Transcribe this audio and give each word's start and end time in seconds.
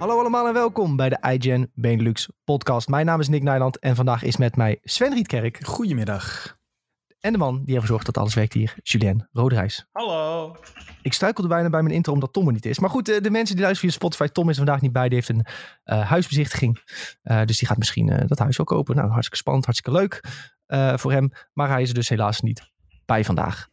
Hallo 0.00 0.18
allemaal 0.18 0.46
en 0.46 0.52
welkom 0.52 0.96
bij 0.96 1.08
de 1.08 1.18
iGen 1.32 1.70
Benelux 1.74 2.28
podcast. 2.44 2.88
Mijn 2.88 3.06
naam 3.06 3.20
is 3.20 3.28
Nick 3.28 3.42
Nijland 3.42 3.78
en 3.78 3.96
vandaag 3.96 4.22
is 4.22 4.36
met 4.36 4.56
mij 4.56 4.78
Sven 4.82 5.14
Rietkerk. 5.14 5.66
Goedemiddag. 5.66 6.56
En 7.18 7.32
de 7.32 7.38
man 7.38 7.62
die 7.64 7.74
ervoor 7.74 7.88
zorgt 7.88 8.06
dat 8.06 8.18
alles 8.18 8.34
werkt 8.34 8.52
hier, 8.52 8.74
Julien 8.82 9.28
Roderijs. 9.32 9.86
Hallo. 9.92 10.56
Ik 11.02 11.12
struikelde 11.12 11.48
bijna 11.48 11.70
bij 11.70 11.82
mijn 11.82 11.94
intro 11.94 12.12
omdat 12.12 12.32
Tom 12.32 12.46
er 12.46 12.52
niet 12.52 12.66
is. 12.66 12.78
Maar 12.78 12.90
goed, 12.90 13.06
de, 13.06 13.20
de 13.20 13.30
mensen 13.30 13.56
die 13.56 13.64
luisteren 13.64 13.92
via 13.92 14.00
Spotify, 14.00 14.32
Tom 14.32 14.48
is 14.48 14.58
er 14.58 14.64
vandaag 14.64 14.80
niet 14.80 14.92
bij. 14.92 15.08
Die 15.08 15.14
heeft 15.14 15.28
een 15.28 15.46
uh, 15.84 16.08
huisbezichtiging. 16.08 16.82
Uh, 17.22 17.44
dus 17.44 17.58
die 17.58 17.68
gaat 17.68 17.78
misschien 17.78 18.10
uh, 18.10 18.18
dat 18.26 18.38
huis 18.38 18.56
wel 18.56 18.66
kopen. 18.66 18.96
Nou, 18.96 19.08
hartstikke 19.08 19.38
spannend, 19.38 19.64
hartstikke 19.64 19.98
leuk 19.98 20.20
voor 20.98 21.12
hem. 21.12 21.30
Maar 21.52 21.68
hij 21.68 21.82
is 21.82 21.88
er 21.88 21.94
dus 21.94 22.08
helaas 22.08 22.40
niet 22.40 22.70
bij 23.04 23.24
vandaag. 23.24 23.68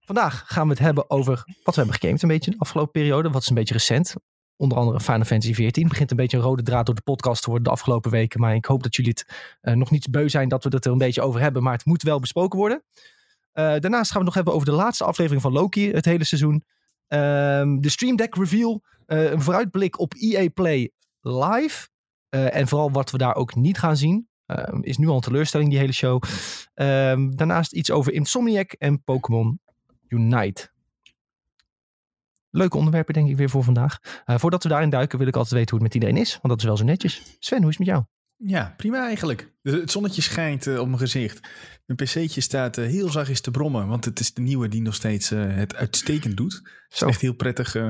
Vandaag 0.00 0.44
gaan 0.46 0.64
we 0.64 0.72
het 0.72 0.82
hebben 0.82 1.10
over 1.10 1.34
wat 1.62 1.74
we 1.74 1.80
hebben 1.80 1.94
gegamed 2.00 2.22
een 2.22 2.28
beetje 2.28 2.50
de 2.50 2.58
afgelopen 2.58 2.92
periode. 2.92 3.30
Wat 3.30 3.42
is 3.42 3.48
een 3.48 3.54
beetje 3.54 3.74
recent. 3.74 4.14
Onder 4.56 4.78
andere 4.78 5.00
Final 5.00 5.24
Fantasy 5.24 5.52
XIV. 5.52 5.88
begint 5.88 6.10
een 6.10 6.16
beetje 6.16 6.36
een 6.36 6.42
rode 6.42 6.62
draad 6.62 6.86
door 6.86 6.94
de 6.94 7.02
podcast 7.02 7.42
te 7.42 7.48
worden 7.48 7.64
de 7.66 7.72
afgelopen 7.74 8.10
weken. 8.10 8.40
Maar 8.40 8.54
ik 8.54 8.64
hoop 8.64 8.82
dat 8.82 8.96
jullie 8.96 9.10
het 9.10 9.56
uh, 9.62 9.74
nog 9.74 9.90
niet 9.90 10.10
beu 10.10 10.28
zijn 10.28 10.48
dat 10.48 10.64
we 10.64 10.70
het 10.74 10.84
er 10.84 10.92
een 10.92 10.98
beetje 10.98 11.22
over 11.22 11.40
hebben. 11.40 11.62
Maar 11.62 11.72
het 11.72 11.84
moet 11.84 12.02
wel 12.02 12.20
besproken 12.20 12.58
worden. 12.58 12.82
Uh, 12.84 13.04
daarnaast 13.54 14.10
gaan 14.10 14.20
we 14.20 14.24
het 14.24 14.24
nog 14.24 14.34
hebben 14.34 14.54
over 14.54 14.66
de 14.66 14.72
laatste 14.72 15.04
aflevering 15.04 15.42
van 15.42 15.52
Loki. 15.52 15.90
Het 15.92 16.04
hele 16.04 16.24
seizoen. 16.24 16.64
Uh, 17.08 17.18
de 17.78 17.88
Stream 17.88 18.16
Deck 18.16 18.34
reveal. 18.34 18.82
Uh, 19.06 19.30
een 19.30 19.42
vooruitblik 19.42 19.98
op 19.98 20.14
EA 20.14 20.48
Play 20.48 20.90
live. 21.20 21.88
en 22.28 22.68
vooral 22.68 22.90
wat 22.90 23.10
we 23.10 23.18
daar 23.18 23.34
ook 23.34 23.54
niet 23.54 23.78
gaan 23.78 23.96
zien. 23.96 24.28
Ehm, 24.46 24.80
is 24.80 24.96
nu 24.96 25.08
al 25.08 25.14
een 25.14 25.20
teleurstelling 25.20 25.70
die 25.70 25.78
hele 25.78 25.92
show. 25.92 26.22
Ehm, 26.74 27.30
daarnaast 27.30 27.72
iets 27.72 27.90
over 27.90 28.12
Insomniac 28.12 28.72
en 28.72 29.02
Pokémon 29.02 29.60
Unite 30.08 30.70
leuke 32.54 32.76
onderwerpen 32.76 33.14
denk 33.14 33.28
ik 33.28 33.36
weer 33.36 33.50
voor 33.50 33.64
vandaag. 33.64 33.98
Uh, 34.26 34.38
voordat 34.38 34.62
we 34.62 34.68
daarin 34.68 34.90
duiken 34.90 35.18
wil 35.18 35.26
ik 35.26 35.36
altijd 35.36 35.54
weten 35.54 35.70
hoe 35.70 35.84
het 35.84 35.94
met 35.94 36.02
iedereen 36.02 36.22
is. 36.22 36.32
Want 36.32 36.48
dat 36.48 36.58
is 36.58 36.64
wel 36.64 36.76
zo 36.76 36.84
netjes. 36.84 37.22
Sven, 37.38 37.58
hoe 37.62 37.70
is 37.70 37.78
het 37.78 37.86
met 37.86 37.96
jou? 37.96 38.04
Ja, 38.36 38.74
prima 38.76 39.04
eigenlijk. 39.04 39.52
Het 39.62 39.90
zonnetje 39.90 40.22
schijnt 40.22 40.66
uh, 40.66 40.80
op 40.80 40.86
mijn 40.86 40.98
gezicht. 40.98 41.48
Mijn 41.86 41.98
pc'tje 41.98 42.40
staat 42.40 42.78
uh, 42.78 42.86
heel 42.86 43.08
zachtjes 43.08 43.40
te 43.40 43.50
brommen. 43.50 43.86
Want 43.86 44.04
het 44.04 44.20
is 44.20 44.34
de 44.34 44.40
nieuwe 44.40 44.68
die 44.68 44.82
nog 44.82 44.94
steeds 44.94 45.28
het 45.28 45.74
uitstekend 45.74 46.36
doet. 46.36 46.54
Het 46.54 46.94
is 46.94 47.02
echt 47.02 47.20
heel 47.20 47.34
prettig. 47.34 47.74
ik 47.74 47.82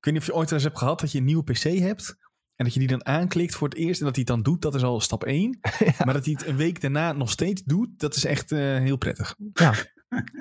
weet 0.00 0.14
niet 0.14 0.16
of 0.16 0.26
je 0.26 0.34
ooit 0.34 0.52
eens 0.52 0.62
hebt 0.62 0.78
gehad 0.78 1.00
dat 1.00 1.12
je 1.12 1.18
een 1.18 1.24
nieuwe 1.24 1.44
pc 1.44 1.62
hebt. 1.62 2.16
En 2.56 2.64
dat 2.64 2.74
je 2.74 2.80
die 2.80 2.88
dan 2.88 3.06
aanklikt 3.06 3.54
voor 3.54 3.68
het 3.68 3.76
eerst 3.76 4.00
en 4.00 4.06
dat 4.06 4.16
hij 4.16 4.24
het 4.26 4.34
dan 4.34 4.42
doet, 4.42 4.62
dat 4.62 4.74
is 4.74 4.82
al 4.82 5.00
stap 5.00 5.24
1. 5.24 5.58
ja. 5.78 5.92
Maar 6.04 6.14
dat 6.14 6.24
hij 6.24 6.34
het 6.38 6.46
een 6.46 6.56
week 6.56 6.80
daarna 6.80 7.12
nog 7.12 7.30
steeds 7.30 7.62
doet, 7.64 7.88
dat 7.96 8.16
is 8.16 8.24
echt 8.24 8.50
heel 8.50 8.96
prettig. 8.96 9.36
Ja, 9.52 9.74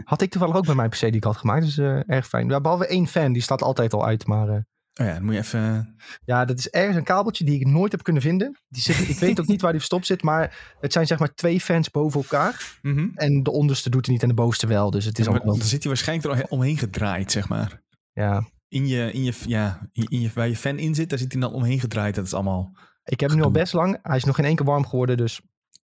had 0.04 0.22
ik 0.22 0.30
toevallig 0.32 0.56
ook 0.56 0.66
bij 0.66 0.76
mijn 0.76 0.90
PC 0.90 1.00
die 1.00 1.12
ik 1.12 1.24
had 1.24 1.38
gemaakt. 1.38 1.66
Dus 1.66 1.78
uh, 1.78 2.10
erg 2.10 2.28
fijn. 2.28 2.50
Ja, 2.50 2.62
behalve 2.62 2.88
één 2.88 3.08
fan, 3.08 3.34
die 3.34 3.42
staat 3.42 3.62
altijd 3.62 3.94
al 3.94 4.06
uit. 4.06 4.26
Maar, 4.26 4.48
uh, 4.48 4.54
oh 4.54 5.06
ja, 5.06 5.14
dan 5.14 5.24
moet 5.24 5.34
je 5.34 5.40
even... 5.40 5.96
Ja, 6.26 6.46
dat 6.46 6.58
is 6.58 6.70
ergens 6.70 6.98
een 6.98 7.04
kabeltje 7.04 7.46
die 7.46 7.60
ik 7.60 7.68
nooit 7.68 7.92
heb 7.92 8.04
kunnen 8.04 8.22
vinden. 8.22 8.58
Die 8.68 8.82
zit, 8.82 9.10
ik 9.10 9.20
weet 9.20 9.40
ook 9.40 9.48
niet 9.48 9.62
waar 9.62 9.72
die 9.72 9.80
verstopt 9.80 10.06
zit. 10.06 10.24
Maar 10.24 10.76
het 10.80 10.94
zijn 10.94 11.08
zeg 11.08 11.20
maar 11.20 11.34
twee 11.34 11.62
fans 11.62 11.92
boven 11.92 12.22
elkaar. 12.22 12.78
Mm 12.82 12.96
-hmm. 12.96 13.12
En 13.16 13.44
de 13.44 13.52
onderste 13.52 13.90
doet 13.90 14.02
het 14.02 14.12
niet 14.12 14.22
en 14.22 14.28
de 14.28 14.34
bovenste 14.34 14.68
wel. 14.68 14.92
Dus 14.92 15.06
het 15.06 15.20
is 15.20 15.26
ja, 15.26 15.32
maar, 15.32 15.42
Dan 15.42 15.56
zit 15.62 15.84
hij 15.84 15.92
waarschijnlijk 15.92 16.40
er 16.40 16.48
omheen 16.50 16.78
gedraaid, 16.78 17.32
zeg 17.32 17.50
maar. 17.50 17.82
Ja. 18.14 18.50
In 18.68 18.88
je, 18.88 19.12
in 19.12 19.24
je, 19.24 19.34
ja, 19.48 19.90
in 19.92 20.22
je, 20.22 20.30
waar 20.34 20.48
je 20.48 20.56
fan 20.56 20.80
in 20.80 20.96
zit, 20.96 21.10
daar 21.10 21.20
zit 21.20 21.32
hij 21.32 21.42
dan 21.42 21.54
omheen 21.54 21.80
gedraaid. 21.80 22.16
Dat 22.16 22.26
is 22.26 22.34
allemaal... 22.34 22.72
Ik 23.04 23.20
heb 23.20 23.30
hem 23.30 23.40
nu 23.40 23.46
al 23.46 23.52
best 23.52 23.74
lang. 23.74 24.00
Hij 24.02 24.18
is 24.18 24.24
nog 24.24 24.36
geen 24.36 24.46
één 24.46 24.56
keer 24.56 24.66
warm 24.66 24.86
geworden, 24.86 25.18
dus 25.18 25.42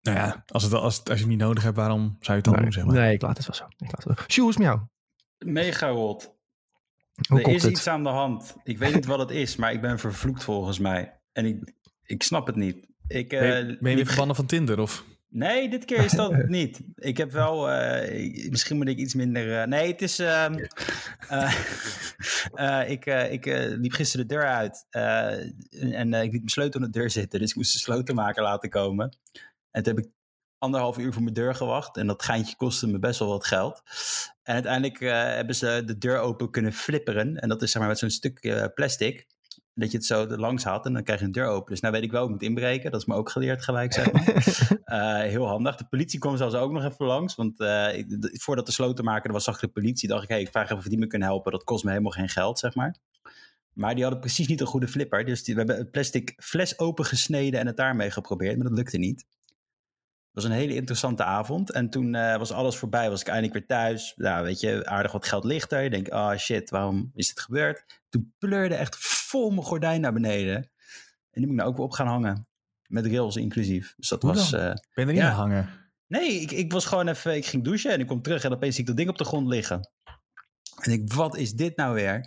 nou 0.03 0.17
ja, 0.17 0.45
als, 0.47 0.62
het, 0.62 0.72
als, 0.72 0.97
het, 0.97 1.08
als 1.08 1.19
je 1.19 1.25
het 1.25 1.34
niet 1.34 1.42
nodig 1.42 1.62
hebt, 1.62 1.77
waarom 1.77 2.17
zou 2.20 2.20
je 2.20 2.33
het 2.33 2.45
dan 2.45 2.55
nee, 2.55 2.62
doen? 2.62 2.72
Zeg 2.72 2.84
maar? 2.84 2.95
Nee, 2.95 3.14
ik 3.14 3.22
laat 3.22 3.36
het 3.36 3.47
wel 3.47 3.56
zo. 3.56 3.64
Ik 3.64 3.92
laat 3.92 4.05
het 4.05 4.36
wel. 4.36 4.53
Jou? 4.53 4.81
Mega 5.39 5.89
rot. 5.89 6.34
er 7.28 7.48
is 7.48 7.62
het? 7.62 7.70
iets 7.70 7.86
aan 7.86 8.03
de 8.03 8.09
hand. 8.09 8.56
Ik 8.64 8.78
weet 8.78 8.94
niet 8.94 9.06
wat 9.06 9.19
het 9.19 9.31
is, 9.31 9.56
maar 9.56 9.72
ik 9.72 9.81
ben 9.81 9.98
vervloekt 9.98 10.44
volgens 10.44 10.78
mij. 10.78 11.20
En 11.33 11.47
ik, 11.47 11.75
ik 12.03 12.22
snap 12.22 12.47
het 12.47 12.56
niet. 12.56 12.86
Ik, 13.06 13.28
ben, 13.28 13.70
uh, 13.70 13.78
ben 13.81 13.91
je 13.91 13.97
weer 13.97 14.06
verbannen 14.06 14.37
van 14.37 14.47
Tinder 14.47 14.81
of? 14.81 15.04
Nee, 15.28 15.69
dit 15.69 15.84
keer 15.84 16.04
is 16.04 16.12
dat 16.12 16.47
niet. 16.59 16.81
Ik 16.94 17.16
heb 17.16 17.32
wel, 17.32 17.71
uh, 17.71 18.50
misschien 18.50 18.77
moet 18.77 18.88
ik 18.88 18.98
iets 18.98 19.15
minder. 19.15 19.47
Uh, 19.47 19.65
nee, 19.65 19.91
het 19.93 20.03
is. 20.03 20.21
Uh, 20.21 20.47
ik 22.94 23.06
ik 23.31 23.44
liep 23.78 23.93
gisteren 23.93 24.28
de 24.28 24.34
deur 24.34 24.47
uit 24.47 24.87
en 24.91 26.15
ik 26.15 26.22
liet 26.22 26.32
mijn 26.32 26.48
sleutel 26.48 26.81
aan 26.81 26.91
de 26.91 26.98
deur 26.98 27.10
zitten, 27.10 27.41
dus 27.41 27.50
ik 27.50 27.56
moest 27.56 27.72
de 27.72 27.78
slotenmaker 27.78 28.43
laten 28.43 28.71
komen. 28.71 29.16
En 29.72 29.83
toen 29.83 29.97
heb 29.97 30.05
ik 30.05 30.10
anderhalf 30.62 30.99
uur 30.99 31.12
voor 31.12 31.22
mijn 31.22 31.34
deur 31.34 31.55
gewacht. 31.55 31.97
En 31.97 32.06
dat 32.06 32.22
geintje 32.22 32.56
kostte 32.56 32.87
me 32.87 32.99
best 32.99 33.19
wel 33.19 33.28
wat 33.28 33.47
geld. 33.47 33.83
En 34.43 34.55
uiteindelijk 34.55 35.00
uh, 35.00 35.10
hebben 35.12 35.55
ze 35.55 35.83
de 35.87 35.99
deur 35.99 36.19
open 36.19 36.50
kunnen 36.50 36.72
flipperen. 36.72 37.37
En 37.37 37.49
dat 37.49 37.62
is 37.62 37.71
zeg 37.71 37.81
maar 37.81 37.91
met 37.91 37.99
zo'n 37.99 38.10
stuk 38.10 38.44
uh, 38.44 38.65
plastic. 38.75 39.27
Dat 39.75 39.91
je 39.91 39.97
het 39.97 40.06
zo 40.06 40.27
langs 40.27 40.65
had 40.65 40.87
en 40.87 40.93
dan 40.93 41.03
krijg 41.03 41.21
je 41.21 41.27
een 41.27 41.33
deur 41.33 41.47
open. 41.47 41.71
Dus 41.71 41.81
nou 41.81 41.94
weet 41.94 42.03
ik 42.03 42.10
wel, 42.10 42.25
ik 42.25 42.31
moet 42.31 42.43
inbreken. 42.43 42.91
Dat 42.91 43.00
is 43.00 43.06
me 43.06 43.15
ook 43.15 43.31
geleerd 43.31 43.65
gelijk, 43.65 43.93
zeg 43.93 44.12
maar. 44.12 44.28
uh, 44.84 45.31
heel 45.34 45.47
handig. 45.47 45.77
De 45.77 45.87
politie 45.87 46.19
kwam 46.19 46.37
zelfs 46.37 46.54
ook 46.54 46.72
nog 46.72 46.84
even 46.84 47.06
langs. 47.06 47.34
Want 47.34 47.60
ik, 47.94 48.41
voordat 48.43 48.66
de 48.66 48.72
slotenmaker 48.72 49.27
er 49.27 49.33
was, 49.33 49.44
zag 49.44 49.60
de 49.60 49.69
politie. 49.69 50.09
Dacht 50.09 50.22
ik, 50.22 50.28
hey, 50.28 50.41
ik 50.41 50.50
vraag 50.50 50.65
even 50.65 50.77
of 50.77 50.84
die 50.84 50.99
me 50.99 51.06
kunnen 51.06 51.28
helpen. 51.28 51.53
Dat 51.53 51.65
kost 51.65 51.84
me 51.84 51.91
helemaal 51.91 52.12
geen 52.12 52.28
geld, 52.28 52.59
zeg 52.59 52.75
maar. 52.75 52.97
Maar 53.72 53.94
die 53.94 54.03
hadden 54.03 54.21
precies 54.21 54.47
niet 54.47 54.60
een 54.60 54.66
goede 54.66 54.89
flipper. 54.89 55.25
Dus 55.25 55.44
die, 55.44 55.54
we 55.54 55.60
hebben 55.60 55.81
een 55.81 55.91
plastic 55.91 56.34
fles 56.37 56.78
opengesneden 56.78 57.60
en 57.60 57.66
het 57.66 57.77
daarmee 57.77 58.10
geprobeerd. 58.10 58.56
Maar 58.56 58.69
dat 58.69 58.77
lukte 58.77 58.99
niet. 58.99 59.25
Het 60.32 60.43
was 60.43 60.53
een 60.53 60.59
hele 60.59 60.75
interessante 60.75 61.25
avond. 61.25 61.72
En 61.72 61.91
toen 61.91 62.15
uh, 62.15 62.37
was 62.37 62.53
alles 62.53 62.76
voorbij. 62.76 63.10
Was 63.10 63.20
ik 63.20 63.26
eindelijk 63.26 63.54
weer 63.54 63.66
thuis. 63.66 64.12
Nou, 64.16 64.44
weet 64.44 64.60
je, 64.60 64.87
aardig 64.87 65.12
wat 65.12 65.26
geld 65.26 65.44
ligt 65.44 65.72
er. 65.72 65.82
Ik 65.82 65.91
denk, 65.91 66.12
oh 66.12 66.37
shit, 66.37 66.70
waarom 66.70 67.10
is 67.15 67.28
dit 67.28 67.41
gebeurd? 67.41 68.00
Toen 68.09 68.34
pleurde 68.38 68.75
echt 68.75 68.97
vol 68.98 69.50
mijn 69.50 69.62
gordijn 69.62 70.00
naar 70.00 70.12
beneden. 70.12 70.54
En 70.54 70.71
die 71.31 71.47
moet 71.47 71.50
ik 71.50 71.56
nou 71.56 71.69
ook 71.69 71.76
weer 71.76 71.84
op 71.84 71.92
gaan 71.92 72.06
hangen. 72.06 72.47
Met 72.87 73.06
rails 73.06 73.37
inclusief. 73.37 73.94
Dus 73.97 74.09
dat 74.09 74.22
Hoe 74.22 74.34
was... 74.34 74.53
Uh, 74.53 74.60
ben 74.60 74.76
je 74.94 75.00
er 75.00 75.06
niet 75.06 75.16
ja. 75.16 75.28
aan 75.28 75.34
hangen? 75.34 75.69
Nee, 76.06 76.41
ik, 76.41 76.50
ik 76.50 76.72
was 76.72 76.84
gewoon 76.84 77.09
even... 77.09 77.37
Ik 77.37 77.47
ging 77.47 77.65
douchen 77.65 77.91
en 77.91 78.00
ik 78.00 78.06
kom 78.06 78.22
terug 78.22 78.44
en 78.44 78.53
opeens 78.53 78.75
zie 78.75 78.82
ik 78.82 78.88
dat 78.88 78.97
ding 78.97 79.09
op 79.09 79.19
de 79.19 79.25
grond 79.25 79.47
liggen. 79.48 79.91
En 80.82 80.93
ik, 80.93 81.12
wat 81.12 81.37
is 81.37 81.53
dit 81.53 81.76
nou 81.76 81.94
weer? 81.94 82.20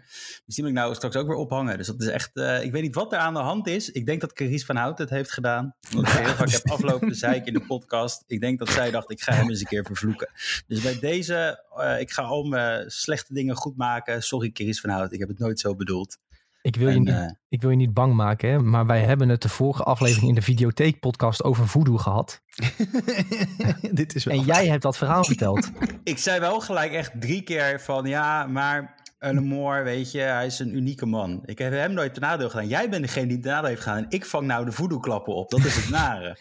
Dus 0.45 0.55
die 0.55 0.63
moet 0.63 0.73
ik 0.73 0.79
nou 0.79 0.95
straks 0.95 1.15
ook 1.15 1.27
weer 1.27 1.35
ophangen. 1.35 1.77
Dus 1.77 1.87
dat 1.87 2.01
is 2.01 2.07
echt, 2.07 2.31
uh, 2.33 2.63
ik 2.63 2.71
weet 2.71 2.81
niet 2.81 2.95
wat 2.95 3.13
er 3.13 3.19
aan 3.19 3.33
de 3.33 3.39
hand 3.39 3.67
is. 3.67 3.91
Ik 3.91 4.05
denk 4.05 4.21
dat 4.21 4.33
Carice 4.33 4.65
van 4.65 4.75
Hout 4.75 4.97
het 4.97 5.09
heeft 5.09 5.31
gedaan. 5.31 5.75
Want 5.91 6.07
ik 6.07 6.13
heel 6.13 6.33
vaak 6.33 6.49
heb 6.49 6.69
afgelopen 6.69 7.15
zeiken 7.15 7.47
in 7.47 7.53
de 7.53 7.65
podcast. 7.65 8.23
Ik 8.27 8.39
denk 8.39 8.59
dat 8.59 8.69
zij 8.69 8.91
dacht, 8.91 9.11
ik 9.11 9.21
ga 9.21 9.33
hem 9.33 9.49
eens 9.49 9.59
een 9.59 9.65
keer 9.65 9.85
vervloeken. 9.85 10.29
Dus 10.67 10.81
bij 10.81 10.99
deze, 10.99 11.63
uh, 11.77 11.99
ik 11.99 12.11
ga 12.11 12.21
al 12.21 12.55
slechte 12.87 13.33
dingen 13.33 13.55
goed 13.55 13.77
maken. 13.77 14.23
Sorry 14.23 14.51
Carice 14.51 14.81
van 14.81 14.89
Hout, 14.89 15.13
ik 15.13 15.19
heb 15.19 15.29
het 15.29 15.39
nooit 15.39 15.59
zo 15.59 15.75
bedoeld. 15.75 16.17
Ik 16.65 16.75
wil, 16.75 16.89
je 16.89 16.99
niet, 16.99 17.07
uh, 17.07 17.29
ik 17.49 17.61
wil 17.61 17.69
je 17.69 17.75
niet 17.75 17.93
bang 17.93 18.13
maken, 18.13 18.49
hè? 18.49 18.59
maar 18.59 18.85
wij 18.85 19.01
hebben 19.01 19.29
het 19.29 19.41
de 19.41 19.49
vorige 19.49 19.83
aflevering 19.83 20.29
in 20.29 20.35
de 20.35 20.41
Videotheek-podcast 20.41 21.43
over 21.43 21.67
voodoo 21.67 21.97
gehad. 21.97 22.41
Dit 23.91 24.15
is 24.15 24.23
wel 24.23 24.37
en 24.37 24.43
jij 24.45 24.67
hebt 24.67 24.81
dat 24.81 24.97
verhaal 24.97 25.23
verteld. 25.23 25.71
ik 26.03 26.17
zei 26.17 26.39
wel 26.39 26.59
gelijk 26.59 26.91
echt 26.91 27.11
drie 27.21 27.41
keer 27.41 27.81
van 27.81 28.05
ja, 28.05 28.47
maar 28.47 28.95
Moore, 29.33 29.83
weet 29.83 30.11
je, 30.11 30.19
hij 30.19 30.45
is 30.45 30.59
een 30.59 30.75
unieke 30.75 31.05
man. 31.05 31.41
Ik 31.45 31.57
heb 31.57 31.71
hem 31.71 31.93
nooit 31.93 32.13
ten 32.13 32.21
nadeel 32.21 32.49
gedaan. 32.49 32.67
Jij 32.67 32.89
bent 32.89 33.03
degene 33.03 33.27
die 33.27 33.39
ten 33.39 33.51
nadeel 33.51 33.69
heeft 33.69 33.81
gedaan 33.81 33.97
en 33.97 34.05
ik 34.09 34.25
vang 34.25 34.47
nou 34.47 34.65
de 34.65 34.71
voodoo-klappen 34.71 35.35
op. 35.35 35.49
Dat 35.49 35.65
is 35.65 35.75
het 35.75 35.89
nare. 35.89 36.37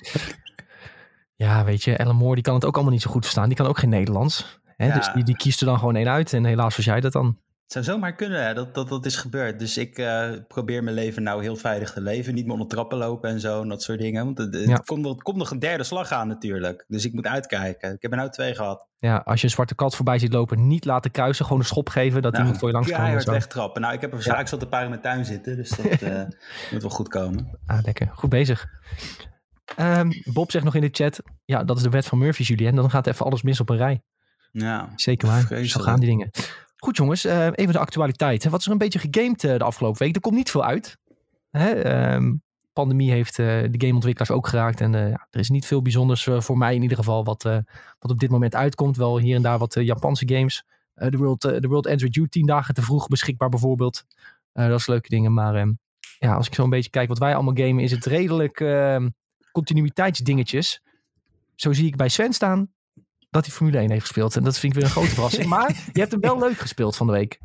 ja, 1.44 1.64
weet 1.64 1.82
je, 1.82 1.96
Ellen 1.96 2.16
Moore 2.16 2.34
die 2.34 2.44
kan 2.44 2.54
het 2.54 2.64
ook 2.64 2.74
allemaal 2.74 2.92
niet 2.92 3.02
zo 3.02 3.10
goed 3.10 3.22
verstaan. 3.22 3.48
Die 3.48 3.56
kan 3.56 3.66
ook 3.66 3.78
geen 3.78 3.91
Nederlands. 3.91 4.60
Hè? 4.76 4.86
Ja. 4.86 4.94
Dus 4.94 5.12
die, 5.12 5.24
die 5.24 5.36
kiest 5.36 5.60
er 5.60 5.66
dan 5.66 5.78
gewoon 5.78 5.96
één 5.96 6.08
uit 6.08 6.32
en 6.32 6.44
helaas 6.44 6.76
was 6.76 6.84
jij 6.84 7.00
dat 7.00 7.12
dan. 7.12 7.38
Het 7.64 7.72
zou 7.72 7.84
zomaar 7.84 8.14
kunnen 8.14 8.54
dat, 8.54 8.75
dat 8.75 8.88
dat 8.88 9.06
is 9.06 9.16
gebeurd. 9.16 9.58
Dus 9.58 9.76
ik 9.76 9.98
uh, 9.98 10.30
probeer 10.48 10.82
mijn 10.82 10.97
leven 10.97 11.22
nou 11.22 11.42
heel 11.42 11.56
veilig 11.56 11.92
te 11.92 12.00
leven. 12.00 12.34
Niet 12.34 12.44
meer 12.44 12.52
onder 12.52 12.69
trappen 12.69 12.98
lopen 12.98 13.30
en 13.30 13.41
zo 13.41 13.62
en 13.62 13.69
dat 13.69 13.82
soort 13.82 13.98
dingen. 13.98 14.25
Want 14.25 14.38
het, 14.38 14.84
komt, 14.84 15.06
het 15.06 15.22
komt 15.22 15.36
nog 15.36 15.50
een 15.50 15.58
derde 15.58 15.84
slag 15.84 16.12
aan 16.12 16.28
natuurlijk. 16.28 16.84
Dus 16.88 17.04
ik 17.04 17.12
moet 17.12 17.26
uitkijken. 17.26 17.92
Ik 17.92 18.03
heb 18.03 18.10
er 18.10 18.16
nou 18.16 18.30
twee 18.30 18.54
gehad. 18.54 18.86
Ja, 18.97 19.16
als 19.16 19.41
je 19.41 19.47
een 19.47 19.53
zwarte 19.53 19.74
kat 19.74 19.97
voorbij 19.97 20.19
ziet 20.19 20.32
lopen, 20.32 20.66
niet 20.66 20.84
laten 20.84 21.10
kruisen. 21.10 21.44
Gewoon 21.44 21.60
een 21.60 21.66
schop 21.66 21.88
geven 21.88 22.22
dat 22.22 22.32
nou, 22.32 22.44
die 22.44 22.53
moet 22.53 22.60
voor 22.60 22.69
je 22.69 22.74
langs 22.74 22.91
komen. 22.91 23.10
Ja, 23.10 23.16
het 23.16 23.24
wegtrappen. 23.24 23.80
Nou, 23.80 23.94
ik 23.94 24.00
heb 24.00 24.12
er 24.12 24.22
ja. 24.24 24.39
ik 24.39 24.48
zat 24.48 24.62
een 24.62 24.68
paar 24.68 24.83
in 24.83 24.89
mijn 24.89 25.00
tuin 25.00 25.24
zitten. 25.24 25.56
Dus 25.56 25.71
dat 25.71 26.03
uh, 26.03 26.22
moet 26.72 26.83
wel 26.83 26.91
goed 26.91 27.09
komen. 27.09 27.59
Ah, 27.66 27.83
lekker. 27.83 28.10
Goed 28.15 28.30
bezig. 28.30 28.66
Um, 29.80 30.22
Bob 30.33 30.50
zegt 30.50 30.65
nog 30.65 30.74
in 30.74 30.80
de 30.80 30.89
chat, 30.92 31.22
ja, 31.44 31.65
dat 31.65 31.77
is 31.77 31.83
de 31.83 31.89
wet 31.89 32.06
van 32.06 32.18
Murphy, 32.18 32.42
Julien. 32.42 32.74
Dan 32.74 32.91
gaat 32.91 33.06
even 33.06 33.27
alles 33.27 33.42
mis 33.42 33.60
op 33.60 33.68
een 33.68 33.77
rij. 33.77 34.03
Ja, 34.53 34.92
Zeker 34.97 35.28
waar. 35.28 35.41
Vreselijk. 35.41 35.71
Zo 35.71 35.80
gaan 35.80 36.00
die 36.00 36.09
dingen. 36.09 36.30
Goed 36.84 36.97
jongens, 36.97 37.27
uh, 37.27 37.47
even 37.47 37.72
de 37.72 37.78
actualiteit. 37.78 38.48
Wat 38.48 38.60
is 38.60 38.66
er 38.66 38.72
een 38.72 38.78
beetje 38.78 38.98
gegamed 38.98 39.45
uh, 39.45 39.57
de 39.59 39.65
afgelopen 39.65 40.03
week? 40.03 40.15
Er 40.15 40.21
komt 40.21 40.34
niet 40.34 40.51
veel 40.51 40.65
uit. 40.65 40.98
Hè? 41.51 42.15
Um, 42.15 42.42
pandemie 42.72 43.10
heeft 43.10 43.39
uh, 43.39 43.47
de 43.47 43.75
gameontwikkelaars 43.78 44.31
ook 44.31 44.48
geraakt. 44.48 44.81
En 44.81 44.92
ja, 44.92 45.27
er 45.31 45.41
is 45.41 45.48
niet 45.48 45.66
veel 45.66 45.83
bijzonders 45.83 46.28
voor 46.39 46.59
mij 46.59 46.75
in 46.75 46.83
ieder 46.83 46.97
geval 46.97 47.25
wat, 47.25 47.42
wat 47.98 48.10
op 48.10 48.19
dit 48.19 48.31
moment 48.31 48.54
uitkomt. 48.54 48.97
Wel 48.97 49.19
hier 49.19 49.36
en 49.36 49.42
daar 49.42 49.59
wat 49.59 49.75
Japanse 49.75 50.28
games. 50.28 50.65
De 50.95 51.16
World, 51.16 51.41
the 51.41 51.69
World 51.69 51.86
Ends 51.86 52.03
With 52.03 52.15
You 52.15 52.28
tien 52.28 52.47
dagen 52.47 52.75
te 52.75 52.83
vroeg 52.83 53.09
beschikbaar 53.09 53.48
bijvoorbeeld. 53.48 54.04
dat 54.53 54.78
is 54.80 54.87
leuke 54.87 55.09
dingen. 55.09 55.34
Maar 55.34 55.60
um, 55.60 55.78
ja, 56.19 56.34
als 56.34 56.47
ik 56.47 56.54
zo 56.54 56.65
een 56.65 56.71
beetje 56.71 56.91
kijk 56.91 57.09
wat 57.09 57.19
wij 57.19 57.34
allemaal 57.34 57.57
gamen, 57.57 57.83
is 57.83 57.91
het 57.91 58.04
redelijk 58.04 58.60
ehm, 58.60 59.09
continuïteitsdingetjes. 59.53 60.83
Zo 61.54 61.72
zie 61.72 61.87
ik 61.87 61.97
bij 61.97 62.09
Sven 62.09 62.33
staan 62.33 62.73
dat 63.34 63.47
hij 63.47 63.54
Formule 63.54 63.78
1 63.78 63.91
heeft 63.91 64.03
gespeeld. 64.03 64.36
En 64.36 64.45
dat 64.45 64.59
vind 64.59 64.72
ik 64.72 64.78
weer 64.78 64.89
een 64.89 64.95
grote 64.95 65.15
verrassing. 65.15 65.47
Maar 65.54 65.69
je 65.92 66.01
hebt 66.01 66.13
hem 66.13 66.21
wel 66.21 66.39
leuk 66.39 66.59
gespeeld 66.59 66.97
van 66.97 67.07
de 67.07 67.13
week. 67.13 67.39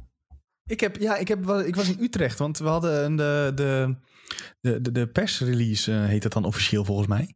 Ik, 0.66 0.80
heb, 0.80 0.98
ja, 0.98 1.16
ik, 1.16 1.28
heb, 1.28 1.50
ik 1.50 1.76
was 1.76 1.90
in 1.90 2.04
Utrecht, 2.04 2.40
want 2.40 2.58
we 2.58 2.68
hadden 2.68 3.16
de, 3.16 3.52
de, 3.56 3.96
de, 4.62 4.82
de, 4.82 4.92
de 4.92 5.08
persrelease, 5.08 5.92
uh, 5.92 6.06
heet 6.06 6.22
dat 6.22 6.34
dan 6.34 6.46
officieel 6.46 6.86
volgens 6.86 7.08
mij. 7.08 7.36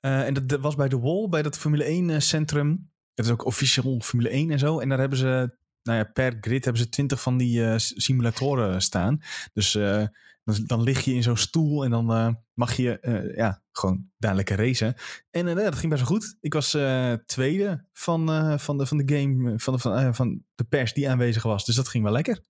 Uh, 0.00 0.26
en 0.26 0.34
dat, 0.34 0.48
dat, 0.48 0.60
was 0.60 0.74
bij 0.74 0.88
de 0.88 0.98
Wall, 0.98 1.28
bij 1.28 1.42
dat 1.42 1.58
Formule 1.58 1.84
1 1.84 2.22
centrum. 2.22 2.90
Het 3.14 3.24
is 3.24 3.32
ook 3.32 3.44
officieel 3.44 4.00
Formule 4.00 4.28
1 4.28 4.50
en 4.50 4.58
zo. 4.58 4.78
En 4.78 4.88
daar 4.88 4.98
hebben 4.98 5.18
ze, 5.18 5.56
nou 5.86 5.98
ja, 5.98 6.04
per 6.04 6.38
grid 6.40 6.64
hebben 6.64 6.82
ze 6.82 6.88
twintig 6.88 7.22
van 7.22 7.36
die 7.36 7.60
uh, 7.60 7.74
simulatoren 7.76 8.82
staan. 8.82 9.22
Dus 9.52 9.72
dan, 9.72 10.64
dan, 10.66 10.82
lig 10.82 11.00
je 11.00 11.14
in 11.14 11.22
zo'n 11.22 11.36
stoel 11.36 11.84
en 11.84 11.90
dan 11.90 12.36
mag 12.54 12.72
je 12.72 13.32
ja, 13.36 13.62
gewoon 13.72 14.08
dadelijk 14.18 14.50
racen. 14.50 14.94
En 15.30 15.46
dat 15.46 15.74
ging 15.74 15.92
best 15.92 16.08
wel 16.08 16.18
goed. 16.18 16.36
Ik 16.40 16.52
was 16.52 16.70
tweede 17.26 17.84
van, 17.92 18.26
van, 18.60 18.78
de, 18.78 18.86
van 18.86 18.96
de 18.96 19.14
game, 19.16 19.58
van 19.58 19.74
de, 19.74 19.78
van, 19.78 20.14
van 20.14 20.42
de 20.54 20.64
pers 20.64 20.92
die 20.92 21.10
aanwezig 21.10 21.42
was. 21.42 21.64
Dus 21.64 21.74
dat 21.74 21.88
ging 21.88 22.04
wel 22.04 22.12
lekker. 22.12 22.40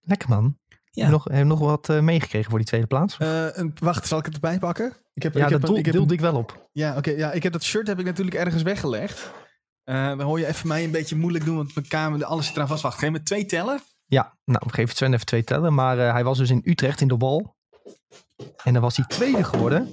Lekker 0.00 0.28
man. 0.28 0.58
Ja. 0.96 1.02
Heb, 1.02 1.12
je 1.12 1.18
nog, 1.18 1.24
heb 1.24 1.36
je 1.36 1.44
nog 1.44 1.58
wat 1.58 1.88
uh, 1.88 2.00
meegekregen 2.00 2.50
voor 2.50 2.58
die 2.58 2.68
tweede 2.68 2.86
plaats? 2.86 3.18
Uh, 3.18 3.46
wacht, 3.74 4.06
zal 4.06 4.18
ik 4.18 4.24
het 4.24 4.34
erbij 4.34 4.58
pakken? 4.58 4.96
Ik 5.14 5.22
heb, 5.22 5.34
ja, 5.34 5.44
ik 5.44 5.50
dat 5.50 5.60
heb, 5.60 5.68
doel, 5.68 5.78
ik 5.78 5.92
deelde 5.92 6.14
ik 6.14 6.20
wel 6.20 6.34
op. 6.34 6.68
Ja, 6.72 6.96
oké. 6.96 7.10
ja, 7.10 7.32
ik 7.32 7.42
heb 7.42 7.52
dat 7.52 7.62
shirt 7.62 7.86
heb 7.86 7.98
ik 7.98 8.04
natuurlijk 8.04 8.36
ergens 8.36 8.62
weggelegd. 8.62 9.30
Uh, 9.86 10.06
dan 10.06 10.20
hoor 10.20 10.38
je 10.38 10.46
even 10.46 10.68
mij 10.68 10.84
een 10.84 10.90
beetje 10.90 11.16
moeilijk 11.16 11.44
doen, 11.44 11.56
want 11.56 11.74
mijn 11.74 11.88
kamer, 11.88 12.24
alles 12.24 12.46
zit 12.46 12.54
eraan 12.54 12.68
vast. 12.68 12.82
Wacht, 12.82 13.00
je 13.00 13.10
met 13.10 13.26
twee 13.26 13.46
tellen? 13.46 13.80
Ja, 14.06 14.36
nou, 14.44 14.70
geven 14.70 14.96
Sven 14.96 15.12
even 15.12 15.26
twee 15.26 15.44
tellen. 15.44 15.74
Maar 15.74 15.96
hij 15.96 16.24
was 16.24 16.38
dus 16.38 16.50
in 16.50 16.60
Utrecht 16.64 17.00
in 17.00 17.08
de 17.08 17.16
bal. 17.16 17.56
En 18.62 18.72
dan 18.72 18.82
was 18.82 18.96
hij 18.96 19.06
tweede 19.06 19.44
geworden. 19.44 19.88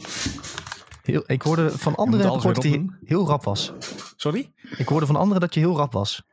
Heel, 1.03 1.23
ik 1.25 1.41
hoorde 1.41 1.77
van 1.77 1.95
anderen 1.95 2.41
dat 2.41 2.63
hij 2.63 2.89
heel 3.03 3.27
rap 3.27 3.43
was. 3.43 3.73
Sorry? 4.15 4.53
Ik 4.77 4.87
hoorde 4.87 5.05
van 5.05 5.15
anderen 5.15 5.41
dat 5.41 5.53
je 5.53 5.59
heel 5.59 5.77
rap 5.77 5.93
was. 5.93 6.23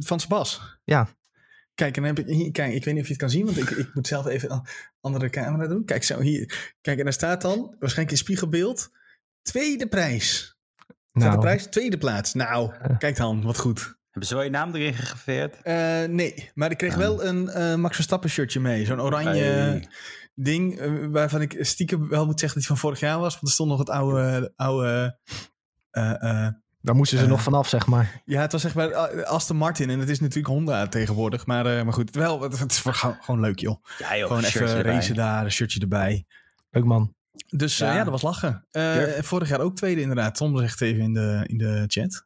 van 0.00 0.20
Sebas? 0.20 0.78
Ja. 0.84 1.08
Kijk, 1.74 1.96
en 1.96 2.02
dan 2.02 2.14
heb 2.14 2.26
ik 2.26 2.34
hier, 2.34 2.50
kijk, 2.50 2.72
ik 2.72 2.84
weet 2.84 2.94
niet 2.94 3.02
of 3.02 3.08
je 3.08 3.12
het 3.12 3.22
kan 3.22 3.30
zien, 3.30 3.44
want 3.44 3.56
ik, 3.56 3.70
ik 3.70 3.94
moet 3.94 4.06
zelf 4.06 4.26
even 4.26 4.52
een 4.52 4.66
andere 5.00 5.30
camera 5.30 5.66
doen. 5.66 5.84
Kijk, 5.84 6.04
zo 6.04 6.20
hier. 6.20 6.74
Kijk, 6.80 6.98
en 6.98 7.04
daar 7.04 7.12
staat 7.12 7.42
dan 7.42 7.76
waarschijnlijk 7.78 8.10
in 8.10 8.24
spiegelbeeld 8.24 8.90
tweede 9.42 9.88
prijs. 9.88 10.53
Nou. 11.14 11.32
de 11.32 11.38
prijs? 11.38 11.66
Tweede 11.66 11.98
plaats. 11.98 12.34
Nou, 12.34 12.72
kijk 12.98 13.16
dan, 13.16 13.42
wat 13.42 13.58
goed. 13.58 13.96
Hebben 14.10 14.28
ze 14.28 14.34
wel 14.34 14.44
je 14.44 14.50
naam 14.50 14.74
erin 14.74 14.94
gegraveerd? 14.94 15.56
Uh, 15.64 16.04
nee, 16.04 16.50
maar 16.54 16.70
ik 16.70 16.76
kreeg 16.76 16.92
ah. 16.92 16.98
wel 16.98 17.24
een 17.24 17.50
uh, 17.56 17.74
Max 17.74 17.94
Verstappen 17.94 18.30
shirtje 18.30 18.60
mee. 18.60 18.84
Zo'n 18.84 19.00
oranje 19.00 19.82
ding, 20.34 20.80
uh, 20.80 21.06
waarvan 21.10 21.40
ik 21.40 21.56
stiekem 21.60 22.08
wel 22.08 22.26
moet 22.26 22.40
zeggen 22.40 22.58
dat 22.58 22.68
hij 22.68 22.76
van 22.76 22.88
vorig 22.88 23.00
jaar 23.00 23.18
was. 23.18 23.32
Want 23.32 23.46
er 23.46 23.52
stond 23.52 23.70
nog 23.70 23.78
het 23.78 23.90
oude, 23.90 24.52
oude 24.56 25.18
daar 26.84 26.94
moesten 26.94 27.18
ze 27.18 27.26
nog 27.26 27.38
eh, 27.38 27.44
vanaf, 27.44 27.68
zeg 27.68 27.86
maar. 27.86 28.22
Ja, 28.24 28.40
het 28.40 28.52
was 28.52 28.60
zeg 28.60 28.74
maar 28.74 28.90
eh, 28.90 29.24
Aston 29.24 29.56
Martin. 29.56 29.90
En 29.90 29.98
het 29.98 30.08
is 30.08 30.20
natuurlijk 30.20 30.54
Honda 30.54 30.86
tegenwoordig. 30.86 31.46
Maar, 31.46 31.66
uh, 31.66 31.82
maar 31.82 31.92
goed, 31.92 32.14
wel, 32.14 32.40
het, 32.40 32.70
is 32.70 32.82
gewoon 33.20 33.40
leuk, 33.40 33.58
joh. 33.58 33.84
Ja, 33.98 34.16
joh 34.16 34.26
gewoon 34.26 34.44
even 34.44 34.82
racen 34.82 35.14
daar, 35.14 35.44
een 35.44 35.52
shirtje 35.52 35.80
erbij. 35.80 36.26
Leuk, 36.70 36.84
man. 36.84 37.14
Dus 37.48 37.78
ja, 37.78 38.04
dat 38.04 38.20
was 38.20 38.22
lachen. 38.22 38.66
vorig 39.20 39.48
jaar 39.48 39.60
ook 39.60 39.76
tweede, 39.76 40.00
inderdaad. 40.00 40.34
Tom 40.34 40.58
zegt 40.58 40.80
even 40.80 41.02
in 41.02 41.12
de, 41.12 41.44
in 41.46 41.58
de 41.58 41.84
chat. 41.86 42.24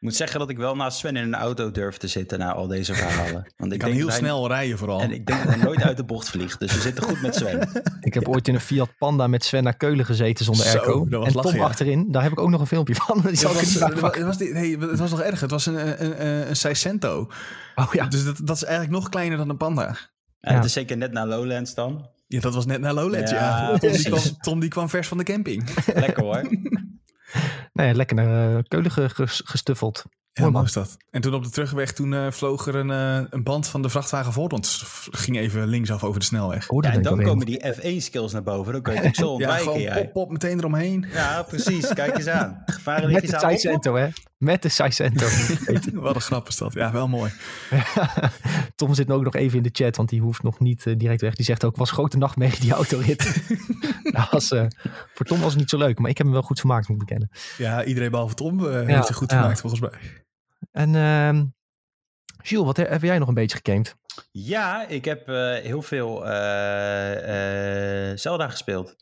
Ik 0.00 0.06
moet 0.06 0.16
zeggen 0.16 0.38
dat 0.38 0.50
ik 0.50 0.56
wel 0.56 0.76
naast 0.76 0.98
Sven 0.98 1.16
in 1.16 1.22
een 1.22 1.34
auto 1.34 1.70
durf 1.70 1.96
te 1.96 2.08
zitten 2.08 2.38
na 2.38 2.52
al 2.52 2.66
deze 2.66 2.94
verhalen. 2.94 3.52
Want 3.56 3.72
ik 3.72 3.78
kan 3.78 3.90
heel 3.90 4.10
snel 4.10 4.48
rijden 4.48 4.78
vooral. 4.78 5.00
En 5.00 5.10
ik 5.10 5.26
denk 5.26 5.44
dat 5.44 5.54
hij 5.54 5.64
nooit 5.64 5.82
uit 5.82 5.96
de 5.96 6.04
bocht 6.04 6.30
vliegt. 6.30 6.60
Dus 6.60 6.74
we 6.74 6.80
zitten 6.80 7.04
goed 7.04 7.22
met 7.22 7.34
Sven. 7.34 7.68
Ik 8.00 8.14
heb 8.14 8.28
ooit 8.28 8.48
in 8.48 8.54
een 8.54 8.60
Fiat 8.60 8.90
Panda 8.98 9.26
met 9.26 9.44
Sven 9.44 9.62
naar 9.62 9.76
Keulen 9.76 10.04
gezeten 10.04 10.44
zonder 10.44 10.64
Zo, 10.64 10.78
airco. 10.78 11.06
en 11.24 11.32
Tom 11.32 11.60
achterin. 11.60 12.12
Daar 12.12 12.22
heb 12.22 12.32
ik 12.32 12.40
ook 12.40 12.50
nog 12.50 12.60
een 12.60 12.66
filmpje 12.66 12.94
van. 12.94 13.20
Die 13.26 13.40
ja, 13.40 13.52
was, 13.52 13.74
het, 13.74 14.22
was 14.22 14.38
die, 14.38 14.78
het 14.78 14.98
was 14.98 15.10
nog 15.10 15.20
erg. 15.20 15.40
Het 15.40 15.50
was 15.50 15.66
een, 15.66 16.02
een, 16.04 16.26
een, 16.26 16.48
een 16.48 16.56
Seicento. 16.56 17.30
Oh 17.74 17.92
ja. 17.92 18.06
Dus 18.06 18.24
dat, 18.24 18.40
dat 18.42 18.56
is 18.56 18.64
eigenlijk 18.64 18.92
nog 18.92 19.08
kleiner 19.08 19.38
dan 19.38 19.48
een 19.48 19.56
Panda. 19.56 19.96
Ja, 20.40 20.52
Het 20.54 20.64
is 20.64 20.72
zeker 20.72 20.96
net 20.96 21.12
naar 21.12 21.26
Lowlands 21.26 21.74
dan. 21.74 22.08
Ja, 22.30 22.40
dat 22.40 22.54
was 22.54 22.66
net 22.66 22.80
naar 22.80 22.94
Lowlands, 22.94 23.30
ja. 23.30 23.38
ja. 23.38 23.78
Tom, 23.78 23.90
die 23.92 24.02
kwam, 24.04 24.20
Tom, 24.40 24.60
die 24.60 24.68
kwam, 24.68 24.88
vers 24.88 25.08
van 25.08 25.18
de 25.18 25.24
camping. 25.24 25.68
Lekker 25.94 26.22
hoor. 26.22 26.48
nee, 27.72 27.94
lekker 27.94 28.16
naar 28.16 28.56
uh, 28.56 28.58
Keulen 28.68 28.90
gestuffeld. 29.26 30.04
Ja, 30.32 30.50
mooi 30.50 30.64
is 30.64 30.72
dat. 30.72 30.96
En 31.10 31.20
toen 31.20 31.34
op 31.34 31.44
de 31.44 31.50
terugweg, 31.50 31.92
toen 31.92 32.12
uh, 32.12 32.30
vloog 32.30 32.66
er 32.66 32.74
een, 32.74 32.90
uh, 32.90 33.26
een 33.30 33.42
band 33.42 33.66
van 33.66 33.82
de 33.82 33.88
vrachtwagen 33.88 34.32
voor 34.32 34.48
ons. 34.48 34.84
Ging 35.10 35.38
even 35.38 35.66
linksaf 35.66 36.04
over 36.04 36.20
de 36.20 36.26
snelweg. 36.26 36.68
Oh, 36.68 36.84
ja, 36.84 36.92
en 36.92 37.02
dan 37.02 37.22
komen 37.22 37.46
die 37.46 37.64
F1-skills 37.74 38.32
naar 38.32 38.42
boven. 38.42 38.72
Dan 38.72 38.82
kun 38.82 38.94
je 38.94 39.00
het 39.06 39.16
zo 39.16 39.28
ontwijken. 39.28 39.80
ja, 39.80 39.94
pop, 39.94 40.12
pop, 40.12 40.30
meteen 40.30 40.58
eromheen. 40.58 41.06
Ja, 41.12 41.42
precies. 41.42 41.88
Kijk 41.92 42.16
eens 42.16 42.26
aan. 42.26 42.62
Gevaren 42.66 43.12
Met 43.12 43.30
de 43.30 43.38
Saicento, 43.38 43.94
hè? 43.94 44.08
Met 44.38 44.62
de 44.62 44.68
Saicento. 44.68 45.26
Wat 45.92 46.14
een 46.14 46.20
grap 46.20 46.48
is 46.48 46.56
dat. 46.56 46.72
Ja, 46.72 46.92
wel 46.92 47.08
mooi. 47.08 47.30
Tom 48.76 48.94
zit 48.94 49.10
ook 49.10 49.24
nog 49.24 49.34
even 49.34 49.56
in 49.56 49.62
de 49.62 49.70
chat, 49.72 49.96
want 49.96 50.08
die 50.08 50.20
hoeft 50.20 50.42
nog 50.42 50.60
niet 50.60 50.86
uh, 50.86 50.98
direct 50.98 51.20
weg. 51.20 51.34
Die 51.34 51.44
zegt 51.44 51.64
ook, 51.64 51.76
was 51.76 51.90
grote 51.90 52.18
nachtmerrie 52.18 52.60
die 52.60 52.72
autorit. 52.72 53.42
was, 54.30 54.48
voor 55.14 55.26
Tom 55.26 55.40
was 55.40 55.50
het 55.50 55.60
niet 55.60 55.70
zo 55.70 55.78
leuk, 55.78 55.98
maar 55.98 56.10
ik 56.10 56.16
heb 56.16 56.26
hem 56.26 56.34
wel 56.34 56.44
goed 56.44 56.58
vermaakt, 56.58 56.88
moet 56.88 57.00
ik 57.00 57.06
bekennen. 57.06 57.30
Ja, 57.58 57.84
iedereen 57.84 58.10
behalve 58.10 58.34
Tom 58.34 58.66
heeft 58.68 59.06
zich 59.06 59.16
goed 59.16 59.30
vermaakt, 59.32 59.60
volgens 59.60 59.80
mij. 59.80 59.90
En 60.70 60.94
uh, 60.94 61.42
Jules, 62.42 62.66
wat 62.66 62.76
heb 62.76 63.02
jij 63.02 63.18
nog 63.18 63.28
een 63.28 63.34
beetje 63.34 63.60
gegamed? 63.64 63.96
Ja, 64.30 64.86
ik 64.86 65.04
heb 65.04 65.28
uh, 65.28 65.54
heel 65.54 65.82
veel 65.82 66.16
uh, 66.16 68.16
Zelda 68.16 68.48
gespeeld. 68.48 68.96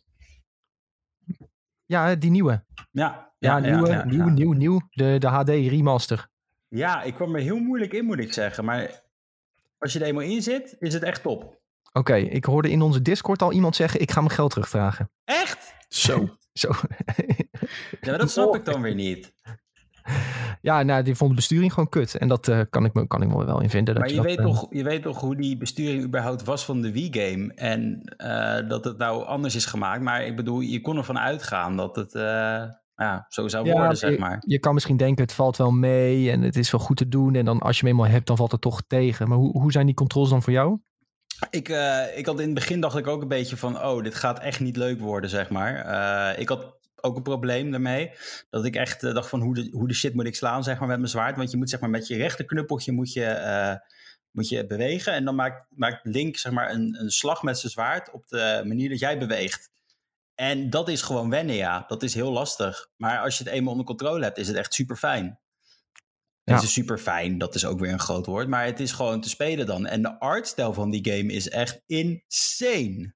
Ja, 1.84 2.14
die 2.14 2.30
nieuwe. 2.30 2.64
Ja, 2.90 3.32
ja, 3.38 3.56
ja 3.56 3.58
nieuwe, 3.58 3.88
ja, 3.88 4.04
nieuw, 4.04 4.28
nieuw, 4.28 4.52
nieuw. 4.52 4.80
De, 4.90 5.16
de 5.18 5.26
HD 5.26 5.48
remaster. 5.48 6.28
Ja, 6.68 7.02
ik 7.02 7.14
kwam 7.14 7.34
er 7.34 7.40
heel 7.40 7.58
moeilijk 7.58 7.92
in, 7.92 8.04
moet 8.04 8.18
ik 8.18 8.32
zeggen. 8.32 8.64
Maar 8.64 9.02
als 9.78 9.92
je 9.92 9.98
er 9.98 10.06
eenmaal 10.06 10.22
in 10.22 10.42
zit, 10.42 10.76
is 10.78 10.94
het 10.94 11.02
echt 11.02 11.22
top. 11.22 11.42
Oké, 11.42 11.98
okay, 11.98 12.22
ik 12.22 12.44
hoorde 12.44 12.70
in 12.70 12.82
onze 12.82 13.02
Discord 13.02 13.42
al 13.42 13.52
iemand 13.52 13.76
zeggen: 13.76 14.00
ik 14.00 14.10
ga 14.10 14.20
mijn 14.20 14.32
geld 14.32 14.50
terugvragen. 14.50 15.10
Echt? 15.24 15.74
Zo. 15.88 16.36
Zo. 16.52 16.70
ja, 18.00 18.10
maar 18.10 18.18
dat 18.18 18.30
snap 18.30 18.54
ik 18.54 18.64
dan 18.64 18.82
weer 18.82 18.94
niet. 18.94 19.32
Ja, 20.62 20.82
nou, 20.82 21.02
die 21.02 21.14
vond 21.14 21.30
de 21.30 21.36
besturing 21.36 21.72
gewoon 21.72 21.88
kut. 21.88 22.14
En 22.14 22.28
dat 22.28 22.48
uh, 22.48 22.60
kan, 22.70 22.84
ik 22.84 22.94
me, 22.94 23.06
kan 23.06 23.22
ik 23.22 23.28
me 23.28 23.44
wel 23.44 23.60
in 23.60 23.70
vinden. 23.70 23.98
Maar 23.98 24.08
je, 24.08 24.14
je 24.14 24.22
weet, 24.22 24.42
toch, 24.42 24.66
je 24.70 24.82
weet 24.82 25.02
toch 25.02 25.20
hoe 25.20 25.36
die 25.36 25.56
besturing 25.56 26.04
überhaupt 26.04 26.44
was 26.44 26.64
van 26.64 26.80
de 26.80 26.92
Wii-game. 26.92 27.52
En 27.54 28.14
uh, 28.16 28.68
dat 28.68 28.84
het 28.84 28.98
nou 28.98 29.24
anders 29.24 29.54
is 29.54 29.66
gemaakt. 29.66 30.02
Maar 30.02 30.26
ik 30.26 30.36
bedoel, 30.36 30.60
je 30.60 30.80
kon 30.80 30.96
ervan 30.96 31.18
uitgaan 31.18 31.76
dat 31.76 31.96
het 31.96 32.14
uh, 32.14 32.22
ja, 32.94 33.26
zo 33.28 33.48
zou 33.48 33.70
worden, 33.70 33.96
zeg 33.96 34.18
maar. 34.18 34.42
Je 34.46 34.58
kan 34.58 34.74
misschien 34.74 34.96
denken, 34.96 35.24
het 35.24 35.32
valt 35.32 35.56
wel 35.56 35.70
mee 35.70 36.30
en 36.30 36.42
het 36.42 36.56
is 36.56 36.70
wel 36.70 36.80
goed 36.80 36.96
te 36.96 37.08
doen. 37.08 37.34
En 37.34 37.44
dan 37.44 37.60
als 37.60 37.78
je 37.78 37.86
hem 37.86 37.94
eenmaal 37.94 38.10
hebt, 38.10 38.26
dan 38.26 38.36
valt 38.36 38.52
het 38.52 38.60
toch 38.60 38.82
tegen. 38.86 39.28
Maar 39.28 39.38
hoe, 39.38 39.60
hoe 39.60 39.72
zijn 39.72 39.86
die 39.86 39.94
controls 39.94 40.30
dan 40.30 40.42
voor 40.42 40.52
jou? 40.52 40.78
Ik, 41.50 41.68
ik 42.16 42.26
had 42.26 42.38
in 42.38 42.44
het 42.44 42.54
begin 42.54 42.80
dacht 42.80 42.96
ik 42.96 43.06
ook 43.06 43.22
een 43.22 43.28
beetje 43.28 43.56
van, 43.56 43.82
oh, 43.82 44.02
dit 44.02 44.14
gaat 44.14 44.38
echt 44.38 44.60
niet 44.60 44.76
leuk 44.76 45.00
worden, 45.00 45.30
zeg 45.30 45.50
maar. 45.50 46.38
ik 46.38 46.48
had 46.48 46.77
ook 47.00 47.16
een 47.16 47.22
probleem 47.22 47.70
daarmee. 47.70 48.10
Dat 48.50 48.64
ik 48.64 48.76
echt 48.76 49.02
uh, 49.02 49.14
dacht 49.14 49.28
van 49.28 49.40
hoe 49.40 49.54
de, 49.54 49.68
hoe 49.72 49.88
de 49.88 49.94
shit 49.94 50.14
moet 50.14 50.26
ik 50.26 50.34
slaan 50.34 50.64
zeg 50.64 50.78
maar 50.78 50.88
met 50.88 50.98
mijn 50.98 51.10
zwaard. 51.10 51.36
Want 51.36 51.50
je 51.50 51.56
moet 51.56 51.70
zeg 51.70 51.80
maar 51.80 51.90
met 51.90 52.06
je 52.06 52.16
rechterknuppeltje 52.16 52.92
moet 52.92 53.12
je, 53.12 53.24
uh, 53.24 53.74
moet 54.30 54.48
je 54.48 54.66
bewegen. 54.66 55.12
En 55.12 55.24
dan 55.24 55.34
maakt, 55.34 55.66
maakt 55.70 56.06
Link 56.06 56.36
zeg 56.36 56.52
maar 56.52 56.70
een, 56.70 56.96
een 57.00 57.10
slag 57.10 57.42
met 57.42 57.58
zijn 57.58 57.72
zwaard 57.72 58.10
op 58.10 58.28
de 58.28 58.62
manier 58.64 58.88
dat 58.88 58.98
jij 58.98 59.18
beweegt. 59.18 59.70
En 60.34 60.70
dat 60.70 60.88
is 60.88 61.02
gewoon 61.02 61.30
wennen 61.30 61.54
ja. 61.54 61.84
Dat 61.86 62.02
is 62.02 62.14
heel 62.14 62.32
lastig. 62.32 62.88
Maar 62.96 63.18
als 63.18 63.38
je 63.38 63.44
het 63.44 63.52
eenmaal 63.52 63.70
onder 63.70 63.86
controle 63.86 64.24
hebt 64.24 64.38
is 64.38 64.48
het 64.48 64.56
echt 64.56 64.74
super 64.74 64.96
fijn. 64.96 65.38
Ja. 66.44 66.54
Het 66.54 66.62
is 66.62 66.72
super 66.72 66.98
fijn, 66.98 67.38
dat 67.38 67.54
is 67.54 67.64
ook 67.64 67.80
weer 67.80 67.92
een 67.92 68.00
groot 68.00 68.26
woord. 68.26 68.48
Maar 68.48 68.64
het 68.64 68.80
is 68.80 68.92
gewoon 68.92 69.20
te 69.20 69.28
spelen 69.28 69.66
dan. 69.66 69.86
En 69.86 70.02
de 70.02 70.18
artstijl 70.20 70.72
van 70.72 70.90
die 70.90 71.12
game 71.12 71.32
is 71.32 71.48
echt 71.48 71.82
insane. 71.86 73.14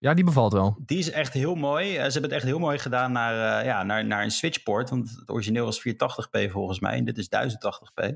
Ja, 0.00 0.14
die 0.14 0.24
bevalt 0.24 0.52
wel. 0.52 0.76
Die 0.86 0.98
is 0.98 1.10
echt 1.10 1.32
heel 1.32 1.54
mooi. 1.54 1.88
Uh, 1.88 1.94
ze 1.94 2.00
hebben 2.00 2.22
het 2.22 2.32
echt 2.32 2.44
heel 2.44 2.58
mooi 2.58 2.78
gedaan 2.78 3.12
naar, 3.12 3.60
uh, 3.60 3.66
ja, 3.66 3.82
naar, 3.82 4.04
naar 4.04 4.22
een 4.22 4.30
switchport. 4.30 4.90
Want 4.90 5.10
het 5.10 5.30
origineel 5.30 5.64
was 5.64 5.88
480p 5.88 6.50
volgens 6.50 6.80
mij. 6.80 6.96
En 6.96 7.04
dit 7.04 7.18
is 7.18 7.26
1080p. 7.26 8.08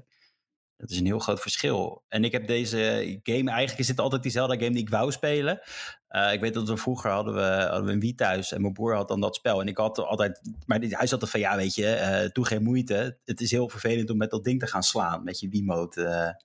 Dat 0.77 0.91
is 0.91 0.99
een 0.99 1.07
heel 1.07 1.19
groot 1.19 1.41
verschil. 1.41 2.05
En 2.09 2.25
ik 2.25 2.33
heb 2.33 2.47
deze 2.47 2.77
game, 3.23 3.51
eigenlijk 3.51 3.79
is 3.79 3.89
het 3.89 4.01
altijd 4.01 4.23
diezelfde 4.23 4.59
game 4.59 4.71
die 4.71 4.83
ik 4.83 4.89
wou 4.89 5.13
spelen. 5.13 5.61
Uh, 6.09 6.33
ik 6.33 6.41
weet 6.41 6.55
dat 6.55 6.69
we 6.69 6.77
vroeger 6.77 7.11
hadden 7.11 7.35
we, 7.35 7.41
hadden 7.41 7.85
we 7.85 7.93
een 7.93 8.01
Wii 8.01 8.15
thuis 8.15 8.53
en 8.53 8.61
mijn 8.61 8.73
broer 8.73 8.95
had 8.95 9.09
dan 9.09 9.21
dat 9.21 9.35
spel. 9.35 9.61
En 9.61 9.69
ik 9.69 9.77
had 9.77 9.99
altijd, 9.99 10.41
maar 10.67 10.81
hij 10.81 11.07
zat 11.07 11.23
er 11.23 11.29
van 11.29 11.41
ja, 11.41 11.57
weet 11.57 11.75
je, 11.75 12.31
doe 12.33 12.47
geen 12.47 12.63
moeite. 12.63 13.19
Het 13.25 13.41
is 13.41 13.51
heel 13.51 13.69
vervelend 13.69 14.11
om 14.11 14.17
met 14.17 14.31
dat 14.31 14.45
ding 14.45 14.61
te 14.61 14.67
gaan 14.67 14.83
slaan, 14.83 15.25
met 15.25 15.41
je 15.41 15.49
Wii-mode 15.49 16.37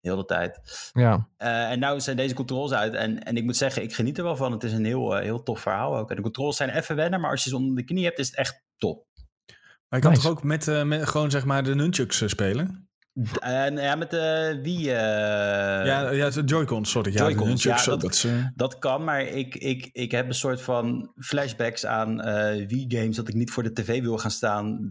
heel 0.00 0.16
de 0.16 0.24
tijd. 0.24 0.60
Ja. 0.92 1.28
Uh, 1.38 1.70
en 1.70 1.78
nou 1.78 2.00
zijn 2.00 2.16
deze 2.16 2.34
controls 2.34 2.72
uit. 2.72 2.94
En, 2.94 3.22
en 3.22 3.36
ik 3.36 3.44
moet 3.44 3.56
zeggen, 3.56 3.82
ik 3.82 3.94
geniet 3.94 4.18
er 4.18 4.24
wel 4.24 4.36
van. 4.36 4.52
Het 4.52 4.62
is 4.62 4.72
een 4.72 4.84
heel, 4.84 5.16
uh, 5.16 5.22
heel 5.22 5.42
tof 5.42 5.60
verhaal 5.60 5.96
ook. 5.96 6.10
En 6.10 6.16
de 6.16 6.22
controls 6.22 6.56
zijn 6.56 6.70
even 6.70 6.96
wennen, 6.96 7.20
maar 7.20 7.30
als 7.30 7.44
je 7.44 7.50
ze 7.50 7.56
onder 7.56 7.76
de 7.76 7.84
knie 7.84 8.04
hebt, 8.04 8.18
is 8.18 8.26
het 8.26 8.36
echt 8.36 8.62
top. 8.76 9.06
Maar 9.88 10.00
je 10.00 10.06
kan 10.06 10.14
toch 10.14 10.26
ook 10.26 10.42
met, 10.42 10.66
uh, 10.66 10.82
met 10.82 11.08
gewoon 11.08 11.30
zeg 11.30 11.44
maar 11.44 11.62
de 11.62 11.74
nunchucks 11.74 12.22
spelen? 12.26 12.89
En 13.40 13.76
ja, 13.76 13.94
met 13.94 14.10
de 14.10 14.58
wie? 14.62 14.78
Uh, 14.78 14.86
ja, 14.86 16.10
ja, 16.10 16.30
de 16.30 16.42
Joy-Con, 16.44 16.84
sorry. 16.84 17.12
Joy-Cons, 17.12 17.62
ja, 17.62 17.78
ja, 17.84 17.96
dat, 17.96 18.26
dat, 18.54 18.78
kan, 18.78 19.04
maar 19.04 19.22
ik, 19.22 19.54
ik, 19.54 19.88
ik 19.92 20.10
heb 20.10 20.26
een 20.26 20.34
soort 20.34 20.62
van 20.62 21.12
flashbacks 21.16 21.86
aan 21.86 22.28
uh, 22.28 22.66
Wii-games 22.66 23.16
dat 23.16 23.28
ik 23.28 23.34
niet 23.34 23.50
voor 23.50 23.62
de 23.62 23.72
tv 23.72 24.02
wil 24.02 24.18
gaan 24.18 24.30
staan, 24.30 24.88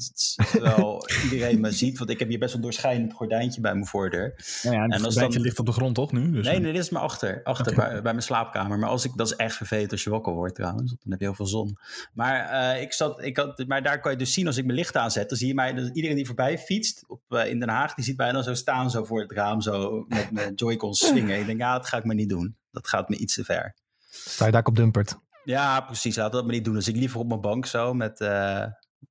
terwijl 0.52 1.08
iedereen 1.24 1.60
me 1.60 1.72
ziet, 1.72 1.98
want 1.98 2.10
ik 2.10 2.20
heb 2.20 2.30
hier 2.30 2.40
best 2.40 2.54
wel 2.54 2.62
doorschijnend 2.62 3.14
gordijntje 3.14 3.62
bij 3.62 3.74
mijn 3.74 3.86
voordeur. 3.86 4.34
Ja, 4.62 4.72
ja 4.72 4.84
en 4.84 4.92
het 4.92 5.02
gordijntje 5.02 5.38
dan... 5.38 5.42
ligt 5.42 5.60
op 5.60 5.66
de 5.66 5.72
grond 5.72 5.96
toch 5.96 6.12
nu? 6.12 6.32
Dus 6.32 6.46
nee, 6.46 6.60
nee, 6.60 6.74
dit 6.74 6.82
is 6.82 6.90
maar 6.90 7.02
achter, 7.02 7.44
achter 7.44 7.76
bij, 7.76 7.90
bij, 7.90 8.02
mijn 8.02 8.22
slaapkamer. 8.22 8.80
Maar 8.80 8.90
als 8.90 9.06
ik, 9.06 9.12
dat 9.16 9.28
is 9.28 9.36
echt 9.36 9.56
vervelend 9.56 9.92
als 9.92 10.04
je 10.04 10.10
wakker 10.10 10.34
wordt 10.34 10.56
trouwens, 10.56 10.90
dan 10.90 11.12
heb 11.12 11.20
je 11.20 11.26
heel 11.26 11.36
veel 11.36 11.46
zon. 11.46 11.78
Maar, 12.14 12.52
uh, 12.76 12.82
ik 12.82 12.94
zat, 12.94 13.24
ik 13.24 13.38
had, 13.38 13.64
maar 13.68 13.84
daar 13.84 14.00
kan 14.00 14.12
je 14.12 14.18
dus 14.18 14.34
zien 14.34 14.48
als 14.48 14.58
ik 14.58 14.66
mijn 14.66 14.78
licht 14.78 14.96
aanzet, 14.96 15.30
dan 15.30 15.38
zie 15.38 15.48
je 15.48 15.54
mij, 15.54 15.74
dus 15.74 15.90
iedereen 15.94 16.16
die 16.16 16.26
voorbij 16.26 16.58
fietst 16.58 17.04
op, 17.08 17.22
in 17.48 17.60
Den 17.60 17.70
Haag, 17.70 17.94
die 17.94 18.09
ziet 18.10 18.18
bijna 18.18 18.42
zo 18.42 18.54
staan 18.54 18.92
zo 18.92 19.04
voor 19.04 19.22
het 19.22 19.32
raam, 19.32 19.62
zo 19.62 20.06
met 20.08 20.32
mijn 20.32 20.54
Joy-Cons 20.54 21.08
swingen. 21.08 21.40
Ik 21.40 21.46
denk, 21.46 21.60
ja, 21.60 21.78
dat 21.78 21.88
ga 21.88 21.98
ik 21.98 22.04
maar 22.04 22.16
niet 22.16 22.30
doen. 22.30 22.58
Dat 22.72 22.88
gaat 22.88 23.10
me 23.10 23.16
iets 23.16 23.34
te 23.34 23.44
ver. 23.44 23.76
Sta 24.10 24.46
je 24.46 24.52
daar 24.52 24.64
op 24.64 24.76
dumpert? 24.76 25.20
Ja, 25.44 25.82
precies. 25.82 26.16
Laat 26.16 26.32
dat 26.32 26.44
maar 26.44 26.54
niet 26.54 26.66
doen. 26.66 26.74
Dus 26.74 26.88
ik 26.88 26.96
liever 26.96 27.20
op 27.20 27.28
mijn 27.28 27.42
bank 27.42 27.66
zo 27.66 27.94
met, 27.94 28.20
uh, 28.20 28.66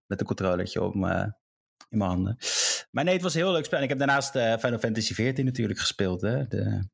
met 0.07 0.21
een 0.21 0.27
controlertje 0.27 0.83
op 0.83 0.95
mijn, 0.95 1.37
in 1.89 1.99
mijn 1.99 2.11
handen. 2.11 2.37
Maar 2.91 3.05
nee, 3.05 3.15
het 3.15 3.23
was 3.23 3.35
een 3.35 3.41
heel 3.41 3.53
leuk 3.53 3.65
spel. 3.65 3.79
En 3.79 3.85
ik 3.85 3.91
heb 3.91 3.99
daarnaast 3.99 4.37
uh, 4.37 4.57
Final 4.57 4.79
Fantasy 4.79 5.13
XIV 5.13 5.41
natuurlijk 5.45 5.79
gespeeld. 5.79 6.21
Hè? 6.21 6.47
De, 6.47 6.89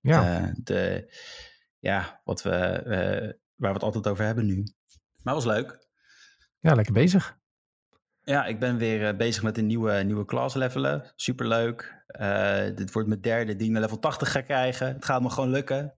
ja. 0.00 0.40
Uh, 0.40 0.50
de, 0.54 1.14
ja, 1.78 2.20
wat 2.24 2.42
we, 2.42 2.50
waar 3.54 3.70
we 3.70 3.76
het 3.76 3.82
altijd 3.82 4.06
over 4.06 4.24
hebben 4.24 4.46
nu. 4.46 4.56
Maar 5.22 5.34
het 5.34 5.44
was 5.44 5.54
leuk. 5.54 5.88
Ja, 6.60 6.74
lekker 6.74 6.92
bezig. 6.92 7.38
Ja, 8.30 8.44
ik 8.44 8.58
ben 8.58 8.76
weer 8.76 9.12
uh, 9.12 9.16
bezig 9.16 9.42
met 9.42 9.58
een 9.58 9.66
nieuwe, 9.66 9.92
nieuwe 9.92 10.24
class 10.24 10.54
levelen. 10.54 11.12
Superleuk. 11.16 12.04
Uh, 12.20 12.58
dit 12.74 12.92
wordt 12.92 13.08
mijn 13.08 13.20
derde 13.20 13.56
die 13.56 13.66
ik 13.66 13.72
naar 13.72 13.80
level 13.80 13.98
80 13.98 14.30
ga 14.32 14.40
krijgen. 14.40 14.86
Het 14.86 15.04
gaat 15.04 15.22
me 15.22 15.30
gewoon 15.30 15.50
lukken. 15.50 15.94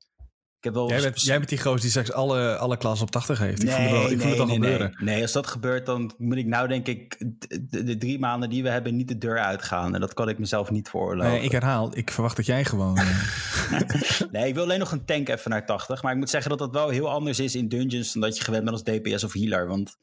Ik 0.59 0.65
heb 0.65 0.75
wel 0.75 0.89
jij, 0.89 1.01
bent, 1.01 1.23
jij 1.23 1.37
bent 1.37 1.49
die 1.49 1.59
goos 1.59 1.81
die 1.81 1.91
straks 1.91 2.13
alle, 2.13 2.57
alle 2.57 2.77
klassen 2.77 3.07
op 3.07 3.13
80 3.13 3.39
heeft. 3.39 3.63
Nee, 3.63 3.75
ik 3.75 3.77
voel 3.77 3.85
het, 3.85 3.93
wel, 3.93 4.11
ik 4.11 4.17
nee, 4.17 4.21
voel 4.21 4.31
het 4.31 4.41
al 4.41 4.47
nee, 4.47 4.55
gebeuren. 4.55 4.95
Nee. 4.99 5.15
nee, 5.15 5.23
als 5.23 5.33
dat 5.33 5.47
gebeurt, 5.47 5.87
dan 5.87 6.15
moet 6.19 6.37
ik 6.37 6.47
nou 6.47 6.69
denk 6.69 6.87
ik 6.87 7.19
de, 7.19 7.83
de, 7.83 7.97
drie 7.97 8.19
maanden 8.19 8.51
die 8.51 8.63
we 8.63 8.69
hebben 8.69 8.97
niet 8.97 9.09
de 9.09 9.19
deur 9.19 9.39
uitgaan. 9.39 9.95
En 9.95 10.01
dat 10.01 10.15
kan 10.15 10.29
ik 10.29 10.39
mezelf 10.39 10.71
niet 10.71 10.89
veroorloven. 10.89 11.33
Nee, 11.33 11.43
ik 11.43 11.53
herhaal. 11.53 11.97
Ik 11.97 12.11
verwacht 12.11 12.37
dat 12.37 12.47
jij 12.47 12.65
gewoon... 12.65 12.95
nee, 14.33 14.49
ik 14.49 14.55
wil 14.55 14.63
alleen 14.63 14.79
nog 14.79 14.93
een 14.93 15.05
tank 15.05 15.29
even 15.29 15.51
naar 15.51 15.67
80. 15.67 16.03
Maar 16.03 16.13
ik 16.13 16.19
moet 16.19 16.31
zeggen 16.31 16.51
dat 16.51 16.59
dat 16.59 16.73
wel 16.73 16.89
heel 16.89 17.11
anders 17.11 17.39
is 17.39 17.55
in 17.55 17.69
dungeons 17.69 18.13
dan 18.13 18.23
dat 18.23 18.37
je 18.37 18.45
gewend 18.45 18.65
bent 18.65 18.85
als 18.85 18.97
DPS 18.97 19.25
of 19.25 19.33
healer. 19.33 19.69
Want 19.69 19.97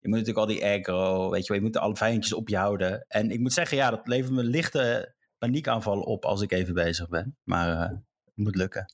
je 0.00 0.08
moet 0.08 0.18
natuurlijk 0.18 0.38
al 0.38 0.54
die 0.54 0.64
aggro, 0.64 1.30
weet 1.30 1.42
je 1.42 1.52
wel, 1.52 1.62
je 1.62 1.68
moet 1.68 1.76
alle 1.76 1.96
vijandjes 1.96 2.32
op 2.32 2.48
je 2.48 2.56
houden. 2.56 3.04
En 3.08 3.30
ik 3.30 3.40
moet 3.40 3.52
zeggen, 3.52 3.76
ja, 3.76 3.90
dat 3.90 4.08
levert 4.08 4.34
me 4.34 4.44
lichte 4.44 5.14
paniekaanvallen 5.38 6.04
op 6.04 6.24
als 6.24 6.42
ik 6.42 6.52
even 6.52 6.74
bezig 6.74 7.08
ben. 7.08 7.36
Maar 7.42 7.68
uh, 7.68 7.80
het 8.24 8.34
moet 8.34 8.56
lukken. 8.56 8.92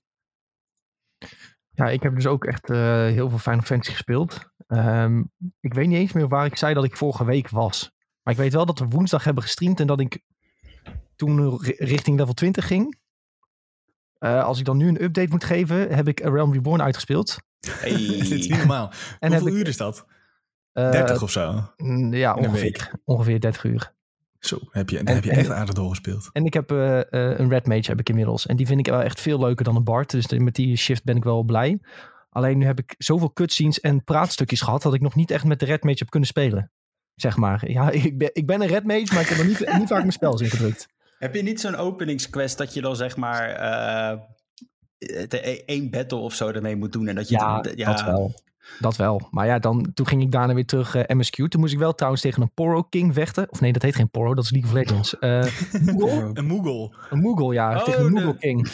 Ja, 1.71 1.89
ik 1.89 2.03
heb 2.03 2.15
dus 2.15 2.27
ook 2.27 2.45
echt 2.45 2.71
uh, 2.71 3.07
heel 3.07 3.29
veel 3.29 3.39
Final 3.39 3.63
Fantasy 3.63 3.91
gespeeld. 3.91 4.53
Um, 4.69 5.33
ik 5.61 5.75
weet 5.75 5.87
niet 5.87 5.99
eens 5.99 6.13
meer 6.13 6.29
waar 6.29 6.47
ik 6.47 6.57
zei 6.57 6.75
dat 6.75 6.85
ik 6.85 6.97
vorige 6.97 7.25
week 7.25 7.49
was. 7.49 7.93
Maar 8.23 8.35
ik 8.35 8.41
weet 8.41 8.53
wel 8.53 8.67
dat 8.67 8.79
we 8.79 8.89
woensdag 8.89 9.25
hebben 9.25 9.43
gestreamd 9.43 9.81
en 9.81 9.87
dat 9.87 10.01
ik 10.01 10.23
toen 11.17 11.59
richting 11.63 12.19
level 12.19 12.35
20 12.35 12.67
ging. 12.67 12.99
Uh, 14.19 14.45
als 14.45 14.59
ik 14.59 14.65
dan 14.65 14.77
nu 14.77 14.89
een 14.89 15.03
update 15.03 15.31
moet 15.31 15.45
geven, 15.45 15.95
heb 15.95 16.09
ik 16.09 16.25
A 16.25 16.31
Realm 16.31 16.53
Reborn 16.53 16.83
uitgespeeld. 16.83 17.37
Hey. 17.69 17.93
Dit 17.97 18.31
is 18.31 18.31
niet 18.31 18.59
normaal. 18.65 18.93
en 19.19 19.33
Hoeveel 19.33 19.57
uur 19.57 19.69
is 19.69 19.77
dat? 19.77 20.07
Uh, 20.75 20.91
30 20.91 21.23
of 21.23 21.31
zo? 21.31 21.71
Ja, 22.11 22.35
ongeveer, 22.35 22.91
ongeveer 23.05 23.41
30 23.41 23.65
uur. 23.65 23.93
Zo, 24.39 24.59
heb 24.71 24.91
je, 24.91 24.99
en, 24.99 25.09
heb 25.09 25.25
je 25.25 25.31
echt 25.31 25.49
en, 25.49 25.55
aardig 25.55 25.75
doorgespeeld. 25.75 26.31
En 26.33 26.45
ik 26.45 26.55
heb 26.55 26.73
uh, 26.73 26.97
uh, 26.97 27.03
een 27.11 27.49
Red 27.49 27.67
Mage 27.67 27.91
heb 27.91 28.01
ik 28.01 28.09
inmiddels. 28.09 28.47
En 28.47 28.57
die 28.57 28.67
vind 28.67 28.79
ik 28.79 28.87
wel 28.87 29.03
echt 29.03 29.21
veel 29.21 29.39
leuker 29.39 29.65
dan 29.65 29.77
een 29.77 29.85
Bart. 29.85 30.11
Dus 30.11 30.29
met 30.29 30.55
die 30.55 30.77
shift 30.77 31.05
ben 31.05 31.17
ik 31.17 31.25
wel 31.25 31.43
blij. 31.43 31.81
Alleen 32.31 32.59
nu 32.59 32.67
heb 32.67 32.79
ik 32.79 32.95
zoveel 32.99 33.33
cutscenes 33.33 33.81
en 33.81 34.05
praatstukjes 34.05 34.61
gehad... 34.61 34.83
dat 34.83 34.95
ik 34.95 35.01
nog 35.01 35.15
niet 35.15 35.31
echt 35.31 35.45
met 35.45 35.61
de 35.61 35.65
Red 35.65 35.83
Mage 35.83 35.99
heb 35.99 36.11
kunnen 36.11 36.29
spelen. 36.29 36.71
Zeg 37.15 37.37
maar. 37.37 37.71
Ja, 37.71 37.91
ik 38.09 38.19
ben, 38.19 38.31
ik 38.33 38.47
ben 38.47 38.61
een 38.63 38.69
Red 38.69 38.85
Mage, 38.85 39.15
maar 39.15 39.23
ik 39.23 39.29
heb 39.29 39.39
er 39.39 39.47
niet, 39.47 39.73
niet 39.79 39.89
vaak 39.89 40.01
mijn 40.01 40.13
spels 40.13 40.41
in 40.41 40.51
gedrukt. 40.51 40.89
Heb 41.19 41.35
je 41.35 41.43
niet 41.43 41.61
zo'n 41.61 41.77
openingsquest 41.77 42.59
dat 42.59 42.75
je 42.75 42.81
dan 42.81 42.97
zeg 42.97 43.17
maar... 43.17 43.61
Uh, 43.61 44.21
één 45.67 45.91
battle 45.91 46.19
of 46.19 46.35
zo 46.35 46.49
ermee 46.49 46.77
moet 46.77 46.93
doen 46.93 47.09
en 47.09 47.15
dat 47.15 47.29
je... 47.29 47.35
Ja, 47.35 47.65
ja 47.75 47.91
dat 47.91 48.05
wel. 48.05 48.35
Dat 48.79 48.97
wel. 48.97 49.29
Maar 49.31 49.47
ja, 49.47 49.59
dan, 49.59 49.91
toen 49.95 50.07
ging 50.07 50.23
ik 50.23 50.33
daarna 50.33 50.55
weer 50.55 50.67
terug 50.67 50.97
uh, 50.97 51.03
MSQ. 51.07 51.37
Toen 51.49 51.61
moest 51.61 51.73
ik 51.73 51.79
wel 51.79 51.95
trouwens 51.95 52.23
tegen 52.23 52.43
een 52.43 52.53
Poro 52.55 52.83
King 52.83 53.15
vechten. 53.15 53.51
Of 53.51 53.61
nee, 53.61 53.73
dat 53.73 53.83
heet 53.83 53.95
geen 53.95 54.11
Poro, 54.11 54.35
dat 54.35 54.45
is 54.45 54.51
League 54.51 54.71
of 54.71 54.77
Legends. 54.77 55.17
Uh, 55.21 55.45
Moogle? 55.95 56.31
een 56.35 56.47
Moogle. 56.47 56.91
Een 57.11 57.19
Moogle, 57.19 57.55
ja. 57.55 57.77
Oh, 57.77 57.85
tegen 57.85 58.05
een 58.05 58.13
Moogle 58.13 58.37
King. 58.39 58.69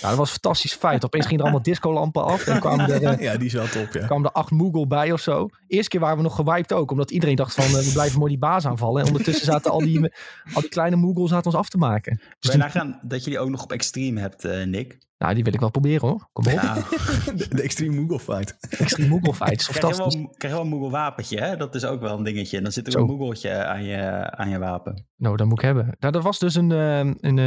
Ja, 0.00 0.08
dat 0.08 0.18
was 0.18 0.28
een 0.28 0.38
fantastisch 0.42 0.74
feit. 0.74 1.04
Opeens 1.04 1.24
gingen 1.24 1.38
er 1.38 1.44
allemaal 1.44 1.64
discolampen 1.64 2.24
af. 2.24 2.46
En 2.46 2.60
kwamen 2.60 2.90
er, 2.90 3.02
uh, 3.02 3.20
ja, 3.32 3.36
die 3.36 3.50
wel 3.50 3.68
top, 3.68 3.92
ja. 3.92 4.06
kwamen 4.06 4.24
er 4.24 4.32
acht 4.32 4.50
Moogle 4.50 4.86
bij 4.86 5.12
of 5.12 5.20
zo. 5.20 5.48
Eerste 5.66 5.90
keer 5.90 6.00
waren 6.00 6.16
we 6.16 6.22
nog 6.22 6.34
gewiped 6.34 6.72
ook. 6.72 6.90
Omdat 6.90 7.10
iedereen 7.10 7.36
dacht 7.36 7.54
van, 7.54 7.64
we 7.64 7.90
blijven 7.92 8.18
mooi 8.18 8.30
die 8.30 8.40
baas 8.40 8.66
aanvallen. 8.66 9.02
En 9.02 9.06
ondertussen 9.06 9.44
zaten 9.44 9.70
al 9.70 9.78
die, 9.78 10.12
al 10.54 10.60
die 10.60 10.70
kleine 10.70 10.96
Moogle 10.96 11.28
zaten 11.28 11.46
ons 11.46 11.54
af 11.54 11.68
te 11.68 11.78
maken. 11.78 12.20
Dus 12.38 12.50
toen... 12.50 12.60
nagaan 12.60 13.00
dat 13.02 13.24
je 13.24 13.30
die 13.30 13.38
ook 13.38 13.48
nog 13.48 13.62
op 13.62 13.72
Extreme 13.72 14.20
hebt, 14.20 14.42
Nick? 14.66 14.98
Nou, 15.20 15.34
die 15.34 15.44
wil 15.44 15.52
ik 15.52 15.60
wel 15.60 15.70
proberen 15.70 16.08
hoor. 16.08 16.28
Kom 16.32 16.46
op. 16.46 16.62
Nou. 16.62 16.82
de, 17.36 17.48
de, 17.48 17.62
Extreme 17.62 18.00
Moogle 18.00 18.20
Fight. 18.20 18.56
Extreme 18.78 19.08
Moogle 19.08 19.34
Fight 19.34 19.60
is 19.60 19.66
krijg. 19.78 19.96
Je 19.96 20.02
wel, 20.02 20.08
krijg 20.08 20.32
je 20.38 20.48
wel 20.48 20.60
een 20.60 20.68
Moogle 20.68 20.90
wapentje, 20.90 21.40
hè? 21.40 21.56
Dat 21.56 21.74
is 21.74 21.84
ook 21.84 22.00
wel 22.00 22.18
een 22.18 22.24
dingetje. 22.24 22.60
Dan 22.60 22.72
zit 22.72 22.86
er 22.86 22.92
Zo. 22.92 22.98
een 22.98 23.06
Moogletje 23.06 23.64
aan 23.64 23.84
je, 23.84 24.30
aan 24.30 24.48
je 24.48 24.58
wapen. 24.58 25.06
Nou, 25.16 25.36
dat 25.36 25.46
moet 25.46 25.58
ik 25.58 25.64
hebben. 25.64 25.96
Nou, 25.98 26.16
er 26.16 26.22
was 26.22 26.38
dus 26.38 26.54
een, 26.54 26.70
een, 26.70 27.38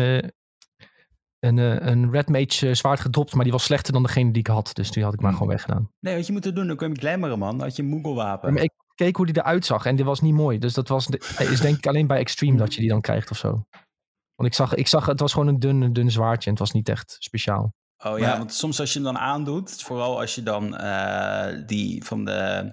een, 1.43 1.57
uh, 1.57 1.75
een 1.79 2.11
Red 2.11 2.29
Mage 2.29 2.73
zwaard 2.73 2.99
gedropt, 2.99 3.33
maar 3.33 3.43
die 3.43 3.53
was 3.53 3.63
slechter 3.63 3.93
dan 3.93 4.03
degene 4.03 4.31
die 4.31 4.41
ik 4.41 4.47
had. 4.47 4.69
Dus 4.73 4.91
die 4.91 5.03
had 5.03 5.13
ik 5.13 5.21
maar 5.21 5.33
gewoon 5.33 5.47
weggedaan. 5.47 5.89
Nee, 5.99 6.15
wat 6.15 6.27
je 6.27 6.33
moet 6.33 6.55
doen, 6.55 6.67
dan 6.67 6.75
kun 6.75 6.89
je 6.89 6.99
glammeren, 6.99 7.39
man. 7.39 7.57
Dan 7.57 7.67
had 7.67 7.75
je 7.75 7.83
een 7.83 7.89
Moogle 7.89 8.13
wapen. 8.13 8.53
Ja, 8.53 8.61
ik 8.61 8.71
keek 8.95 9.15
hoe 9.15 9.25
die 9.25 9.37
eruit 9.37 9.65
zag 9.65 9.85
en 9.85 9.95
die 9.95 10.05
was 10.05 10.21
niet 10.21 10.33
mooi. 10.33 10.59
Dus 10.59 10.73
dat 10.73 10.87
was, 10.87 11.07
is 11.37 11.59
denk 11.59 11.77
ik 11.77 11.87
alleen 11.87 12.07
bij 12.07 12.17
Extreme 12.17 12.57
dat 12.57 12.73
je 12.73 12.79
die 12.79 12.89
dan 12.89 13.01
krijgt 13.01 13.31
of 13.31 13.37
zo. 13.37 13.49
Want 14.35 14.49
ik 14.49 14.53
zag, 14.53 14.73
ik 14.73 14.87
zag 14.87 15.05
het 15.05 15.19
was 15.19 15.33
gewoon 15.33 15.47
een 15.47 15.59
dun, 15.59 15.93
dun 15.93 16.11
zwaardje 16.11 16.45
en 16.45 16.55
het 16.55 16.59
was 16.59 16.71
niet 16.71 16.89
echt 16.89 17.15
speciaal. 17.19 17.73
Oh 18.05 18.19
ja, 18.19 18.27
maar, 18.27 18.37
want 18.37 18.53
soms 18.53 18.79
als 18.79 18.93
je 18.93 18.99
hem 18.99 19.13
dan 19.13 19.21
aandoet, 19.21 19.81
vooral 19.81 20.19
als 20.19 20.35
je 20.35 20.43
dan 20.43 20.73
uh, 20.73 21.47
die 21.65 22.03
van 22.03 22.25
de, 22.25 22.71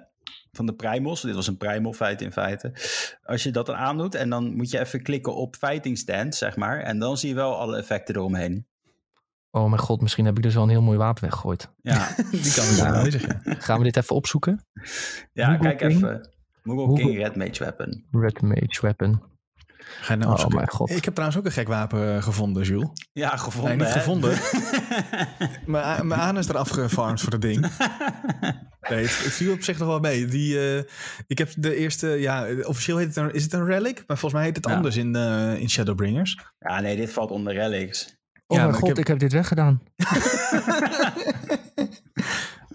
van 0.61 0.69
de 0.69 0.75
primals, 0.75 1.23
dit 1.23 1.35
was 1.35 1.47
een 1.47 1.57
primal 1.57 1.93
feit 1.93 2.21
in 2.21 2.33
feite, 2.33 2.73
als 3.23 3.43
je 3.43 3.50
dat 3.50 3.67
dan 3.67 3.75
aandoet 3.75 4.14
en 4.14 4.31
dan 4.31 4.57
moet 4.57 4.71
je 4.71 4.79
even 4.79 5.02
klikken 5.02 5.35
op 5.35 5.57
fighting 5.57 5.99
stand, 5.99 6.35
zeg 6.35 6.57
maar, 6.57 6.81
en 6.81 6.99
dan 6.99 7.17
zie 7.17 7.29
je 7.29 7.35
wel 7.35 7.59
alle 7.59 7.76
effecten 7.76 8.17
eromheen. 8.17 8.67
Oh 9.50 9.69
mijn 9.69 9.81
god, 9.81 10.00
misschien 10.00 10.25
heb 10.25 10.37
ik 10.37 10.43
dus 10.43 10.55
wel 10.55 10.62
een 10.62 10.69
heel 10.69 10.83
mooi 10.83 10.99
wapen 10.99 11.23
weggegooid. 11.23 11.71
Ja, 11.83 12.09
die 12.31 12.52
kan 12.52 13.02
bezig. 13.02 13.26
Ja. 13.26 13.55
Gaan 13.59 13.79
we 13.79 13.85
dit 13.85 13.97
even 13.97 14.17
opzoeken? 14.17 14.67
Ja, 15.33 15.47
Google 15.47 15.59
kijk 15.59 15.79
King? 15.79 15.90
even. 15.90 16.29
Moogle, 16.62 16.87
Moogle 16.87 17.05
King 17.05 17.19
Red 17.19 17.37
Mage 17.37 17.64
Weapon. 17.64 18.05
Red 18.11 18.43
Mage 18.43 18.79
Weapon. 18.81 19.23
Ga 20.01 20.15
nou 20.15 20.41
oh, 20.41 20.47
mijn 20.47 20.69
god. 20.69 20.91
Ik 20.91 21.05
heb 21.05 21.15
trouwens 21.15 21.41
ook 21.41 21.47
een 21.47 21.53
gek 21.53 21.69
wapen 21.69 22.23
gevonden, 22.23 22.63
Jules. 22.63 22.89
Ja, 23.13 23.37
gevonden. 23.37 23.77
Nee, 23.77 23.87
niet 23.87 23.97
gevonden. 23.97 24.39
mijn 26.09 26.21
aan 26.21 26.39
is 26.39 26.49
eraf 26.49 26.69
gefarmd 26.69 27.21
voor 27.21 27.33
het 27.33 27.43
ding. 27.43 27.67
Nee, 28.89 29.03
het, 29.03 29.25
het, 29.25 29.33
viel 29.33 29.53
op 29.53 29.63
zich 29.63 29.79
nog 29.79 29.89
wel 29.89 30.01
mee. 30.01 30.27
Die, 30.27 30.55
uh, 30.55 30.83
ik 31.27 31.39
heb 31.39 31.51
de 31.57 31.75
eerste, 31.75 32.09
ja, 32.09 32.47
officieel 32.63 32.97
heet 32.97 33.07
het 33.07 33.17
een, 33.17 33.35
is 33.35 33.43
het 33.43 33.53
een 33.53 33.65
relic? 33.65 34.05
Maar 34.07 34.19
volgens 34.19 34.33
mij 34.33 34.45
heet 34.45 34.57
het 34.57 34.67
ja. 34.67 34.75
anders 34.75 34.97
in, 34.97 35.17
uh, 35.17 35.55
in 35.55 35.71
Shadowbringers. 35.71 36.39
Ja, 36.59 36.81
nee, 36.81 36.97
dit 36.97 37.13
valt 37.13 37.31
onder 37.31 37.53
relics. 37.53 38.19
Oh 38.47 38.57
ja, 38.57 38.65
mijn 38.65 38.75
god, 38.75 38.83
ik 38.83 38.89
heb... 38.89 38.99
ik 38.99 39.07
heb 39.07 39.19
dit 39.19 39.33
weggedaan. 39.33 39.83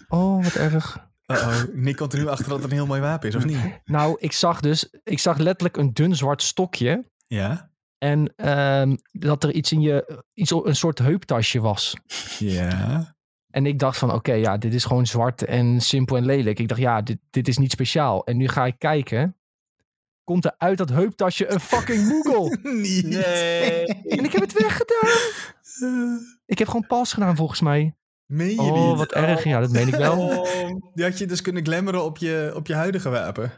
oh, 0.07 0.43
wat 0.43 0.55
erg. 0.55 1.04
Uh 1.27 1.37
-oh. 1.37 1.63
Nick 1.73 1.95
komt 1.95 2.13
er 2.13 2.19
nu 2.19 2.27
achter 2.27 2.49
dat 2.49 2.61
het 2.61 2.65
een 2.65 2.77
heel 2.77 2.85
mooi 2.85 3.01
wapen 3.01 3.29
is, 3.29 3.35
of 3.35 3.45
niet? 3.45 3.81
Nou, 3.85 4.15
ik 4.19 4.31
zag 4.31 4.59
dus, 4.59 4.89
ik 5.03 5.19
zag 5.19 5.37
letterlijk 5.37 5.77
een 5.77 5.93
dun 5.93 6.15
zwart 6.15 6.41
stokje. 6.41 7.05
Ja. 7.27 7.69
En 7.97 8.49
um, 8.49 8.97
dat 9.11 9.43
er 9.43 9.51
iets 9.51 9.71
in 9.71 9.81
je, 9.81 10.23
iets, 10.33 10.51
een 10.51 10.75
soort 10.75 10.99
heuptasje 10.99 11.61
was. 11.61 11.95
Ja. 12.39 13.15
En 13.49 13.65
ik 13.65 13.79
dacht 13.79 13.97
van, 13.97 14.09
oké, 14.09 14.17
okay, 14.17 14.39
ja, 14.39 14.57
dit 14.57 14.73
is 14.73 14.85
gewoon 14.85 15.05
zwart 15.05 15.43
en 15.43 15.81
simpel 15.81 16.17
en 16.17 16.25
lelijk. 16.25 16.59
Ik 16.59 16.67
dacht, 16.67 16.79
ja, 16.79 17.01
dit, 17.01 17.17
dit 17.29 17.47
is 17.47 17.57
niet 17.57 17.71
speciaal. 17.71 18.25
En 18.25 18.37
nu 18.37 18.47
ga 18.47 18.65
ik 18.65 18.75
kijken. 18.77 19.35
Komt 20.23 20.45
er 20.45 20.55
uit 20.57 20.77
dat 20.77 20.89
heuptasje 20.89 21.51
een 21.51 21.59
fucking 21.59 22.07
Moogle? 22.07 22.57
nee. 23.03 23.85
En 23.85 24.23
ik 24.23 24.31
heb 24.31 24.41
het 24.41 24.53
weggedaan. 24.53 25.09
Ik 26.45 26.57
heb 26.57 26.67
gewoon 26.67 26.87
pas 26.87 27.13
gedaan, 27.13 27.35
volgens 27.35 27.61
mij. 27.61 27.95
Meen 28.25 28.49
je 28.49 28.61
oh, 28.61 28.87
niet? 28.87 28.97
wat 28.97 29.11
erg. 29.11 29.43
Ja, 29.43 29.59
dat 29.59 29.71
meen 29.71 29.87
ik 29.87 29.95
wel. 29.95 30.19
Oh, 30.19 30.47
die 30.95 31.03
had 31.03 31.17
je 31.17 31.25
dus 31.25 31.41
kunnen 31.41 31.65
glammeren 31.65 32.03
op 32.03 32.17
je, 32.17 32.51
op 32.55 32.67
je 32.67 32.73
huidige 32.73 33.09
wapen. 33.09 33.51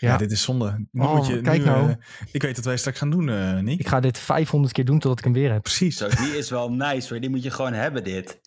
Ja. 0.00 0.12
ja 0.12 0.16
dit 0.16 0.32
is 0.32 0.42
zonde. 0.42 0.86
Nu 0.92 1.02
oh, 1.02 1.14
moet 1.14 1.26
je, 1.26 1.40
kijk 1.40 1.58
nu, 1.58 1.64
nou. 1.64 1.88
Uh, 1.88 1.94
ik 2.32 2.42
weet 2.42 2.56
wat 2.56 2.64
wij 2.64 2.76
straks 2.76 2.98
gaan 2.98 3.10
doen, 3.10 3.28
uh, 3.28 3.58
Nick. 3.58 3.80
Ik 3.80 3.88
ga 3.88 4.00
dit 4.00 4.18
500 4.18 4.72
keer 4.72 4.84
doen 4.84 4.98
totdat 4.98 5.18
ik 5.18 5.24
hem 5.24 5.32
weer 5.32 5.52
heb. 5.52 5.62
Precies. 5.62 5.96
Zo, 5.96 6.08
die 6.08 6.36
is 6.36 6.50
wel 6.50 6.72
nice 6.72 7.08
hoor. 7.08 7.20
Die 7.20 7.30
moet 7.30 7.42
je 7.42 7.50
gewoon 7.50 7.72
hebben, 7.72 8.04
dit. 8.04 8.40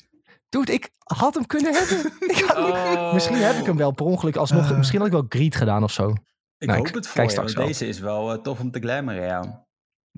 Dude, 0.50 0.74
ik 0.74 0.89
had 0.98 1.33
hem 1.33 1.45
kunnen 1.45 1.74
hebben. 1.74 2.12
oh. 2.63 3.13
Misschien 3.13 3.36
heb 3.36 3.55
ik 3.55 3.65
hem 3.65 3.77
wel 3.77 3.91
per 3.91 4.05
ongeluk 4.05 4.36
alsnog. 4.36 4.71
Uh. 4.71 4.77
Misschien 4.77 4.98
had 4.98 5.07
ik 5.07 5.13
wel 5.13 5.25
greed 5.29 5.55
gedaan 5.55 5.83
of 5.83 5.91
zo. 5.91 6.13
Ik 6.57 6.67
Nou, 6.67 6.79
hoop 6.79 6.88
ik 6.88 6.95
het 6.95 7.07
voor 7.07 7.15
kijk 7.15 7.27
je, 7.27 7.31
straks 7.31 7.53
want 7.53 7.57
wel. 7.57 7.77
deze 7.77 7.88
is 7.88 8.00
wel 8.00 8.33
eh, 8.33 8.41
tof 8.41 8.59
om 8.59 8.71
te 8.71 8.79
glammeren, 8.79 9.24
ja. 9.24 9.67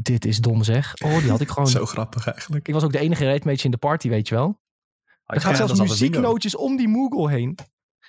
Dit 0.02 0.26
is 0.26 0.40
dom 0.40 0.64
zeg. 0.64 0.94
Oh, 1.04 1.18
die 1.20 1.30
had 1.30 1.42
ik 1.42 1.50
gewoon. 1.50 1.68
Zo 1.80 1.86
grappig 1.86 2.28
eigenlijk. 2.28 2.68
Ik 2.68 2.74
was 2.74 2.84
ook 2.84 2.92
de 2.92 3.00
enige 3.00 3.26
raidmage 3.26 3.66
in 3.66 3.72
de 3.72 3.78
party, 3.78 4.10
weet 4.10 4.28
je 4.28 4.36
wel. 4.36 4.60
Er 5.26 5.42
gaat 5.42 5.52
ja, 5.52 5.58
zelfs 5.58 5.74
dat 5.78 5.88
muzieknootjes 5.88 6.56
om 6.56 6.78
die 6.78 6.88
Moogle 6.88 7.30
heen. 7.30 7.58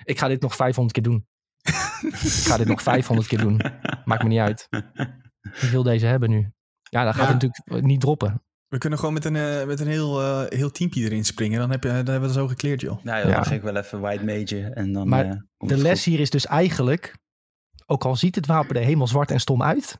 Ik 0.04 0.18
ga 0.18 0.28
dit 0.28 0.40
nog 0.40 0.56
500 0.56 0.94
keer 0.94 1.02
doen. 1.02 1.26
ik 2.02 2.44
ga 2.46 2.56
dit 2.56 2.66
nog 2.66 2.82
500 2.82 3.28
keer 3.28 3.38
doen. 3.38 3.60
Maakt 4.04 4.22
me 4.22 4.28
niet 4.28 4.38
uit. 4.38 4.68
Ik 5.42 5.68
wil 5.70 5.82
deze 5.82 6.06
hebben 6.06 6.30
nu. 6.30 6.52
Ja, 6.82 7.04
dan 7.04 7.14
gaat 7.14 7.26
Ja. 7.28 7.32
het 7.32 7.42
natuurlijk 7.42 7.86
niet 7.86 8.00
droppen. 8.00 8.42
We 8.68 8.78
kunnen 8.78 8.98
gewoon 8.98 9.14
met 9.14 9.24
een, 9.24 9.36
eh, 9.36 9.66
met 9.66 9.80
een 9.80 9.86
heel, 9.86 10.20
eh, 10.20 10.58
heel 10.58 10.70
teampje 10.70 11.02
erin 11.04 11.24
springen. 11.24 11.58
Dan, 11.60 11.70
heb 11.70 11.82
je, 11.82 11.88
dan 11.88 11.96
hebben 11.96 12.20
we 12.20 12.26
het 12.26 12.34
zo 12.36 12.46
gekleerd, 12.48 12.80
joh. 12.80 13.04
Nou 13.04 13.16
ja, 13.18 13.22
dan 13.22 13.32
Ja. 13.32 13.42
ga 13.42 13.54
ik 13.54 13.62
wel 13.62 13.76
even 13.76 14.00
white 14.00 14.24
mage 14.24 14.60
en 14.74 14.92
dan 14.92 15.08
Maar 15.08 15.24
eh, 15.24 15.36
De 15.56 15.76
les 15.76 16.02
goed. 16.02 16.12
hier 16.12 16.20
is 16.20 16.30
dus 16.30 16.46
eigenlijk, 16.46 17.16
ook 17.86 18.04
al 18.04 18.16
ziet 18.16 18.34
het 18.34 18.46
wapen 18.46 18.76
er 18.76 18.82
helemaal 18.82 19.06
zwart 19.06 19.30
en 19.30 19.40
stom 19.40 19.62
uit, 19.62 19.98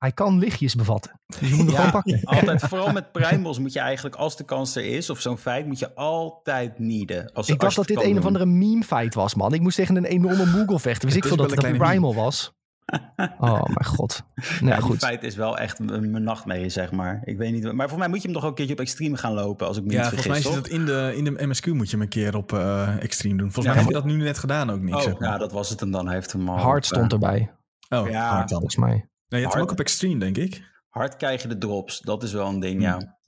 hij 0.00 0.12
kan 0.12 0.38
lichtjes 0.38 0.74
bevatten. 0.74 1.20
Dus 1.26 1.48
je 1.48 1.54
moet 1.54 1.64
hem 1.66 1.68
Ja, 1.74 1.76
gewoon 1.76 1.90
pakken. 1.90 2.20
altijd, 2.38 2.60
vooral 2.62 2.92
met 3.00 3.12
primals 3.12 3.58
moet 3.58 3.72
je 3.72 3.80
eigenlijk, 3.80 4.14
als 4.16 4.36
de 4.36 4.44
kans 4.44 4.76
er 4.76 4.84
is, 4.84 5.10
of 5.10 5.20
zo'n 5.20 5.38
feit, 5.38 5.66
moet 5.66 5.78
je 5.78 5.94
altijd 5.94 6.78
needen. 6.78 7.32
Als, 7.32 7.48
Ik 7.48 7.60
dacht 7.60 7.76
dat 7.76 7.86
dit 7.86 7.96
een 7.96 8.02
kan 8.02 8.10
of 8.12 8.16
doen. 8.16 8.26
andere 8.26 8.46
meme 8.46 8.82
fight 8.84 9.14
was, 9.14 9.34
man. 9.34 9.54
Ik 9.54 9.60
moest 9.60 9.76
tegen 9.76 9.96
een 9.96 10.04
enorme 10.04 10.46
Moogle 10.46 10.78
vechten. 10.78 11.08
Het 11.08 11.16
ik 11.16 11.24
veel 11.24 11.36
dat 11.36 11.50
het 11.50 11.62
een 11.64 11.76
primal 11.78 12.14
was. 12.14 12.52
Oh 13.40 13.62
mijn 13.64 13.84
god. 13.84 14.22
Nou 14.34 14.46
Ja, 14.60 14.68
ja, 14.68 14.74
die 14.74 14.82
goed. 14.82 14.98
feit 14.98 15.22
is 15.22 15.36
wel 15.36 15.58
echt 15.58 15.78
mijn 15.78 16.22
nachtmerrie, 16.22 16.68
zeg 16.68 16.92
maar. 16.92 17.20
Ik 17.24 17.36
weet 17.36 17.52
niet, 17.52 17.62
maar 17.62 17.72
volgens 17.74 17.98
mij 17.98 18.08
moet 18.08 18.16
je 18.22 18.24
hem 18.24 18.32
toch 18.32 18.42
ook 18.42 18.48
een 18.48 18.54
keertje 18.56 18.74
op 18.74 18.80
extreme 18.80 19.16
gaan 19.16 19.32
lopen, 19.32 19.66
als 19.66 19.76
ik 19.76 19.84
me 19.84 19.92
Ja, 19.92 19.96
niet 19.98 20.06
volgens 20.08 20.26
mij 20.28 20.40
vergis, 20.40 20.56
zit 20.56 20.64
het 20.66 20.74
in 20.80 20.84
de, 20.86 21.12
in 21.16 21.24
de 21.24 21.46
MSQ 21.46 21.66
moet 21.66 21.86
je 21.90 21.96
hem 21.96 22.00
een 22.04 22.08
keer 22.08 22.36
op 22.36 22.52
eh 22.52 23.02
extreme 23.02 23.36
doen. 23.36 23.52
Volgens 23.52 23.64
Ja, 23.66 23.70
mij 23.72 23.80
heb 23.82 24.02
je 24.02 24.08
dat 24.08 24.16
nu 24.18 24.24
net 24.24 24.38
gedaan 24.38 24.70
ook 24.70 24.80
niet. 24.80 24.94
Oh, 24.94 25.00
zeg 25.00 25.18
maar. 25.18 25.28
ja, 25.28 25.38
dat 25.38 25.52
was 25.52 25.68
het 25.68 25.80
hem 25.80 25.90
dan. 25.90 26.06
Hij 26.06 26.14
heeft 26.14 26.32
hem 26.32 26.48
al. 26.48 26.58
Hard 26.58 26.76
op, 26.76 26.84
stond 26.84 27.12
eh, 27.12 27.12
erbij, 27.12 27.50
Oh, 27.88 28.08
Ja. 28.10 28.46
volgens 28.48 28.76
mij. 28.76 29.08
Nee, 29.30 29.40
je 29.40 29.46
hebt 29.46 29.54
hem 29.54 29.62
ook 29.62 29.70
op 29.70 29.80
extreme, 29.80 30.18
denk 30.18 30.36
ik. 30.36 30.68
Hard 30.88 31.16
krijg 31.16 31.42
je 31.42 31.48
de 31.48 31.58
drops, 31.58 32.00
dat 32.00 32.22
is 32.22 32.32
wel 32.32 32.48
een 32.48 32.60
ding, 32.60 32.82
ja. 32.82 33.18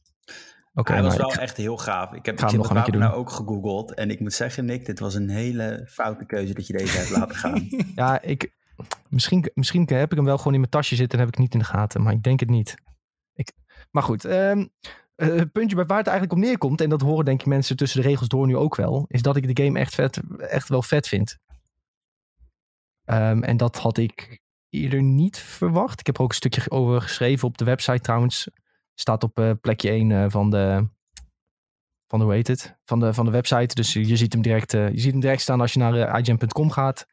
Oké, 0.75 0.93
hij 0.93 1.03
was 1.03 1.17
wel 1.17 1.33
ik- 1.33 1.39
echt 1.39 1.57
heel 1.57 1.77
gaaf. 1.77 2.13
Ik 2.13 2.13
heb 2.13 2.35
ik 2.35 2.41
heb 2.41 2.53
nog 2.53 2.69
het 2.69 2.89
een 2.95 2.99
nou 2.99 3.15
ook 3.15 3.31
gegoogeld. 3.31 3.95
En 3.95 4.11
ik 4.11 4.21
moet 4.21 4.33
zeggen, 4.33 4.65
Nick, 4.65 4.87
dit 4.87 4.99
was 4.99 5.15
een 5.15 5.29
hele 5.29 5.89
foute 5.91 6.25
keuze 6.25 6.55
dat 6.55 6.67
je 6.67 6.73
deze 6.73 6.99
hebt 6.99 7.11
laten 7.11 7.37
gaan. 7.37 7.69
ja, 7.95 8.21
ik, 8.23 8.53
misschien, 9.09 9.51
misschien 9.55 9.89
heb 9.93 10.11
ik 10.11 10.17
hem 10.17 10.27
wel 10.27 10.37
gewoon 10.39 10.53
in 10.53 10.59
mijn 10.59 10.71
tasje 10.73 10.97
zitten 10.97 11.19
en 11.19 11.25
heb 11.25 11.35
ik 11.35 11.41
het 11.41 11.45
niet 11.45 11.55
in 11.55 11.59
de 11.69 11.79
gaten. 11.79 12.03
Maar 12.03 12.13
ik 12.13 12.23
denk 12.23 12.41
het 12.41 12.51
niet. 12.51 12.75
Ik, 13.35 13.53
maar 13.91 14.03
goed, 14.03 14.25
ehm, 14.25 14.67
eh, 15.15 15.29
het 15.29 15.53
puntje 15.53 15.77
bij 15.77 15.87
waar 15.87 15.99
het 15.99 16.07
eigenlijk 16.07 16.39
op 16.39 16.45
neerkomt, 16.45 16.81
en 16.81 16.89
dat 16.89 17.01
horen 17.01 17.25
denk 17.25 17.41
ik 17.41 17.47
mensen 17.47 17.77
tussen 17.77 18.03
de 18.03 18.09
regels 18.09 18.29
door 18.29 18.47
nu 18.47 18.57
ook 18.57 18.77
wel, 18.77 19.05
is 19.09 19.23
dat 19.23 19.37
ik 19.37 19.57
de 19.57 19.65
game 19.65 19.79
echt, 19.79 19.95
vet, 19.95 20.21
echt 20.39 20.69
wel 20.69 20.83
vet 20.83 21.09
vind. 21.09 21.39
Ehm, 23.05 23.43
en 23.43 23.57
dat 23.57 23.77
had 23.79 23.99
ik 23.99 24.42
eerder 24.73 25.03
niet 25.03 25.39
verwacht. 25.39 26.01
Ik 26.01 26.07
heb 26.07 26.17
er 26.17 26.23
ook 26.23 26.29
een 26.29 26.35
stukje 26.35 26.71
over 26.71 27.01
geschreven 27.01 27.49
op 27.49 27.59
de 27.59 27.65
website 27.65 28.01
trouwens. 28.01 28.49
Staat 28.95 29.23
op 29.23 29.39
eh, 29.39 29.51
plekje 29.61 29.91
1 29.91 30.11
eh, 30.11 30.25
van 30.29 30.51
de, 30.51 30.89
van 32.07 32.19
de, 32.19 32.25
hoe 32.25 32.35
heet 32.35 32.49
het? 32.49 32.79
Van 32.85 33.01
de, 33.01 33.15
van 33.15 33.25
de 33.25 33.31
website. 33.31 33.75
Dus 33.75 33.93
je 33.93 34.17
ziet 34.17 34.33
hem 34.33 34.43
direct, 34.43 34.75
eh, 34.75 34.89
je 34.89 35.01
ziet 35.01 35.13
hem 35.13 35.21
direct 35.21 35.41
staan 35.41 35.61
als 35.61 35.73
je 35.73 35.79
naar 35.79 36.19
IGN.com 36.19 36.71
gaat. 36.71 37.07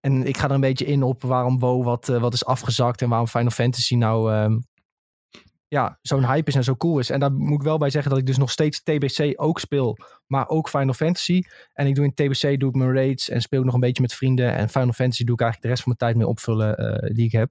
En 0.00 0.26
ik 0.26 0.36
ga 0.36 0.44
er 0.44 0.54
een 0.54 0.60
beetje 0.60 0.84
in 0.84 1.02
op 1.02 1.22
waarom 1.22 1.58
WoW 1.58 1.84
wat, 1.84 2.06
wat 2.06 2.32
is 2.32 2.44
afgezakt 2.44 3.02
en 3.02 3.08
waarom 3.08 3.28
Final 3.28 3.50
Fantasy 3.50 3.94
nou 3.94 4.32
ehm, 4.32 4.58
ja, 5.68 5.98
zo'n 6.02 6.26
hype 6.26 6.48
is 6.48 6.54
en 6.54 6.64
zo 6.64 6.76
cool 6.76 6.98
is. 6.98 7.10
En 7.10 7.20
daar 7.20 7.32
moet 7.32 7.58
ik 7.58 7.66
wel 7.66 7.78
bij 7.78 7.90
zeggen 7.90 8.10
dat 8.10 8.20
ik 8.20 8.26
dus 8.26 8.36
nog 8.36 8.50
steeds 8.50 8.82
TBC 8.82 9.32
ook 9.36 9.60
speel, 9.60 9.98
maar 10.26 10.48
ook 10.48 10.68
Final 10.68 10.94
Fantasy. 10.94 11.42
En 11.72 11.86
ik 11.86 11.94
doe 11.94 12.04
in 12.04 12.14
TBC 12.14 12.60
doe 12.60 12.68
ik 12.68 12.74
mijn 12.74 12.92
raids 12.92 13.28
en 13.28 13.40
speel 13.40 13.62
nog 13.62 13.74
een 13.74 13.80
beetje 13.80 14.02
met 14.02 14.14
vrienden. 14.14 14.54
En 14.54 14.68
Final 14.68 14.92
Fantasy 14.92 15.24
doe 15.24 15.34
ik 15.34 15.40
eigenlijk 15.40 15.62
de 15.62 15.68
rest 15.68 15.82
van 15.82 15.94
mijn 15.98 16.12
tijd 16.12 16.16
mee 16.16 16.34
opvullen 16.34 16.76
eh, 16.76 17.14
die 17.14 17.24
ik 17.24 17.32
heb. 17.32 17.50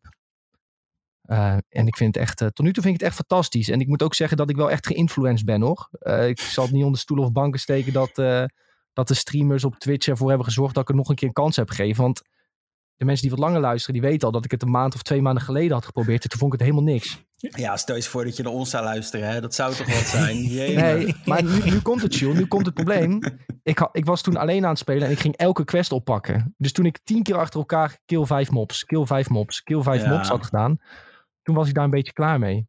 Uh, 1.25 1.57
en 1.69 1.88
ik 1.88 1.98
vind 1.98 2.15
het 2.15 2.24
echt, 2.24 2.41
uh, 2.41 2.48
tot 2.48 2.65
nu 2.65 2.74
toe 2.74 2.84
vind 2.84 2.95
ik 2.95 3.01
het 3.01 3.10
echt 3.10 3.19
fantastisch. 3.27 3.69
En 3.69 3.79
ik 3.79 3.88
moet 3.88 4.03
ook 4.03 4.13
zeggen 4.13 4.38
dat 4.38 4.50
ik 4.50 4.55
wel 4.55 4.72
echt 4.72 4.88
geïnfluenced 4.88 5.45
ben. 5.45 5.62
Uh, 5.62 6.27
ik 6.27 6.39
zal 6.39 6.63
het 6.63 6.74
niet 6.74 6.84
onder 6.84 7.00
stoelen 7.00 7.25
of 7.25 7.31
banken 7.31 7.60
steken 7.60 7.93
dat, 7.93 8.15
dat 8.93 9.07
de 9.07 9.13
streamers 9.13 9.63
op 9.63 9.75
Twitch 9.75 10.07
ervoor 10.07 10.27
hebben 10.27 10.45
gezorgd 10.45 10.74
dat 10.74 10.84
ik 10.84 10.89
er 10.89 10.95
nog 10.95 11.10
een 11.10 11.15
keer 11.15 11.27
een 11.27 11.34
kans 11.34 11.55
heb 11.55 11.69
gegeven. 11.69 12.03
Want 12.03 12.22
de 12.97 13.05
mensen 13.05 13.27
die 13.27 13.37
wat 13.37 13.45
langer 13.45 13.61
luisteren, 13.61 14.01
die 14.01 14.09
weten 14.09 14.27
al 14.27 14.33
dat 14.33 14.45
ik 14.45 14.51
het 14.51 14.61
een 14.61 14.71
maand 14.71 14.95
of 14.95 15.01
twee 15.01 15.21
maanden 15.21 15.43
geleden 15.43 15.71
had 15.71 15.85
geprobeerd. 15.85 16.23
En 16.23 16.29
toen 16.29 16.39
vond 16.39 16.53
ik 16.53 16.59
het 16.59 16.69
helemaal 16.69 16.93
niks. 16.93 17.23
Ja, 17.37 17.77
stel 17.77 17.95
je 17.95 18.03
voor 18.03 18.23
dat 18.23 18.37
je 18.37 18.43
naar 18.43 18.51
ons 18.51 18.69
zou 18.69 18.83
luisteren. 18.83 19.29
Hè? 19.29 19.41
Dat 19.41 19.55
zou 19.55 19.75
toch 19.75 19.85
wat 19.87 20.05
zijn? 20.05 20.37
Jee, 20.55 20.75
nee, 20.75 21.15
maar 21.25 21.43
nu, 21.43 21.63
nu 21.63 21.79
komt 21.79 22.01
het, 22.01 22.15
Jules. 22.15 22.38
Nu 22.38 22.45
komt 22.45 22.65
het 22.65 22.75
probleem. 22.75 23.19
Ik, 23.63 23.79
ha, 23.79 23.89
ik 23.91 24.05
was 24.05 24.21
toen 24.21 24.38
alleen 24.38 24.63
aan 24.63 24.69
het 24.69 24.79
spelen 24.79 25.08
en 25.08 25.12
ik 25.12 25.19
ging 25.19 25.36
elke 25.36 25.63
quest 25.63 25.91
oppakken. 25.91 26.55
Dus 26.58 26.71
toen 26.71 26.86
ik 26.86 26.99
tien 27.03 27.23
keer 27.23 27.38
achter 27.38 27.60
elkaar 27.60 27.99
kill 28.05 28.25
vijf 28.25 28.51
mobs, 28.51 28.84
kill 28.84 29.05
vijf 29.05 29.29
mobs, 29.29 29.63
kill 29.63 29.81
vijf 29.81 30.01
ja. 30.01 30.10
mobs 30.10 30.27
had 30.27 30.45
gedaan. 30.45 30.77
Toen 31.41 31.55
was 31.55 31.67
ik 31.67 31.73
daar 31.73 31.84
een 31.84 31.89
beetje 31.89 32.13
klaar 32.13 32.39
mee. 32.39 32.67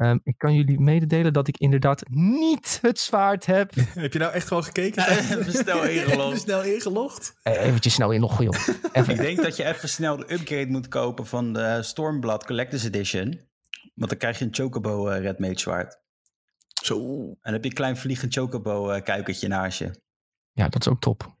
Um, 0.00 0.20
ik 0.24 0.34
kan 0.38 0.54
jullie 0.54 0.80
mededelen 0.80 1.32
dat 1.32 1.48
ik 1.48 1.58
inderdaad 1.58 2.02
niet 2.08 2.78
het 2.82 2.98
zwaard 2.98 3.46
heb. 3.46 3.74
heb 3.94 4.12
je 4.12 4.18
nou 4.18 4.32
echt 4.32 4.48
gewoon 4.48 4.64
gekeken? 4.64 5.08
even 5.08 5.52
snel 5.52 5.84
ingelogd. 5.88 6.26
even 6.26 6.40
snel 6.40 6.62
ingelogd? 6.62 7.34
Uh, 7.44 7.64
eventjes 7.64 7.94
snel 7.94 8.10
inloggen, 8.12 8.44
joh. 8.44 8.68
Even. 8.92 9.14
ik 9.14 9.20
denk 9.20 9.42
dat 9.42 9.56
je 9.56 9.64
even 9.64 9.88
snel 9.88 10.16
de 10.16 10.32
upgrade 10.32 10.66
moet 10.66 10.88
kopen 10.88 11.26
van 11.26 11.52
de 11.52 11.82
Stormblood 11.82 12.44
Collector's 12.44 12.84
Edition. 12.84 13.40
Want 13.94 14.10
dan 14.10 14.18
krijg 14.18 14.38
je 14.38 14.44
een 14.44 14.54
Chocobo 14.54 15.10
uh, 15.10 15.20
Red 15.20 15.38
Mage 15.38 15.58
zwaard. 15.58 15.98
Zo. 16.82 16.96
En 16.96 17.38
dan 17.42 17.52
heb 17.52 17.62
je 17.62 17.68
een 17.68 17.76
klein 17.76 17.96
vliegend 17.96 18.34
Chocobo 18.34 18.92
uh, 18.92 19.00
kuikentje 19.02 19.48
naast 19.48 19.78
je. 19.78 19.90
Ja, 20.52 20.68
dat 20.68 20.80
is 20.80 20.88
ook 20.88 21.00
top. 21.00 21.36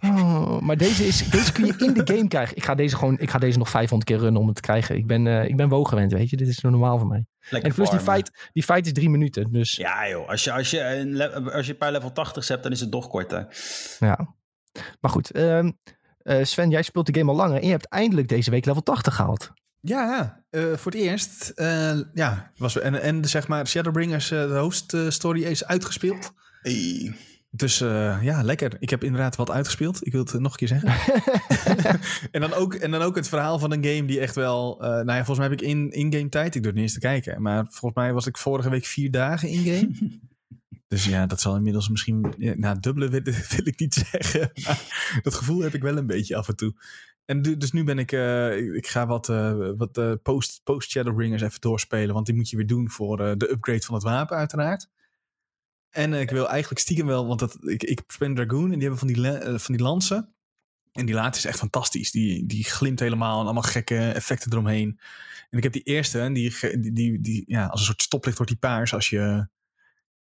Oh, 0.00 0.60
maar 0.60 0.76
deze, 0.76 1.06
is, 1.06 1.28
deze 1.30 1.52
kun 1.52 1.66
je 1.66 1.74
in 1.78 1.92
de 1.92 2.14
game 2.14 2.28
krijgen. 2.28 2.56
Ik 2.56 2.64
ga 2.64 2.74
deze, 2.74 2.96
gewoon, 2.96 3.18
ik 3.18 3.30
ga 3.30 3.38
deze 3.38 3.58
nog 3.58 3.70
500 3.70 4.10
keer 4.10 4.18
runnen 4.18 4.40
om 4.40 4.46
het 4.46 4.56
te 4.56 4.62
krijgen. 4.62 4.96
Ik 4.96 5.06
ben, 5.06 5.26
uh, 5.26 5.44
ik 5.44 5.56
ben 5.56 5.68
weet 6.08 6.30
je. 6.30 6.36
Dit 6.36 6.48
is 6.48 6.60
normaal 6.60 6.98
voor 6.98 7.08
mij. 7.08 7.26
Lekker 7.50 7.70
en 7.70 7.76
plus 7.76 7.90
die 7.90 8.00
fight, 8.00 8.50
die 8.52 8.62
fight 8.62 8.86
is 8.86 8.92
drie 8.92 9.10
minuten. 9.10 9.52
Dus... 9.52 9.72
Ja 9.72 10.08
joh, 10.08 10.28
als 10.28 10.44
je, 10.44 10.52
als, 10.52 10.70
je 10.70 10.84
een, 10.84 11.20
als 11.52 11.66
je 11.66 11.72
een 11.72 11.78
paar 11.78 11.92
level 11.92 12.10
80's 12.10 12.48
hebt, 12.48 12.62
dan 12.62 12.72
is 12.72 12.80
het 12.80 12.90
nog 12.90 13.08
korter. 13.08 13.46
Ja. 13.98 14.34
Maar 15.00 15.10
goed, 15.10 15.36
uh, 15.36 15.62
uh, 15.62 16.44
Sven, 16.44 16.70
jij 16.70 16.82
speelt 16.82 17.06
de 17.06 17.18
game 17.18 17.30
al 17.30 17.36
langer. 17.36 17.60
En 17.60 17.64
je 17.64 17.70
hebt 17.70 17.88
eindelijk 17.88 18.28
deze 18.28 18.50
week 18.50 18.64
level 18.64 18.82
80 18.82 19.14
gehaald. 19.14 19.52
Ja, 19.80 20.42
uh, 20.50 20.62
voor 20.76 20.92
het 20.92 21.00
eerst. 21.00 21.52
Uh, 21.54 22.00
ja, 22.14 22.52
was, 22.56 22.78
en, 22.78 23.02
en 23.02 23.24
zeg 23.24 23.48
maar 23.48 23.66
Shadowbringers, 23.66 24.30
uh, 24.30 24.48
de 24.48 24.54
hoofdstory 24.54 25.42
is 25.42 25.64
uitgespeeld. 25.64 26.32
Hey. 26.60 27.16
Dus 27.50 27.80
uh, 27.80 28.18
ja, 28.22 28.42
lekker. 28.42 28.76
Ik 28.78 28.90
heb 28.90 29.04
inderdaad 29.04 29.36
wat 29.36 29.50
uitgespeeld. 29.50 30.06
Ik 30.06 30.12
wil 30.12 30.20
het 30.20 30.40
nog 30.40 30.50
een 30.52 30.58
keer 30.58 30.68
zeggen. 30.68 31.20
en, 32.32 32.40
dan 32.40 32.52
ook, 32.52 32.74
en 32.74 32.90
dan 32.90 33.02
ook 33.02 33.16
het 33.16 33.28
verhaal 33.28 33.58
van 33.58 33.72
een 33.72 33.84
game 33.84 34.04
die 34.04 34.20
echt 34.20 34.34
wel... 34.34 34.82
Uh, 34.82 34.88
nou 34.88 35.06
ja, 35.06 35.24
volgens 35.24 35.38
mij 35.38 35.48
heb 35.48 35.60
ik 35.60 35.66
in, 35.66 35.90
in-game 35.90 36.28
tijd... 36.28 36.54
Ik 36.54 36.62
durf 36.62 36.74
niet 36.74 36.82
eens 36.82 36.92
te 36.92 36.98
kijken. 36.98 37.42
Maar 37.42 37.66
volgens 37.68 37.94
mij 37.94 38.12
was 38.12 38.26
ik 38.26 38.38
vorige 38.38 38.70
week 38.70 38.84
vier 38.84 39.10
dagen 39.10 39.48
in-game. 39.48 39.90
dus 40.88 41.04
ja, 41.04 41.26
dat 41.26 41.40
zal 41.40 41.56
inmiddels 41.56 41.88
misschien... 41.88 42.34
Ja, 42.38 42.54
nou, 42.56 42.80
dubbele 42.80 43.08
wil, 43.08 43.22
wil, 43.56 43.66
ik 43.66 43.78
niet 43.78 44.06
zeggen. 44.10 44.50
Maar 44.64 45.20
dat 45.22 45.34
gevoel 45.34 45.60
heb 45.60 45.74
ik 45.74 45.82
wel 45.82 45.96
een 45.96 46.06
beetje 46.06 46.36
af 46.36 46.48
en 46.48 46.56
toe. 46.56 46.74
En 47.24 47.42
dus 47.42 47.72
nu 47.72 47.84
ben 47.84 47.98
ik... 47.98 48.12
Uh, 48.12 48.74
ik 48.74 48.86
ga 48.86 49.06
wat, 49.06 49.26
wat 49.76 50.22
post, 50.22 50.60
post 50.64 50.90
Shadowbringers 50.90 51.42
even 51.42 51.60
doorspelen. 51.60 52.14
Want 52.14 52.26
die 52.26 52.34
moet 52.34 52.50
je 52.50 52.56
weer 52.56 52.66
doen 52.66 52.90
voor 52.90 53.16
de 53.16 53.50
upgrade 53.50 53.82
van 53.82 53.94
het 53.94 54.04
wapen 54.04 54.36
uiteraard. 54.36 54.88
En 55.90 56.12
uh, 56.12 56.20
ik 56.20 56.30
wil 56.30 56.48
eigenlijk 56.48 56.80
stiekem 56.80 57.06
wel, 57.06 57.26
want 57.26 57.40
dat, 57.40 57.58
ik, 57.60 57.82
ik 57.82 58.02
Dragoon 58.06 58.72
en 58.72 58.78
die 58.78 58.88
hebben 58.88 58.98
van 58.98 59.08
die, 59.08 59.16
uh, 59.16 59.58
van 59.58 59.76
die 59.76 59.84
lansen. 59.84 60.32
En 60.92 61.06
die 61.06 61.14
laatste 61.14 61.38
is 61.38 61.50
echt 61.50 61.58
fantastisch. 61.58 62.10
Die, 62.10 62.46
die 62.46 62.64
glimt 62.64 63.00
helemaal 63.00 63.38
en 63.38 63.44
allemaal 63.44 63.62
gekke 63.62 64.10
effecten 64.10 64.52
eromheen. 64.52 65.00
En 65.50 65.56
ik 65.56 65.62
heb 65.62 65.72
die 65.72 65.82
eerste, 65.82 66.20
en 66.20 66.32
die, 66.32 66.54
die, 66.60 66.92
die, 66.92 67.20
die, 67.20 67.44
ja, 67.46 67.66
als 67.66 67.80
een 67.80 67.86
soort 67.86 68.02
stoplicht 68.02 68.36
wordt 68.36 68.52
die 68.52 68.60
paars 68.60 68.94
als 68.94 69.10
je, 69.10 69.48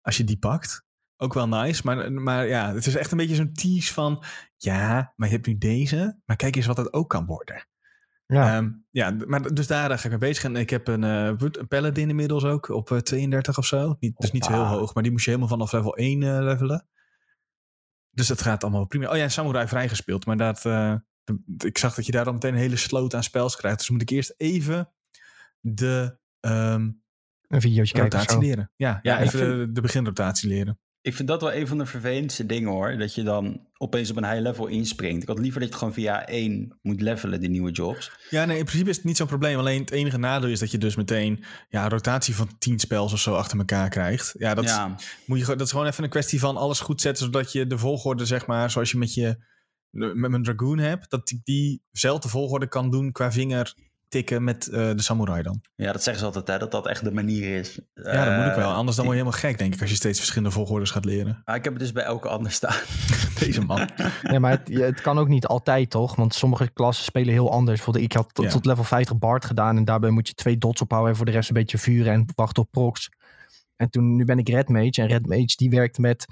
als 0.00 0.16
je 0.16 0.24
die 0.24 0.38
pakt. 0.38 0.84
Ook 1.16 1.34
wel 1.34 1.48
nice, 1.48 1.82
maar, 1.84 2.12
maar 2.12 2.46
ja, 2.46 2.74
het 2.74 2.86
is 2.86 2.94
echt 2.94 3.10
een 3.10 3.16
beetje 3.16 3.34
zo'n 3.34 3.52
tease 3.52 3.92
van... 3.92 4.24
Ja, 4.56 5.12
maar 5.16 5.28
je 5.28 5.34
hebt 5.34 5.46
nu 5.46 5.58
deze, 5.58 6.20
maar 6.24 6.36
kijk 6.36 6.56
eens 6.56 6.66
wat 6.66 6.76
het 6.76 6.92
ook 6.92 7.10
kan 7.10 7.26
worden. 7.26 7.66
Ja. 8.26 8.56
Um, 8.56 8.86
ja, 8.90 9.16
maar 9.26 9.54
dus 9.54 9.66
daar 9.66 9.98
ga 9.98 10.04
ik 10.04 10.10
mee 10.10 10.18
bezig. 10.18 10.44
En 10.44 10.56
ik 10.56 10.70
heb 10.70 10.88
een, 10.88 11.02
uh, 11.02 11.26
een 11.26 11.68
Paladin 11.68 12.08
inmiddels 12.08 12.44
ook 12.44 12.68
op 12.68 12.90
uh, 12.90 12.98
32 12.98 13.58
of 13.58 13.66
zo. 13.66 13.96
Niet, 14.00 14.16
dus 14.16 14.30
niet 14.30 14.44
zo 14.44 14.52
heel 14.52 14.66
hoog, 14.66 14.94
maar 14.94 15.02
die 15.02 15.12
moest 15.12 15.24
je 15.24 15.30
helemaal 15.30 15.52
vanaf 15.52 15.72
level 15.72 15.96
1 15.96 16.20
uh, 16.20 16.38
levelen. 16.40 16.88
Dus 18.10 18.26
dat 18.26 18.42
gaat 18.42 18.62
allemaal 18.62 18.86
prima. 18.86 19.10
Oh 19.10 19.16
ja, 19.16 19.28
Samurai 19.28 19.68
vrijgespeeld. 19.68 20.26
Maar 20.26 20.36
dat, 20.36 20.64
ik 21.64 21.78
zag 21.78 21.94
dat 21.94 22.06
je 22.06 22.12
daar 22.12 22.24
dan 22.24 22.34
meteen 22.34 22.52
een 22.52 22.60
hele 22.60 22.76
sloot 22.76 23.14
aan 23.14 23.22
spels 23.22 23.56
krijgt. 23.56 23.78
Dus 23.78 23.90
moet 23.90 24.02
ik 24.02 24.10
eerst 24.10 24.34
even 24.36 24.92
de... 25.60 26.18
Um, 26.40 27.02
een 27.48 27.60
videootje 27.60 27.94
kijken. 27.94 28.18
Rotatie 28.18 28.40
leren. 28.40 28.70
Ja, 28.76 28.98
ja, 29.02 29.12
ja 29.12 29.20
even 29.20 29.38
vind... 29.38 29.50
de, 29.50 29.72
de 29.72 29.80
beginrotatie 29.80 30.48
leren. 30.48 30.78
Ik 31.04 31.14
vind 31.14 31.28
dat 31.28 31.40
wel 31.40 31.52
een 31.52 31.66
van 31.66 31.78
de 31.78 31.86
vervelendste 31.86 32.46
dingen 32.46 32.70
hoor. 32.70 32.98
Dat 32.98 33.14
je 33.14 33.22
dan 33.22 33.60
opeens 33.76 34.10
op 34.10 34.16
een 34.16 34.30
high 34.30 34.40
level 34.40 34.66
inspringt. 34.66 35.22
Ik 35.22 35.28
had 35.28 35.38
liever 35.38 35.60
dat 35.60 35.68
je 35.68 35.74
gewoon 35.74 35.92
via 35.92 36.26
één 36.26 36.78
moet 36.82 37.00
levelen, 37.00 37.40
die 37.40 37.48
nieuwe 37.48 37.70
jobs. 37.70 38.12
Ja, 38.30 38.44
nee, 38.44 38.58
in 38.58 38.64
principe 38.64 38.90
is 38.90 38.96
het 38.96 39.04
niet 39.04 39.16
zo'n 39.16 39.26
probleem. 39.26 39.58
Alleen 39.58 39.80
het 39.80 39.90
enige 39.90 40.18
nadeel 40.18 40.50
is 40.50 40.58
dat 40.58 40.70
je 40.70 40.78
dus 40.78 40.96
meteen 40.96 41.44
ja, 41.68 41.84
een 41.84 41.90
rotatie 41.90 42.34
van 42.34 42.58
tien 42.58 42.78
spels 42.78 43.12
of 43.12 43.18
zo 43.18 43.34
achter 43.34 43.58
elkaar 43.58 43.88
krijgt. 43.88 44.34
Ja, 44.38 44.54
dat, 44.54 44.64
ja. 44.64 44.96
Moet 45.26 45.38
je, 45.38 45.44
dat 45.44 45.60
is 45.60 45.70
gewoon 45.70 45.86
even 45.86 46.04
een 46.04 46.10
kwestie 46.10 46.38
van 46.38 46.56
alles 46.56 46.80
goed 46.80 47.00
zetten. 47.00 47.24
Zodat 47.24 47.52
je 47.52 47.66
de 47.66 47.78
volgorde, 47.78 48.26
zeg 48.26 48.46
maar, 48.46 48.70
zoals 48.70 48.90
je 48.90 48.98
met 48.98 49.14
je, 49.14 49.36
met 49.90 50.30
mijn 50.30 50.42
Dragoon 50.42 50.78
heb, 50.78 51.04
dat 51.08 51.30
ik 51.30 51.44
diezelfde 51.44 52.28
volgorde 52.28 52.68
kan 52.68 52.90
doen 52.90 53.12
qua 53.12 53.32
vinger 53.32 53.74
tikken 54.08 54.44
met 54.44 54.66
uh, 54.66 54.74
de 54.74 55.02
samurai 55.02 55.42
dan. 55.42 55.60
Ja, 55.74 55.92
dat 55.92 56.02
zeggen 56.02 56.18
ze 56.18 56.24
altijd, 56.26 56.48
hè, 56.48 56.58
dat 56.58 56.70
dat 56.70 56.86
echt 56.88 57.04
de 57.04 57.12
manier 57.12 57.58
is. 57.58 57.80
Ja, 57.94 58.24
dat 58.24 58.38
moet 58.38 58.50
ik 58.50 58.56
wel. 58.56 58.72
Anders 58.72 58.96
dan 58.96 59.04
word 59.04 59.16
je 59.16 59.22
helemaal 59.22 59.48
gek, 59.48 59.58
denk 59.58 59.74
ik, 59.74 59.80
als 59.80 59.90
je 59.90 59.96
steeds 59.96 60.18
verschillende 60.18 60.54
volgordes 60.54 60.90
gaat 60.90 61.04
leren. 61.04 61.42
Maar 61.44 61.56
ik 61.56 61.64
heb 61.64 61.72
het 61.72 61.82
dus 61.82 61.92
bij 61.92 62.04
elke 62.04 62.28
ander 62.28 62.52
staan. 62.52 62.80
Deze 63.40 63.64
man. 63.64 63.88
nee, 64.22 64.40
maar 64.40 64.50
het, 64.50 64.68
het, 64.68 65.00
kan 65.00 65.18
ook 65.18 65.28
niet 65.28 65.46
altijd, 65.46 65.90
toch? 65.90 66.16
Want 66.16 66.34
sommige 66.34 66.70
klassen 66.70 67.04
spelen 67.04 67.32
heel 67.32 67.50
anders. 67.50 67.76
Bijvoorbeeld, 67.76 68.04
ik 68.04 68.12
had 68.12 68.34
tot, 68.34 68.50
tot 68.50 68.64
level 68.64 68.84
50 68.84 69.18
Bard 69.18 69.44
gedaan 69.44 69.76
en 69.76 69.84
daarbij 69.84 70.10
moet 70.10 70.28
je 70.28 70.34
twee 70.34 70.58
dots 70.58 70.80
ophouden 70.80 71.10
en 71.10 71.16
voor 71.16 71.26
de 71.26 71.32
rest 71.32 71.48
een 71.48 71.54
beetje 71.54 71.78
vuren 71.78 72.12
en 72.12 72.26
wachten 72.34 72.62
op 72.62 72.70
procs. 72.70 73.08
En 73.76 73.90
toen, 73.90 74.16
nu 74.16 74.24
ben 74.24 74.38
ik 74.38 74.48
Red 74.48 74.68
Mage 74.68 75.02
en 75.02 75.06
Red 75.06 75.26
Mage 75.26 75.56
die 75.56 75.70
werkt 75.70 75.98
met, 75.98 76.26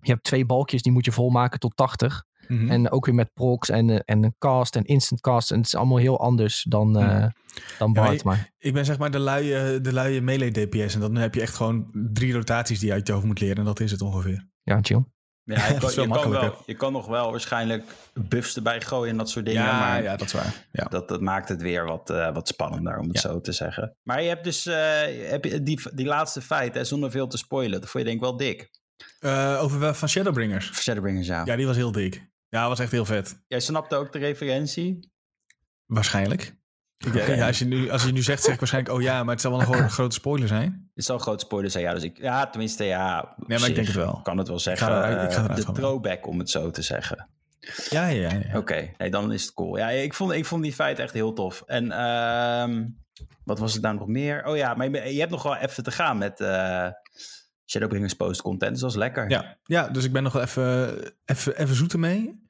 je 0.00 0.10
hebt 0.10 0.24
twee 0.24 0.46
balkjes 0.46 0.82
die 0.82 0.92
moet 0.92 1.04
je 1.04 1.12
volmaken 1.12 1.58
tot 1.58 1.76
80. 1.76 2.24
Mhm. 2.48 2.70
En 2.70 2.90
ook 2.90 3.06
weer 3.06 3.14
met 3.14 3.32
procs 3.34 3.68
en, 3.68 3.90
eh, 3.90 3.98
en 4.04 4.24
een 4.24 4.34
cast 4.38 4.76
en 4.76 4.84
instant 4.84 5.20
cast. 5.20 5.50
En 5.50 5.56
het 5.56 5.66
is 5.66 5.74
allemaal 5.74 5.98
heel 5.98 6.20
anders 6.20 6.64
dan, 6.68 7.02
uh, 7.02 7.26
dan 7.78 7.92
Bart. 7.92 8.24
maar, 8.24 8.52
ik, 8.58 8.72
ben 8.72 8.84
zeg 8.84 8.98
maar 8.98 9.10
de 9.10 9.18
luie, 9.18 9.80
de 9.80 9.92
luie 9.92 10.20
melee 10.20 10.50
DPS. 10.50 10.94
En 10.94 11.00
dan 11.00 11.16
heb 11.16 11.34
je 11.34 11.40
echt 11.40 11.54
gewoon 11.54 11.88
drie 12.12 12.32
rotaties 12.32 12.78
die 12.78 12.88
je 12.88 12.94
uit 12.94 13.06
je 13.06 13.12
hoofd 13.12 13.26
moet 13.26 13.40
leren. 13.40 13.56
En 13.56 13.64
dat 13.64 13.80
is 13.80 13.90
het 13.90 14.02
ongeveer. 14.02 14.48
Ja, 14.62 14.78
chill. 14.82 15.04
Ja, 15.46 15.66
je 15.66 15.78
kan, 15.78 15.90
je, 15.90 16.08
kan 16.08 16.30
wel, 16.30 16.62
je 16.66 16.74
kan 16.74 16.92
nog 16.92 17.06
wel 17.06 17.30
waarschijnlijk 17.30 17.84
buffs 18.12 18.56
erbij 18.56 18.80
gooien 18.80 19.10
en 19.10 19.16
dat 19.16 19.30
soort 19.30 19.44
dingen. 19.44 19.62
Ja, 19.62 19.78
maar 19.78 20.02
ja 20.02 20.16
dat 20.16 20.26
is 20.26 20.32
waar. 20.32 20.66
Ja. 20.72 20.84
Dat, 20.84 21.08
dat 21.08 21.20
maakt 21.20 21.48
het 21.48 21.62
weer 21.62 21.84
wat, 21.84 22.10
uh, 22.10 22.32
wat 22.32 22.48
spannender, 22.48 22.98
om 22.98 23.08
het 23.08 23.18
zo 23.18 23.40
te 23.40 23.52
zeggen. 23.52 23.96
Maar 24.02 24.22
je 24.22 24.28
hebt 24.28 24.44
dus 24.44 24.66
uh, 24.66 24.74
heb 25.30 25.44
je 25.44 25.62
die, 25.62 25.80
die 25.94 26.06
laatste 26.06 26.40
feit, 26.40 26.74
hè, 26.74 26.84
zonder 26.84 27.10
veel 27.10 27.26
te 27.26 27.36
spoilen. 27.36 27.80
Dat 27.80 27.90
vond 27.90 28.04
je 28.04 28.10
denk 28.10 28.22
ik 28.22 28.28
wel 28.28 28.36
dik. 28.36 28.70
Uh, 29.20 29.58
over 29.62 29.94
van 29.94 30.08
Shadowbringers? 30.08 30.70
Shadowbringers, 30.72 31.26
ja. 31.26 31.42
Ja, 31.44 31.56
die 31.56 31.66
was 31.66 31.76
heel 31.76 31.92
dik. 31.92 32.28
Ja, 32.48 32.68
was 32.68 32.78
echt 32.78 32.90
heel 32.90 33.04
vet. 33.04 33.42
Jij 33.46 33.60
snapte 33.60 33.96
ook 33.96 34.12
de 34.12 34.18
referentie? 34.18 35.12
Waarschijnlijk. 35.86 36.56
Ja, 36.98 37.46
als, 37.46 37.58
je 37.58 37.64
nu, 37.64 37.90
als 37.90 38.04
je 38.04 38.12
nu 38.12 38.22
zegt, 38.22 38.42
zeg 38.42 38.52
ik 38.52 38.58
waarschijnlijk, 38.58 38.94
oh 38.94 39.02
ja, 39.02 39.22
maar 39.24 39.32
het 39.32 39.40
zal 39.40 39.50
wel 39.50 39.74
een 39.74 39.90
grote 39.90 40.14
spoiler 40.14 40.48
zijn. 40.48 40.90
Het 40.94 41.04
zal 41.04 41.16
een 41.16 41.22
grote 41.22 41.44
spoiler 41.44 41.70
zijn, 41.70 41.84
ja. 41.84 41.94
Dus 41.94 42.02
ik, 42.02 42.18
ja, 42.18 42.46
tenminste, 42.46 42.84
ja. 42.84 43.34
Nee, 43.46 43.58
maar 43.58 43.68
ik 43.68 43.74
denk 43.74 43.86
het 43.86 43.96
wel. 43.96 44.20
kan 44.22 44.38
het 44.38 44.48
wel 44.48 44.58
zeggen. 44.58 44.86
Ik 44.86 44.92
ga 44.92 45.22
ik 45.22 45.32
ga 45.32 45.54
de 45.54 45.72
throwback, 45.72 46.26
om 46.26 46.38
het 46.38 46.50
zo 46.50 46.70
te 46.70 46.82
zeggen. 46.82 47.28
Ja, 47.90 48.06
ja, 48.06 48.30
ja. 48.30 48.38
Oké, 48.48 48.56
okay. 48.56 48.94
nee, 48.98 49.10
dan 49.10 49.32
is 49.32 49.42
het 49.42 49.54
cool. 49.54 49.78
Ja, 49.78 49.88
ik 49.88 50.14
vond, 50.14 50.32
ik 50.32 50.44
vond 50.44 50.62
die 50.62 50.72
feit 50.72 50.98
echt 50.98 51.12
heel 51.12 51.32
tof. 51.32 51.62
En 51.66 51.84
uh, 51.84 52.86
wat 53.44 53.58
was 53.58 53.72
het 53.72 53.82
nou 53.82 53.94
nog 53.94 54.06
meer? 54.06 54.44
Oh 54.44 54.56
ja, 54.56 54.74
maar 54.74 54.90
je, 54.90 55.14
je 55.14 55.18
hebt 55.20 55.30
nog 55.30 55.42
wel 55.42 55.56
even 55.56 55.82
te 55.82 55.90
gaan 55.90 56.18
met... 56.18 56.40
Uh, 56.40 56.88
Shadowbringers 57.66 58.14
post 58.14 58.42
content. 58.42 58.72
Dus 58.72 58.80
dat 58.80 58.90
is 58.90 58.96
lekker. 58.96 59.30
Ja, 59.30 59.58
ja 59.64 59.88
dus 59.88 60.04
ik 60.04 60.12
ben 60.12 60.22
nog 60.22 60.32
wel 60.32 60.42
even, 60.42 60.98
even, 61.24 61.58
even 61.58 61.74
zoeten 61.74 62.00
mee. 62.00 62.44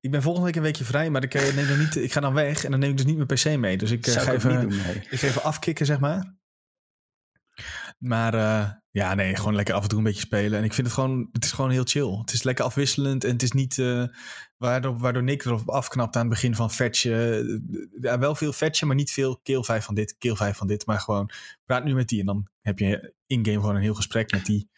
Ik 0.00 0.10
ben 0.10 0.22
volgende 0.22 0.46
week 0.46 0.56
een 0.56 0.62
weekje 0.62 0.84
vrij, 0.84 1.10
maar 1.10 1.22
ik, 1.32 1.34
neem 1.34 1.68
dan 1.68 1.78
niet, 1.78 1.96
ik 1.96 2.12
ga 2.12 2.20
dan 2.20 2.34
weg 2.34 2.64
en 2.64 2.70
dan 2.70 2.80
neem 2.80 2.90
ik 2.90 2.96
dus 2.96 3.06
niet 3.06 3.16
mijn 3.16 3.26
PC 3.26 3.58
mee. 3.58 3.78
Dus 3.78 3.90
ik, 3.90 4.06
uh, 4.06 4.14
ga, 4.14 4.32
even, 4.32 4.60
doen, 4.60 4.76
nee. 4.76 4.94
ik 5.10 5.18
ga 5.18 5.26
even 5.26 5.42
afkicken, 5.42 5.86
zeg 5.86 6.00
maar. 6.00 6.34
Maar 7.98 8.34
uh, 8.34 8.70
ja, 8.90 9.14
nee, 9.14 9.36
gewoon 9.36 9.54
lekker 9.54 9.74
af 9.74 9.82
en 9.82 9.88
toe 9.88 9.98
een 9.98 10.04
beetje 10.04 10.20
spelen. 10.20 10.58
En 10.58 10.64
ik 10.64 10.72
vind 10.72 10.86
het 10.86 10.96
gewoon, 10.96 11.28
het 11.32 11.44
is 11.44 11.52
gewoon 11.52 11.70
heel 11.70 11.84
chill. 11.84 12.18
Het 12.18 12.32
is 12.32 12.42
lekker 12.42 12.64
afwisselend 12.64 13.24
en 13.24 13.32
het 13.32 13.42
is 13.42 13.52
niet 13.52 13.76
uh, 13.76 14.04
waardoor, 14.56 14.98
waardoor 14.98 15.22
Nick 15.22 15.44
erop 15.44 15.68
afknapt 15.68 16.16
aan 16.16 16.20
het 16.20 16.30
begin 16.30 16.54
van 16.54 16.70
fetchen. 16.70 17.90
Ja, 18.00 18.18
wel 18.18 18.34
veel 18.34 18.52
fetchen, 18.52 18.86
maar 18.86 18.96
niet 18.96 19.12
veel 19.12 19.40
kill 19.42 19.62
5 19.62 19.84
van 19.84 19.94
dit, 19.94 20.16
kill 20.18 20.34
5 20.34 20.56
van 20.56 20.66
dit. 20.66 20.86
Maar 20.86 21.00
gewoon 21.00 21.30
praat 21.64 21.84
nu 21.84 21.94
met 21.94 22.08
die 22.08 22.20
en 22.20 22.26
dan 22.26 22.48
heb 22.62 22.78
je 22.78 23.14
in-game 23.26 23.60
gewoon 23.60 23.74
een 23.74 23.82
heel 23.82 23.94
gesprek 23.94 24.32
met 24.32 24.46
die 24.46 24.70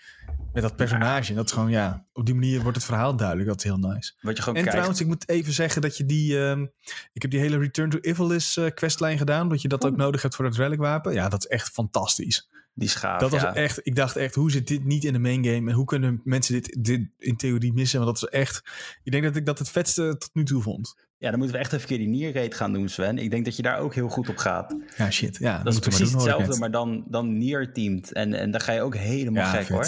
met 0.53 0.63
dat 0.63 0.77
personage. 0.77 1.31
En 1.31 1.37
dat 1.37 1.45
is 1.47 1.53
gewoon, 1.53 1.71
ja, 1.71 2.07
op 2.13 2.27
die 2.27 2.35
manier 2.35 2.63
wordt 2.63 2.77
het 2.77 2.87
verhaal 2.87 3.17
duidelijk. 3.17 3.49
Dat 3.49 3.59
is 3.59 3.65
heel 3.65 3.79
nice. 3.79 4.13
Wat 4.21 4.37
je 4.37 4.43
gewoon 4.43 4.63
en 4.63 4.71
trouwens, 4.71 5.01
ik 5.01 5.07
moet 5.07 5.29
even 5.29 5.53
zeggen 5.53 5.83
dat 5.83 5.97
je 5.97 6.05
die... 6.05 6.37
Um, 6.37 6.73
ik 7.13 7.23
heb 7.23 7.31
die 7.31 7.41
hele 7.41 7.59
Return 7.59 7.91
to 7.91 7.99
Evilis 7.99 8.57
uh, 8.57 8.71
questlijn 8.71 9.19
gedaan. 9.19 9.49
Dat 9.49 9.63
je 9.63 9.69
dat 9.69 9.87
ook 9.87 9.97
nodig 9.97 10.23
hebt 10.23 10.35
voor 10.35 10.45
het 10.45 10.57
relic 10.57 10.79
wapen. 10.79 11.13
Ja, 11.13 11.29
dat 11.29 11.45
is 11.45 11.47
echt 11.47 11.69
fantastisch. 11.69 12.49
Die 12.75 12.89
schaaf, 12.89 13.21
Dat 13.21 13.31
was 13.31 13.43
ja. 13.43 13.55
echt... 13.55 13.81
Ik 13.83 13.97
dacht 13.97 14.17
echt, 14.17 14.35
hoe 14.35 14.51
zit 14.51 14.69
dit 14.69 14.85
niet 14.85 15.05
in 15.05 15.13
de 15.13 15.19
main 15.19 15.45
game? 15.45 15.71
En 15.71 15.77
hoe 15.77 15.85
kunnen 15.85 16.21
mensen 16.25 16.55
dit, 16.55 16.77
dit 16.81 17.09
in 17.19 17.37
theorie 17.37 17.73
missen? 17.73 18.01
Want 18.01 18.19
dat 18.19 18.31
is 18.31 18.39
echt... 18.39 18.63
Ik 19.03 19.13
denk 19.13 19.25
dat 19.25 19.37
ik 19.37 19.47
dat 19.47 19.59
het 19.59 19.71
vetste 19.71 20.17
tot 20.19 20.31
nu 20.33 20.45
toe 20.45 20.63
vond. 20.63 20.95
Ja, 21.25 21.31
dan 21.31 21.39
moeten 21.39 21.57
we 21.57 21.63
echt 21.63 21.73
even 21.73 21.83
een 21.83 21.97
keer 21.97 22.07
die 22.07 22.17
nierreet 22.17 22.55
gaan 22.55 22.73
doen, 22.73 22.89
Sven. 22.89 23.19
Ik 23.19 23.31
denk 23.31 23.45
dat 23.45 23.57
je 23.57 23.63
daar 23.63 23.79
ook 23.79 23.95
heel 23.95 24.09
goed 24.09 24.29
op 24.29 24.37
gaat. 24.37 24.77
Ja, 24.97 25.11
shit. 25.11 25.37
Ja, 25.39 25.63
dat 25.63 25.73
is 25.73 25.79
precies 25.79 26.11
doen, 26.11 26.21
hetzelfde, 26.21 26.59
maar 26.59 26.71
dan, 26.71 27.05
dan 27.09 27.39
nier-teamed. 27.39 28.13
En, 28.13 28.35
en 28.35 28.51
daar 28.51 28.61
ga 28.61 28.73
je 28.73 28.83
ook 28.83 28.97
helemaal 28.97 29.43
ja, 29.43 29.51
gek, 29.51 29.67
vet. 29.67 29.69
hoor. 29.69 29.87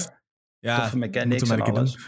Ja, 0.58 0.80
Toffe 0.80 0.98
mechanics 0.98 1.50
en 1.50 1.60
alles. 1.60 1.92
Doen. 1.92 2.02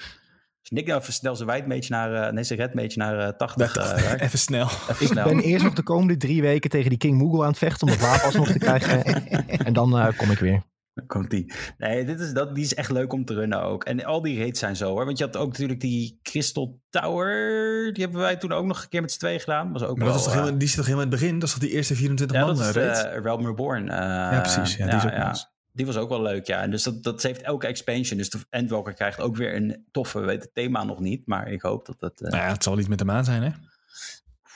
Dus 0.61 0.71
Nick 0.71 0.87
nou 0.87 1.01
even 1.01 1.13
snel 1.13 1.37
zijn 1.37 1.49
white 1.49 1.67
mage 1.67 1.87
naar, 1.89 2.13
uh, 2.13 2.33
nee, 2.33 2.45
zijn 2.45 2.59
red 2.59 2.75
mage 2.75 2.99
naar 2.99 3.19
uh, 3.19 3.29
80 3.29 3.77
uh, 3.77 4.13
Even 4.19 4.39
snel. 4.39 4.67
Even 4.67 4.97
ik 4.99 5.07
snel. 5.13 5.25
ben 5.25 5.41
eerst 5.41 5.65
nog 5.65 5.75
de 5.75 5.83
komende 5.83 6.17
drie 6.17 6.43
weken 6.43 6.71
tegen 6.71 6.89
die 6.89 6.99
King 6.99 7.19
Moogle 7.19 7.43
aan 7.43 7.49
het 7.49 7.59
vechten 7.59 7.87
om 7.87 7.93
het 7.93 8.03
wapen 8.03 8.25
alsnog 8.25 8.51
te 8.51 8.59
krijgen. 8.59 9.05
en 9.67 9.73
dan 9.73 9.99
uh, 9.99 10.09
kom 10.17 10.31
ik 10.31 10.39
weer. 10.39 10.63
Komt 11.07 11.31
die. 11.31 11.53
Nee, 11.79 12.05
dit 12.05 12.21
is, 12.21 12.33
dat, 12.33 12.55
die 12.55 12.65
is 12.65 12.75
echt 12.75 12.91
leuk 12.91 13.13
om 13.13 13.25
te 13.25 13.35
runnen 13.35 13.63
ook. 13.63 13.85
En 13.85 14.05
al 14.05 14.23
die 14.23 14.39
raids 14.39 14.59
zijn 14.59 14.77
zo 14.77 14.91
hoor. 14.91 15.05
Want 15.05 15.19
je 15.19 15.25
had 15.25 15.37
ook 15.37 15.49
natuurlijk 15.49 15.81
die 15.81 16.19
Crystal 16.23 16.81
Tower. 16.91 17.93
Die 17.93 18.03
hebben 18.03 18.21
wij 18.21 18.37
toen 18.37 18.53
ook 18.53 18.65
nog 18.65 18.83
een 18.83 18.89
keer 18.89 19.01
met 19.01 19.13
z'n 19.13 19.19
twee 19.19 19.39
gedaan. 19.39 19.73
Was 19.73 19.83
ook 19.83 19.97
maar 19.97 20.05
wel, 20.05 20.07
dat 20.07 20.17
is 20.17 20.23
toch 20.23 20.33
uh, 20.33 20.39
helemaal, 20.39 20.59
die 20.59 20.69
zit 20.69 20.77
toch 20.77 20.87
helemaal 20.87 21.07
in 21.07 21.13
het 21.13 21.21
begin? 21.21 21.39
Dat 21.39 21.49
is 21.49 21.55
toch 21.55 21.65
die 21.65 21.73
eerste 21.73 21.95
24 21.95 22.37
ja, 22.37 22.45
man 22.45 22.57
dat 22.57 22.67
is 22.67 22.73
raid? 22.73 23.17
uh, 23.17 23.23
Realm 23.23 23.47
Reborn. 23.47 23.83
Uh, 23.83 23.89
ja, 23.89 24.41
precies. 24.41 24.77
Ja, 24.77 24.87
die 24.87 24.97
is 24.97 25.05
ook 25.05 25.11
ja. 25.11 25.29
nice. 25.29 25.47
Die 25.73 25.87
was 25.87 25.97
ook 25.97 26.09
wel 26.09 26.23
leuk, 26.23 26.47
ja. 26.47 26.63
En 26.63 26.71
dus 26.71 26.83
dat, 26.83 27.03
dat 27.03 27.23
heeft 27.23 27.43
elke 27.43 27.67
expansion. 27.67 28.19
Dus 28.19 28.31
de 28.31 28.39
Endwalker 28.51 28.95
krijgt 28.95 29.21
ook 29.21 29.37
weer 29.37 29.55
een 29.55 29.87
toffe, 29.91 30.21
we 30.21 30.27
weten 30.27 30.43
het 30.43 30.55
thema 30.55 30.85
nog 30.85 31.01
niet. 31.01 31.27
Maar 31.27 31.49
ik 31.49 31.63
hoop 31.63 31.87
dat 31.87 32.01
dat... 32.01 32.21
Nou 32.21 32.37
ja, 32.37 32.49
het 32.53 32.63
zal 32.63 32.79
iets 32.79 32.89
met 32.89 32.99
de 32.99 33.05
maan 33.05 33.25
zijn, 33.25 33.43
hè? 33.43 33.51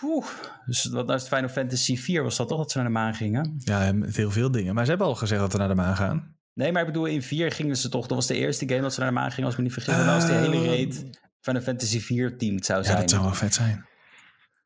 Oeh, 0.03 0.27
dus 0.67 0.85
wat 0.85 1.07
nou 1.07 1.19
is 1.19 1.29
Final 1.29 1.49
Fantasy 1.49 1.97
4 1.97 2.23
was 2.23 2.37
dat 2.37 2.49
toch 2.49 2.59
dat 2.59 2.71
ze 2.71 2.77
naar 2.79 2.87
de 2.87 2.93
maan 2.93 3.15
gingen? 3.15 3.55
Ja, 3.59 3.93
met 3.93 4.17
heel 4.17 4.31
veel 4.31 4.51
dingen. 4.51 4.75
Maar 4.75 4.85
ze 4.85 4.91
hebben 4.91 5.09
al 5.09 5.15
gezegd 5.15 5.41
dat 5.41 5.53
we 5.53 5.59
naar 5.59 5.69
de 5.69 5.75
maan 5.75 5.97
gaan. 5.97 6.37
Nee, 6.55 6.73
maar 6.73 6.81
ik 6.81 6.87
bedoel, 6.87 7.07
in 7.07 7.23
4 7.23 7.53
gingen 7.53 7.77
ze 7.77 7.89
toch... 7.89 8.07
Dat 8.07 8.17
was 8.17 8.27
de 8.27 8.35
eerste 8.35 8.69
game 8.69 8.81
dat 8.81 8.95
ze 8.95 9.01
naar 9.01 9.09
de 9.09 9.15
maan 9.15 9.31
gingen, 9.31 9.45
als 9.45 9.53
ik 9.53 9.59
me 9.59 9.65
niet 9.65 9.75
vergis. 9.75 9.95
Uh, 9.95 10.07
dat 10.07 10.15
was 10.15 10.27
de 10.27 10.33
hele 10.33 10.67
raid 10.67 11.05
Final 11.41 11.63
Fantasy 11.63 12.01
4 12.01 12.37
team 12.37 12.63
zou 12.63 12.83
zijn. 12.83 12.95
Ja, 12.95 13.01
dat 13.01 13.11
zou 13.11 13.23
wel 13.23 13.35
vet 13.35 13.55
zijn. 13.55 13.87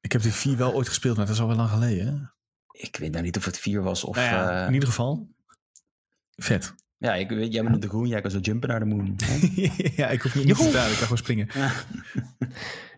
Ik 0.01 0.13
heb 0.13 0.23
die 0.23 0.33
4 0.33 0.57
wel 0.57 0.75
ooit 0.75 0.89
gespeeld, 0.89 1.17
maar 1.17 1.27
dat 1.27 1.35
is 1.35 1.41
al 1.41 1.47
wel 1.47 1.57
lang 1.57 1.71
geleden. 1.71 2.07
Hè? 2.07 2.15
Ik 2.81 2.97
weet 2.97 3.13
nou 3.13 3.25
niet 3.25 3.37
of 3.37 3.45
het 3.45 3.59
4 3.59 3.83
was 3.83 4.05
of... 4.05 4.17
Nou 4.17 4.29
ja, 4.29 4.61
uh... 4.61 4.67
in 4.67 4.73
ieder 4.73 4.89
geval, 4.89 5.29
vet. 6.37 6.75
Ja, 6.99 7.15
ik 7.15 7.29
weet, 7.29 7.53
jij 7.53 7.63
bent 7.63 7.75
op 7.75 7.81
de 7.81 7.89
groen, 7.89 8.09
jij 8.09 8.21
kan 8.21 8.31
zo 8.31 8.39
jumpen 8.39 8.69
naar 8.69 8.79
de 8.79 8.85
moon. 8.85 9.17
ja, 9.97 10.09
ik 10.09 10.23
hoef 10.23 10.35
niet 10.35 10.47
te 10.47 10.55
staan, 10.55 10.91
ik 10.91 10.97
kan 10.97 11.03
gewoon 11.03 11.19
springen. 11.19 11.49
Hé 11.51 11.69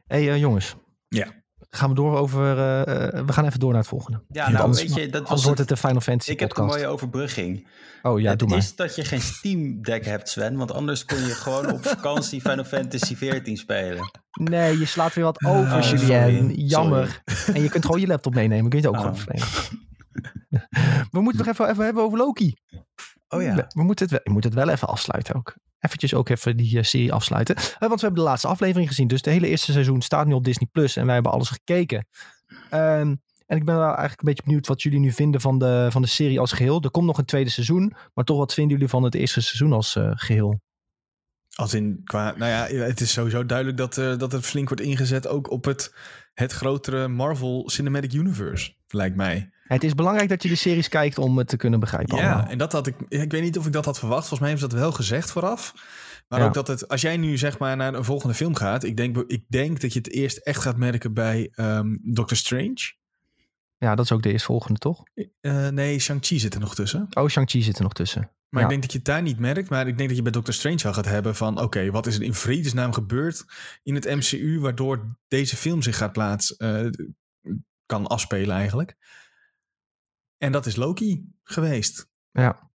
hey, 0.15 0.29
uh, 0.29 0.39
jongens. 0.39 0.77
Ja. 1.09 1.33
Gaan 1.71 1.89
we 1.89 1.95
door 1.95 2.17
over. 2.17 2.51
Uh, 2.51 3.25
we 3.27 3.33
gaan 3.33 3.45
even 3.45 3.61
door 3.61 3.71
naar 3.71 3.81
het 3.81 3.89
volgende. 3.89 4.23
Ja, 4.29 4.51
nou, 4.51 4.63
anders, 4.63 4.83
weet 4.83 4.95
je, 4.95 5.09
dat 5.09 5.29
was 5.29 5.45
wordt 5.45 5.59
het 5.59 5.69
de 5.69 5.77
Final 5.77 6.01
Fantasy. 6.01 6.31
Ik 6.31 6.37
podcast. 6.37 6.61
heb 6.61 6.69
een 6.69 6.81
mooie 6.81 6.93
overbrugging. 6.93 7.69
Oh 8.03 8.21
ja, 8.21 8.31
het 8.31 8.39
doe 8.39 8.49
maar. 8.49 8.59
is 8.59 8.77
dat 8.77 8.95
je 8.95 9.05
geen 9.05 9.21
Steam 9.21 9.83
Deck 9.83 10.05
hebt, 10.05 10.29
Sven, 10.29 10.57
want 10.57 10.73
anders 10.73 11.05
kon 11.05 11.19
je 11.19 11.35
gewoon 11.35 11.73
op 11.73 11.87
vakantie 11.87 12.41
Final 12.41 12.65
Fantasy 12.65 13.17
14 13.17 13.57
spelen. 13.57 14.11
Nee, 14.31 14.79
je 14.79 14.87
slaat 14.87 15.15
weer 15.15 15.25
wat 15.25 15.45
over, 15.45 15.77
oh, 15.77 15.83
Julien. 15.83 16.55
Jammer. 16.55 17.23
Sorry. 17.25 17.55
En 17.55 17.63
je 17.63 17.69
kunt 17.69 17.85
gewoon 17.85 18.01
je 18.01 18.07
laptop 18.07 18.35
meenemen. 18.35 18.71
Kun 18.71 18.81
je 18.81 18.87
het 18.87 18.97
ook 18.97 19.01
oh. 19.03 19.09
gewoon 19.09 19.25
verlenen. 19.25 19.49
we 21.13 21.21
moeten 21.21 21.45
nog 21.45 21.55
even, 21.55 21.71
even 21.71 21.85
hebben 21.85 22.03
over 22.03 22.19
Loki. 22.19 22.55
Oh 23.29 23.43
ja. 23.43 23.55
We, 23.55 23.83
moeten 23.83 24.05
het, 24.05 24.15
wel, 24.15 24.21
we 24.25 24.33
moeten 24.33 24.51
het 24.51 24.61
wel 24.61 24.69
even 24.69 24.89
afsluiten 24.89 25.35
ook. 25.35 25.57
Eventjes 25.81 26.15
ook 26.15 26.29
even 26.29 26.57
die 26.57 26.77
uh, 26.77 26.83
serie 26.83 27.13
afsluiten. 27.13 27.57
Uh, 27.57 27.63
want 27.79 28.01
we 28.01 28.07
hebben 28.07 28.15
de 28.15 28.29
laatste 28.29 28.49
aflevering 28.49 28.89
gezien. 28.89 29.09
Dus 29.09 29.23
de 29.23 29.31
hele 29.31 29.49
eerste 29.49 29.73
seizoen 29.73 30.03
staat 30.03 30.27
nu 30.27 30.33
op 30.33 30.45
Disney 30.45 30.69
Plus. 30.73 30.97
En 30.97 31.05
wij 31.05 31.15
hebben 31.15 31.33
alles 31.33 31.49
gekeken. 31.49 32.07
Um, 32.75 33.23
en 33.47 33.57
ik 33.57 33.65
ben 33.65 33.77
wel 33.77 33.85
eigenlijk 33.85 34.21
een 34.21 34.29
beetje 34.29 34.43
benieuwd 34.43 34.67
wat 34.67 34.83
jullie 34.83 34.99
nu 34.99 35.13
vinden 35.13 35.41
van 35.41 35.59
de, 35.59 35.87
van 35.91 36.03
de 36.03 36.09
serie 36.09 36.41
als 36.41 36.53
geheel. 36.53 36.83
Er 36.83 36.91
komt 36.91 37.07
nog 37.07 37.19
een 37.19 37.25
tweede 37.25 37.51
seizoen. 37.51 37.95
Maar 38.15 38.25
toch, 38.25 38.39
wat 38.39 38.55
vinden 38.55 38.73
jullie 38.73 38.89
van 38.89 39.03
het 39.03 39.15
eerste 39.15 39.41
seizoen 39.41 39.73
als 39.73 39.97
uh, 39.97 40.11
geheel? 40.15 40.61
Als 41.59 41.75
in 41.75 42.01
qua, 42.05 42.35
nou 42.37 42.51
ja, 42.51 42.85
het 42.85 43.01
is 43.01 43.13
sowieso 43.13 43.47
duidelijk 43.47 43.79
dat, 43.79 43.97
uh, 43.97 44.17
dat 44.17 44.33
het 44.33 44.47
flink 44.47 44.69
wordt 44.69 44.83
ingezet 44.83 45.27
ook 45.27 45.51
op 45.51 45.65
het, 45.65 45.95
het 46.35 46.53
grotere 46.53 47.09
Marvel 47.09 47.71
Cinematic 47.71 48.13
Universe, 48.13 48.73
lijkt 48.89 49.17
mij. 49.17 49.51
Het 49.63 49.85
is 49.85 49.95
belangrijk 49.95 50.29
dat 50.29 50.43
je 50.43 50.49
de 50.49 50.55
series 50.55 50.89
kijkt 50.89 51.19
om 51.19 51.39
het 51.39 51.49
te 51.49 51.57
kunnen 51.57 51.81
begrijpen. 51.81 52.17
Ja, 52.17 52.33
allemaal. 52.33 52.51
en 52.51 52.59
dat 52.59 52.73
had 52.73 52.87
ik. 52.87 52.95
Ik 53.09 53.33
weet 53.33 53.43
niet 53.43 53.59
of 53.59 53.67
ik 53.67 53.73
dat 53.73 53.85
had 53.85 53.99
verwacht. 53.99 54.29
Volgens 54.29 54.41
mij 54.41 54.49
hebben 54.49 54.69
ze 54.69 54.75
dat 54.75 54.85
wel 54.85 54.97
gezegd 54.97 55.31
vooraf. 55.31 55.75
Maar 56.29 56.41
ja. 56.41 56.47
ook 56.47 56.55
dat 56.55 56.67
het, 56.67 56.89
als 56.89 57.01
jij 57.01 57.17
nu 57.17 57.37
zeg 57.37 57.59
maar 57.59 57.77
naar 57.77 57.95
een 57.95 58.05
volgende 58.05 58.35
film 58.35 58.55
gaat, 58.55 58.85
ik 58.85 58.97
denk, 58.97 59.17
ik 59.27 59.45
denk 59.49 59.81
dat 59.81 59.93
je 59.93 59.99
het 59.99 60.11
eerst 60.11 60.37
echt 60.37 60.63
gaat 60.63 60.77
merken 60.77 61.13
bij 61.13 61.53
um, 61.57 62.01
Doctor 62.03 62.37
Strange. 62.37 62.93
Ja, 63.79 63.95
dat 63.95 64.05
is 64.05 64.13
ook 64.13 64.23
de 64.23 64.33
eerstvolgende, 64.33 64.79
toch? 64.79 65.03
Uh, 65.41 65.69
nee, 65.69 65.99
Shang-Chi 65.99 66.39
zit 66.39 66.55
er 66.55 66.61
nog 66.61 66.75
tussen. 66.75 67.07
Oh, 67.11 67.29
Shang-Chi 67.29 67.63
zit 67.63 67.77
er 67.77 67.83
nog 67.83 67.93
tussen. 67.93 68.31
Maar 68.49 68.63
ja. 68.63 68.69
ik 68.69 68.69
denk 68.69 68.83
dat 68.83 68.93
je 68.93 68.99
het 68.99 69.07
daar 69.07 69.23
niet 69.23 69.39
merkt. 69.39 69.69
Maar 69.69 69.87
ik 69.87 69.97
denk 69.97 70.09
dat 70.09 70.17
je 70.17 70.23
bij 70.23 70.33
Doctor 70.33 70.55
Strange 70.55 70.83
wel 70.83 70.93
gaat 70.93 71.05
hebben 71.05 71.37
van... 71.37 71.55
oké, 71.55 71.65
okay, 71.65 71.91
wat 71.91 72.07
is 72.07 72.17
er 72.17 72.23
in 72.23 72.35
vredesnaam 72.35 72.93
gebeurd 72.93 73.45
in 73.83 73.95
het 73.95 74.05
MCU... 74.05 74.61
waardoor 74.61 75.19
deze 75.29 75.57
film 75.57 75.83
zich 75.83 75.97
gaat 75.97 76.13
plaats... 76.13 76.55
Uh, 76.59 76.91
kan 77.87 78.07
afspelen 78.07 78.57
eigenlijk. 78.57 78.97
En 80.37 80.53
dat 80.53 80.67
is 80.67 80.77
Loki 80.77 81.33
geweest. 81.43 82.09
Ja. 82.31 82.68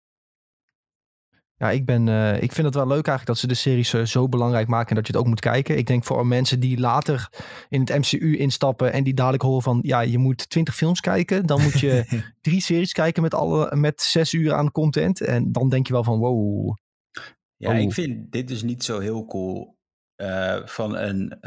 Ja, 1.63 1.71
ik, 1.71 1.85
ben, 1.85 2.07
uh, 2.07 2.41
ik 2.41 2.51
vind 2.51 2.65
het 2.65 2.75
wel 2.75 2.87
leuk 2.87 3.07
eigenlijk 3.07 3.25
dat 3.25 3.37
ze 3.37 3.47
de 3.47 3.53
series 3.53 3.93
uh, 3.93 4.05
zo 4.05 4.29
belangrijk 4.29 4.67
maken 4.67 4.89
en 4.89 4.95
dat 4.95 5.07
je 5.07 5.13
het 5.13 5.21
ook 5.21 5.27
moet 5.27 5.39
kijken. 5.39 5.77
Ik 5.77 5.87
denk 5.87 6.03
voor 6.03 6.27
mensen 6.27 6.59
die 6.59 6.79
later 6.79 7.29
in 7.69 7.79
het 7.79 7.89
MCU 7.89 8.37
instappen 8.37 8.93
en 8.93 9.03
die 9.03 9.13
dadelijk 9.13 9.43
horen 9.43 9.61
van 9.61 9.79
ja, 9.81 10.01
je 10.01 10.17
moet 10.17 10.49
twintig 10.49 10.75
films 10.75 10.99
kijken. 10.99 11.45
Dan 11.45 11.61
moet 11.61 11.79
je 11.79 12.21
drie 12.41 12.61
series 12.61 12.91
kijken 12.91 13.21
met, 13.21 13.33
alle, 13.33 13.75
met 13.75 14.01
zes 14.01 14.33
uur 14.33 14.53
aan 14.53 14.71
content. 14.71 15.21
En 15.21 15.51
dan 15.51 15.69
denk 15.69 15.87
je 15.87 15.93
wel 15.93 16.03
van 16.03 16.19
wow. 16.19 16.75
Ja, 17.55 17.73
ik 17.73 17.93
vind 17.93 18.31
dit 18.31 18.47
dus 18.47 18.63
niet 18.63 18.83
zo 18.83 18.99
heel 18.99 19.25
cool 19.25 19.77
uh, 20.17 20.65
van 20.65 20.97
een 20.97 21.39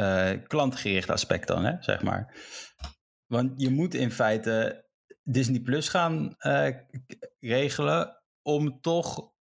klantgericht 0.46 1.11
aspect 1.11 1.46
dan, 1.46 1.64
hè, 1.64 1.72
zeg 1.81 2.02
maar. 2.02 2.35
Want 3.26 3.52
je 3.57 3.70
moet 3.70 3.94
in 3.94 4.11
feite 4.11 4.85
Disney 5.22 5.61
Plus 5.61 5.88
gaan 5.88 6.35
regelen 7.40 8.22
om 8.42 8.81
toch 8.81 9.35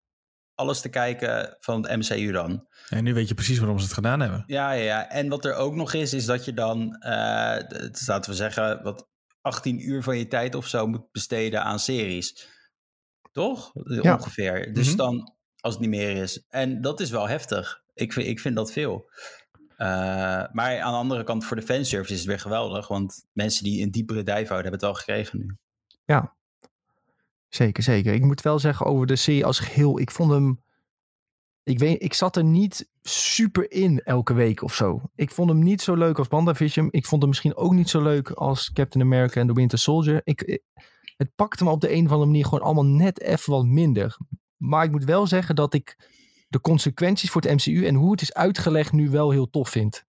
alles 0.56 0.82
te 0.82 0.89
kijken 0.89 1.58
van 1.60 1.88
het 1.88 1.98
MCU 1.98 2.32
dan. 2.32 2.68
En 2.89 3.04
nu 3.04 3.13
weet 3.13 3.28
je 3.28 3.34
precies 3.34 3.58
waarom 3.58 3.78
ze 3.78 3.84
het 3.84 3.94
gedaan 3.94 4.20
hebben. 4.20 4.44
Ja, 4.48 4.72
ja, 4.72 4.84
ja. 4.84 5.10
En 5.10 5.30
wat 5.30 5.46
er 5.46 5.56
ook 5.56 5.76
nog 5.76 5.94
is, 5.94 6.13
is 6.13 6.26
dat 6.26 6.46
je 6.46 6.54
dan, 6.54 6.80
uh, 7.00 7.10
laten 8.06 8.30
we 8.30 8.36
zeggen, 8.36 8.84
wat 8.84 9.08
18 9.41 9.89
uur 9.89 10.04
van 10.04 10.18
je 10.18 10.28
tijd 10.28 10.56
of 10.56 10.68
zo 10.68 10.88
moet 10.88 11.12
besteden 11.12 11.63
aan 11.63 11.80
series. 11.80 12.48
Toch? 13.32 13.72
Ja. 13.74 14.13
Ongeveer. 14.13 14.74
Dus 14.74 14.88
mhm. 14.88 14.98
dan, 14.98 15.34
als 15.60 15.74
het 15.74 15.82
niet 15.82 15.89
meer 15.89 16.15
is. 16.15 16.46
En 16.50 16.82
dat 16.82 17.00
is 17.00 17.10
wel 17.10 17.28
heftig. 17.28 17.84
Ik 17.94 18.13
vind, 18.13 18.28
ik 18.28 18.39
vind 18.39 18.56
dat 18.56 18.72
veel. 18.72 19.10
Uh, 19.78 19.88
maar 20.52 20.82
aan 20.82 20.91
de 20.91 20.98
andere 20.98 21.24
kant, 21.24 21.46
voor 21.46 21.56
de 21.56 21.63
fanservice 21.63 22.13
is 22.13 22.20
het 22.20 22.28
weer 22.28 22.39
geweldig. 22.39 22.88
Want 22.88 23.26
mensen 23.34 23.63
die 23.63 23.84
een 23.84 23.91
diepere 23.91 24.24
dive 24.24 24.34
houden, 24.34 24.72
hebben 24.72 24.72
het 24.72 24.84
al 24.84 24.94
gekregen 24.94 25.39
nu. 25.39 25.58
Ja, 26.06 26.35
Zeker, 27.56 27.84
zeker. 27.84 28.13
Ik 28.13 28.24
moet 28.24 28.41
wel 28.41 28.60
zeggen 28.60 28.86
over 28.86 29.08
de 29.08 29.15
serie 29.15 29.46
als 29.46 29.60
geheel. 29.60 30.00
Ik 30.00 30.12
vond 30.12 30.32
hem. 30.32 30.63
Ik, 31.63 31.80
weet, 31.80 32.04
ik 32.04 32.13
zat 32.13 32.36
er 32.36 32.44
niet 32.44 32.89
super 33.02 33.72
in 33.72 34.00
elke 34.00 34.34
week 34.34 34.62
of 34.62 34.74
zo. 34.74 35.02
Ik 35.15 35.32
vond 35.32 35.50
hem 35.50 35.60
niet 35.60 35.82
zo 35.82 35.96
leuk 35.96 36.18
als 36.18 36.28
WandaVision. 36.28 36.88
Ik 36.91 37.06
vond 37.06 37.22
hem 37.22 37.30
misschien 37.30 37.56
ook 37.56 37.74
niet 37.74 37.89
zo 37.89 38.02
leuk 38.02 38.30
als 38.30 38.72
Captain 38.72 39.04
America 39.06 39.39
en 39.39 39.48
The 39.48 39.54
Winter 39.54 39.78
Soldier. 39.78 40.22
Ik, 40.24 40.62
het 41.18 41.36
pakte 41.36 41.63
me 41.63 41.70
op 41.70 41.82
de 41.82 41.91
een 41.91 42.06
of 42.06 42.12
andere 42.12 42.26
manier 42.26 42.44
gewoon 42.44 42.63
allemaal 42.63 42.86
net 42.86 43.22
even 43.22 43.52
wat 43.52 43.65
minder. 43.65 44.18
Maar 44.58 44.84
ik 44.84 44.91
moet 44.91 45.04
wel 45.04 45.28
zeggen 45.28 45.56
dat 45.56 45.74
ik 45.74 46.10
de 46.48 46.62
consequenties 46.62 47.30
voor 47.30 47.41
het 47.41 47.52
MCU 47.52 47.86
en 47.86 47.96
hoe 47.96 48.12
het 48.12 48.22
is 48.22 48.34
uitgelegd 48.34 48.91
nu 48.91 49.10
wel 49.10 49.32
heel 49.32 49.50
tof 49.50 49.70
vind. 49.70 50.06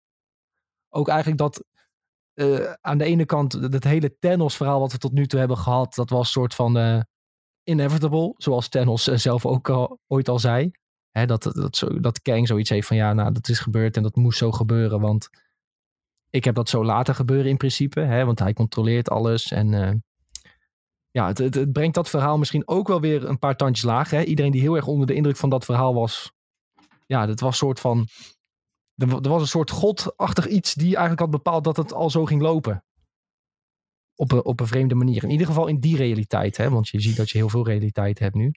Ook 0.88 1.08
eigenlijk 1.08 1.38
dat 1.38 1.64
uh, 2.34 2.72
aan 2.80 2.98
de 2.98 3.04
ene 3.04 3.24
kant 3.24 3.52
het 3.52 3.84
hele 3.84 4.16
Thanos 4.18 4.56
verhaal 4.56 4.80
wat 4.80 4.92
we 4.92 4.98
tot 4.98 5.12
nu 5.12 5.26
toe 5.26 5.38
hebben 5.38 5.58
gehad, 5.58 5.94
dat 5.94 6.10
was 6.10 6.20
een 6.20 6.32
soort 6.32 6.54
van 6.54 6.78
uh, 6.78 7.00
inevitable, 7.64 8.34
zoals 8.36 8.68
Thanos 8.68 9.08
eh, 9.08 9.16
zelf 9.16 9.46
ook 9.46 9.68
al, 9.68 9.98
ooit 10.06 10.28
al 10.28 10.38
zei. 10.38 10.70
Hè, 11.10 11.26
dat, 11.26 11.42
dat, 11.42 11.84
dat 12.00 12.22
Kang 12.22 12.46
zoiets 12.46 12.70
heeft 12.70 12.86
van 12.86 12.96
ja, 12.96 13.12
nou 13.12 13.32
dat 13.32 13.48
is 13.48 13.58
gebeurd 13.58 13.96
en 13.96 14.02
dat 14.02 14.16
moest 14.16 14.38
zo 14.38 14.52
gebeuren, 14.52 15.00
want 15.00 15.28
ik 16.30 16.44
heb 16.44 16.54
dat 16.54 16.68
zo 16.68 16.84
laten 16.84 17.14
gebeuren 17.14 17.50
in 17.50 17.56
principe, 17.56 18.00
hè, 18.00 18.24
want 18.24 18.38
hij 18.38 18.52
controleert 18.52 19.10
alles 19.10 19.52
en 19.52 19.72
uh, 19.72 19.90
ja, 21.10 21.26
het, 21.26 21.38
het, 21.38 21.72
brengt 21.72 21.94
dat 21.94 22.10
verhaal 22.10 22.38
misschien 22.38 22.68
ook 22.68 22.88
wel 22.88 23.00
weer 23.00 23.28
een 23.28 23.38
paar 23.38 23.56
tandjes 23.56 23.84
laag. 23.84 24.10
Hè. 24.10 24.22
Iedereen 24.22 24.52
die 24.52 24.60
heel 24.60 24.76
erg 24.76 24.86
onder 24.86 25.06
de 25.06 25.14
indruk 25.14 25.36
van 25.36 25.50
dat 25.50 25.64
verhaal 25.64 25.94
was, 25.94 26.32
ja, 27.06 27.26
dat 27.26 27.40
was 27.40 27.50
een 27.50 27.56
soort 27.56 27.80
van, 27.80 28.08
er, 28.94 29.28
was 29.28 29.40
een 29.40 29.48
soort 29.48 29.70
godachtig 29.70 30.46
iets 30.46 30.74
die 30.74 30.88
eigenlijk 30.88 31.20
had 31.20 31.30
bepaald 31.30 31.64
dat 31.64 31.76
het 31.76 31.92
al 31.92 32.10
zo 32.10 32.24
ging 32.24 32.42
lopen 32.42 32.83
op 34.14 34.32
een, 34.32 34.44
op 34.44 34.60
een 34.60 34.66
vreemde 34.66 34.94
manier. 34.94 35.22
In 35.22 35.30
ieder 35.30 35.46
geval 35.46 35.66
in 35.66 35.80
die 35.80 35.96
realiteit, 35.96 36.56
hè? 36.56 36.70
want 36.70 36.88
je 36.88 37.00
ziet 37.00 37.16
dat 37.16 37.30
je 37.30 37.38
heel 37.38 37.48
veel 37.48 37.66
realiteit 37.66 38.18
hebt 38.18 38.34
nu. 38.34 38.52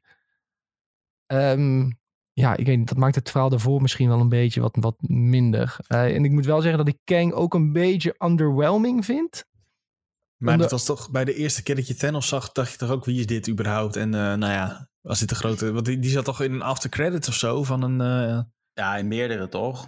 Um, 1.27 1.97
ja, 2.33 2.55
ik 2.55 2.65
weet 2.65 2.77
niet, 2.77 2.87
dat 2.87 2.97
maakt 2.97 3.15
het 3.15 3.29
verhaal 3.29 3.49
daarvoor 3.49 3.81
misschien 3.81 4.07
wel 4.07 4.19
een 4.19 4.29
beetje 4.29 4.61
wat, 4.61 4.77
wat 4.79 4.95
minder. 5.01 5.77
Uh, 5.87 6.15
en 6.15 6.25
ik 6.25 6.31
moet 6.31 6.45
wel 6.45 6.61
zeggen 6.61 6.85
dat 6.85 6.93
ik 6.93 6.99
Kang 7.03 7.33
ook 7.33 7.53
een 7.53 7.71
beetje 7.71 8.15
underwhelming 8.17 9.05
vind. 9.05 9.45
Maar 10.37 10.53
Onder... 10.53 10.69
dat 10.69 10.71
was 10.71 10.85
toch 10.85 11.11
bij 11.11 11.25
de 11.25 11.33
eerste 11.33 11.63
keer 11.63 11.75
dat 11.75 11.87
je 11.87 11.95
Thanos 11.95 12.27
zag, 12.27 12.51
dacht 12.51 12.71
je 12.71 12.77
toch 12.77 12.89
ook 12.89 13.05
wie 13.05 13.19
is 13.19 13.25
dit 13.25 13.49
überhaupt? 13.49 13.95
En 13.95 14.07
uh, 14.07 14.19
nou 14.19 14.51
ja, 14.53 14.89
was 15.01 15.19
dit 15.19 15.29
de 15.29 15.35
grote. 15.35 15.71
Want 15.71 15.85
die, 15.85 15.99
die 15.99 16.11
zat 16.11 16.25
toch 16.25 16.41
in 16.41 16.53
een 16.53 16.61
after 16.61 16.89
credits 16.89 17.27
of 17.27 17.33
zo 17.33 17.63
van 17.63 17.81
een. 17.81 18.27
Uh... 18.29 18.41
Ja, 18.73 18.97
in 18.97 19.07
meerdere 19.07 19.47
toch? 19.47 19.87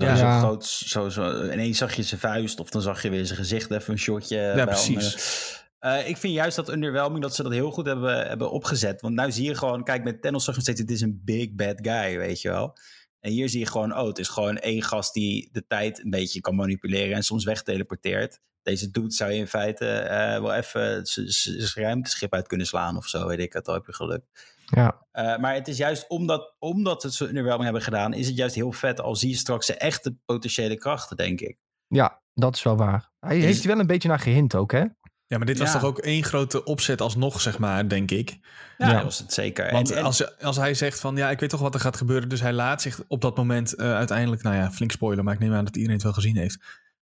Dat 0.00 0.18
ja. 0.18 0.40
zo 0.40 0.46
groot, 0.46 0.66
zo, 0.66 1.08
zo, 1.08 1.50
ineens 1.50 1.78
zag 1.78 1.94
je 1.94 2.02
zijn 2.02 2.20
vuist 2.20 2.60
of 2.60 2.70
dan 2.70 2.82
zag 2.82 3.02
je 3.02 3.10
weer 3.10 3.26
zijn 3.26 3.38
gezicht 3.38 3.70
even 3.70 3.92
een 3.92 3.98
shotje. 3.98 4.36
Ja, 4.36 4.64
precies. 4.64 5.58
Uh, 5.80 6.08
ik 6.08 6.16
vind 6.16 6.34
juist 6.34 6.56
dat 6.56 6.68
underwhelming 6.68 7.22
dat 7.22 7.34
ze 7.34 7.42
dat 7.42 7.52
heel 7.52 7.70
goed 7.70 7.86
hebben, 7.86 8.26
hebben 8.26 8.50
opgezet. 8.50 9.00
Want 9.00 9.20
nu 9.20 9.32
zie 9.32 9.44
je 9.44 9.54
gewoon, 9.54 9.84
kijk, 9.84 10.04
met 10.04 10.22
Thanos 10.22 10.44
zag 10.44 10.54
je 10.54 10.60
steeds, 10.60 10.80
het 10.80 10.90
is 10.90 11.00
een 11.00 11.20
big 11.24 11.54
bad 11.54 11.78
guy, 11.82 12.18
weet 12.18 12.40
je 12.40 12.48
wel. 12.48 12.76
En 13.20 13.30
hier 13.30 13.48
zie 13.48 13.60
je 13.60 13.66
gewoon, 13.66 13.98
oh, 13.98 14.06
het 14.06 14.18
is 14.18 14.28
gewoon 14.28 14.58
één 14.58 14.82
gast 14.82 15.14
die 15.14 15.48
de 15.52 15.66
tijd 15.66 16.04
een 16.04 16.10
beetje 16.10 16.40
kan 16.40 16.54
manipuleren 16.54 17.16
en 17.16 17.22
soms 17.22 17.44
wegteleporteert. 17.44 18.40
Deze 18.62 18.90
doet 18.90 19.14
zou 19.14 19.32
je 19.32 19.38
in 19.38 19.46
feite 19.46 20.02
uh, 20.04 20.40
wel 20.40 20.54
even 20.54 21.00
zijn 21.04 21.84
ruimteschip 21.86 22.34
uit 22.34 22.46
kunnen 22.46 22.66
slaan 22.66 22.96
of 22.96 23.06
zo, 23.06 23.26
weet 23.26 23.38
ik 23.38 23.52
het, 23.52 23.68
al 23.68 23.74
heb 23.74 23.86
je 23.86 23.94
geluk. 23.94 24.22
Ja. 24.70 25.06
Uh, 25.12 25.36
maar 25.36 25.54
het 25.54 25.68
is 25.68 25.76
juist 25.76 26.08
omdat, 26.08 26.54
omdat 26.58 27.02
het 27.02 27.14
zo 27.14 27.24
underwhelming 27.24 27.64
hebben 27.64 27.82
gedaan, 27.82 28.12
is 28.12 28.26
het 28.26 28.36
juist 28.36 28.54
heel 28.54 28.72
vet 28.72 29.00
al 29.00 29.16
zie 29.16 29.30
je 29.30 29.36
straks 29.36 29.66
zijn 29.66 29.78
echte 29.78 30.16
potentiële 30.24 30.76
krachten, 30.76 31.16
denk 31.16 31.40
ik. 31.40 31.58
Ja, 31.86 32.22
dat 32.34 32.54
is 32.54 32.62
wel 32.62 32.76
waar. 32.76 33.10
Hij 33.20 33.38
is... 33.38 33.44
heeft 33.44 33.62
er 33.62 33.68
wel 33.68 33.78
een 33.78 33.86
beetje 33.86 34.08
naar 34.08 34.18
gehint 34.18 34.54
ook, 34.54 34.72
hè? 34.72 34.84
Ja, 35.26 35.38
maar 35.38 35.46
dit 35.46 35.58
was 35.58 35.72
toch 35.72 35.84
ook 35.84 35.98
één 35.98 36.24
grote 36.24 36.64
opzet 36.64 37.00
alsnog, 37.00 37.40
zeg 37.40 37.58
maar, 37.58 37.88
denk 37.88 38.10
ik. 38.10 38.38
Ja, 38.78 38.92
dat 38.92 39.02
was 39.02 39.18
het 39.18 39.32
zeker. 39.32 39.72
Want 39.72 39.90
en, 39.90 40.04
Als, 40.04 40.38
als 40.38 40.56
hij 40.56 40.74
zegt 40.74 41.00
van, 41.00 41.16
ja, 41.16 41.30
ik 41.30 41.40
weet 41.40 41.50
toch 41.50 41.60
wat 41.60 41.74
er 41.74 41.80
gaat 41.80 41.96
gebeuren, 41.96 42.28
dus 42.28 42.40
hij 42.40 42.52
laat 42.52 42.82
zich 42.82 43.00
op 43.08 43.20
dat 43.20 43.36
moment 43.36 43.78
uh, 43.78 43.94
uiteindelijk, 43.94 44.42
nou 44.42 44.56
ja, 44.56 44.70
flink 44.70 44.90
spoiler, 44.90 45.24
maar 45.24 45.34
ik 45.34 45.40
neem 45.40 45.52
aan 45.52 45.64
dat 45.64 45.74
iedereen 45.74 45.96
het 45.96 46.04
wel 46.04 46.12
gezien 46.12 46.36
heeft 46.36 46.58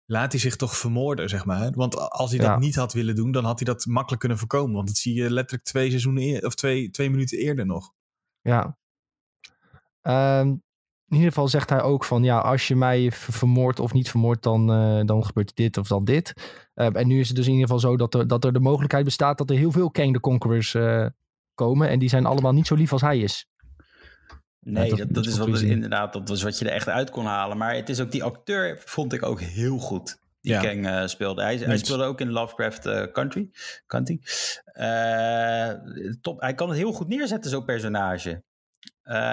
laat 0.06 0.32
hij 0.32 0.40
zich 0.40 0.56
toch 0.56 0.76
vermoorden, 0.76 1.28
zeg 1.28 1.44
maar. 1.44 1.70
Want 1.72 2.10
als 2.10 2.30
hij 2.30 2.40
dat 2.40 2.58
niet 2.58 2.74
had 2.74 2.92
willen 2.92 3.14
doen, 3.14 3.32
dan 3.32 3.44
had 3.44 3.58
hij 3.58 3.74
dat 3.74 3.86
makkelijk 3.86 4.20
kunnen 4.20 4.38
voorkomen. 4.38 4.74
Want 4.74 4.86
dat 4.86 4.96
zie 4.96 5.14
je 5.14 5.30
letterlijk 5.30 5.68
twee 5.68 5.88
seizoenen 5.88 6.22
eer, 6.22 6.46
of 6.46 6.54
twee, 6.54 6.90
twee 6.90 7.10
minuten 7.10 7.38
eerder 7.38 7.66
nog. 7.66 7.92
Ja. 8.40 8.76
Um, 10.02 10.64
in 11.08 11.16
ieder 11.16 11.28
geval 11.28 11.48
zegt 11.48 11.70
hij 11.70 11.82
ook 11.82 12.04
van 12.04 12.22
ja, 12.22 12.38
als 12.38 12.68
je 12.68 12.76
mij 12.76 13.12
vermoordt 13.12 13.80
of 13.80 13.92
niet 13.92 14.10
vermoordt, 14.10 14.42
dan, 14.42 14.70
uh, 14.70 15.04
dan 15.04 15.24
gebeurt 15.24 15.56
dit 15.56 15.76
of 15.76 15.88
dan 15.88 16.04
dit. 16.04 16.32
Uh, 16.74 16.96
en 16.96 17.06
nu 17.06 17.20
is 17.20 17.26
het 17.26 17.36
dus 17.36 17.46
in 17.46 17.52
ieder 17.52 17.66
geval 17.66 17.90
zo 17.90 17.96
dat 17.96 18.14
er, 18.14 18.26
dat 18.26 18.44
er 18.44 18.52
de 18.52 18.60
mogelijkheid 18.60 19.04
bestaat 19.04 19.38
dat 19.38 19.50
er 19.50 19.56
heel 19.56 19.72
veel 19.72 19.90
Kang 19.90 20.12
the 20.12 20.20
Conquerors 20.20 20.74
uh, 20.74 21.06
komen. 21.54 21.88
En 21.88 21.98
die 21.98 22.08
zijn 22.08 22.26
allemaal 22.26 22.52
niet 22.52 22.66
zo 22.66 22.74
lief 22.74 22.92
als 22.92 23.00
hij 23.00 23.18
is. 23.18 23.48
Nee, 24.68 24.94
dat, 24.94 25.14
dat, 25.14 25.26
is 25.26 25.38
wat, 25.38 25.60
inderdaad, 25.60 26.12
dat 26.12 26.28
was 26.28 26.42
wat 26.42 26.58
je 26.58 26.64
er 26.64 26.72
echt 26.72 26.88
uit 26.88 27.10
kon 27.10 27.24
halen. 27.24 27.56
Maar 27.56 27.74
het 27.74 27.88
is 27.88 28.00
ook 28.00 28.10
die 28.10 28.24
acteur, 28.24 28.82
vond 28.84 29.12
ik 29.12 29.22
ook 29.22 29.40
heel 29.40 29.78
goed. 29.78 30.18
Die 30.40 30.52
ja. 30.52 30.60
Kang 30.60 30.86
uh, 30.86 31.06
speelde. 31.06 31.42
Hij, 31.42 31.56
hij, 31.56 31.76
speelde 31.76 32.04
ook 32.04 32.20
in 32.20 32.30
Lovecraft 32.30 32.86
uh, 32.86 33.02
Country. 33.12 33.50
Country. 33.86 34.20
Uh, 34.74 35.70
top. 36.20 36.40
Hij 36.40 36.54
kan 36.54 36.68
het 36.68 36.78
heel 36.78 36.92
goed 36.92 37.08
neerzetten, 37.08 37.50
zo'n 37.50 37.64
personage. 37.64 38.42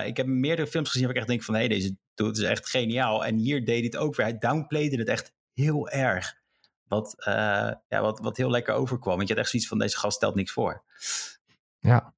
ik 0.05 0.17
heb 0.17 0.25
meerdere 0.25 0.67
films 0.67 0.89
gezien 0.89 1.05
waar 1.05 1.13
ik 1.15 1.19
echt 1.19 1.29
denk 1.29 1.43
van... 1.43 1.53
hé, 1.53 1.59
hey, 1.59 1.69
deze 1.69 1.95
dude 2.13 2.41
is 2.41 2.47
echt 2.47 2.69
geniaal. 2.69 3.25
En 3.25 3.35
hier 3.35 3.65
deed 3.65 3.75
hij 3.75 3.85
het 3.85 3.97
ook 3.97 4.15
weer. 4.15 4.25
Hij 4.25 4.37
downplayde 4.37 4.97
het 4.97 5.09
echt 5.09 5.33
heel 5.53 5.89
erg. 5.89 6.33
Wat, 6.87 7.15
ja, 7.87 8.01
wat, 8.01 8.19
wat 8.19 8.37
heel 8.37 8.49
lekker 8.49 8.73
overkwam. 8.73 9.15
Want 9.15 9.27
je 9.27 9.33
had 9.33 9.43
echt 9.43 9.51
zoiets 9.51 9.69
van, 9.69 9.79
deze 9.79 9.97
gast 9.97 10.15
stelt 10.15 10.35
niks 10.35 10.51
voor. 10.51 10.83
Ja, 11.79 12.13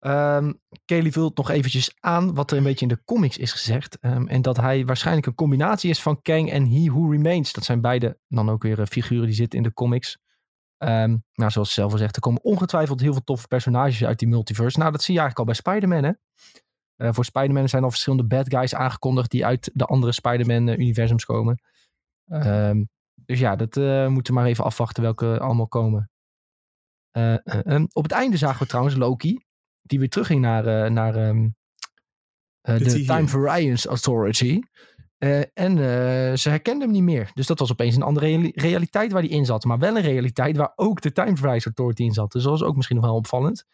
Um, 0.00 0.60
Kelly 0.84 1.12
vult 1.12 1.36
nog 1.36 1.50
eventjes 1.50 1.96
aan 2.00 2.34
wat 2.34 2.50
er 2.50 2.56
een 2.56 2.62
beetje 2.62 2.86
in 2.86 2.94
de 2.94 3.04
comics 3.04 3.38
is 3.38 3.52
gezegd. 3.52 3.98
Um, 4.00 4.28
en 4.28 4.42
dat 4.42 4.56
hij 4.56 4.84
waarschijnlijk 4.86 5.26
een 5.26 5.34
combinatie 5.34 5.90
is 5.90 6.02
van 6.02 6.22
Kang 6.22 6.50
en 6.50 6.70
He 6.70 6.90
Who 6.90 7.10
Remains. 7.10 7.52
Dat 7.52 7.64
zijn 7.64 7.80
beide 7.80 8.18
dan 8.28 8.50
ook 8.50 8.62
weer 8.62 8.78
uh, 8.78 8.86
figuren 8.86 9.26
die 9.26 9.34
zitten 9.34 9.58
in 9.58 9.64
de 9.64 9.72
comics. 9.72 10.18
Um, 10.78 11.24
nou, 11.32 11.50
zoals 11.50 11.68
ze 11.68 11.74
zelf 11.74 11.92
al 11.92 11.98
zegt, 11.98 12.16
er 12.16 12.20
komen 12.20 12.42
ongetwijfeld 12.42 13.00
heel 13.00 13.12
veel 13.12 13.24
toffe 13.24 13.46
personages 13.46 14.04
uit 14.04 14.18
die 14.18 14.28
multiverse. 14.28 14.78
Nou, 14.78 14.92
dat 14.92 15.02
zie 15.02 15.14
je 15.14 15.20
eigenlijk 15.20 15.48
al 15.48 15.54
bij 15.54 15.72
Spider-Man, 15.72 16.04
hè? 16.04 16.12
Uh, 17.06 17.12
voor 17.12 17.24
Spider-Man 17.24 17.68
zijn 17.68 17.82
al 17.82 17.90
verschillende 17.90 18.26
bad 18.26 18.48
guys 18.48 18.74
aangekondigd 18.74 19.30
die 19.30 19.46
uit 19.46 19.70
de 19.74 19.84
andere 19.84 20.12
Spider-Man-universums 20.12 21.24
komen. 21.24 21.62
dus 23.14 23.38
ja, 23.38 23.56
dat 23.56 23.76
uh, 23.76 24.08
moeten 24.08 24.34
we 24.34 24.40
maar 24.40 24.48
even 24.48 24.64
afwachten 24.64 25.02
welke 25.02 25.38
allemaal 25.38 25.68
komen. 25.68 26.10
op 27.92 28.02
het 28.02 28.12
einde 28.12 28.36
zagen 28.36 28.62
we 28.62 28.68
trouwens 28.68 28.96
Loki 28.96 29.46
die 29.88 29.98
weer 29.98 30.08
terugging 30.08 30.40
naar, 30.40 30.66
uh, 30.66 30.90
naar 30.90 31.28
um, 31.28 31.56
uh, 32.68 32.78
de 32.78 33.04
Time 33.04 33.28
Variance 33.28 33.88
Authority. 33.88 34.60
Uh, 35.18 35.42
en 35.54 35.78
ze 36.38 36.48
herkende 36.48 36.84
hem 36.84 36.92
niet 36.92 37.02
meer. 37.02 37.30
Dus 37.34 37.46
dat 37.46 37.58
was 37.58 37.72
opeens 37.72 37.96
een 37.96 38.02
andere 38.02 38.50
realiteit 38.54 39.12
waar 39.12 39.22
hij 39.22 39.30
in 39.30 39.44
zat. 39.44 39.64
Maar 39.64 39.78
wel 39.78 39.96
een 39.96 40.02
realiteit 40.02 40.56
waar 40.56 40.72
ook 40.76 41.00
de 41.00 41.12
Time 41.12 41.36
Variance 41.36 41.66
Authority 41.66 42.02
in 42.02 42.12
zat. 42.12 42.32
Dus 42.32 42.42
dat 42.42 42.52
was 42.52 42.62
ook 42.62 42.76
misschien 42.76 42.96
nog 42.96 43.04
wel 43.04 43.14
opvallend. 43.14 43.64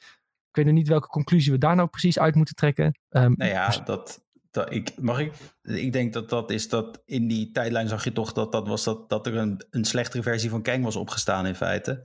Ik 0.49 0.57
weet 0.57 0.65
nog 0.65 0.75
niet 0.75 0.89
welke 0.89 1.09
conclusie 1.09 1.53
we 1.53 1.59
daar 1.59 1.77
nou 1.77 1.89
precies 1.89 2.19
uit 2.19 2.35
moeten 2.35 2.55
trekken. 2.55 2.99
Um, 3.11 3.35
nou 3.37 3.51
ja, 3.51 3.69
dat, 3.85 4.25
dat, 4.51 4.73
ik, 4.73 5.01
mag 5.01 5.19
ik? 5.19 5.33
Ik 5.63 5.93
denk 5.93 6.13
dat 6.13 6.29
dat 6.29 6.51
is 6.51 6.69
dat 6.69 7.03
in 7.05 7.29
die 7.29 7.51
tijdlijn 7.51 7.89
zag 7.89 8.05
je 8.05 8.13
toch 8.13 8.33
dat, 8.33 8.53
dat, 8.53 8.69
was 8.69 8.85
dat, 8.85 9.09
dat 9.09 9.27
er 9.27 9.37
een, 9.37 9.67
een 9.71 9.85
slechtere 9.85 10.23
versie 10.23 10.51
van 10.51 10.63
Kang 10.63 10.85
was 10.85 10.97
opgestaan 10.97 11.47
in 11.47 11.55
feite. 11.55 12.05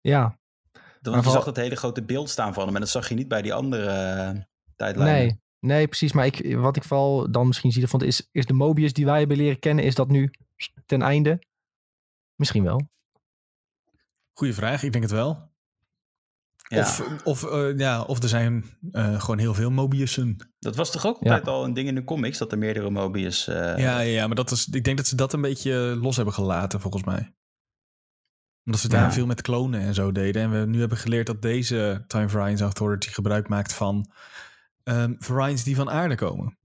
Ja, 0.00 0.38
Want 1.00 1.24
je 1.24 1.30
zag 1.30 1.44
dat 1.44 1.56
hele 1.56 1.76
grote 1.76 2.02
beeld 2.02 2.30
staan 2.30 2.54
van 2.54 2.66
hem. 2.66 2.74
En 2.74 2.80
dat 2.80 2.90
zag 2.90 3.08
je 3.08 3.14
niet 3.14 3.28
bij 3.28 3.42
die 3.42 3.54
andere 3.54 3.84
uh, 4.34 4.42
tijdlijnen. 4.76 5.14
Nee, 5.14 5.40
nee, 5.58 5.86
precies. 5.86 6.12
Maar 6.12 6.26
ik, 6.26 6.56
wat 6.56 6.76
ik 6.76 6.84
vooral 6.84 7.30
dan 7.30 7.46
misschien 7.46 7.72
zie 7.72 7.82
ervan 7.82 8.02
is, 8.02 8.28
is 8.32 8.46
de 8.46 8.52
Mobius 8.52 8.92
die 8.92 9.04
wij 9.04 9.18
hebben 9.18 9.36
leren 9.36 9.58
kennen, 9.58 9.84
is 9.84 9.94
dat 9.94 10.08
nu 10.08 10.30
ten 10.86 11.02
einde? 11.02 11.42
Misschien 12.34 12.64
wel. 12.64 12.88
Goeie 14.32 14.54
vraag, 14.54 14.82
ik 14.82 14.92
denk 14.92 15.04
het 15.04 15.12
wel. 15.12 15.48
Ja. 16.68 16.80
Of, 16.80 17.02
of, 17.24 17.42
uh, 17.44 17.78
ja, 17.78 18.02
of 18.02 18.22
er 18.22 18.28
zijn 18.28 18.64
uh, 18.92 19.20
gewoon 19.20 19.38
heel 19.38 19.54
veel 19.54 19.70
Mobiussen. 19.70 20.36
Dat 20.58 20.76
was 20.76 20.90
toch 20.90 21.06
ook 21.06 21.18
altijd 21.18 21.46
ja. 21.46 21.52
al 21.52 21.64
een 21.64 21.74
ding 21.74 21.88
in 21.88 21.94
de 21.94 22.04
comics, 22.04 22.38
dat 22.38 22.52
er 22.52 22.58
meerdere 22.58 22.90
Mobius... 22.90 23.48
Uh... 23.48 23.78
Ja, 23.78 24.00
ja, 24.00 24.26
maar 24.26 24.36
dat 24.36 24.50
is, 24.50 24.68
ik 24.68 24.84
denk 24.84 24.96
dat 24.96 25.06
ze 25.06 25.16
dat 25.16 25.32
een 25.32 25.40
beetje 25.40 25.72
los 26.00 26.16
hebben 26.16 26.34
gelaten, 26.34 26.80
volgens 26.80 27.04
mij. 27.04 27.34
Omdat 28.70 28.84
ze 28.84 28.96
daar 28.96 29.04
ja. 29.04 29.12
veel 29.12 29.26
met 29.26 29.42
klonen 29.42 29.80
en 29.80 29.94
zo 29.94 30.12
deden. 30.12 30.42
En 30.42 30.50
we 30.50 30.66
nu 30.66 30.80
hebben 30.80 30.98
geleerd 30.98 31.26
dat 31.26 31.42
deze 31.42 32.04
Time 32.06 32.28
Variance 32.28 32.62
Authority 32.62 33.10
gebruik 33.10 33.48
maakt 33.48 33.72
van 33.72 34.10
um, 34.84 35.16
variants 35.18 35.64
die 35.64 35.76
van 35.76 35.90
aarde 35.90 36.14
komen. 36.14 36.58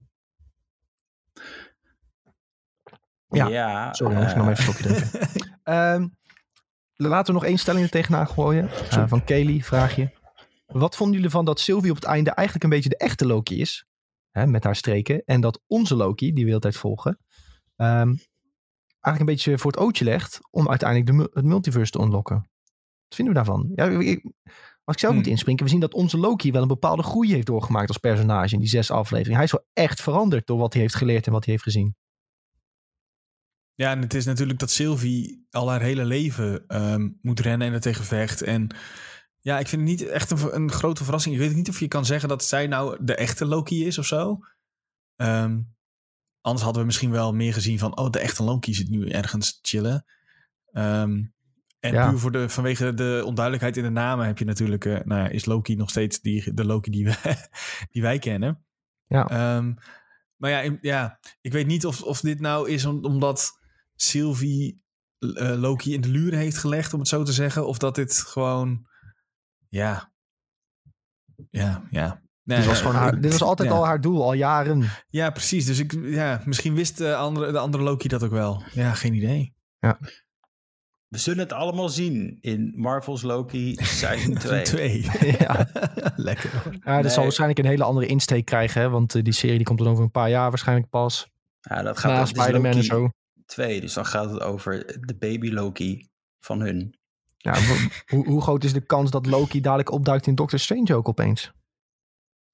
Ja, 3.28 3.46
ja 3.48 3.92
sorry, 3.92 4.22
ik 4.22 4.36
nog 4.36 4.48
even 4.48 4.62
stopje 4.62 4.82
drinken. 4.82 5.28
um, 5.64 6.16
laten 7.10 7.26
we 7.26 7.40
nog 7.40 7.48
één 7.48 7.58
stelling 7.58 7.84
er 7.84 7.90
tegenaan 7.90 8.28
gooien. 8.28 8.70
Uh, 8.92 9.04
van 9.06 9.24
Kelly, 9.24 9.62
vraag 9.62 9.96
je. 9.96 10.10
Wat 10.66 10.96
vonden 10.96 11.16
jullie 11.16 11.30
van 11.30 11.44
dat 11.44 11.60
Sylvie 11.60 11.90
op 11.90 11.96
het 11.96 12.04
einde 12.04 12.30
eigenlijk 12.30 12.64
een 12.64 12.72
beetje 12.72 12.88
de 12.88 12.96
echte 12.96 13.26
Loki 13.26 13.60
is? 13.60 13.86
Hè, 14.30 14.46
met 14.46 14.64
haar 14.64 14.76
streken. 14.76 15.22
En 15.24 15.40
dat 15.40 15.62
onze 15.66 15.96
Loki, 15.96 16.32
die 16.32 16.44
we 16.44 16.50
de 16.50 16.58
tijd 16.58 16.76
volgen, 16.76 17.18
um, 17.76 18.18
eigenlijk 19.06 19.20
een 19.20 19.36
beetje 19.36 19.58
voor 19.58 19.70
het 19.70 19.80
ootje 19.80 20.04
legt 20.04 20.38
om 20.50 20.68
uiteindelijk 20.68 21.18
de, 21.18 21.30
het 21.32 21.44
multiverse 21.44 21.92
te 21.92 22.00
unlocken. 22.00 22.36
Wat 23.08 23.14
vinden 23.14 23.34
we 23.34 23.40
daarvan? 23.40 23.72
Ja, 23.74 23.84
ik, 23.84 24.24
als 24.84 24.94
ik 24.94 25.00
zelf 25.00 25.12
hmm. 25.12 25.22
moet 25.22 25.30
inspringen, 25.30 25.64
we 25.64 25.70
zien 25.70 25.80
dat 25.80 25.94
onze 25.94 26.18
Loki 26.18 26.52
wel 26.52 26.62
een 26.62 26.68
bepaalde 26.68 27.02
groei 27.02 27.32
heeft 27.32 27.46
doorgemaakt 27.46 27.88
als 27.88 27.98
personage 27.98 28.54
in 28.54 28.60
die 28.60 28.68
zes 28.68 28.90
afleveringen. 28.90 29.36
Hij 29.36 29.44
is 29.44 29.52
wel 29.52 29.66
echt 29.72 30.00
veranderd 30.00 30.46
door 30.46 30.58
wat 30.58 30.72
hij 30.72 30.82
heeft 30.82 30.94
geleerd 30.94 31.26
en 31.26 31.32
wat 31.32 31.44
hij 31.44 31.52
heeft 31.52 31.64
gezien. 31.64 31.96
Ja, 33.74 33.90
en 33.90 34.00
het 34.00 34.14
is 34.14 34.24
natuurlijk 34.24 34.58
dat 34.58 34.70
Sylvie 34.70 35.46
al 35.50 35.70
haar 35.70 35.80
hele 35.80 36.04
leven 36.04 36.64
um, 36.92 37.18
moet 37.22 37.40
rennen 37.40 37.66
en 37.66 37.72
er 37.72 37.80
tegen 37.80 38.04
vecht. 38.04 38.42
En 38.42 38.76
ja, 39.38 39.58
ik 39.58 39.68
vind 39.68 39.80
het 39.80 39.90
niet 39.90 40.08
echt 40.08 40.30
een, 40.30 40.54
een, 40.54 40.70
grote 40.70 41.04
verrassing. 41.04 41.34
Ik 41.34 41.40
weet 41.40 41.54
niet 41.54 41.68
of 41.68 41.80
je 41.80 41.88
kan 41.88 42.04
zeggen 42.04 42.28
dat 42.28 42.44
zij 42.44 42.66
nou 42.66 43.04
de 43.04 43.14
echte 43.14 43.46
Loki 43.46 43.86
is 43.86 43.98
of 43.98 44.06
zo. 44.06 44.38
Um, 45.16 45.75
anders 46.46 46.64
hadden 46.64 46.80
we 46.80 46.86
misschien 46.86 47.10
wel 47.10 47.34
meer 47.34 47.52
gezien 47.52 47.78
van... 47.78 47.96
oh, 47.96 48.10
de 48.10 48.18
echte 48.18 48.42
Loki 48.42 48.74
zit 48.74 48.88
nu 48.88 49.08
ergens 49.08 49.58
chillen. 49.62 50.04
Um, 50.72 51.34
en 51.80 51.92
ja. 51.92 52.08
puur 52.08 52.18
voor 52.18 52.32
de, 52.32 52.48
vanwege 52.48 52.94
de 52.94 53.22
onduidelijkheid 53.24 53.76
in 53.76 53.82
de 53.82 54.00
namen 54.00 54.26
heb 54.26 54.38
je 54.38 54.44
natuurlijk... 54.44 54.84
Uh, 54.84 54.98
nou 55.04 55.22
ja, 55.22 55.28
is 55.28 55.44
Loki 55.44 55.76
nog 55.76 55.90
steeds 55.90 56.20
die, 56.20 56.54
de 56.54 56.64
Loki 56.64 56.90
die, 56.90 57.04
we, 57.04 57.16
die 57.92 58.02
wij 58.02 58.18
kennen. 58.18 58.64
Ja. 59.06 59.60
maar 60.36 60.50
ja, 60.50 60.78
ja, 60.80 61.20
ik 61.40 61.52
weet 61.52 61.66
niet 61.66 61.86
of, 61.86 62.02
of 62.02 62.20
dit 62.20 62.40
nou 62.40 62.70
is 62.70 62.84
omdat 62.84 63.60
Sylvie 63.94 64.82
uh, 65.18 65.54
Loki 65.60 65.92
in 65.92 66.00
de 66.00 66.08
luren 66.08 66.38
heeft 66.38 66.58
gelegd, 66.58 66.92
om 66.92 66.98
het 66.98 67.08
zo 67.08 67.22
te 67.22 67.32
zeggen. 67.32 67.66
Of 67.66 67.78
dat 67.78 67.94
dit 67.94 68.18
gewoon, 68.18 68.86
ja, 69.68 70.12
ja, 71.50 71.86
ja. 71.90 72.22
Nee, 72.46 72.58
dit, 72.58 72.66
was 72.66 72.80
gewoon 72.80 72.94
haar, 72.94 73.20
dit 73.20 73.32
was 73.32 73.42
altijd 73.50 73.70
al 73.70 73.86
haar 73.86 74.00
doel, 74.00 74.22
al 74.22 74.32
jaren. 74.32 74.84
Ja, 75.08 75.30
precies. 75.30 75.64
Dus 75.66 75.78
ik, 75.78 75.98
ja, 76.02 76.42
misschien 76.44 76.74
wist 76.74 76.98
de 76.98 77.14
andere, 77.14 77.52
de 77.52 77.58
andere 77.58 77.82
Loki 77.82 78.08
dat 78.08 78.22
ook 78.22 78.30
wel. 78.30 78.62
Ja, 78.72 78.94
geen 78.94 79.14
idee. 79.14 79.54
Ja. 79.78 79.98
We 81.08 81.18
zullen 81.18 81.38
het 81.38 81.52
allemaal 81.52 81.88
zien 81.88 82.38
in 82.40 82.72
Marvel's 82.76 83.22
Loki 83.22 83.76
seizoen 83.82 84.34
2. 84.38 84.62
2. 84.62 85.06
ja, 85.38 85.68
lekker. 86.16 86.50
Ja, 86.64 86.94
dat 86.94 87.02
nee. 87.02 87.12
zal 87.12 87.22
waarschijnlijk 87.22 87.58
een 87.58 87.66
hele 87.66 87.84
andere 87.84 88.06
insteek 88.06 88.44
krijgen, 88.44 88.80
hè? 88.80 88.88
want 88.88 89.14
uh, 89.14 89.22
die 89.22 89.32
serie 89.32 89.56
die 89.56 89.66
komt 89.66 89.78
dan 89.78 89.88
over 89.88 90.04
een 90.04 90.10
paar 90.10 90.30
jaar 90.30 90.48
waarschijnlijk 90.48 90.88
pas. 90.88 91.28
Ja, 91.60 91.82
dat 91.82 91.98
gaat 91.98 92.12
Na 92.12 92.24
Spider-Man 92.24 92.72
en 92.72 92.84
zo. 92.84 93.10
2. 93.46 93.80
Dus 93.80 93.94
dan 93.94 94.06
gaat 94.06 94.30
het 94.30 94.40
over 94.40 95.00
de 95.00 95.16
baby 95.18 95.50
Loki 95.50 96.08
van 96.40 96.60
hun. 96.60 96.98
Ja, 97.36 97.54
hoe, 98.06 98.24
hoe, 98.26 98.42
groot 98.42 98.64
is 98.64 98.72
de 98.72 98.86
kans 98.86 99.10
dat 99.10 99.26
Loki 99.26 99.60
dadelijk 99.60 99.90
opduikt 99.90 100.26
in 100.26 100.34
Doctor 100.34 100.58
Strange 100.58 100.94
ook 100.94 101.08
opeens? 101.08 101.52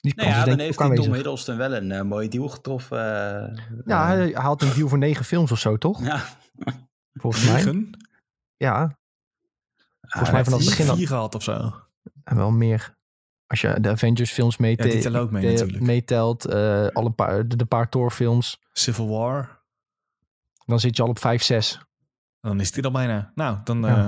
Die 0.03 0.15
nou 0.15 0.29
ja, 0.29 0.45
dan 0.45 0.59
heeft 0.59 0.79
die 0.79 0.95
Tom 0.95 1.13
Hiddleston 1.13 1.57
wel 1.57 1.75
een 1.75 1.91
uh, 1.91 2.03
mooie 2.03 2.29
deal 2.29 2.49
getroffen. 2.49 2.99
Uh, 2.99 3.83
ja, 3.85 4.07
hij 4.07 4.31
haalt 4.33 4.63
een 4.63 4.75
deal 4.75 4.89
voor 4.89 4.99
negen 4.99 5.25
films 5.25 5.53
of 5.53 5.59
zo, 5.59 5.77
toch? 5.77 6.05
Ja. 6.05 6.25
Volgens 7.13 7.45
mij. 7.45 7.87
Ja. 8.57 8.99
Volgens 10.01 10.33
mij 10.33 10.45
vanaf 10.45 10.59
het 10.59 10.69
begin 10.69 10.89
al. 10.89 10.97
vier 10.97 11.07
gehad 11.07 11.35
of 11.35 11.43
zo. 11.43 11.75
En 12.25 12.37
wel 12.37 12.51
meer. 12.51 12.97
Als 13.47 13.61
je 13.61 13.81
de 13.81 13.89
Avengers 13.89 14.33
films 14.33 14.57
meetelt. 14.57 14.93
Ja, 14.93 15.11
die 15.11 15.19
ook 15.19 15.31
mee 15.31 15.53
natuurlijk. 15.53 15.81
Meetelt. 15.81 16.53
Uh, 16.55 16.87
alle 16.87 17.11
paar, 17.11 17.49
de, 17.49 17.57
de 17.57 17.65
paar 17.65 17.89
Thor 17.89 18.11
films. 18.11 18.61
Civil 18.73 19.09
War. 19.09 19.63
Dan 20.67 20.81
zit 20.81 20.97
je 20.97 21.03
al 21.03 21.09
op 21.09 21.19
5, 21.19 21.43
6. 21.43 21.81
Dan 22.41 22.61
is 22.61 22.73
dit 22.73 22.85
al 22.85 22.91
bijna. 22.91 23.33
Nou, 23.35 23.59
dan 23.65 23.81
ja. 23.81 23.99
uh, 23.99 24.05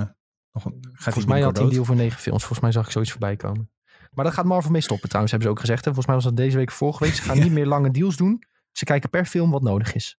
nog, 0.51 0.63
gaat 0.63 0.73
Volgens 0.93 1.25
mij 1.25 1.41
had 1.41 1.57
hij 1.57 1.65
een 1.65 1.71
deal 1.71 1.85
voor 1.85 1.95
9 1.95 2.19
films. 2.19 2.39
Volgens 2.39 2.59
mij 2.59 2.71
zag 2.71 2.85
ik 2.85 2.91
zoiets 2.91 3.11
voorbij 3.11 3.35
komen. 3.35 3.69
Maar 4.15 4.25
dat 4.25 4.33
gaat 4.33 4.45
Marvel 4.45 4.71
mee 4.71 4.81
stoppen 4.81 5.07
trouwens, 5.07 5.31
hebben 5.31 5.51
ze 5.51 5.57
ook 5.57 5.65
gezegd. 5.65 5.85
Hè? 5.85 5.93
Volgens 5.93 6.05
mij 6.05 6.15
was 6.15 6.25
dat 6.25 6.37
deze 6.37 6.57
week 6.57 6.71
vorige 6.71 7.03
week. 7.03 7.13
Ze 7.13 7.21
gaan 7.21 7.39
niet 7.43 7.51
meer 7.51 7.65
lange 7.65 7.91
deals 7.91 8.17
doen. 8.17 8.43
Ze 8.71 8.85
kijken 8.85 9.09
per 9.09 9.25
film 9.25 9.51
wat 9.51 9.61
nodig 9.61 9.95
is. 9.95 10.17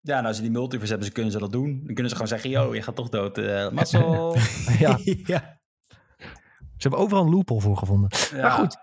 Ja, 0.00 0.14
nou 0.14 0.26
als 0.26 0.36
ze 0.36 0.42
die 0.42 0.50
multiverse 0.50 0.90
hebben, 0.90 1.06
ze 1.08 1.12
kunnen 1.14 1.32
ze 1.32 1.38
dat 1.38 1.52
doen. 1.52 1.76
Dan 1.76 1.94
kunnen 1.94 2.08
ze 2.08 2.12
gewoon 2.12 2.28
zeggen, 2.28 2.50
yo, 2.50 2.74
je 2.74 2.82
gaat 2.82 2.96
toch 2.96 3.08
dood. 3.08 3.38
Uh, 3.42 3.70
Mazzel. 3.70 4.36
ja. 4.78 4.98
ja. 5.34 5.60
Ze 6.76 6.88
hebben 6.88 7.00
overal 7.00 7.24
een 7.24 7.30
loophole 7.30 7.60
voor 7.60 7.76
gevonden. 7.76 8.10
Ja. 8.34 8.42
Maar 8.42 8.50
goed. 8.50 8.76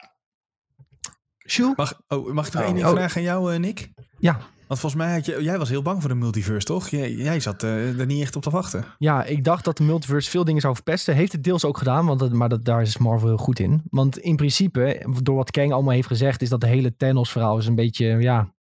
Mag, 1.75 2.01
oh, 2.07 2.31
mag 2.33 2.47
ik 2.47 2.53
nog 2.53 2.61
oh, 2.61 2.67
één 2.67 2.75
ding 2.75 2.87
oh. 2.87 2.93
vragen 2.93 3.17
aan 3.17 3.23
jou, 3.23 3.53
uh, 3.53 3.59
Nick? 3.59 3.91
Ja. 4.17 4.39
Want 4.69 4.81
volgens 4.81 5.01
mij 5.01 5.13
had 5.13 5.25
je, 5.25 5.43
jij 5.43 5.57
was 5.57 5.69
heel 5.69 5.81
bang 5.81 5.99
voor 5.99 6.09
de 6.09 6.15
multiverse, 6.15 6.65
toch? 6.65 6.89
Jij, 6.89 7.13
jij 7.13 7.39
zat 7.39 7.63
uh, 7.63 7.99
er 7.99 8.05
niet 8.05 8.21
echt 8.21 8.35
op 8.35 8.41
te 8.41 8.49
wachten. 8.49 8.85
Ja, 8.97 9.23
ik 9.23 9.43
dacht 9.43 9.65
dat 9.65 9.77
de 9.77 9.83
multiverse 9.83 10.29
veel 10.29 10.43
dingen 10.43 10.61
zou 10.61 10.73
verpesten. 10.73 11.15
Heeft 11.15 11.31
het 11.31 11.43
deels 11.43 11.65
ook 11.65 11.77
gedaan, 11.77 12.05
want 12.05 12.33
maar 12.33 12.49
dat, 12.49 12.65
daar 12.65 12.81
is 12.81 12.97
Marvel 12.97 13.27
heel 13.27 13.37
goed 13.37 13.59
in. 13.59 13.81
Want 13.89 14.17
in 14.17 14.35
principe, 14.35 15.05
door 15.21 15.35
wat 15.35 15.51
Kang 15.51 15.71
allemaal 15.71 15.93
heeft 15.93 16.07
gezegd, 16.07 16.41
is 16.41 16.49
dat 16.49 16.61
de 16.61 16.67
hele 16.67 16.95
Thanos-verhaal 16.95 17.57
is 17.57 17.65
een 17.65 17.75
beetje, 17.75 18.05
ja, 18.05 18.53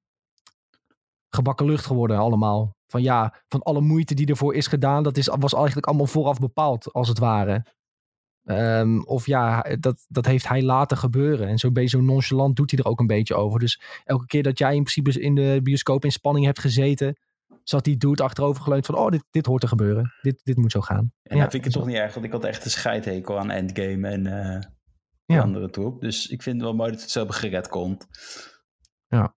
gebakken 1.28 1.66
lucht 1.66 1.86
geworden 1.86 2.18
allemaal. 2.18 2.74
Van 2.86 3.02
ja, 3.02 3.34
van 3.48 3.62
alle 3.62 3.80
moeite 3.80 4.14
die 4.14 4.26
ervoor 4.26 4.54
is 4.54 4.66
gedaan, 4.66 5.02
dat 5.02 5.16
is, 5.16 5.26
was 5.38 5.54
eigenlijk 5.54 5.86
allemaal 5.86 6.06
vooraf 6.06 6.38
bepaald, 6.38 6.92
als 6.92 7.08
het 7.08 7.18
ware. 7.18 7.64
Um, 8.48 9.04
of 9.04 9.26
ja, 9.26 9.62
dat, 9.80 10.04
dat 10.08 10.26
heeft 10.26 10.48
hij 10.48 10.62
laten 10.62 10.96
gebeuren. 10.96 11.48
En 11.48 11.58
zo 11.58 11.70
zo 11.84 12.00
nonchalant, 12.00 12.56
doet 12.56 12.70
hij 12.70 12.80
er 12.80 12.86
ook 12.86 13.00
een 13.00 13.06
beetje 13.06 13.34
over. 13.34 13.60
Dus 13.60 13.80
elke 14.04 14.26
keer 14.26 14.42
dat 14.42 14.58
jij 14.58 14.74
in 14.74 14.82
principe 14.82 15.20
in 15.20 15.34
de 15.34 15.60
bioscoop 15.62 16.04
in 16.04 16.12
spanning 16.12 16.46
hebt 16.46 16.58
gezeten, 16.58 17.18
zat 17.62 17.84
die 17.84 17.96
dude 17.96 18.22
achterover 18.22 18.62
geleund 18.62 18.86
van, 18.86 18.94
oh, 18.94 19.10
dit, 19.10 19.24
dit 19.30 19.46
hoort 19.46 19.60
te 19.60 19.68
gebeuren. 19.68 20.12
Dit, 20.22 20.40
dit 20.44 20.56
moet 20.56 20.72
zo 20.72 20.80
gaan. 20.80 21.12
En 21.22 21.36
ja, 21.36 21.42
vind 21.42 21.54
ik 21.54 21.64
het 21.64 21.72
toch 21.72 21.86
niet 21.86 21.96
erg, 21.96 22.14
want 22.14 22.26
ik 22.26 22.32
had 22.32 22.44
echt 22.44 22.64
een 22.64 22.70
scheidhekel 22.70 23.38
aan 23.38 23.50
Endgame 23.50 24.08
en 24.08 24.26
uh, 24.26 24.60
ja. 25.24 25.42
andere 25.42 25.70
troep. 25.70 26.00
Dus 26.00 26.26
ik 26.26 26.42
vind 26.42 26.56
het 26.56 26.64
wel 26.64 26.74
mooi 26.74 26.90
dat 26.90 27.00
het 27.00 27.10
zo 27.10 27.26
gered 27.28 27.68
komt. 27.68 28.06
Ja. 29.06 29.34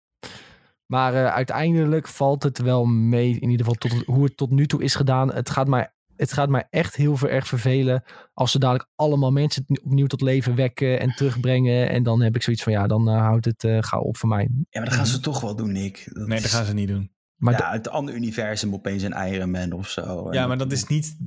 Maar 0.86 1.14
uh, 1.14 1.34
uiteindelijk 1.34 2.08
valt 2.08 2.44
het 2.44 2.58
wel 2.58 2.86
mee, 2.86 3.40
in 3.40 3.50
ieder 3.50 3.66
geval 3.66 3.74
tot 3.74 4.06
hoe 4.06 4.24
het 4.24 4.38
tot 4.38 4.52
nu 4.52 4.68
toe 4.68 4.84
is 4.84 4.96
gedaan. 4.96 5.34
Het 5.34 5.50
gaat 5.50 5.68
mij 5.68 5.92
het 6.18 6.34
gaat 6.34 6.50
mij 6.50 6.68
echt 6.70 6.96
heel 6.96 7.18
veel 7.18 7.30
erg 7.30 7.48
vervelen 7.48 8.04
als 8.34 8.52
ze 8.52 8.60
dadelijk 8.60 8.90
allemaal 8.96 9.32
mensen 9.32 9.66
opnieuw 9.84 10.08
tot 10.08 10.22
leven 10.22 10.56
wekken 10.56 11.00
en 11.00 11.16
terugbrengen. 11.16 11.90
En 11.90 12.04
dan 12.04 12.22
heb 12.22 12.36
ik 12.36 12.42
zoiets 12.42 12.64
van, 12.64 12.72
ja, 12.74 12.88
dan 12.88 13.10
uh, 13.10 13.20
houdt 13.20 13.46
het 13.46 13.64
uh, 13.64 13.78
gauw 13.82 14.02
op 14.02 14.18
voor 14.18 14.30
mij. 14.30 14.50
Ja, 14.70 14.80
maar 14.80 14.90
dat 14.90 14.94
gaan 14.94 15.08
ze 15.08 15.20
toch 15.20 15.42
wel 15.42 15.56
doen, 15.56 15.72
Nick. 15.72 16.10
Dat 16.14 16.28
nee, 16.28 16.42
dat 16.42 16.50
gaan 16.50 16.66
ze 16.66 16.74
niet 16.74 16.88
doen. 16.88 17.12
Maar 17.36 17.54
ja, 17.54 17.70
uit 17.70 17.86
een 17.86 17.92
ander 17.92 18.16
universum 18.16 18.74
opeens 18.74 19.04
een 19.04 19.32
Iron 19.32 19.52
Man 19.52 19.72
of 19.72 19.90
zo. 19.90 20.28
Ja, 20.34 20.48
maar 20.48 20.58
dat 20.58 20.72
is 20.72 20.86
niet... 20.86 21.18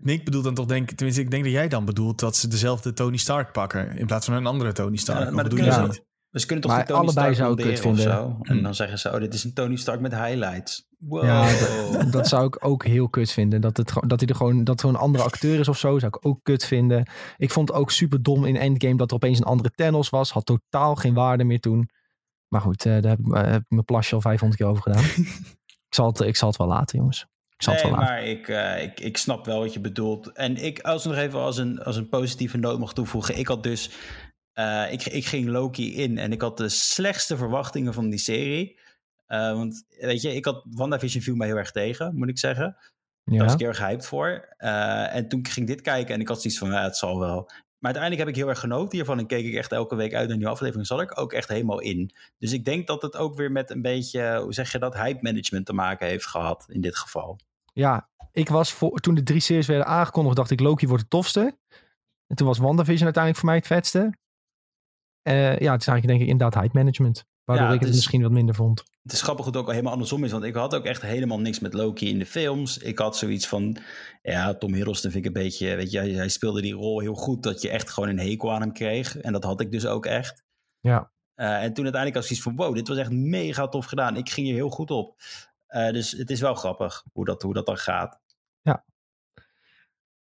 Nick 0.00 0.24
bedoelt 0.24 0.44
dan 0.44 0.54
toch 0.54 0.66
denk 0.66 0.90
tenminste 0.90 1.22
ik 1.22 1.30
denk 1.30 1.44
dat 1.44 1.52
jij 1.52 1.68
dan 1.68 1.84
bedoelt 1.84 2.20
dat 2.20 2.36
ze 2.36 2.48
dezelfde 2.48 2.92
Tony 2.92 3.16
Stark 3.16 3.52
pakken 3.52 3.96
in 3.96 4.06
plaats 4.06 4.26
van 4.26 4.34
een 4.34 4.46
andere 4.46 4.72
Tony 4.72 4.96
Stark. 4.96 5.24
Ja, 5.24 5.30
maar 5.30 5.48
dat 5.48 5.58
doen 5.58 5.72
ze 5.72 5.80
niet. 5.80 6.04
Dus 6.34 6.42
ze 6.42 6.48
kunnen 6.48 6.68
toch 6.68 6.76
maar 6.76 6.86
Tony 6.86 7.00
allebei 7.00 7.34
Stark 7.34 7.48
zou 7.48 7.62
ik 7.62 7.70
het 7.70 7.80
vinden. 7.80 8.02
Zo? 8.02 8.38
En 8.42 8.62
dan 8.62 8.74
zeggen 8.74 8.98
ze, 8.98 9.12
oh, 9.12 9.20
dit 9.20 9.34
is 9.34 9.44
een 9.44 9.52
Tony 9.52 9.76
Stark 9.76 10.00
met 10.00 10.14
highlights. 10.14 10.88
Wow. 10.98 11.24
Ja, 11.24 11.58
dat, 11.92 12.12
dat, 12.12 12.28
zou 12.28 12.46
ik 12.46 12.64
ook 12.66 12.84
heel 12.84 13.08
kut 13.08 13.32
vinden. 13.32 13.60
Dat, 13.60 13.76
het, 13.76 13.92
dat 14.06 14.20
hij 14.20 14.28
er 14.28 14.34
gewoon, 14.34 14.64
dat 14.64 14.80
zo'n 14.80 14.96
andere 14.96 15.24
acteur 15.24 15.60
is 15.60 15.68
of 15.68 15.78
zo, 15.78 15.98
zou 15.98 16.12
ik 16.16 16.26
ook 16.26 16.40
kut 16.42 16.64
vinden. 16.64 17.10
Ik 17.36 17.50
vond 17.50 17.68
het 17.68 17.76
ook 17.76 17.90
super 17.90 18.22
dom 18.22 18.44
in 18.44 18.56
Endgame 18.56 18.96
dat 18.96 19.10
er 19.10 19.16
opeens 19.16 19.38
een 19.38 19.44
andere 19.44 19.70
Thanos 19.70 20.10
was. 20.10 20.30
Had 20.30 20.46
totaal 20.46 20.94
geen 20.94 21.14
waarde 21.14 21.44
meer 21.44 21.60
toen. 21.60 21.90
Maar 22.48 22.60
goed, 22.60 22.84
uh, 22.84 23.00
daar 23.00 23.10
heb, 23.10 23.20
uh, 23.26 23.42
heb 23.42 23.60
ik 23.60 23.70
mijn 23.70 23.84
plasje 23.84 24.14
al 24.14 24.20
500 24.20 24.60
keer 24.60 24.70
over 24.70 24.82
gedaan. 24.82 25.04
ik, 25.88 25.94
zal 25.94 26.06
het, 26.06 26.20
ik 26.20 26.36
zal 26.36 26.48
het 26.48 26.58
wel 26.58 26.66
laten, 26.66 26.98
jongens. 26.98 27.26
Ik 27.56 27.62
zal 27.62 27.72
nee, 27.74 27.82
het 27.82 27.92
wel 27.92 28.00
maar 28.00 28.24
ik, 28.24 28.48
uh, 28.48 28.82
ik, 28.82 29.00
ik 29.00 29.16
snap 29.16 29.46
wel 29.46 29.58
wat 29.60 29.72
je 29.72 29.80
bedoelt. 29.80 30.32
En 30.32 30.56
ik, 30.56 30.80
als 30.80 31.04
nog 31.04 31.16
even 31.16 31.40
als 31.40 31.56
een, 31.58 31.82
als 31.82 31.96
een 31.96 32.08
positieve 32.08 32.56
noot 32.56 32.78
mag 32.78 32.92
toevoegen. 32.92 33.38
Ik 33.38 33.48
had 33.48 33.62
dus 33.62 33.90
uh, 34.54 34.92
ik, 34.92 35.06
ik 35.06 35.24
ging 35.24 35.48
Loki 35.48 35.94
in 35.94 36.18
en 36.18 36.32
ik 36.32 36.40
had 36.40 36.56
de 36.56 36.68
slechtste 36.68 37.36
verwachtingen 37.36 37.94
van 37.94 38.10
die 38.10 38.18
serie. 38.18 38.80
Uh, 39.28 39.52
want 39.52 39.84
weet 39.98 40.22
je, 40.22 40.34
ik 40.34 40.44
had 40.44 40.66
WandaVision 40.70 41.22
viel 41.22 41.34
mij 41.34 41.46
heel 41.46 41.56
erg 41.56 41.70
tegen, 41.70 42.14
moet 42.14 42.28
ik 42.28 42.38
zeggen. 42.38 42.76
Ja. 43.24 43.36
Daar 43.36 43.44
was 43.44 43.52
ik 43.52 43.58
heel 43.58 43.68
erg 43.68 43.76
gehyped 43.76 44.06
voor. 44.06 44.54
Uh, 44.58 45.14
en 45.14 45.28
toen 45.28 45.46
ging 45.46 45.66
dit 45.66 45.80
kijken 45.80 46.14
en 46.14 46.20
ik 46.20 46.28
had 46.28 46.40
zoiets 46.40 46.58
van, 46.58 46.70
ja, 46.70 46.82
het 46.82 46.96
zal 46.96 47.18
wel. 47.18 47.50
Maar 47.78 47.92
uiteindelijk 47.92 48.18
heb 48.18 48.28
ik 48.28 48.42
heel 48.42 48.48
erg 48.48 48.60
genoten 48.60 48.96
hiervan. 48.96 49.18
En 49.18 49.26
keek 49.26 49.44
ik 49.44 49.54
echt 49.54 49.72
elke 49.72 49.94
week 49.94 50.12
uit 50.12 50.22
naar 50.22 50.30
een 50.30 50.36
nieuwe 50.36 50.52
aflevering. 50.52 50.86
Zat 50.86 51.00
ik 51.00 51.18
ook 51.18 51.32
echt 51.32 51.48
helemaal 51.48 51.80
in. 51.80 52.14
Dus 52.38 52.52
ik 52.52 52.64
denk 52.64 52.86
dat 52.86 53.02
het 53.02 53.16
ook 53.16 53.34
weer 53.34 53.52
met 53.52 53.70
een 53.70 53.82
beetje, 53.82 54.40
hoe 54.42 54.54
zeg 54.54 54.72
je 54.72 54.78
dat, 54.78 54.94
hype 54.94 55.18
management 55.22 55.66
te 55.66 55.72
maken 55.72 56.06
heeft 56.06 56.26
gehad 56.26 56.64
in 56.68 56.80
dit 56.80 56.96
geval. 56.96 57.38
Ja, 57.72 58.08
ik 58.32 58.48
was 58.48 58.72
voor, 58.72 58.98
toen 58.98 59.14
de 59.14 59.22
drie 59.22 59.40
series 59.40 59.66
werden 59.66 59.86
aangekondigd, 59.86 60.36
dacht 60.36 60.50
ik 60.50 60.60
Loki 60.60 60.86
wordt 60.86 61.02
het 61.02 61.10
tofste. 61.10 61.58
En 62.26 62.36
toen 62.36 62.46
was 62.46 62.58
WandaVision 62.58 63.04
uiteindelijk 63.04 63.36
voor 63.36 63.48
mij 63.48 63.58
het 63.58 63.66
vetste. 63.66 64.12
Uh, 65.28 65.58
ja, 65.58 65.72
het 65.72 65.80
is 65.80 65.86
eigenlijk 65.86 66.06
denk 66.06 66.20
ik 66.20 66.28
inderdaad 66.28 66.62
hype 66.62 66.78
management. 66.78 67.24
Waardoor 67.44 67.74
ik 67.74 67.80
het 67.80 67.88
misschien 67.88 68.22
wat 68.22 68.30
minder 68.30 68.54
vond. 68.54 68.82
Het 69.02 69.12
is 69.12 69.22
grappig 69.22 69.44
dat 69.44 69.54
het 69.54 69.62
ook 69.62 69.70
helemaal 69.70 69.92
andersom 69.92 70.24
is. 70.24 70.32
Want 70.32 70.44
ik 70.44 70.54
had 70.54 70.74
ook 70.74 70.84
echt 70.84 71.02
helemaal 71.02 71.40
niks 71.40 71.60
met 71.60 71.74
Loki 71.74 72.08
in 72.08 72.18
de 72.18 72.26
films. 72.26 72.78
Ik 72.78 72.98
had 72.98 73.16
zoiets 73.16 73.48
van... 73.48 73.76
Ja, 74.22 74.54
Tom 74.54 74.74
Hiddleston 74.74 75.10
vind 75.10 75.24
ik 75.24 75.34
een 75.34 75.42
beetje... 75.42 75.74
Weet 75.74 75.90
je, 75.90 75.98
hij 75.98 76.28
speelde 76.28 76.62
die 76.62 76.74
rol 76.74 77.00
heel 77.00 77.14
goed. 77.14 77.42
Dat 77.42 77.62
je 77.62 77.70
echt 77.70 77.90
gewoon 77.90 78.08
een 78.08 78.18
hekel 78.18 78.52
aan 78.52 78.60
hem 78.60 78.72
kreeg. 78.72 79.18
En 79.18 79.32
dat 79.32 79.44
had 79.44 79.60
ik 79.60 79.72
dus 79.72 79.86
ook 79.86 80.06
echt. 80.06 80.44
Ja. 80.80 81.12
Uh, 81.36 81.62
en 81.62 81.72
toen 81.72 81.84
uiteindelijk 81.84 82.16
als 82.16 82.30
iets 82.30 82.42
van... 82.42 82.56
Wow, 82.56 82.74
dit 82.74 82.88
was 82.88 82.96
echt 82.96 83.10
mega 83.10 83.68
tof 83.68 83.84
gedaan. 83.84 84.16
Ik 84.16 84.30
ging 84.30 84.46
hier 84.46 84.56
heel 84.56 84.70
goed 84.70 84.90
op. 84.90 85.16
Uh, 85.68 85.90
dus 85.90 86.10
het 86.10 86.30
is 86.30 86.40
wel 86.40 86.54
grappig 86.54 87.04
hoe 87.12 87.24
dat, 87.24 87.42
hoe 87.42 87.54
dat 87.54 87.66
dan 87.66 87.78
gaat. 87.78 88.20
Ja. 88.62 88.84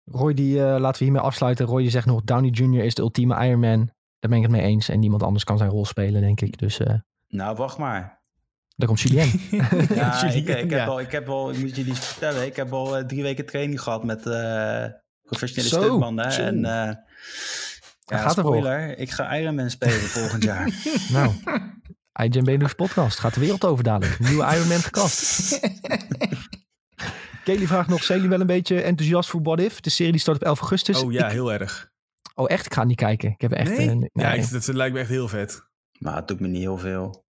Roy, 0.04 0.34
die, 0.34 0.56
uh, 0.56 0.62
laten 0.62 0.98
we 0.98 1.04
hiermee 1.04 1.22
afsluiten. 1.22 1.66
Roy, 1.66 1.82
je 1.82 1.90
zegt 1.90 2.06
nog... 2.06 2.22
Downey 2.22 2.50
Jr. 2.50 2.84
is 2.84 2.94
de 2.94 3.02
ultieme 3.02 3.46
Iron 3.46 3.60
Man. 3.60 3.90
Daar 4.18 4.30
ben 4.30 4.38
ik 4.38 4.42
het 4.42 4.52
mee 4.52 4.62
eens. 4.62 4.88
En 4.88 4.98
niemand 4.98 5.22
anders 5.22 5.44
kan 5.44 5.58
zijn 5.58 5.70
rol 5.70 5.86
spelen, 5.86 6.20
denk 6.20 6.40
ik. 6.40 6.58
Dus... 6.58 6.80
Nou, 7.28 7.56
wacht 7.56 7.78
maar. 7.78 8.18
Daar 8.78 8.88
komt 8.88 9.00
Julien. 9.00 9.40
ja, 9.94 10.24
ik, 10.32 10.48
ik, 10.48 10.70
heb 10.70 10.88
al, 10.88 11.00
ik 11.00 11.12
heb 11.12 11.28
al, 11.28 11.50
ik 11.50 11.58
moet 11.58 11.76
jullie 11.76 11.94
vertellen, 11.94 12.46
ik 12.46 12.56
heb 12.56 12.72
al 12.72 12.98
uh, 12.98 13.04
drie 13.04 13.22
weken 13.22 13.46
training 13.46 13.80
gehad 13.80 14.04
met 14.04 14.26
uh, 14.26 14.84
professionele 15.22 15.68
stuntmannen. 15.68 16.26
En 16.26 16.56
uh, 16.56 16.62
ja, 16.62 18.18
gaat 18.18 18.32
spoiler, 18.32 18.98
ik 18.98 19.10
ga 19.10 19.36
Ironman 19.36 19.70
spelen 19.70 20.00
volgend 20.00 20.42
jaar. 20.42 20.70
nou, 21.12 21.32
IGN 22.12 22.44
Benelux 22.44 22.72
podcast 22.72 23.18
gaat 23.18 23.34
de 23.34 23.40
wereld 23.40 23.64
over 23.64 23.84
dadelijk. 23.84 24.18
Nieuwe 24.18 24.54
Ironman 24.54 24.78
gekast. 24.78 25.60
Kelly 27.44 27.66
vraagt 27.66 27.88
nog, 27.88 28.04
zijn 28.04 28.18
jullie 28.18 28.32
wel 28.32 28.40
een 28.40 28.54
beetje 28.54 28.80
enthousiast 28.82 29.30
voor 29.30 29.42
What 29.42 29.60
If? 29.60 29.80
De 29.80 29.90
serie 29.90 30.12
die 30.12 30.20
start 30.20 30.36
op 30.36 30.42
11 30.42 30.60
augustus. 30.60 31.02
Oh 31.02 31.12
ja, 31.12 31.26
ik, 31.26 31.32
heel 31.32 31.52
erg. 31.52 31.90
Oh 32.38 32.50
echt? 32.50 32.66
Ik 32.66 32.74
ga 32.74 32.84
niet 32.84 32.96
kijken. 32.96 33.30
Ik 33.30 33.40
heb 33.40 33.52
echt... 33.52 33.76
Nee? 33.76 33.94
nee. 33.94 34.10
Ja, 34.12 34.32
ik, 34.32 34.50
dat 34.50 34.66
lijkt 34.66 34.94
me 34.94 35.00
echt 35.00 35.08
heel 35.08 35.28
vet. 35.28 35.62
Maar 35.98 36.16
het 36.16 36.28
doet 36.28 36.40
me 36.40 36.48
niet 36.48 36.60
heel 36.60 36.78
veel. 36.78 37.24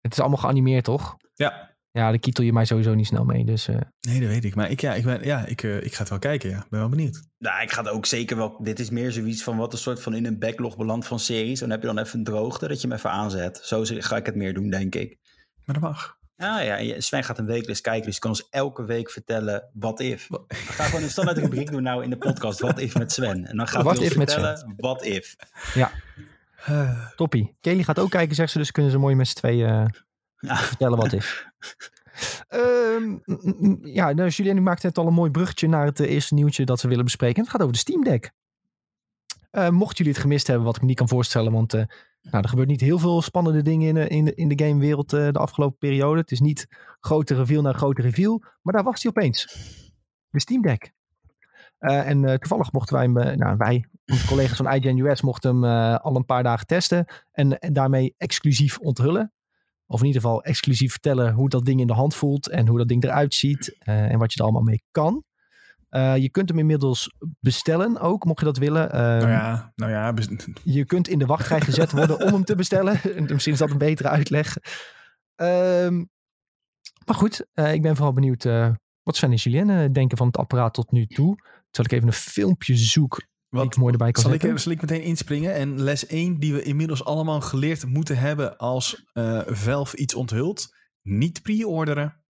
Het 0.00 0.12
is 0.12 0.20
allemaal 0.20 0.38
geanimeerd, 0.38 0.84
toch? 0.84 1.16
Ja. 1.34 1.70
Ja, 1.90 2.10
daar 2.10 2.18
kietel 2.18 2.44
je 2.44 2.52
mij 2.52 2.64
sowieso 2.64 2.94
niet 2.94 3.06
snel 3.06 3.24
mee. 3.24 3.44
Dus, 3.44 3.68
uh... 3.68 3.76
Nee, 4.00 4.20
dat 4.20 4.28
weet 4.28 4.44
ik. 4.44 4.54
Maar 4.54 4.70
ik, 4.70 4.80
ja, 4.80 4.94
ik, 4.94 5.04
ben, 5.04 5.24
ja, 5.24 5.46
ik, 5.46 5.62
uh, 5.62 5.82
ik 5.82 5.92
ga 5.92 5.98
het 5.98 6.08
wel 6.08 6.18
kijken. 6.18 6.50
Ja. 6.50 6.66
ben 6.70 6.80
wel 6.80 6.88
benieuwd. 6.88 7.22
Nou, 7.38 7.62
ik 7.62 7.72
ga 7.72 7.82
het 7.82 7.90
ook 7.90 8.06
zeker 8.06 8.36
wel. 8.36 8.62
Dit 8.62 8.78
is 8.80 8.90
meer 8.90 9.12
zoiets 9.12 9.42
van 9.42 9.56
wat 9.56 9.72
een 9.72 9.78
soort 9.78 10.02
van 10.02 10.14
in 10.14 10.26
een 10.26 10.38
backlog 10.38 10.76
belandt 10.76 11.06
van 11.06 11.18
series. 11.18 11.60
Dan 11.60 11.70
heb 11.70 11.80
je 11.80 11.86
dan 11.86 11.98
even 11.98 12.18
een 12.18 12.24
droogte 12.24 12.68
dat 12.68 12.80
je 12.80 12.88
hem 12.88 12.96
even 12.96 13.10
aanzet. 13.10 13.60
Zo 13.62 13.82
ga 13.84 14.16
ik 14.16 14.26
het 14.26 14.34
meer 14.34 14.54
doen, 14.54 14.70
denk 14.70 14.94
ik. 14.94 15.18
Maar 15.64 15.80
dat 15.80 15.90
mag. 15.90 16.18
Ah 16.36 16.64
ja, 16.64 17.00
Sven 17.00 17.24
gaat 17.24 17.38
een 17.38 17.46
weeklist 17.46 17.80
kijken, 17.80 18.06
dus 18.06 18.18
kan 18.18 18.30
ons 18.30 18.48
elke 18.50 18.84
week 18.84 19.10
vertellen 19.10 19.70
wat 19.72 20.00
if. 20.00 20.28
We 20.28 20.44
gaan 20.48 20.86
gewoon 20.86 21.02
een 21.02 21.10
standaard 21.10 21.38
rubriek 21.44 21.70
doen 21.70 21.82
nou 21.82 22.02
in 22.04 22.10
de 22.10 22.18
podcast, 22.18 22.60
wat 22.60 22.78
if 22.78 22.98
met 22.98 23.12
Sven. 23.12 23.46
En 23.46 23.56
dan 23.56 23.68
gaat 23.68 23.84
hij 23.84 23.98
ons 23.98 24.08
vertellen, 24.08 24.74
wat 24.76 25.04
if. 25.04 25.36
Ja, 25.74 25.90
uh. 26.68 27.08
toppie. 27.16 27.56
Kelly 27.60 27.82
gaat 27.82 27.98
ook 27.98 28.10
kijken, 28.10 28.34
zegt 28.34 28.52
ze, 28.52 28.58
dus 28.58 28.70
kunnen 28.70 28.92
ze 28.92 28.98
mooi 28.98 29.14
met 29.14 29.28
z'n 29.28 29.36
tweeën 29.36 29.94
ja. 30.36 30.56
vertellen 30.56 30.98
wat 30.98 31.12
is. 31.12 31.46
um, 32.50 33.22
ja, 33.82 34.12
nou, 34.12 34.28
Julien 34.28 34.62
maakt 34.62 34.82
net 34.82 34.98
al 34.98 35.06
een 35.06 35.14
mooi 35.14 35.30
bruggetje 35.30 35.68
naar 35.68 35.84
het 35.84 36.00
eerste 36.00 36.34
nieuwtje 36.34 36.64
dat 36.64 36.82
we 36.82 36.88
willen 36.88 37.04
bespreken. 37.04 37.42
Het 37.42 37.50
gaat 37.50 37.60
over 37.60 37.72
de 37.72 37.78
Steam 37.78 38.04
Deck. 38.04 38.32
Mochten 39.70 39.96
jullie 39.96 40.12
het 40.12 40.22
gemist 40.22 40.46
hebben, 40.46 40.64
wat 40.64 40.76
ik 40.76 40.80
me 40.80 40.86
niet 40.86 40.96
kan 40.96 41.08
voorstellen, 41.08 41.52
want 41.52 41.74
nou, 42.22 42.42
er 42.42 42.48
gebeurt 42.48 42.68
niet 42.68 42.80
heel 42.80 42.98
veel 42.98 43.22
spannende 43.22 43.62
dingen 43.62 43.96
in 43.96 44.08
in 44.08 44.36
in 44.36 44.48
de 44.48 44.64
gamewereld 44.64 45.12
uh, 45.12 45.28
de 45.30 45.38
afgelopen 45.38 45.78
periode. 45.78 46.20
Het 46.20 46.30
is 46.30 46.40
niet 46.40 46.66
grote 47.00 47.34
reveal 47.34 47.62
naar 47.62 47.74
grote 47.74 48.02
reveal, 48.02 48.42
maar 48.62 48.74
daar 48.74 48.84
was 48.84 49.02
hij 49.02 49.10
opeens. 49.10 49.44
De 50.28 50.40
Steam 50.40 50.62
Deck. 50.62 50.92
en 51.78 52.22
toevallig 52.40 52.72
mochten 52.72 52.96
wij, 52.96 53.34
nou 53.36 53.56
wij, 53.56 53.84
onze 54.06 54.26
collega's 54.26 54.56
van 54.56 54.72
IGN 54.72 54.98
US, 54.98 55.20
mochten 55.20 55.62
hem 55.62 55.64
al 55.94 56.16
een 56.16 56.24
paar 56.24 56.42
dagen 56.42 56.66
testen 56.66 57.06
en, 57.32 57.58
en 57.58 57.72
daarmee 57.72 58.14
exclusief 58.16 58.78
onthullen. 58.78 59.32
Of 59.86 60.00
in 60.00 60.06
ieder 60.06 60.22
geval 60.22 60.42
exclusief 60.42 60.90
vertellen 60.90 61.32
hoe 61.32 61.48
dat 61.48 61.64
ding 61.64 61.80
in 61.80 61.86
de 61.86 61.92
hand 61.92 62.14
voelt 62.14 62.48
en 62.48 62.66
hoe 62.66 62.78
dat 62.78 62.88
ding 62.88 63.04
eruit 63.04 63.34
ziet 63.34 63.76
en 63.78 64.18
wat 64.18 64.32
je 64.32 64.38
er 64.38 64.44
allemaal 64.44 64.62
mee 64.62 64.82
kan. 64.90 65.24
Uh, 65.96 66.16
je 66.16 66.30
kunt 66.30 66.48
hem 66.48 66.58
inmiddels 66.58 67.14
bestellen 67.40 68.00
ook, 68.00 68.24
mocht 68.24 68.38
je 68.38 68.44
dat 68.44 68.56
willen. 68.56 68.86
Uh, 68.86 69.00
nou 69.00 69.28
ja, 69.28 69.72
nou 69.74 69.90
ja. 69.90 70.14
Je 70.62 70.84
kunt 70.84 71.08
in 71.08 71.18
de 71.18 71.26
wachtrij 71.26 71.60
gezet 71.60 71.92
worden 71.92 72.20
om 72.20 72.32
hem 72.32 72.44
te 72.44 72.54
bestellen. 72.54 73.00
Misschien 73.32 73.52
is 73.52 73.58
dat 73.58 73.70
een 73.70 73.78
betere 73.78 74.08
uitleg. 74.08 74.56
Um, 75.36 76.10
maar 77.04 77.16
goed, 77.16 77.46
uh, 77.54 77.72
ik 77.72 77.82
ben 77.82 77.96
vooral 77.96 78.12
benieuwd 78.12 78.44
wat 79.02 79.16
Sven 79.16 79.30
en 79.30 79.36
Julien 79.36 79.92
denken 79.92 80.16
van 80.16 80.26
het 80.26 80.36
apparaat 80.36 80.74
tot 80.74 80.90
nu 80.90 81.06
toe. 81.06 81.36
Zal 81.70 81.84
ik 81.84 81.92
even 81.92 82.06
een 82.06 82.12
filmpje 82.12 82.76
zoeken 82.76 83.28
wat 83.48 83.76
mooi 83.76 83.92
erbij 83.92 84.10
kan 84.10 84.22
zal 84.22 84.32
ik, 84.32 84.58
zal 84.58 84.72
ik 84.72 84.80
meteen 84.80 85.02
inspringen? 85.02 85.54
En 85.54 85.82
les 85.82 86.06
1 86.06 86.38
die 86.38 86.52
we 86.52 86.62
inmiddels 86.62 87.04
allemaal 87.04 87.40
geleerd 87.40 87.86
moeten 87.86 88.18
hebben 88.18 88.56
als 88.56 89.10
Valve 89.46 89.96
iets 89.96 90.14
onthult. 90.14 90.74
Niet 91.02 91.42
pre-orderen. 91.42 92.24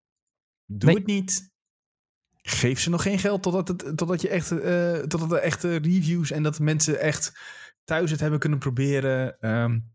Doe 0.67 0.89
nee. 0.89 0.99
het 0.99 1.07
niet. 1.07 1.52
Geef 2.43 2.81
ze 2.81 2.91
nog 2.91 3.03
geen 3.03 3.19
geld 3.19 3.43
totdat, 3.43 3.69
het, 3.69 3.97
totdat, 3.97 4.23
je 4.23 4.29
echt, 4.29 4.53
uh, 4.53 4.93
totdat 4.93 5.33
er 5.33 5.39
echte 5.39 5.77
reviews 5.77 6.31
en 6.31 6.43
dat 6.43 6.59
mensen 6.59 7.01
echt 7.01 7.33
thuis 7.85 8.11
het 8.11 8.21
hebben 8.21 8.39
kunnen 8.39 8.59
proberen. 8.59 9.37
Um, 9.41 9.93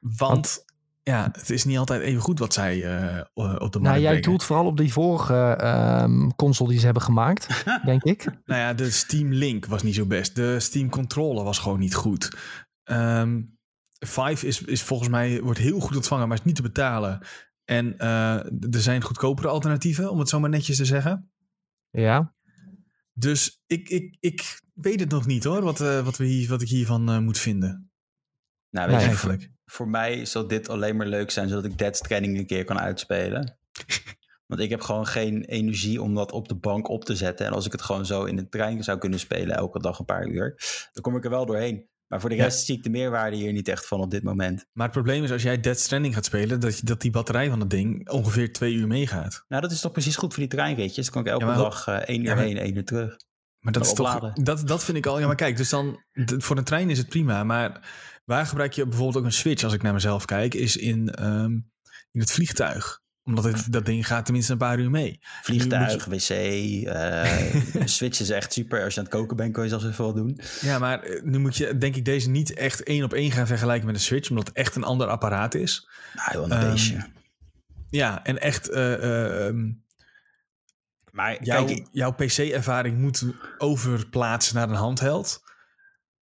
want, 0.00 0.30
want 0.30 0.64
ja, 1.02 1.28
het 1.32 1.50
is 1.50 1.64
niet 1.64 1.78
altijd 1.78 2.02
even 2.02 2.20
goed 2.20 2.38
wat 2.38 2.52
zij 2.52 2.76
uh, 2.76 3.20
op 3.34 3.72
de 3.72 3.78
markt 3.78 3.82
Nou, 3.82 3.94
jij 3.94 4.00
brengen. 4.00 4.22
doelt 4.22 4.44
vooral 4.44 4.66
op 4.66 4.76
die 4.76 4.92
vorige 4.92 5.58
um, 6.02 6.34
console 6.34 6.70
die 6.70 6.78
ze 6.78 6.84
hebben 6.84 7.02
gemaakt, 7.02 7.64
denk 7.84 8.02
ik. 8.02 8.24
Nou 8.44 8.60
ja, 8.60 8.74
de 8.74 8.90
Steam 8.90 9.32
Link 9.32 9.66
was 9.66 9.82
niet 9.82 9.94
zo 9.94 10.06
best. 10.06 10.36
De 10.36 10.60
Steam 10.60 10.88
Controller 10.88 11.44
was 11.44 11.58
gewoon 11.58 11.78
niet 11.78 11.94
goed. 11.94 12.36
Um, 12.84 13.58
Vive 13.98 14.46
is, 14.46 14.62
is 14.62 14.82
volgens 14.82 15.08
mij 15.08 15.40
wordt 15.40 15.58
heel 15.58 15.80
goed 15.80 15.96
ontvangen, 15.96 16.28
maar 16.28 16.36
is 16.36 16.44
niet 16.44 16.56
te 16.56 16.62
betalen. 16.62 17.26
En 17.72 17.94
uh, 17.98 18.34
er 18.74 18.80
zijn 18.80 19.02
goedkopere 19.02 19.48
alternatieven, 19.48 20.10
om 20.10 20.18
het 20.18 20.28
zo 20.28 20.40
maar 20.40 20.50
netjes 20.50 20.76
te 20.76 20.84
zeggen. 20.84 21.32
Ja. 21.90 22.34
Dus 23.12 23.62
ik, 23.66 23.88
ik, 23.88 24.16
ik 24.20 24.60
weet 24.74 25.00
het 25.00 25.10
nog 25.10 25.26
niet 25.26 25.44
hoor, 25.44 25.62
wat, 25.62 25.80
uh, 25.80 26.04
wat, 26.04 26.16
we 26.16 26.24
hier, 26.24 26.48
wat 26.48 26.62
ik 26.62 26.68
hiervan 26.68 27.10
uh, 27.10 27.18
moet 27.18 27.38
vinden. 27.38 27.90
Nou, 28.70 28.86
weet 28.86 28.96
nee, 28.96 29.04
je, 29.04 29.10
eigenlijk 29.10 29.50
voor 29.64 29.88
mij 29.88 30.24
zal 30.24 30.46
dit 30.46 30.68
alleen 30.68 30.96
maar 30.96 31.06
leuk 31.06 31.30
zijn, 31.30 31.48
zodat 31.48 31.64
ik 31.64 31.78
Dead 31.78 31.96
Stranding 31.96 32.38
een 32.38 32.46
keer 32.46 32.64
kan 32.64 32.78
uitspelen. 32.78 33.58
Want 34.46 34.60
ik 34.60 34.70
heb 34.70 34.80
gewoon 34.80 35.06
geen 35.06 35.44
energie 35.44 36.02
om 36.02 36.14
dat 36.14 36.32
op 36.32 36.48
de 36.48 36.54
bank 36.54 36.88
op 36.88 37.04
te 37.04 37.16
zetten. 37.16 37.46
En 37.46 37.52
als 37.52 37.66
ik 37.66 37.72
het 37.72 37.82
gewoon 37.82 38.06
zo 38.06 38.24
in 38.24 38.36
de 38.36 38.48
trein 38.48 38.84
zou 38.84 38.98
kunnen 38.98 39.18
spelen, 39.18 39.56
elke 39.56 39.78
dag 39.78 39.98
een 39.98 40.04
paar 40.04 40.26
uur, 40.26 40.54
dan 40.92 41.02
kom 41.02 41.16
ik 41.16 41.24
er 41.24 41.30
wel 41.30 41.46
doorheen. 41.46 41.88
Maar 42.12 42.20
voor 42.20 42.30
de 42.30 42.36
rest 42.36 42.58
ja. 42.58 42.64
zie 42.64 42.76
ik 42.76 42.82
de 42.82 42.90
meerwaarde 42.90 43.36
hier 43.36 43.52
niet 43.52 43.68
echt 43.68 43.86
van 43.86 44.00
op 44.00 44.10
dit 44.10 44.22
moment. 44.22 44.66
Maar 44.72 44.84
het 44.84 44.94
probleem 44.94 45.24
is 45.24 45.30
als 45.30 45.42
jij 45.42 45.60
Dead 45.60 45.78
Stranding 45.78 46.14
gaat 46.14 46.24
spelen, 46.24 46.60
dat, 46.60 46.80
dat 46.84 47.00
die 47.00 47.10
batterij 47.10 47.48
van 47.48 47.60
het 47.60 47.70
ding 47.70 48.10
ongeveer 48.10 48.52
twee 48.52 48.74
uur 48.74 48.86
meegaat. 48.86 49.44
Nou, 49.48 49.62
dat 49.62 49.70
is 49.70 49.80
toch 49.80 49.92
precies 49.92 50.16
goed 50.16 50.34
voor 50.34 50.42
die 50.42 50.52
treinritjes. 50.52 51.10
Dan 51.10 51.14
kan 51.14 51.24
ik 51.24 51.40
elke 51.40 51.52
ja, 51.52 51.62
dag 51.62 51.88
uh, 51.88 51.94
één 51.94 52.20
uur 52.20 52.26
ja, 52.26 52.34
maar, 52.34 52.44
heen, 52.44 52.58
één 52.58 52.76
uur 52.76 52.84
terug. 52.84 53.16
Maar 53.58 53.72
dat 53.72 53.84
is 53.84 53.90
opladen. 53.90 54.34
toch, 54.34 54.44
dat, 54.44 54.68
dat 54.68 54.84
vind 54.84 54.96
ik 54.96 55.06
al, 55.06 55.18
ja 55.18 55.26
maar 55.26 55.36
kijk, 55.36 55.56
dus 55.56 55.68
dan, 55.68 56.02
voor 56.14 56.56
een 56.56 56.64
trein 56.64 56.90
is 56.90 56.98
het 56.98 57.08
prima, 57.08 57.44
maar 57.44 57.80
Waar 58.24 58.46
gebruik 58.46 58.72
je 58.72 58.86
bijvoorbeeld 58.86 59.16
ook 59.16 59.24
een 59.24 59.32
switch, 59.32 59.64
als 59.64 59.72
ik 59.72 59.82
naar 59.82 59.92
mezelf 59.92 60.24
kijk, 60.24 60.54
is 60.54 60.76
in, 60.76 61.24
um, 61.24 61.70
in 62.10 62.20
het 62.20 62.30
vliegtuig 62.30 63.00
omdat 63.24 63.44
het, 63.44 63.72
dat 63.72 63.86
ding 63.86 64.06
gaat 64.06 64.24
tenminste 64.24 64.52
een 64.52 64.58
paar 64.58 64.78
uur 64.78 64.90
mee. 64.90 65.18
Vliegtuig, 65.42 66.04
wc, 66.04 66.30
uh, 66.30 67.84
switch 67.84 68.20
is 68.20 68.30
echt 68.30 68.52
super. 68.52 68.84
Als 68.84 68.94
je 68.94 69.00
aan 69.00 69.06
het 69.06 69.14
koken 69.14 69.36
bent, 69.36 69.52
kun 69.52 69.62
je 69.62 69.68
zelfs 69.68 69.84
even 69.84 70.04
wat 70.04 70.14
doen. 70.14 70.40
Ja, 70.60 70.78
maar 70.78 71.20
nu 71.24 71.38
moet 71.38 71.56
je 71.56 71.78
denk 71.78 71.96
ik 71.96 72.04
deze 72.04 72.30
niet 72.30 72.54
echt 72.54 72.82
één 72.82 73.04
op 73.04 73.12
één 73.12 73.30
gaan 73.30 73.46
vergelijken 73.46 73.86
met 73.86 73.94
een 73.94 74.00
switch. 74.00 74.30
Omdat 74.30 74.46
het 74.46 74.56
echt 74.56 74.76
een 74.76 74.84
ander 74.84 75.06
apparaat 75.06 75.54
is. 75.54 75.88
Nou, 76.14 76.44
een 76.44 76.64
um, 76.64 76.70
beestje. 76.70 77.06
Ja, 77.90 78.24
en 78.24 78.40
echt... 78.40 78.70
Uh, 78.70 79.44
um, 79.44 79.84
maar 81.10 81.44
jouw, 81.44 81.64
kijk, 81.64 81.86
jouw 81.90 82.12
PC-ervaring 82.12 82.98
moet 82.98 83.24
overplaatsen 83.58 84.54
naar 84.54 84.68
een 84.68 84.74
handheld. 84.74 85.42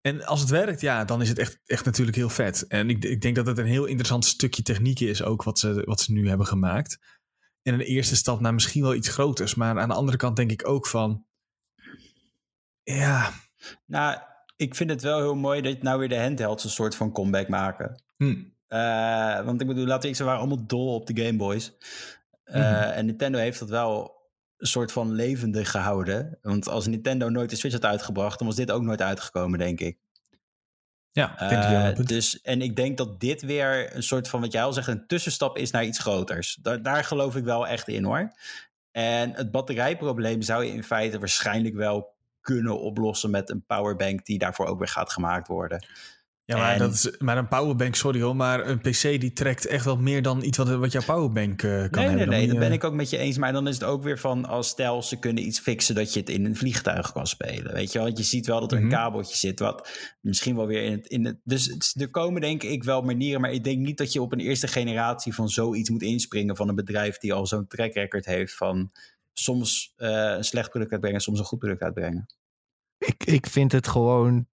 En 0.08 0.24
als 0.24 0.40
het 0.40 0.50
werkt, 0.50 0.80
ja, 0.80 1.04
dan 1.04 1.22
is 1.22 1.28
het 1.28 1.38
echt, 1.38 1.58
echt 1.66 1.84
natuurlijk 1.84 2.16
heel 2.16 2.28
vet. 2.28 2.66
En 2.66 2.90
ik, 2.90 3.04
ik 3.04 3.20
denk 3.20 3.36
dat 3.36 3.46
het 3.46 3.58
een 3.58 3.66
heel 3.66 3.84
interessant 3.84 4.24
stukje 4.24 4.62
techniek 4.62 5.00
is, 5.00 5.22
ook 5.22 5.42
wat 5.42 5.58
ze, 5.58 5.82
wat 5.84 6.00
ze 6.00 6.12
nu 6.12 6.28
hebben 6.28 6.46
gemaakt. 6.46 6.98
En 7.62 7.74
een 7.74 7.80
eerste 7.80 8.16
stap 8.16 8.40
naar 8.40 8.54
misschien 8.54 8.82
wel 8.82 8.94
iets 8.94 9.08
groters. 9.08 9.54
Maar 9.54 9.78
aan 9.78 9.88
de 9.88 9.94
andere 9.94 10.16
kant 10.16 10.36
denk 10.36 10.50
ik 10.50 10.68
ook 10.68 10.86
van. 10.86 11.24
Ja. 12.82 13.32
Nou, 13.86 14.18
ik 14.56 14.74
vind 14.74 14.90
het 14.90 15.02
wel 15.02 15.18
heel 15.18 15.34
mooi 15.34 15.60
dat 15.60 15.82
nou 15.82 15.98
weer 15.98 16.08
de 16.08 16.20
handhelds 16.20 16.64
een 16.64 16.70
soort 16.70 16.94
van 16.94 17.12
comeback 17.12 17.48
maken. 17.48 18.02
Hm. 18.16 18.44
Uh, 18.68 19.44
want 19.44 19.60
ik 19.60 19.66
bedoel, 19.66 19.86
laten 19.86 20.10
we 20.10 20.16
ze 20.16 20.24
waren 20.24 20.40
allemaal 20.40 20.66
dol 20.66 20.94
op 20.94 21.06
de 21.06 21.22
Game 21.22 21.36
Boys. 21.36 21.72
Uh, 22.44 22.54
mm 22.54 22.62
-hmm. 22.62 22.90
En 22.90 23.06
Nintendo 23.06 23.38
heeft 23.38 23.58
dat 23.58 23.68
wel 23.68 24.17
soort 24.58 24.92
van 24.92 25.12
levendig 25.12 25.70
gehouden. 25.70 26.38
Want 26.42 26.68
als 26.68 26.86
Nintendo 26.86 27.28
nooit 27.28 27.50
de 27.50 27.56
Switch 27.56 27.74
had 27.74 27.84
uitgebracht, 27.84 28.38
dan 28.38 28.46
was 28.46 28.56
dit 28.56 28.70
ook 28.70 28.82
nooit 28.82 29.02
uitgekomen, 29.02 29.58
denk 29.58 29.80
ik. 29.80 29.98
Ja, 31.12 31.52
uh, 31.90 32.06
dus, 32.06 32.40
en 32.40 32.62
ik 32.62 32.76
denk 32.76 32.96
dat 32.96 33.20
dit 33.20 33.42
weer 33.42 33.96
een 33.96 34.02
soort 34.02 34.28
van, 34.28 34.40
wat 34.40 34.52
jij 34.52 34.62
al 34.62 34.72
zegt, 34.72 34.88
een 34.88 35.06
tussenstap 35.06 35.56
is 35.56 35.70
naar 35.70 35.84
iets 35.84 35.98
groters. 35.98 36.58
Daar, 36.62 36.82
daar 36.82 37.04
geloof 37.04 37.36
ik 37.36 37.44
wel 37.44 37.66
echt 37.66 37.88
in 37.88 38.04
hoor. 38.04 38.32
En 38.90 39.32
het 39.32 39.50
batterijprobleem 39.50 40.42
zou 40.42 40.64
je 40.64 40.72
in 40.72 40.84
feite 40.84 41.18
waarschijnlijk 41.18 41.74
wel 41.74 42.16
kunnen 42.40 42.80
oplossen 42.80 43.30
met 43.30 43.50
een 43.50 43.64
powerbank 43.66 44.24
die 44.24 44.38
daarvoor 44.38 44.66
ook 44.66 44.78
weer 44.78 44.88
gaat 44.88 45.12
gemaakt 45.12 45.48
worden. 45.48 45.86
Ja, 46.48 46.56
maar, 46.56 46.78
dat 46.78 46.92
is, 46.92 47.10
maar 47.18 47.38
een 47.38 47.48
powerbank, 47.48 47.94
sorry 47.94 48.20
hoor, 48.20 48.36
maar 48.36 48.66
een 48.66 48.78
PC 48.78 49.02
die 49.02 49.32
trekt 49.32 49.66
echt 49.66 49.84
wel 49.84 49.96
meer 49.96 50.22
dan 50.22 50.42
iets 50.42 50.58
wat, 50.58 50.68
wat 50.68 50.92
jouw 50.92 51.02
powerbank 51.02 51.62
uh, 51.62 51.70
kan 51.70 52.02
nee, 52.02 52.08
hebben. 52.08 52.28
Nee, 52.28 52.38
nee, 52.38 52.48
dat 52.48 52.58
ben 52.58 52.72
ik 52.72 52.84
ook 52.84 52.92
met 52.92 53.10
je 53.10 53.16
eens. 53.18 53.38
Maar 53.38 53.52
dan 53.52 53.68
is 53.68 53.74
het 53.74 53.84
ook 53.84 54.02
weer 54.02 54.18
van, 54.18 54.44
als 54.44 54.68
stel 54.68 55.02
ze 55.02 55.18
kunnen 55.18 55.46
iets 55.46 55.58
fixen 55.58 55.94
dat 55.94 56.12
je 56.12 56.20
het 56.20 56.28
in 56.28 56.44
een 56.44 56.56
vliegtuig 56.56 57.12
kan 57.12 57.26
spelen. 57.26 57.72
Weet 57.72 57.92
je 57.92 57.98
wel, 57.98 58.06
want 58.06 58.18
je 58.18 58.24
ziet 58.24 58.46
wel 58.46 58.60
dat 58.60 58.72
er 58.72 58.78
een 58.78 58.86
mhm. 58.86 58.94
kabeltje 58.94 59.36
zit, 59.36 59.58
wat 59.58 59.88
misschien 60.20 60.56
wel 60.56 60.66
weer 60.66 60.82
in 60.82 60.92
het... 60.92 61.06
In 61.06 61.24
het 61.24 61.40
dus 61.44 61.94
er 61.96 62.10
komen 62.10 62.40
denk 62.40 62.62
ik 62.62 62.84
wel 62.84 63.02
manieren, 63.02 63.40
maar 63.40 63.52
ik 63.52 63.64
denk 63.64 63.78
niet 63.78 63.98
dat 63.98 64.12
je 64.12 64.22
op 64.22 64.32
een 64.32 64.40
eerste 64.40 64.68
generatie 64.68 65.34
van 65.34 65.48
zoiets 65.48 65.90
moet 65.90 66.02
inspringen 66.02 66.56
van 66.56 66.68
een 66.68 66.74
bedrijf 66.74 67.18
die 67.18 67.32
al 67.32 67.46
zo'n 67.46 67.66
track 67.66 67.94
record 67.94 68.24
heeft 68.24 68.54
van 68.54 68.90
soms 69.32 69.94
uh, 69.96 70.08
een 70.36 70.44
slecht 70.44 70.70
product 70.70 70.92
uitbrengen, 70.92 71.20
soms 71.20 71.38
een 71.38 71.44
goed 71.44 71.58
product 71.58 71.82
uitbrengen. 71.82 72.26
Ik, 72.98 73.24
ik 73.24 73.46
vind 73.46 73.72
het 73.72 73.88
gewoon 73.88 74.46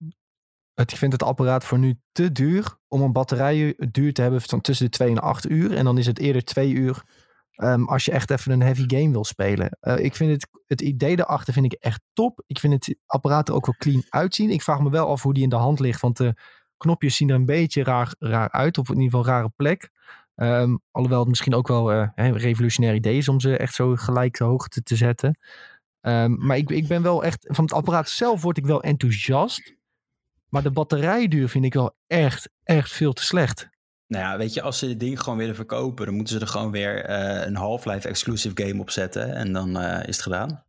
ik 0.76 0.98
vind 0.98 1.12
het 1.12 1.24
apparaat 1.24 1.64
voor 1.64 1.80
nu 1.80 2.00
te 2.12 2.32
duur 2.32 2.78
om 2.88 3.02
een 3.02 3.12
batterijduur 3.12 4.14
te 4.14 4.22
hebben 4.22 4.42
van 4.42 4.62
tussen 4.62 4.86
de 4.86 4.92
2 4.92 5.10
en 5.10 5.20
8 5.20 5.50
uur. 5.50 5.76
En 5.76 5.86
dan 5.86 5.98
is 5.98 6.06
het 6.06 6.20
eerder 6.20 6.44
2 6.44 6.72
uur 6.72 7.04
um, 7.58 7.88
als 7.88 8.06
je 8.06 8.12
echt 8.12 8.30
even 8.30 8.52
een 8.52 8.62
heavy 8.62 8.84
game 8.88 9.12
wil 9.12 9.26
spelen. 9.26 9.78
Uh, 9.82 9.98
ik 9.98 10.16
vind 10.16 10.32
het, 10.32 10.48
het 10.68 10.82
idee 10.82 11.16
daarachter 11.16 11.54
vind 11.54 11.66
ik 11.66 11.74
echt 11.74 12.02
top. 12.14 12.44
Ik 12.48 12.60
vind 12.60 12.74
het 12.74 12.98
apparaat 13.06 13.48
er 13.48 13.56
ook 13.56 13.66
wel 13.66 13.76
clean 13.78 14.04
uitzien. 14.10 14.50
Ik 14.50 14.62
vraag 14.62 14.80
me 14.80 14.90
wel 14.90 15.08
af 15.08 15.22
hoe 15.22 15.34
die 15.34 15.44
in 15.44 15.50
de 15.50 15.56
hand 15.56 15.80
ligt, 15.80 16.02
want 16.02 16.18
de 16.18 16.34
knopjes 16.78 17.16
zien 17.16 17.30
er 17.30 17.36
een 17.36 17.46
beetje 17.46 17.84
raar, 17.84 18.16
raar 18.20 18.52
uit. 18.52 18.78
Op 18.78 18.90
in 18.90 19.02
ieder 19.02 19.10
geval 19.10 19.26
een 19.26 19.32
rare 19.32 19.52
plek. 19.56 19.90
Um, 20.36 20.80
alhoewel 20.92 21.20
het 21.20 21.30
misschien 21.30 21.54
ook 21.56 21.68
wel 21.68 21.92
een 21.92 22.38
revolutionair 22.38 22.96
idee 22.96 23.18
is 23.18 23.28
om 23.28 23.40
ze 23.40 23.58
echt 23.58 23.74
zo 23.74 23.96
gelijk 23.96 24.38
hoogte 24.38 24.84
te 24.84 24.96
zetten. 24.96 25.40
Um, 26.02 26.46
maar 26.46 26.58
ik, 26.58 26.70
ik 26.70 26.88
ben 26.88 27.02
wel 27.02 27.24
echt, 27.24 27.46
van 27.50 27.64
het 27.64 27.74
apparaat 27.74 28.10
zelf 28.10 28.42
word 28.42 28.58
ik 28.58 28.66
wel 28.66 28.84
enthousiast. 28.84 29.75
Maar 30.56 30.64
de 30.64 30.72
batterijduur 30.72 31.50
vind 31.50 31.66
ik 31.66 31.74
wel 31.74 31.96
echt, 32.08 32.50
echt 32.64 32.92
veel 32.92 33.14
te 33.14 33.24
slecht. 33.24 33.70
Nou 34.08 34.24
ja, 34.24 34.38
weet 34.38 34.54
je, 34.54 34.62
als 34.62 34.80
ze 34.80 34.88
dit 34.88 35.00
ding 35.00 35.22
gewoon 35.22 35.38
willen 35.38 35.56
verkopen, 35.56 36.06
dan 36.06 36.16
moeten 36.16 36.34
ze 36.34 36.42
er 36.42 36.48
gewoon 36.48 36.72
weer 36.72 37.10
uh, 37.10 37.46
een 37.46 37.56
Half-Life 37.56 38.08
exclusive 38.08 38.64
game 38.64 38.82
op 38.82 38.90
zetten. 38.90 39.36
En 39.36 39.54
dan 39.54 39.82
uh, 39.82 40.00
is 40.00 40.16
het 40.16 40.22
gedaan. 40.22 40.64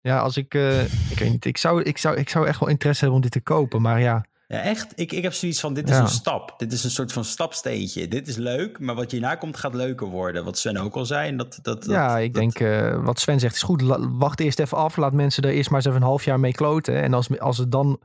Ja, 0.00 0.18
als 0.18 0.36
ik, 0.36 0.54
uh, 0.54 0.82
ik 1.10 1.18
weet 1.18 1.30
niet, 1.30 1.44
ik 1.44 1.56
zou, 1.56 1.82
ik, 1.82 1.98
zou, 1.98 2.16
ik 2.16 2.28
zou 2.28 2.46
echt 2.46 2.60
wel 2.60 2.68
interesse 2.68 3.00
hebben 3.00 3.16
om 3.16 3.22
dit 3.30 3.32
te 3.32 3.52
kopen, 3.52 3.82
maar 3.82 4.00
ja. 4.00 4.24
Ja, 4.48 4.60
echt. 4.60 4.92
Ik, 4.94 5.12
ik 5.12 5.22
heb 5.22 5.32
zoiets 5.32 5.60
van, 5.60 5.74
dit 5.74 5.90
is 5.90 5.96
een 5.96 6.08
stap. 6.08 6.54
Dit 6.58 6.72
is 6.72 6.84
een 6.84 6.90
soort 6.90 7.12
van 7.12 7.24
stapsteentje. 7.24 8.08
Dit 8.08 8.28
is 8.28 8.36
leuk, 8.36 8.78
maar 8.78 8.94
wat 8.94 9.10
hierna 9.10 9.34
komt 9.34 9.56
gaat 9.56 9.74
leuker 9.74 10.06
worden. 10.06 10.44
Wat 10.44 10.58
Sven 10.58 10.76
ook 10.76 10.94
al 10.94 11.06
zei. 11.06 11.36
Dat, 11.36 11.58
dat, 11.62 11.86
ja, 11.86 12.18
ik 12.18 12.34
denk, 12.34 12.58
wat 13.04 13.20
Sven 13.20 13.40
zegt 13.40 13.54
is 13.54 13.62
goed. 13.62 13.82
wacht 13.98 14.40
eerst 14.40 14.58
even 14.58 14.76
af. 14.76 14.96
Laat 14.96 15.12
mensen 15.12 15.42
er 15.42 15.50
eerst 15.50 15.70
maar 15.70 15.78
eens 15.78 15.88
even 15.88 16.00
een 16.00 16.06
half 16.06 16.24
jaar 16.24 16.40
mee 16.40 16.52
kloten. 16.52 17.02
En 17.02 17.14
als, 17.14 17.38
als 17.40 17.58
het 17.58 17.70
dan 17.72 18.00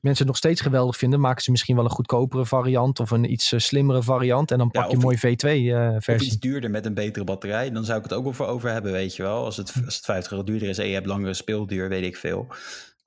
mensen 0.00 0.18
het 0.18 0.26
nog 0.26 0.36
steeds 0.36 0.60
geweldig 0.60 0.96
vinden, 0.96 1.20
maken 1.20 1.42
ze 1.42 1.50
misschien 1.50 1.76
wel 1.76 1.84
een 1.84 1.90
goedkopere 1.90 2.46
variant 2.46 3.00
of 3.00 3.10
een 3.10 3.32
iets 3.32 3.52
eh, 3.52 3.58
slimmere 3.58 4.02
variant. 4.02 4.50
En 4.50 4.58
dan 4.58 4.70
pak 4.70 4.88
je 4.88 4.94
een 4.94 5.00
mooie 5.00 5.16
V2-versie. 5.16 6.20
Uh, 6.20 6.26
iets 6.26 6.38
duurder 6.38 6.70
met 6.70 6.86
een 6.86 6.94
betere 6.94 7.24
batterij. 7.24 7.70
Dan 7.70 7.84
zou 7.84 7.98
ik 7.98 8.04
het 8.04 8.12
ook 8.12 8.24
wel 8.24 8.32
voor 8.32 8.46
over 8.46 8.70
hebben, 8.70 8.92
weet 8.92 9.16
je 9.16 9.22
wel. 9.22 9.44
Als 9.44 9.56
het, 9.56 9.72
als 9.84 9.96
het 9.96 10.04
50 10.04 10.32
euro 10.32 10.44
duurder 10.44 10.68
is 10.68 10.78
en 10.78 10.86
je 10.86 10.94
hebt 10.94 11.06
langere 11.06 11.34
speelduur, 11.34 11.88
weet 11.88 12.04
ik 12.04 12.16
veel. 12.16 12.46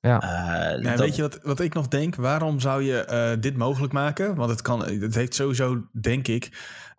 Ja. 0.02 0.24
Uh, 0.76 0.84
ja 0.84 0.98
Weet 0.98 1.16
je 1.16 1.22
wat, 1.22 1.40
wat 1.44 1.60
ik 1.60 1.74
nog 1.74 1.88
denk? 1.88 2.16
Waarom 2.16 2.60
zou 2.60 2.84
je 2.84 3.08
uh, 3.12 3.42
dit 3.42 3.58
mogelijk 3.58 3.94
maken? 3.94 4.36
Want 4.36 4.50
het, 4.50 4.62
kan, 4.62 4.86
het 4.86 5.16
heeft 5.16 5.36
sowieso, 5.36 5.88
denk 6.02 6.28
ik. 6.28 6.50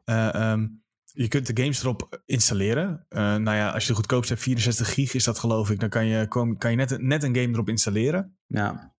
Um, 0.04 0.82
je 1.12 1.28
kunt 1.28 1.46
de 1.46 1.62
games 1.62 1.82
erop 1.82 2.20
installeren. 2.26 3.06
Uh, 3.10 3.20
nou 3.20 3.56
ja, 3.56 3.70
als 3.70 3.82
je 3.82 3.88
de 3.88 3.94
goedkoopste 3.94 4.32
hebt, 4.32 4.44
64 4.44 4.94
gig 4.94 5.14
is 5.14 5.24
dat 5.24 5.38
geloof 5.38 5.70
ik. 5.70 5.80
Dan 5.80 5.88
kan 5.88 6.06
je, 6.06 6.28
kan 6.58 6.70
je 6.70 6.76
net, 6.76 7.00
net 7.00 7.22
een 7.22 7.36
game 7.36 7.52
erop 7.52 7.68
installeren. 7.68 8.36
Ja. 8.46 8.92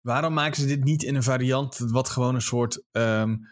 Waarom 0.00 0.32
maken 0.32 0.60
ze 0.60 0.66
dit 0.66 0.84
niet 0.84 1.02
in 1.02 1.14
een 1.14 1.22
variant 1.22 1.78
wat 1.78 2.08
gewoon 2.08 2.34
een 2.34 2.42
soort, 2.42 2.82
um, 2.92 3.48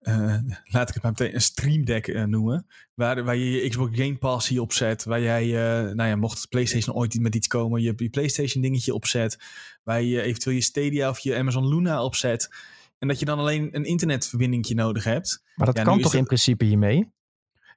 uh, 0.00 0.38
laat 0.64 0.88
ik 0.88 0.94
het 0.94 1.02
maar 1.02 1.12
meteen 1.12 1.34
een 1.34 1.40
Stream 1.40 1.84
Deck 1.84 2.06
uh, 2.06 2.24
noemen, 2.24 2.66
waar, 2.94 3.24
waar 3.24 3.36
je 3.36 3.50
je 3.50 3.68
Xbox 3.68 3.98
Game 3.98 4.18
Pass 4.18 4.48
hier 4.48 4.60
opzet, 4.60 5.04
waar 5.04 5.20
jij, 5.20 5.44
uh, 5.46 5.92
nou 5.94 6.08
ja, 6.08 6.16
mocht 6.16 6.48
PlayStation 6.48 6.96
ooit 6.96 7.20
met 7.20 7.34
iets 7.34 7.46
komen, 7.46 7.82
je, 7.82 7.92
je 7.96 8.10
PlayStation 8.10 8.62
dingetje 8.62 8.94
opzet, 8.94 9.38
waar 9.82 10.02
je 10.02 10.22
eventueel 10.22 10.56
je 10.56 10.62
Stadia 10.62 11.08
of 11.08 11.18
je 11.18 11.36
Amazon 11.36 11.68
Luna 11.68 12.02
opzet, 12.02 12.50
en 12.98 13.08
dat 13.08 13.18
je 13.18 13.24
dan 13.24 13.38
alleen 13.38 13.68
een 13.76 13.84
internetverbindingje 13.84 14.74
nodig 14.74 15.04
hebt. 15.04 15.42
Maar 15.54 15.66
dat 15.66 15.84
kan 15.84 16.00
toch 16.00 16.14
in 16.14 16.24
principe 16.24 16.64
hiermee? 16.64 16.96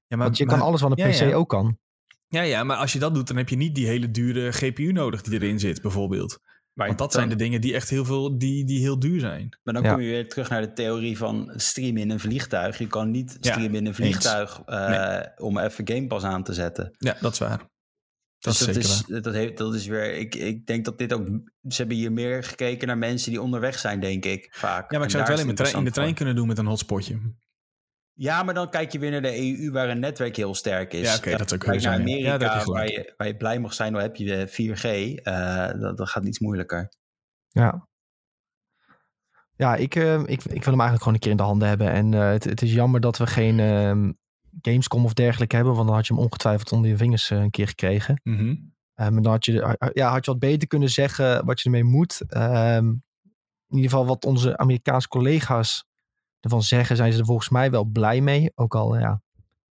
Ja, 0.07 0.17
maar, 0.17 0.26
Want 0.26 0.38
je 0.38 0.45
kan 0.45 0.61
alles 0.61 0.82
wat 0.82 0.99
een 0.99 1.11
PC 1.11 1.36
ook 1.36 1.49
kan. 1.49 1.78
Ja, 2.28 2.41
ja, 2.41 2.63
maar 2.63 2.78
als 2.78 2.93
je 2.93 2.99
dat 2.99 3.13
doet, 3.13 3.28
dan 3.28 3.38
heb 3.38 3.49
je 3.49 3.55
niet 3.55 3.76
die 3.76 3.88
hele 3.88 4.11
dure 4.11 4.51
GPU 4.51 4.91
nodig 4.91 5.22
die 5.22 5.34
erin 5.34 5.59
zit, 5.59 5.82
bijvoorbeeld. 5.82 6.39
Want 6.88 6.97
dat 6.97 7.13
zijn 7.13 7.29
de 7.29 7.36
dingen 7.36 7.61
die 7.61 7.73
echt 7.73 7.89
heel 7.89 8.05
veel, 8.05 8.38
die, 8.38 8.65
die 8.65 8.79
heel 8.79 8.99
duur 8.99 9.19
zijn. 9.19 9.57
Maar 9.63 9.73
dan 9.73 9.84
kom 9.84 10.01
je 10.01 10.09
weer 10.09 10.29
terug 10.29 10.49
naar 10.49 10.61
de 10.61 10.73
theorie 10.73 11.17
van 11.17 11.53
streamen 11.55 12.01
in 12.01 12.09
een 12.09 12.19
vliegtuig. 12.19 12.77
Je 12.77 12.88
kan 12.88 13.11
niet 13.11 13.38
streamen 13.39 13.75
in 13.75 13.86
een 13.86 13.95
vliegtuig 13.95 14.61
uh, 14.67 15.19
om 15.38 15.57
even 15.57 15.88
Game 15.88 16.07
Pass 16.07 16.25
aan 16.25 16.43
te 16.43 16.53
zetten. 16.53 16.95
Ja, 16.97 17.17
dat 17.21 17.32
is 17.32 17.39
waar. 17.39 17.69
Dat, 18.39 18.57
dus 18.57 18.67
is, 18.67 18.75
dat, 18.75 18.84
is, 19.09 19.21
dat, 19.23 19.34
heeft, 19.34 19.57
dat 19.57 19.75
is 19.75 19.86
weer. 19.86 20.13
Ik, 20.13 20.36
ik 20.36 20.65
denk 20.65 20.86
dat 20.86 20.97
dit 20.97 21.13
ook. 21.13 21.27
Ze 21.67 21.75
hebben 21.75 21.95
hier 21.95 22.11
meer 22.11 22.43
gekeken 22.43 22.88
naar 22.88 22.97
mensen 22.97 23.32
die 23.32 23.41
onderweg 23.41 23.79
zijn, 23.79 23.99
denk 23.99 24.25
ik. 24.25 24.47
Vaak. 24.51 24.91
Ja, 24.91 24.97
maar 24.97 25.07
ik 25.07 25.11
zou 25.13 25.23
het 25.23 25.38
wel 25.38 25.47
in, 25.47 25.55
trein, 25.55 25.75
in 25.75 25.84
de 25.84 25.91
trein 25.91 26.13
kunnen 26.13 26.36
doen 26.36 26.47
met 26.47 26.57
een 26.57 26.65
hotspotje. 26.65 27.19
Ja, 28.22 28.43
maar 28.43 28.53
dan 28.53 28.69
kijk 28.69 28.91
je 28.91 28.99
weer 28.99 29.11
naar 29.11 29.22
de 29.22 29.59
EU 29.59 29.72
waar 29.72 29.89
een 29.89 29.99
netwerk 29.99 30.36
heel 30.36 30.55
sterk 30.55 30.93
is. 30.93 31.07
Ja, 31.07 31.15
oké, 31.15 31.38
dat 31.38 31.49
zou 31.49 31.59
kunnen 31.59 31.82
zijn. 31.82 31.93
naar 31.93 32.01
Amerika 32.01 32.55
ja, 32.55 32.63
waar, 32.63 32.86
je, 32.86 33.13
waar 33.17 33.28
je 33.28 33.38
blij 33.38 33.59
mag 33.59 33.74
zijn, 33.74 33.93
dan 33.93 34.01
heb 34.01 34.15
je 34.15 34.26
de 34.26 34.47
4G. 34.47 34.84
Uh, 34.84 35.69
eh, 35.69 35.80
dat, 35.80 35.97
dat 35.97 36.09
gaat 36.09 36.26
iets 36.26 36.39
moeilijker. 36.39 36.93
Ja. 37.47 37.88
Ja, 39.55 39.76
ik, 39.76 39.95
uh, 39.95 40.19
ik, 40.19 40.30
ik 40.30 40.63
wil 40.63 40.74
hem 40.74 40.80
eigenlijk 40.80 40.97
gewoon 40.97 41.13
een 41.13 41.19
keer 41.19 41.32
in 41.32 41.38
de 41.38 41.43
handen 41.43 41.67
hebben. 41.67 41.91
En 41.91 42.11
uh, 42.11 42.30
het, 42.30 42.43
het 42.43 42.61
is 42.61 42.74
jammer 42.74 43.01
dat 43.01 43.17
we 43.17 43.28
geen 43.28 43.57
uh, 43.57 44.09
Gamescom 44.61 45.05
of 45.05 45.13
dergelijke 45.13 45.55
hebben. 45.55 45.74
Want 45.74 45.88
dan 45.88 45.95
had 45.95 46.07
je 46.07 46.13
hem 46.13 46.24
ongetwijfeld 46.24 46.72
onder 46.72 46.89
je 46.89 46.97
vingers 46.97 47.30
een 47.30 47.49
keer 47.49 47.67
gekregen. 47.67 48.22
Mm 48.24 48.38
-hmm. 48.95 49.22
dan 49.22 49.32
had 49.32 49.45
je, 49.45 49.78
ja, 49.93 50.11
had 50.11 50.26
je 50.26 50.32
wat 50.32 50.39
beter 50.39 50.67
kunnen 50.67 50.89
zeggen 50.89 51.45
wat 51.45 51.59
je 51.61 51.65
ermee 51.65 51.84
moet. 51.84 52.22
Ehm, 52.28 52.86
in 53.67 53.78
ieder 53.78 53.89
geval 53.89 54.05
wat 54.05 54.26
onze 54.26 54.57
Amerikaanse 54.57 55.07
collega's 55.07 55.89
ervan 56.41 56.63
zeggen, 56.63 56.95
zijn 56.95 57.13
ze 57.13 57.19
er 57.19 57.25
volgens 57.25 57.49
mij 57.49 57.71
wel 57.71 57.83
blij 57.83 58.21
mee. 58.21 58.51
Ook 58.55 58.75
al, 58.75 58.97
ja, 58.97 59.21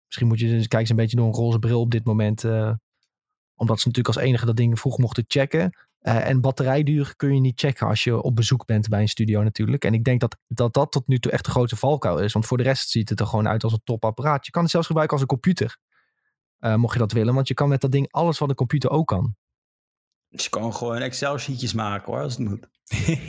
misschien 0.05 0.27
moet 0.27 0.39
je 0.39 0.47
dus 0.47 0.67
kijken 0.67 0.89
een 0.89 0.95
beetje 0.95 1.15
door 1.15 1.27
een 1.27 1.33
roze 1.33 1.59
bril 1.59 1.79
op 1.79 1.91
dit 1.91 2.05
moment. 2.05 2.43
Uh, 2.43 2.71
omdat 3.55 3.79
ze 3.79 3.87
natuurlijk 3.87 4.15
als 4.15 4.25
enige 4.25 4.45
dat 4.45 4.55
ding 4.55 4.79
vroeg 4.79 4.97
mochten 4.97 5.23
checken. 5.27 5.87
Uh, 6.01 6.27
en 6.27 6.41
batterijduur 6.41 7.13
kun 7.15 7.33
je 7.33 7.39
niet 7.39 7.59
checken 7.59 7.87
als 7.87 8.03
je 8.03 8.21
op 8.21 8.35
bezoek 8.35 8.65
bent 8.65 8.89
bij 8.89 9.01
een 9.01 9.07
studio 9.07 9.43
natuurlijk. 9.43 9.85
En 9.85 9.93
ik 9.93 10.03
denk 10.03 10.19
dat 10.19 10.37
dat, 10.47 10.73
dat 10.73 10.91
tot 10.91 11.07
nu 11.07 11.19
toe 11.19 11.31
echt 11.31 11.45
de 11.45 11.51
grote 11.51 11.75
valkuil 11.75 12.19
is. 12.19 12.33
Want 12.33 12.45
voor 12.45 12.57
de 12.57 12.63
rest 12.63 12.89
ziet 12.89 13.09
het 13.09 13.19
er 13.19 13.27
gewoon 13.27 13.47
uit 13.47 13.63
als 13.63 13.73
een 13.73 13.81
topapparaat. 13.83 14.45
Je 14.45 14.51
kan 14.51 14.61
het 14.61 14.71
zelfs 14.71 14.87
gebruiken 14.87 15.17
als 15.17 15.25
een 15.25 15.31
computer. 15.31 15.77
Uh, 16.59 16.75
mocht 16.75 16.93
je 16.93 16.99
dat 16.99 17.11
willen. 17.11 17.33
Want 17.33 17.47
je 17.47 17.53
kan 17.53 17.69
met 17.69 17.81
dat 17.81 17.91
ding 17.91 18.11
alles 18.11 18.37
wat 18.37 18.49
een 18.49 18.55
computer 18.55 18.89
ook 18.89 19.07
kan. 19.07 19.35
Dus 20.29 20.43
je 20.43 20.49
kan 20.49 20.73
gewoon 20.73 20.97
Excel-sheetjes 20.97 21.73
maken 21.73 22.13
hoor, 22.13 22.21
als 22.21 22.37
het 22.37 22.47
moet. 22.47 22.69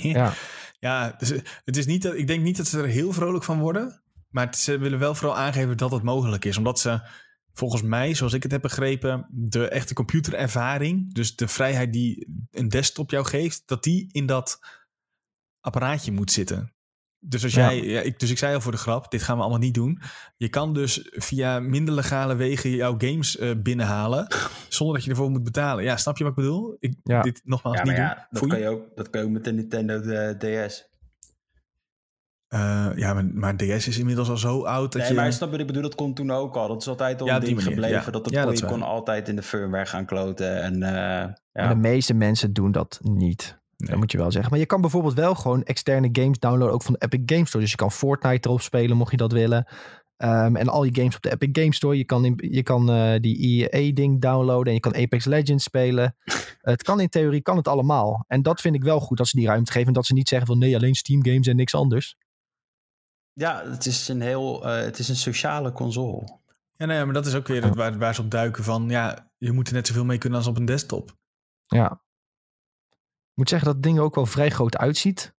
ja. 0.03 0.33
Ja, 0.79 1.15
dus 1.19 1.29
het 1.65 1.77
is 1.77 1.87
niet 1.87 2.03
dat, 2.03 2.15
ik 2.15 2.27
denk 2.27 2.43
niet 2.43 2.57
dat 2.57 2.67
ze 2.67 2.79
er 2.79 2.87
heel 2.87 3.13
vrolijk 3.13 3.45
van 3.45 3.59
worden. 3.59 4.03
Maar 4.29 4.55
ze 4.55 4.79
willen 4.79 4.99
wel 4.99 5.15
vooral 5.15 5.37
aangeven 5.37 5.77
dat 5.77 5.91
het 5.91 6.03
mogelijk 6.03 6.45
is. 6.45 6.57
Omdat 6.57 6.81
ze 6.81 7.09
volgens 7.53 7.83
mij, 7.83 8.15
zoals 8.15 8.33
ik 8.33 8.43
het 8.43 8.53
heb 8.53 8.63
begrepen, 8.63 9.27
de 9.31 9.69
echte 9.69 9.95
computerervaring, 9.95 11.15
dus 11.15 11.37
de 11.37 11.49
vrijheid 11.49 11.93
die 11.93 12.29
een 12.51 12.69
desktop 12.69 13.11
jou 13.11 13.25
geeft, 13.25 13.63
dat 13.67 13.83
die 13.83 14.09
in 14.13 14.27
dat 14.27 14.59
apparaatje 15.61 16.13
moet 16.13 16.31
zitten. 16.31 16.73
Dus, 17.21 17.45
als 17.45 17.55
jij, 17.55 17.83
ja. 17.83 18.01
ik, 18.01 18.21
dus 18.21 18.31
ik 18.31 18.39
zei 18.39 18.55
al 18.55 18.61
voor 18.61 18.73
de 18.73 18.79
grap, 18.79 19.11
dit 19.11 19.23
gaan 19.23 19.37
we 19.37 19.43
allemaal 19.43 19.61
niet 19.61 19.75
doen. 19.75 20.01
Je 20.37 20.49
kan 20.49 20.75
dus 20.75 21.09
via 21.11 21.61
minder 21.61 21.95
legale 21.95 22.35
wegen 22.35 22.71
jouw 22.71 22.95
games 22.99 23.37
uh, 23.37 23.51
binnenhalen. 23.57 24.27
zonder 24.69 24.97
dat 24.97 25.05
je 25.05 25.11
ervoor 25.11 25.31
moet 25.31 25.45
betalen. 25.45 25.85
Ja, 25.85 25.97
snap 25.97 26.17
je 26.17 26.25
wat 26.25 26.33
ik 26.33 26.39
bedoel? 26.39 26.77
Ik, 26.79 26.95
ja. 27.03 27.23
Dit 27.23 27.41
nogmaals 27.45 27.77
ja, 27.77 27.85
niet 27.85 27.97
ja, 27.97 28.29
doen. 28.31 28.49
Dat 28.49 28.51
kan, 28.51 28.59
je 28.59 28.69
ook, 28.69 28.97
dat 28.97 29.11
kan 29.11 29.21
je 29.21 29.27
ook 29.27 29.33
met 29.33 29.45
de 29.45 29.53
Nintendo 29.53 30.01
DS. 30.39 30.87
Uh, 32.55 32.91
ja, 32.95 33.15
maar, 33.15 33.25
maar, 33.25 33.57
DS 33.57 33.89
is 33.89 33.99
inmiddels 33.99 34.29
al 34.29 34.37
zo 34.37 34.65
oud 34.65 34.93
dat 34.93 35.03
nee, 35.03 35.11
je... 35.11 35.17
maar 35.17 35.33
snap 35.33 35.53
je, 35.53 35.59
ik 35.59 35.67
bedoel, 35.67 35.83
dat 35.83 35.95
komt 35.95 36.17
toen 36.17 36.31
ook 36.31 36.57
al. 36.57 36.69
Dat 36.69 36.81
is 36.81 36.89
altijd 36.89 37.21
al 37.21 37.27
ja, 37.27 37.41
gebleven. 37.41 38.13
Dat, 38.13 38.31
ja, 38.31 38.45
dat 38.45 38.59
je 38.59 38.67
kon 38.67 38.83
altijd 38.83 39.29
in 39.29 39.37
de 39.37 39.43
firmware 39.43 39.87
gaan 39.87 40.07
kloten. 40.07 40.63
En, 40.63 40.75
uh, 40.75 40.89
ja. 41.53 41.69
de 41.69 41.75
meeste 41.75 42.15
mensen 42.15 42.53
doen 42.53 42.73
dat 42.73 42.99
niet. 43.03 43.59
Nee. 43.79 43.91
Dat 43.91 43.99
moet 43.99 44.13
je 44.13 44.19
wel 44.19 44.31
zeggen. 44.31 44.51
Maar 44.51 44.61
je 44.61 44.67
kan 44.67 44.81
bijvoorbeeld 44.81 45.15
wel 45.15 45.35
gewoon 45.35 45.63
externe 45.63 46.09
games 46.13 46.39
downloaden, 46.39 46.75
ook 46.75 46.83
van 46.83 46.93
de 46.93 47.05
Epic 47.05 47.23
Games 47.27 47.49
Store. 47.49 47.63
Dus 47.63 47.73
je 47.73 47.79
kan 47.79 47.93
Fortnite 47.93 48.49
erop 48.49 48.61
spelen, 48.61 48.97
mocht 48.97 49.11
je 49.11 49.17
dat 49.17 49.33
willen. 49.33 49.67
Ehm, 50.17 50.57
en 50.57 50.69
al 50.69 50.85
je 50.85 50.95
games 50.95 51.17
op 51.17 51.23
de 51.23 51.31
Epic 51.31 51.49
Game 51.53 51.75
Store. 51.75 51.97
Je 51.97 52.05
kan, 52.05 52.25
in, 52.25 52.39
je 52.51 52.63
kan 52.63 52.91
eh, 52.91 53.21
die 53.21 53.69
EA-ding 53.69 54.21
downloaden 54.21 54.67
en 54.67 54.75
je 54.75 54.81
kan 54.81 54.95
Apex 54.95 55.25
Legends 55.25 55.65
spelen. 55.65 56.17
het 56.61 56.83
kan 56.83 57.01
in 57.01 57.09
theorie, 57.09 57.43
kan 57.43 57.57
het 57.57 57.69
allemaal. 57.69 58.25
En 58.27 58.43
dat 58.43 58.61
vind 58.61 58.75
ik 58.75 58.83
wel 58.83 59.01
goed 59.01 59.17
dat 59.17 59.29
ze 59.29 59.37
die 59.37 59.47
ruimte 59.47 59.73
geven. 59.73 59.87
En 59.89 59.93
dat 59.93 60.07
ze 60.07 60.15
niet 60.15 60.29
zeggen 60.29 60.49
van 60.49 60.59
nee, 60.59 60.77
alleen 60.77 60.95
Steam 60.95 61.25
games 61.25 61.47
en 61.47 61.57
niks 61.57 61.75
anders. 61.75 62.17
Ja, 63.33 63.63
het 63.71 63.87
is 63.87 64.09
een 64.09 64.21
heel, 64.21 64.67
uh, 64.67 64.77
het 64.77 64.99
is 64.99 65.09
een 65.09 65.17
sociale 65.17 65.73
console. 65.73 66.39
Ja, 66.77 66.87
nee, 66.87 67.05
maar 67.05 67.15
dat 67.15 67.27
is 67.27 67.35
ook 67.35 67.47
weer 67.47 67.75
waar, 67.75 67.99
waar 67.99 68.15
ze 68.15 68.21
op 68.21 68.31
duiken 68.31 68.65
van, 68.65 68.89
ja, 68.89 69.31
je 69.37 69.53
moet 69.53 69.69
er 69.69 69.75
net 69.75 69.87
zoveel 69.87 70.05
mee 70.05 70.19
kunnen 70.19 70.39
als 70.39 70.49
op 70.49 70.57
een 70.57 70.65
desktop. 70.65 71.17
Ja. 71.67 72.03
Ik 73.39 73.45
moet 73.45 73.53
zeggen 73.53 73.75
dat 73.75 73.85
het 73.85 73.95
ding 73.95 74.05
ook 74.05 74.15
wel 74.15 74.27
vrij 74.27 74.51
groot 74.51 74.77
uitziet. 74.77 75.35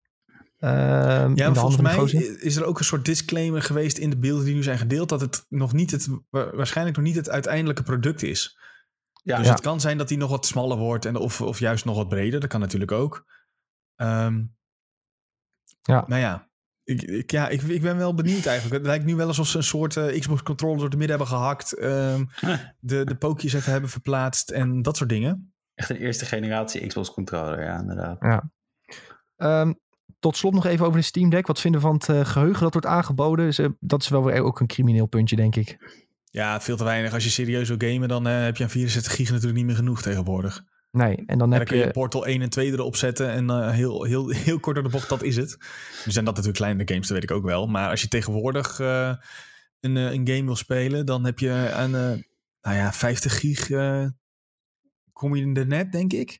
Uh, 0.60 1.32
ja, 1.36 1.54
volgens 1.54 1.82
mij 1.82 1.98
is 2.40 2.56
er 2.56 2.66
ook 2.66 2.80
een 2.80 2.86
soort 2.86 3.06
disclaimer 3.06 3.62
geweest 3.62 3.98
in 3.98 4.10
de 4.10 4.18
beelden 4.18 4.46
die 4.46 4.56
nu 4.56 4.64
zijn 4.64 4.78
gedeeld, 4.78 5.10
dat 5.10 5.22
het 5.22 5.46
nog 5.50 5.74
niet 5.74 5.92
het, 5.92 6.10
waarschijnlijk 6.30 6.98
nog 6.98 7.06
niet 7.06 7.16
het 7.16 7.30
uiteindelijke 7.30 7.84
product 7.84 8.24
is. 8.24 8.60
Ja, 9.24 9.38
dus 9.38 9.50
het 9.50 9.62
kan 9.62 9.80
zijn 9.80 9.98
dat 9.98 10.08
die 10.08 10.18
nog 10.18 10.30
wat 10.30 10.46
smaller 10.46 10.78
wordt 10.78 11.06
en 11.06 11.16
of, 11.16 11.42
of 11.42 11.60
juist 11.60 11.86
nog 11.86 11.96
wat 11.96 12.10
breder. 12.10 12.40
Dat 12.40 12.50
kan 12.50 12.60
natuurlijk 12.60 12.92
ook. 12.92 13.26
Um, 13.96 14.56
ja. 15.82 16.04
Nou 16.08 16.22
ja, 16.22 16.50
ik, 16.84 17.02
ik, 17.02 17.32
ja 17.32 17.50
ik, 17.50 17.62
ik 17.62 17.82
ben 17.82 17.98
wel 17.98 18.14
benieuwd 18.14 18.46
eigenlijk. 18.46 18.78
Het 18.78 18.86
lijkt 18.86 19.06
nu 19.06 19.16
wel 19.16 19.28
alsof 19.28 19.48
ze 19.48 19.58
een 19.58 19.64
soort 19.64 19.96
uh, 19.96 20.20
Xbox 20.20 20.44
controller 20.44 20.80
door 20.80 20.90
de 20.90 20.98
midden 20.98 21.18
hebben 21.18 21.38
gehakt. 21.38 21.84
Um, 21.84 22.30
de, 22.80 23.06
de 23.06 23.16
pookjes 23.16 23.54
even 23.54 23.72
hebben 23.72 23.90
verplaatst 23.90 24.50
en 24.50 24.82
dat 24.82 24.98
soort 24.98 25.10
dingen. 25.10 25.54
Echt 25.80 25.90
een 25.90 25.98
eerste 25.98 26.26
generatie 26.26 26.88
Xbox 26.88 27.12
controller, 27.12 27.64
ja, 27.64 27.80
inderdaad. 27.80 28.18
Ja. 28.20 28.52
Um, 29.62 29.80
tot 30.20 30.38
slot 30.38 30.54
nog 30.54 30.66
even 30.66 30.86
over 30.86 31.00
de 31.00 31.06
Steam 31.06 31.30
Deck. 31.30 31.48
Wat 31.48 31.60
vinden 31.60 31.82
we 31.82 31.88
van 31.88 31.96
het 31.96 32.08
uh, 32.08 32.26
geheugen 32.26 32.62
dat 32.62 32.74
wordt 32.74 32.88
aangeboden? 32.88 33.76
dat 33.80 34.02
is 34.02 34.08
wel 34.08 34.24
weer 34.24 34.42
ook 34.42 34.60
een 34.60 34.68
crimineel 34.68 35.06
puntje, 35.06 35.36
denk 35.36 35.56
ik. 35.56 35.78
Ja, 36.24 36.62
veel 36.62 36.78
te 36.78 36.84
weinig. 36.84 37.14
Als 37.14 37.24
je 37.24 37.30
serieus 37.30 37.68
wil 37.68 37.90
gamen, 37.90 38.08
dan 38.08 38.28
uh, 38.28 38.44
heb 38.44 38.58
je 38.58 38.64
aan 38.64 38.70
64 38.70 39.16
gig 39.16 39.30
natuurlijk 39.30 39.58
niet 39.58 39.66
meer 39.66 39.76
genoeg 39.76 40.02
tegenwoordig. 40.02 40.64
Nee, 40.92 41.24
en 41.26 41.38
dan, 41.38 41.52
heb 41.52 41.68
kun 41.68 41.78
je, 41.78 41.92
Portal 41.92 42.26
1 42.26 42.42
en 42.42 42.50
2 42.50 42.72
erop 42.72 42.96
zetten 42.96 43.30
en 43.30 43.50
uh, 43.50 43.70
heel, 43.70 44.04
heel, 44.04 44.30
heel 44.30 44.60
kort 44.60 44.76
door 44.76 44.84
de 44.84 44.92
bocht, 44.92 45.10
dat 45.10 45.24
is 45.24 45.36
het. 45.36 45.58
Nu 46.06 46.12
zijn 46.12 46.26
dat 46.26 46.36
natuurlijk 46.36 46.64
kleine 46.64 46.84
games, 46.86 47.08
dat 47.08 47.20
weet 47.20 47.30
ik 47.30 47.36
ook 47.36 47.46
wel. 47.46 47.68
Maar 47.68 47.90
als 47.90 48.02
je 48.02 48.08
tegenwoordig 48.08 48.80
uh, 48.80 49.14
een, 49.80 49.96
een 49.96 50.28
game 50.28 50.46
wil 50.46 50.56
spelen, 50.56 51.06
dan 51.06 51.26
heb 51.26 51.40
je 51.40 51.72
aan 51.74 51.92
nou 52.62 52.76
ja, 52.76 52.94
50 52.94 53.40
gig 53.40 53.68
kom 55.20 55.36
je 55.36 55.42
in 55.42 55.54
de 55.54 55.66
net, 55.66 55.92
denk 55.92 56.14
ik. 56.14 56.40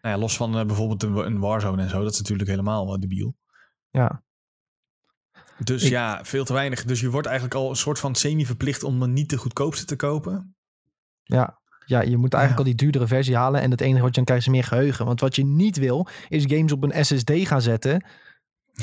Nou 0.00 0.14
ja, 0.14 0.20
los 0.20 0.36
van 0.36 0.52
bijvoorbeeld 0.52 1.02
een 1.02 1.38
Warzone 1.38 1.82
en 1.82 1.88
zo, 1.88 2.02
dat 2.02 2.12
is 2.12 2.18
natuurlijk 2.18 2.48
helemaal 2.48 3.00
debiel. 3.00 3.36
Ja. 3.90 4.22
Dus 5.64 5.88
ja, 5.88 6.24
veel 6.24 6.44
te 6.44 6.52
weinig. 6.52 6.84
Dus 6.84 7.00
je 7.00 7.10
wordt 7.10 7.26
eigenlijk 7.26 7.56
al 7.56 7.70
een 7.70 7.76
soort 7.76 7.98
van 7.98 8.14
semi-verplicht 8.14 8.82
om 8.82 9.12
niet 9.12 9.30
de 9.30 9.36
goedkoopste 9.36 9.84
te 9.84 9.96
kopen. 9.96 10.56
Ja, 11.22 11.60
ja, 11.86 12.00
je 12.00 12.16
moet 12.16 12.34
eigenlijk 12.34 12.62
al 12.62 12.72
die 12.72 12.82
duurdere 12.82 13.06
versie 13.06 13.36
halen. 13.36 13.60
En 13.60 13.70
het 13.70 13.80
enige 13.80 14.00
wat 14.00 14.08
je 14.08 14.14
dan 14.14 14.24
krijgt 14.24 14.46
is 14.46 14.52
meer 14.52 14.64
geheugen. 14.64 15.06
Want 15.06 15.20
wat 15.20 15.36
je 15.36 15.44
niet 15.44 15.76
wil, 15.76 16.08
is 16.28 16.44
games 16.46 16.72
op 16.72 16.82
een 16.82 17.04
SSD 17.04 17.32
gaan 17.34 17.62
zetten. 17.62 18.04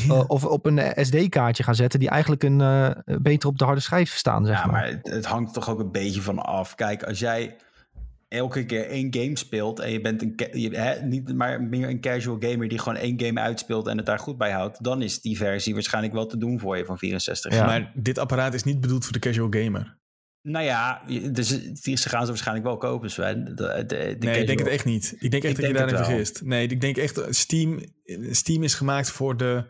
Uh, 0.07 0.24
of 0.28 0.45
op 0.45 0.66
een 0.66 1.05
SD-kaartje 1.05 1.64
gaan 1.64 1.76
zetten, 1.76 1.99
die 1.99 2.09
eigenlijk 2.09 2.43
een, 2.43 2.59
uh, 2.59 2.89
beter 3.22 3.49
op 3.49 3.57
de 3.57 3.66
harde 3.66 3.82
schijf 3.82 4.16
staan. 4.16 4.45
Zeg 4.45 4.57
ja, 4.57 4.66
maar, 4.66 4.74
maar 4.74 4.88
het, 4.88 5.07
het, 5.07 5.26
hangt 5.26 5.53
toch 5.53 5.70
ook 5.70 5.80
een 5.80 5.91
beetje 5.91 6.22
van 6.22 6.39
af. 6.39 6.76
Kijk, 6.76 7.03
als 7.03 7.20
jij 7.20 7.57
elke 8.34 8.65
keer 8.65 8.88
één 8.88 9.13
game 9.13 9.38
speelt 9.38 9.79
en 9.79 9.91
je 9.91 10.01
bent 10.01 10.21
een, 10.21 10.34
je, 10.51 10.69
hè, 10.69 11.01
niet 11.05 11.36
maar 11.36 11.61
meer 11.61 11.89
een 11.89 12.01
casual 12.01 12.38
gamer 12.39 12.67
die 12.67 12.79
gewoon 12.79 12.97
één 12.97 13.21
game 13.21 13.39
uitspeelt 13.39 13.88
en 13.88 13.97
het 13.97 14.05
daar 14.05 14.19
goed 14.19 14.38
bij 14.38 14.51
houdt, 14.51 14.84
dan 14.84 15.01
is 15.01 15.21
die 15.21 15.38
versie 15.38 15.73
waarschijnlijk 15.73 16.13
wel 16.13 16.25
te 16.25 16.38
doen 16.38 16.59
voor 16.59 16.77
je 16.77 16.86
van 16.86 16.97
64. 16.97 17.53
Ja. 17.53 17.65
Maar 17.65 17.91
dit 17.95 18.17
apparaat 18.17 18.53
is 18.53 18.63
niet 18.63 18.81
bedoeld 18.81 19.03
voor 19.03 19.13
de 19.13 19.19
casual 19.19 19.47
gamer. 19.49 19.97
Nou 20.41 20.65
ja, 20.65 21.01
dus 21.31 21.47
ze 21.84 22.09
gaan 22.09 22.21
ze 22.21 22.27
waarschijnlijk 22.27 22.67
wel 22.67 22.77
kopen, 22.77 23.11
Sven. 23.11 23.55
De, 23.55 23.84
de, 23.88 24.15
nee, 24.19 24.39
ik 24.39 24.47
denk 24.47 24.59
het 24.59 24.67
echt 24.67 24.86
niet. 24.86 25.15
Ik 25.19 25.31
denk 25.31 25.43
echt 25.43 25.55
dat 25.55 25.65
je 25.65 25.73
daarin 25.73 25.95
vergist. 25.95 26.41
Nee, 26.43 26.67
ik 26.67 26.81
denk 26.81 26.97
echt, 26.97 27.21
Steam, 27.29 27.79
Steam 28.31 28.63
is 28.63 28.73
gemaakt 28.73 29.11
voor 29.11 29.38
de, 29.38 29.65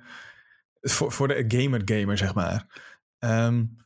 voor, 0.82 1.12
voor 1.12 1.28
de 1.28 1.46
gamer-gamer, 1.48 2.18
zeg 2.18 2.34
maar. 2.34 2.66
Um, 3.20 3.78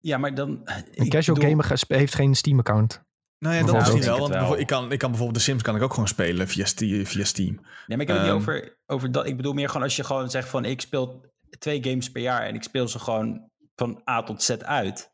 ja, 0.00 0.18
maar 0.18 0.34
dan... 0.34 0.50
Een 0.94 1.08
casual 1.08 1.36
bedoel, 1.36 1.50
gamer 1.50 1.82
heeft 1.88 2.14
geen 2.14 2.34
Steam-account. 2.34 3.02
Nou 3.40 3.54
ja, 3.54 3.62
dat 3.62 3.74
misschien 3.74 4.02
wel. 4.02 4.18
Want 4.18 4.30
wel. 4.30 4.58
Ik, 4.58 4.66
kan, 4.66 4.92
ik 4.92 4.98
kan 4.98 5.10
bijvoorbeeld 5.10 5.38
de 5.38 5.44
Sims 5.44 5.62
kan 5.62 5.76
ik 5.76 5.82
ook 5.82 5.92
gewoon 5.92 6.08
spelen 6.08 6.48
via, 6.48 6.66
via 7.04 7.24
Steam. 7.24 7.54
Nee, 7.86 7.96
maar 7.96 8.00
ik 8.00 8.08
heb 8.08 8.16
het 8.16 8.26
niet 8.26 8.26
ehm, 8.26 8.40
over, 8.40 8.78
over 8.86 9.12
dat. 9.12 9.26
Ik 9.26 9.36
bedoel 9.36 9.52
meer 9.52 9.68
gewoon 9.68 9.82
als 9.82 9.96
je 9.96 10.04
gewoon 10.04 10.30
zegt 10.30 10.48
van 10.48 10.64
ik 10.64 10.80
speel 10.80 11.24
twee 11.58 11.82
games 11.82 12.10
per 12.10 12.22
jaar 12.22 12.42
en 12.42 12.54
ik 12.54 12.62
speel 12.62 12.88
ze 12.88 12.98
gewoon 12.98 13.50
van 13.74 14.02
A 14.08 14.22
tot 14.22 14.42
Z 14.42 14.50
uit 14.50 15.10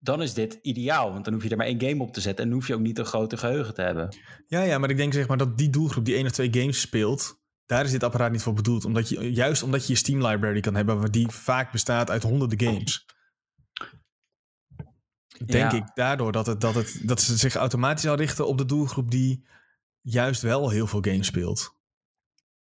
dan 0.00 0.22
is 0.22 0.34
dit 0.34 0.58
ideaal. 0.62 1.12
Want 1.12 1.24
dan 1.24 1.34
hoef 1.34 1.42
je 1.42 1.48
er 1.48 1.56
maar 1.56 1.66
één 1.66 1.80
game 1.80 2.02
op 2.02 2.12
te 2.12 2.20
zetten. 2.20 2.44
En 2.44 2.50
dan 2.50 2.58
hoef 2.58 2.68
je 2.68 2.74
ook 2.74 2.80
niet 2.80 2.98
een 2.98 3.04
grote 3.04 3.36
geheugen 3.36 3.74
te 3.74 3.82
hebben. 3.82 4.16
Ja, 4.46 4.62
ja, 4.62 4.78
maar 4.78 4.90
ik 4.90 4.96
denk 4.96 5.12
zeg 5.12 5.28
maar 5.28 5.36
dat 5.36 5.58
die 5.58 5.70
doelgroep 5.70 6.04
die 6.04 6.14
één 6.14 6.26
of 6.26 6.32
twee 6.32 6.52
games 6.52 6.80
speelt. 6.80 7.38
Daar 7.66 7.84
is 7.84 7.90
dit 7.90 8.04
apparaat 8.04 8.32
niet 8.32 8.42
voor 8.42 8.54
bedoeld. 8.54 8.84
Omdat 8.84 9.08
je, 9.08 9.32
juist 9.32 9.62
omdat 9.62 9.86
je 9.86 9.92
je 9.92 9.98
Steam 9.98 10.26
library 10.26 10.60
kan 10.60 10.74
hebben, 10.74 11.12
die 11.12 11.28
vaak 11.28 11.72
bestaat 11.72 12.10
uit 12.10 12.22
honderden 12.22 12.60
games. 12.60 13.06
Denk 15.44 15.72
ik 15.72 15.84
daardoor 15.94 16.32
dat, 16.32 16.46
het, 16.46 16.60
dat, 16.60 16.74
het, 16.74 17.00
dat 17.02 17.20
ze 17.20 17.36
zich 17.36 17.54
automatisch 17.54 18.06
al 18.06 18.16
richten 18.16 18.46
op 18.46 18.58
de 18.58 18.64
doelgroep 18.64 19.10
die 19.10 19.46
juist 20.00 20.42
wel 20.42 20.70
heel 20.70 20.86
veel 20.86 21.02
games 21.02 21.26
speelt. 21.26 21.78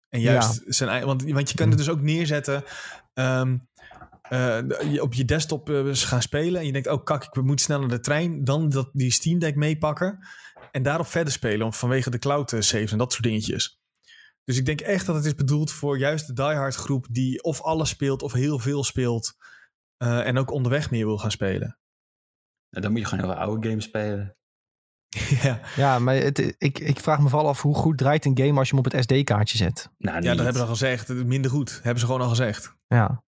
En 0.09 0.21
juist 0.21 0.61
zijn 0.65 1.05
want, 1.05 1.23
want 1.23 1.49
je 1.49 1.55
kan 1.55 1.69
het 1.69 1.77
dus 1.77 1.89
ook 1.89 2.01
neerzetten. 2.01 2.63
Um, 3.13 3.67
uh, 4.29 5.01
op 5.01 5.13
je 5.13 5.25
desktop 5.25 5.69
uh, 5.69 5.89
gaan 5.93 6.21
spelen 6.21 6.59
en 6.59 6.65
je 6.65 6.71
denkt, 6.71 6.87
oh 6.87 7.03
kak, 7.03 7.23
ik 7.23 7.41
moet 7.41 7.61
sneller 7.61 7.87
de 7.87 7.99
trein, 7.99 8.43
dan 8.43 8.69
dat, 8.69 8.89
die 8.93 9.11
Steam 9.11 9.39
Deck 9.39 9.55
meepakken 9.55 10.27
en 10.71 10.83
daarop 10.83 11.07
verder 11.07 11.33
spelen 11.33 11.73
vanwege 11.73 12.09
de 12.09 12.19
cloud 12.19 12.53
eh, 12.53 12.61
saves 12.61 12.91
en 12.91 12.97
dat 12.97 13.11
soort 13.11 13.23
dingetjes. 13.23 13.81
Dus 14.43 14.57
ik 14.57 14.65
denk 14.65 14.81
echt 14.81 15.05
dat 15.05 15.15
het 15.15 15.25
is 15.25 15.35
bedoeld 15.35 15.71
voor 15.71 15.97
juist 15.97 16.27
de 16.27 16.33
diehard 16.33 16.75
groep 16.75 17.07
die 17.11 17.43
of 17.43 17.61
alles 17.61 17.89
speelt 17.89 18.21
of 18.21 18.33
heel 18.33 18.59
veel 18.59 18.83
speelt 18.83 19.33
en 19.97 20.37
ook 20.37 20.51
onderweg 20.51 20.91
meer 20.91 21.05
wil 21.05 21.17
gaan 21.17 21.31
spelen. 21.31 21.78
Dan 22.69 22.91
moet 22.91 22.99
je 22.99 23.05
gewoon 23.05 23.25
heel 23.25 23.39
oude 23.39 23.67
games 23.69 23.83
spelen. 23.83 24.37
ja. 25.43 25.59
ja, 25.75 25.99
maar 25.99 26.15
het, 26.15 26.55
ik, 26.57 26.79
ik 26.79 26.99
vraag 26.99 27.19
me 27.19 27.29
vooral 27.29 27.47
af 27.47 27.61
hoe 27.61 27.75
goed 27.75 27.97
draait 27.97 28.25
een 28.25 28.37
game 28.37 28.59
als 28.59 28.69
je 28.69 28.75
hem 28.75 28.85
op 28.85 28.91
het 28.91 29.03
SD-kaartje 29.03 29.57
zet. 29.57 29.89
Nou, 29.97 30.21
ja, 30.21 30.29
dat 30.29 30.43
hebben 30.43 30.53
ze 30.53 30.61
al 30.61 30.67
gezegd. 30.67 31.13
Minder 31.13 31.51
goed, 31.51 31.79
hebben 31.83 31.99
ze 31.99 32.05
gewoon 32.05 32.21
al 32.21 32.29
gezegd. 32.29 32.75
Ja. 32.87 33.23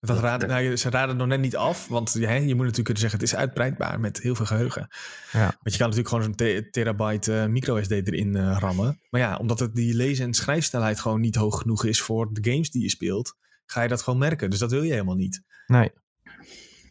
Dat 0.00 0.18
raad, 0.18 0.46
nou, 0.46 0.76
ze 0.76 0.90
raden 0.90 1.16
nog 1.16 1.26
net 1.26 1.40
niet 1.40 1.56
af, 1.56 1.88
want 1.88 2.12
je, 2.12 2.20
je 2.20 2.38
moet 2.38 2.48
natuurlijk 2.48 2.74
kunnen 2.74 2.98
zeggen: 2.98 3.20
het 3.20 3.28
is 3.28 3.36
uitbreidbaar 3.36 4.00
met 4.00 4.20
heel 4.20 4.34
veel 4.34 4.46
geheugen. 4.46 4.88
Ja. 5.32 5.40
Want 5.40 5.72
je 5.72 5.78
kan 5.78 5.90
natuurlijk 5.90 6.08
gewoon 6.08 6.24
zo'n 6.24 6.70
terabyte 6.70 7.32
uh, 7.32 7.46
micro 7.46 7.82
SD 7.82 7.90
erin 7.90 8.36
uh, 8.36 8.56
rammen. 8.58 9.00
Maar 9.10 9.20
ja, 9.20 9.36
omdat 9.36 9.58
het 9.58 9.74
die 9.74 9.94
lezen- 9.94 10.26
en 10.26 10.34
schrijfsnelheid 10.34 11.00
gewoon 11.00 11.20
niet 11.20 11.34
hoog 11.34 11.58
genoeg 11.58 11.84
is 11.84 12.02
voor 12.02 12.32
de 12.32 12.50
games 12.50 12.70
die 12.70 12.82
je 12.82 12.90
speelt, 12.90 13.36
ga 13.64 13.82
je 13.82 13.88
dat 13.88 14.02
gewoon 14.02 14.18
merken. 14.18 14.50
Dus 14.50 14.58
dat 14.58 14.70
wil 14.70 14.82
je 14.82 14.92
helemaal 14.92 15.14
niet. 15.14 15.42
Nee. 15.66 15.92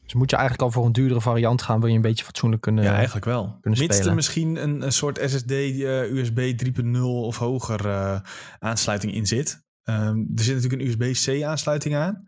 Dus 0.05 0.13
moet 0.13 0.29
je 0.29 0.35
eigenlijk 0.35 0.65
al 0.65 0.71
voor 0.71 0.85
een 0.85 0.91
duurdere 0.91 1.21
variant 1.21 1.61
gaan, 1.61 1.79
wil 1.79 1.89
je 1.89 1.95
een 1.95 2.01
beetje 2.01 2.25
fatsoenlijk 2.25 2.61
kunnen 2.61 2.83
Ja, 2.83 2.93
eigenlijk 2.93 3.25
wel. 3.25 3.59
Mits 3.61 3.99
er 3.99 4.15
misschien 4.15 4.55
een, 4.55 4.81
een 4.81 4.91
soort 4.91 5.19
SSD 5.25 5.51
uh, 5.51 6.11
USB 6.11 6.65
3.0 6.65 6.99
of 7.01 7.37
hoger 7.37 7.85
uh, 7.85 8.19
aansluiting 8.59 9.13
in 9.13 9.25
zit. 9.25 9.63
Um, 9.83 10.31
er 10.35 10.43
zit 10.43 10.55
natuurlijk 10.55 10.81
een 10.81 10.87
USB-C 10.87 11.43
aansluiting 11.43 11.95
aan 11.95 12.27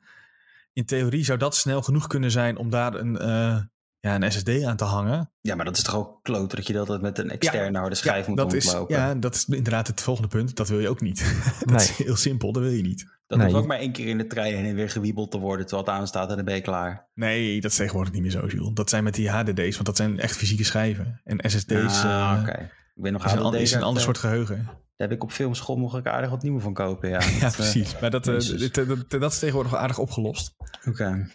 in 0.77 0.85
theorie 0.85 1.23
zou 1.23 1.37
dat 1.37 1.55
snel 1.55 1.81
genoeg 1.81 2.07
kunnen 2.07 2.31
zijn 2.31 2.57
om 2.57 2.69
daar 2.69 2.93
een, 2.93 3.13
uh, 3.21 3.59
ja, 3.99 4.15
een 4.15 4.31
SSD 4.31 4.63
aan 4.63 4.77
te 4.77 4.83
hangen. 4.83 5.31
Ja, 5.41 5.55
maar 5.55 5.65
dat 5.65 5.77
is 5.77 5.83
toch 5.83 5.95
ook 5.95 6.19
kloot 6.23 6.55
dat 6.55 6.67
je 6.67 6.73
dat 6.73 7.01
met 7.01 7.17
een 7.17 7.29
externe 7.29 7.77
harde 7.77 7.95
schijf 7.95 8.23
ja, 8.23 8.29
moet 8.29 8.37
dat 8.37 8.53
ontlopen. 8.53 8.95
Is, 8.95 9.01
ja, 9.01 9.15
dat 9.15 9.35
is 9.35 9.45
inderdaad 9.45 9.87
het 9.87 10.01
volgende 10.01 10.29
punt. 10.29 10.55
Dat 10.55 10.67
wil 10.67 10.79
je 10.79 10.89
ook 10.89 11.01
niet. 11.01 11.19
dat 11.59 11.69
nee. 11.69 11.77
is 11.77 11.89
heel 11.89 12.15
simpel, 12.15 12.51
dat 12.51 12.63
wil 12.63 12.71
je 12.71 12.81
niet. 12.81 13.16
Dat 13.27 13.37
nee. 13.37 13.47
hoeft 13.47 13.59
ook 13.59 13.67
maar 13.67 13.77
één 13.77 13.91
keer 13.91 14.07
in 14.07 14.17
de 14.17 14.27
trein 14.27 14.55
heen 14.55 14.65
en 14.65 14.75
weer 14.75 14.89
gewiebeld 14.89 15.31
te 15.31 15.37
worden 15.37 15.65
terwijl 15.65 15.87
het 15.87 15.97
aanstaat 15.97 16.29
en 16.29 16.35
dan 16.35 16.45
ben 16.45 16.55
je 16.55 16.61
klaar. 16.61 17.07
Nee, 17.13 17.61
dat 17.61 17.71
is 17.71 17.77
tegenwoordig 17.77 18.13
niet 18.13 18.21
meer 18.21 18.31
zo, 18.31 18.45
Jules. 18.45 18.73
Dat 18.73 18.89
zijn 18.89 19.03
met 19.03 19.13
die 19.13 19.29
HDD's, 19.29 19.73
want 19.73 19.85
dat 19.85 19.97
zijn 19.97 20.19
echt 20.19 20.35
fysieke 20.37 20.63
schijven. 20.63 21.21
En 21.23 21.49
SSD's 21.49 22.03
ah, 22.03 22.33
uh, 22.35 22.39
okay. 22.41 22.71
Ik 22.95 23.03
ben 23.03 23.13
nog 23.13 23.25
is, 23.25 23.31
een, 23.31 23.53
is 23.53 23.71
een 23.71 23.83
ander 23.83 24.03
soort 24.03 24.17
geheugen. 24.17 24.55
Daar 24.65 25.07
heb 25.07 25.11
ik 25.11 25.23
op 25.23 25.31
filmschool 25.31 25.77
nog 25.77 26.03
aardig 26.03 26.29
wat 26.29 26.43
nieuwe 26.43 26.59
van 26.59 26.73
kopen, 26.73 27.09
ja. 27.09 27.21
ja, 27.39 27.49
precies. 27.49 27.93
Uh, 27.93 28.01
maar 28.01 28.09
dat, 28.09 28.27
uh, 28.27 28.39
dit, 28.39 28.75
dat, 28.75 29.09
dat, 29.09 29.31
is 29.31 29.39
tegenwoordig 29.39 29.75
aardig 29.75 29.97
opgelost. 29.97 30.55
Oké. 30.79 30.89
Okay. 30.89 31.27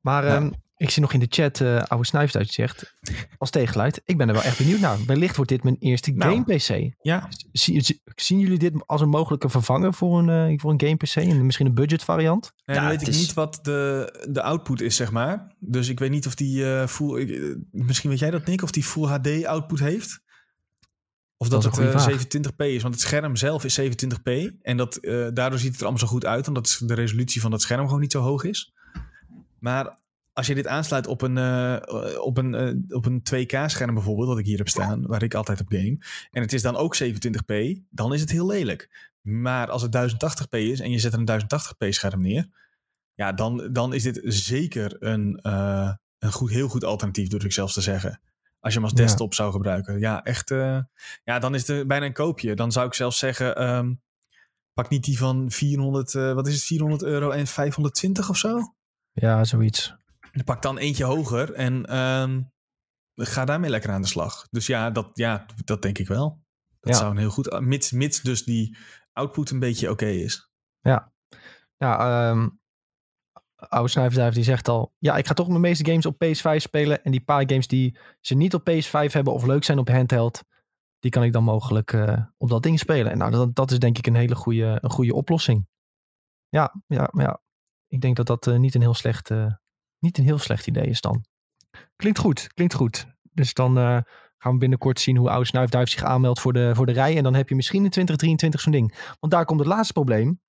Maar 0.00 0.24
ja. 0.24 0.36
um, 0.36 0.52
ik 0.80 0.90
zie 0.90 1.02
nog 1.02 1.12
in 1.12 1.20
de 1.20 1.26
chat, 1.28 1.60
uh, 1.60 1.82
oude 1.82 2.06
Snuifduits 2.06 2.54
zegt, 2.54 2.94
als 3.38 3.50
tegenluid, 3.50 4.02
ik 4.04 4.16
ben 4.16 4.28
er 4.28 4.34
wel 4.34 4.42
echt 4.42 4.58
benieuwd 4.58 4.80
naar. 4.80 4.98
Wellicht 5.06 5.36
wordt 5.36 5.50
dit 5.50 5.62
mijn 5.62 5.76
eerste 5.80 6.10
nou, 6.10 6.32
game 6.32 6.56
PC. 6.56 6.94
Ja. 7.02 7.28
Zien, 7.52 7.82
zien 8.14 8.38
jullie 8.38 8.58
dit 8.58 8.72
als 8.86 9.00
een 9.00 9.08
mogelijke 9.08 9.48
vervanger 9.48 9.94
voor 9.94 10.18
een, 10.18 10.50
uh, 10.52 10.58
voor 10.58 10.70
een 10.70 10.80
game 10.80 10.96
PC? 10.96 11.16
En 11.16 11.46
misschien 11.46 11.66
een 11.66 11.74
budget 11.74 12.04
variant? 12.04 12.52
Ja, 12.64 12.74
dan 12.74 12.86
weet 12.86 13.02
ik 13.02 13.08
is... 13.08 13.18
niet 13.18 13.34
wat 13.34 13.58
de, 13.62 14.26
de 14.30 14.42
output 14.42 14.80
is, 14.80 14.96
zeg 14.96 15.10
maar. 15.10 15.54
Dus 15.58 15.88
ik 15.88 15.98
weet 15.98 16.10
niet 16.10 16.26
of 16.26 16.34
die 16.34 16.60
uh, 16.60 16.86
full... 16.86 17.20
Ik, 17.20 17.56
misschien 17.70 18.10
weet 18.10 18.18
jij 18.18 18.30
dat, 18.30 18.46
Nick, 18.46 18.62
of 18.62 18.70
die 18.70 18.84
Full 18.84 19.06
HD 19.06 19.44
output 19.44 19.78
heeft? 19.78 20.20
Of 21.36 21.48
dat, 21.48 21.62
dat 21.62 21.76
het 21.76 22.08
uh, 22.08 22.18
27p 22.18 22.56
is. 22.56 22.82
Want 22.82 22.94
het 22.94 23.02
scherm 23.02 23.36
zelf 23.36 23.64
is 23.64 23.80
27p. 23.80 24.60
En 24.62 24.76
dat, 24.76 24.98
daardoor 25.34 25.58
ziet 25.58 25.70
het 25.70 25.76
er 25.76 25.86
allemaal 25.86 25.98
zo 25.98 26.06
goed 26.06 26.26
uit. 26.26 26.48
Omdat 26.48 26.80
de 26.84 26.94
resolutie 26.94 27.40
van 27.40 27.50
dat 27.50 27.62
scherm 27.62 27.84
gewoon 27.84 28.00
niet 28.00 28.12
zo 28.12 28.20
hoog 28.20 28.44
is. 28.44 28.72
Maar 29.58 29.98
als 30.40 30.48
je 30.48 30.54
dit 30.54 30.66
aansluit 30.66 31.06
op 31.06 31.22
een, 31.22 31.36
uh, 31.36 31.76
op 32.20 32.36
een, 32.38 32.52
uh, 32.54 32.96
op 32.96 33.06
een 33.06 33.22
2K-scherm 33.22 33.94
bijvoorbeeld, 33.94 34.28
wat 34.28 34.38
ik 34.38 34.44
hier 34.44 34.58
heb 34.58 34.68
staan, 34.68 35.06
waar 35.06 35.22
ik 35.22 35.34
altijd 35.34 35.60
op 35.60 35.68
game, 35.68 35.98
en 36.30 36.42
het 36.42 36.52
is 36.52 36.62
dan 36.62 36.76
ook 36.76 36.96
27p, 36.96 37.80
dan 37.90 38.12
is 38.12 38.20
het 38.20 38.30
heel 38.30 38.46
lelijk. 38.46 39.10
Maar 39.20 39.70
als 39.70 39.82
het 39.82 39.92
1080p 39.92 40.48
is 40.50 40.80
en 40.80 40.90
je 40.90 40.98
zet 40.98 41.12
er 41.12 41.18
een 41.18 41.26
1080p 41.26 41.88
scherm 41.88 42.20
neer, 42.20 42.48
ja, 43.14 43.32
dan, 43.32 43.68
dan 43.72 43.94
is 43.94 44.02
dit 44.02 44.20
zeker 44.24 44.96
een, 44.98 45.40
uh, 45.42 45.92
een 46.18 46.32
goed, 46.32 46.50
heel 46.50 46.68
goed 46.68 46.84
alternatief, 46.84 47.28
durf 47.28 47.44
ik 47.44 47.52
zelfs 47.52 47.74
te 47.74 47.80
zeggen. 47.80 48.20
Als 48.60 48.72
je 48.72 48.78
hem 48.78 48.88
als 48.88 48.98
desktop 48.98 49.34
zou 49.34 49.52
gebruiken. 49.52 49.98
Ja, 49.98 50.24
echt. 50.24 50.48
ja, 51.24 51.38
dan 51.38 51.54
is 51.54 51.66
het 51.66 51.88
bijna 51.88 52.06
een 52.06 52.12
koopje. 52.12 52.54
Dan 52.54 52.72
zou 52.72 52.86
ik 52.86 52.94
zelfs 52.94 53.18
zeggen. 53.18 53.68
Um, 53.68 54.00
pak 54.72 54.88
niet 54.88 55.04
die 55.04 55.18
van 55.18 55.50
400, 55.50 56.12
wat 56.12 56.46
is 56.46 56.54
het, 56.54 56.64
400 56.64 57.02
euro 57.02 57.30
en 57.30 57.46
520 57.46 58.28
of 58.28 58.36
zo? 58.36 58.74
Ja, 59.12 59.44
zoiets. 59.44 59.98
Pak 60.44 60.62
dan 60.62 60.78
eentje 60.78 61.04
hoger 61.04 61.52
en 61.52 61.96
um, 61.96 62.52
ga 63.14 63.44
daarmee 63.44 63.70
lekker 63.70 63.90
aan 63.90 64.02
de 64.02 64.08
slag. 64.08 64.48
Dus 64.50 64.66
ja, 64.66 64.90
dat, 64.90 65.10
ja, 65.14 65.46
dat 65.64 65.82
denk 65.82 65.98
ik 65.98 66.08
wel. 66.08 66.42
Dat 66.80 66.96
zou 66.96 67.10
een 67.10 67.16
heel 67.16 67.30
goed, 67.30 67.60
mits, 67.60 67.90
mits 67.90 68.20
dus 68.20 68.44
die 68.44 68.76
output 69.12 69.50
een 69.50 69.58
beetje 69.58 69.90
oké 69.90 70.06
is. 70.06 70.50
Ja, 70.80 71.12
ja 71.76 72.30
um, 72.30 72.60
oude 73.54 74.30
die 74.30 74.44
zegt 74.44 74.68
al, 74.68 74.94
ja, 74.98 75.16
ik 75.16 75.26
ga 75.26 75.34
toch 75.34 75.48
mijn 75.48 75.60
meeste 75.60 75.84
games 75.84 76.06
op 76.06 76.24
PS5 76.24 76.56
spelen 76.56 77.04
en 77.04 77.10
die 77.10 77.24
paar 77.24 77.48
games 77.48 77.66
die 77.66 77.98
ze 78.20 78.34
niet 78.34 78.54
op 78.54 78.70
PS5 78.70 79.12
hebben 79.12 79.32
of 79.32 79.44
leuk 79.44 79.64
zijn 79.64 79.78
op 79.78 79.88
handheld, 79.88 80.44
die 80.98 81.10
kan 81.10 81.22
ik 81.22 81.32
dan 81.32 81.44
mogelijk 81.44 81.92
uh, 81.92 82.24
op 82.36 82.48
dat 82.48 82.62
ding 82.62 82.78
spelen. 82.78 83.12
En 83.12 83.18
nou, 83.18 83.30
dat, 83.30 83.54
dat 83.54 83.70
is 83.70 83.78
denk 83.78 83.98
ik 83.98 84.06
een 84.06 84.14
hele 84.14 84.34
goede, 84.34 84.78
een 84.80 84.90
goede 84.90 85.14
oplossing. 85.14 85.68
Ja, 86.48 86.82
ja, 86.86 87.10
ja. 87.12 87.40
Ik 87.86 88.00
denk 88.00 88.16
dat 88.16 88.26
dat 88.26 88.46
uh, 88.46 88.56
niet 88.56 88.74
een 88.74 88.80
heel 88.80 88.94
slecht 88.94 89.30
uh, 89.30 89.52
niet 90.00 90.18
een 90.18 90.24
heel 90.24 90.38
slecht 90.38 90.66
idee 90.66 90.86
is 90.86 91.00
dan. 91.00 91.24
Klinkt 91.96 92.18
goed, 92.18 92.46
klinkt 92.54 92.74
goed. 92.74 93.06
Dus 93.32 93.54
dan 93.54 93.78
uh, 93.78 93.98
gaan 94.38 94.52
we 94.52 94.58
binnenkort 94.58 95.00
zien 95.00 95.16
hoe 95.16 95.30
Oude 95.30 95.46
Snuifduif 95.46 95.88
zich 95.88 96.02
aanmeldt 96.02 96.40
voor 96.40 96.52
de, 96.52 96.74
voor 96.74 96.86
de 96.86 96.92
rij. 96.92 97.16
En 97.16 97.22
dan 97.22 97.34
heb 97.34 97.48
je 97.48 97.54
misschien 97.54 97.84
in 97.84 97.90
2023 97.90 98.60
zo'n 98.60 98.72
ding. 98.72 99.14
Want 99.20 99.32
daar 99.32 99.44
komt 99.44 99.60
het 99.60 99.68
laatste 99.68 99.92
probleem. 99.92 100.40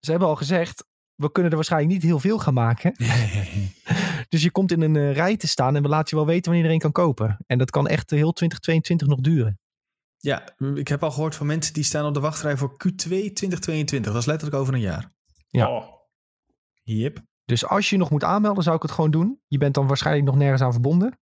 Ze 0.00 0.10
hebben 0.10 0.28
al 0.28 0.36
gezegd, 0.36 0.84
we 1.14 1.32
kunnen 1.32 1.50
er 1.50 1.56
waarschijnlijk 1.56 1.92
niet 1.92 2.02
heel 2.02 2.18
veel 2.18 2.38
gaan 2.38 2.54
maken. 2.54 2.94
dus 4.32 4.42
je 4.42 4.50
komt 4.50 4.72
in 4.72 4.80
een 4.80 4.94
uh, 4.94 5.12
rij 5.12 5.36
te 5.36 5.48
staan 5.48 5.76
en 5.76 5.82
we 5.82 5.88
laten 5.88 6.08
je 6.08 6.24
wel 6.24 6.32
weten 6.32 6.44
wanneer 6.44 6.60
iedereen 6.60 6.92
kan 6.92 7.04
kopen. 7.04 7.38
En 7.46 7.58
dat 7.58 7.70
kan 7.70 7.88
echt 7.88 8.10
heel 8.10 8.32
2022 8.32 9.06
nog 9.06 9.20
duren. 9.20 9.58
Ja, 10.16 10.56
ik 10.74 10.88
heb 10.88 11.02
al 11.02 11.10
gehoord 11.10 11.34
van 11.34 11.46
mensen 11.46 11.74
die 11.74 11.84
staan 11.84 12.06
op 12.06 12.14
de 12.14 12.20
wachtrij 12.20 12.56
voor 12.56 12.72
Q2 12.72 13.08
2022. 13.08 14.12
Dat 14.12 14.20
is 14.20 14.26
letterlijk 14.26 14.60
over 14.60 14.74
een 14.74 14.80
jaar. 14.80 15.12
Ja. 15.48 15.70
Oh. 15.70 15.96
Yep. 16.82 17.27
Dus 17.48 17.66
als 17.66 17.90
je 17.90 17.96
nog 17.96 18.10
moet 18.10 18.24
aanmelden, 18.24 18.62
zou 18.62 18.76
ik 18.76 18.82
het 18.82 18.90
gewoon 18.90 19.10
doen. 19.10 19.40
Je 19.46 19.58
bent 19.58 19.74
dan 19.74 19.86
waarschijnlijk 19.86 20.26
nog 20.26 20.36
nergens 20.36 20.62
aan 20.62 20.72
verbonden. 20.72 21.18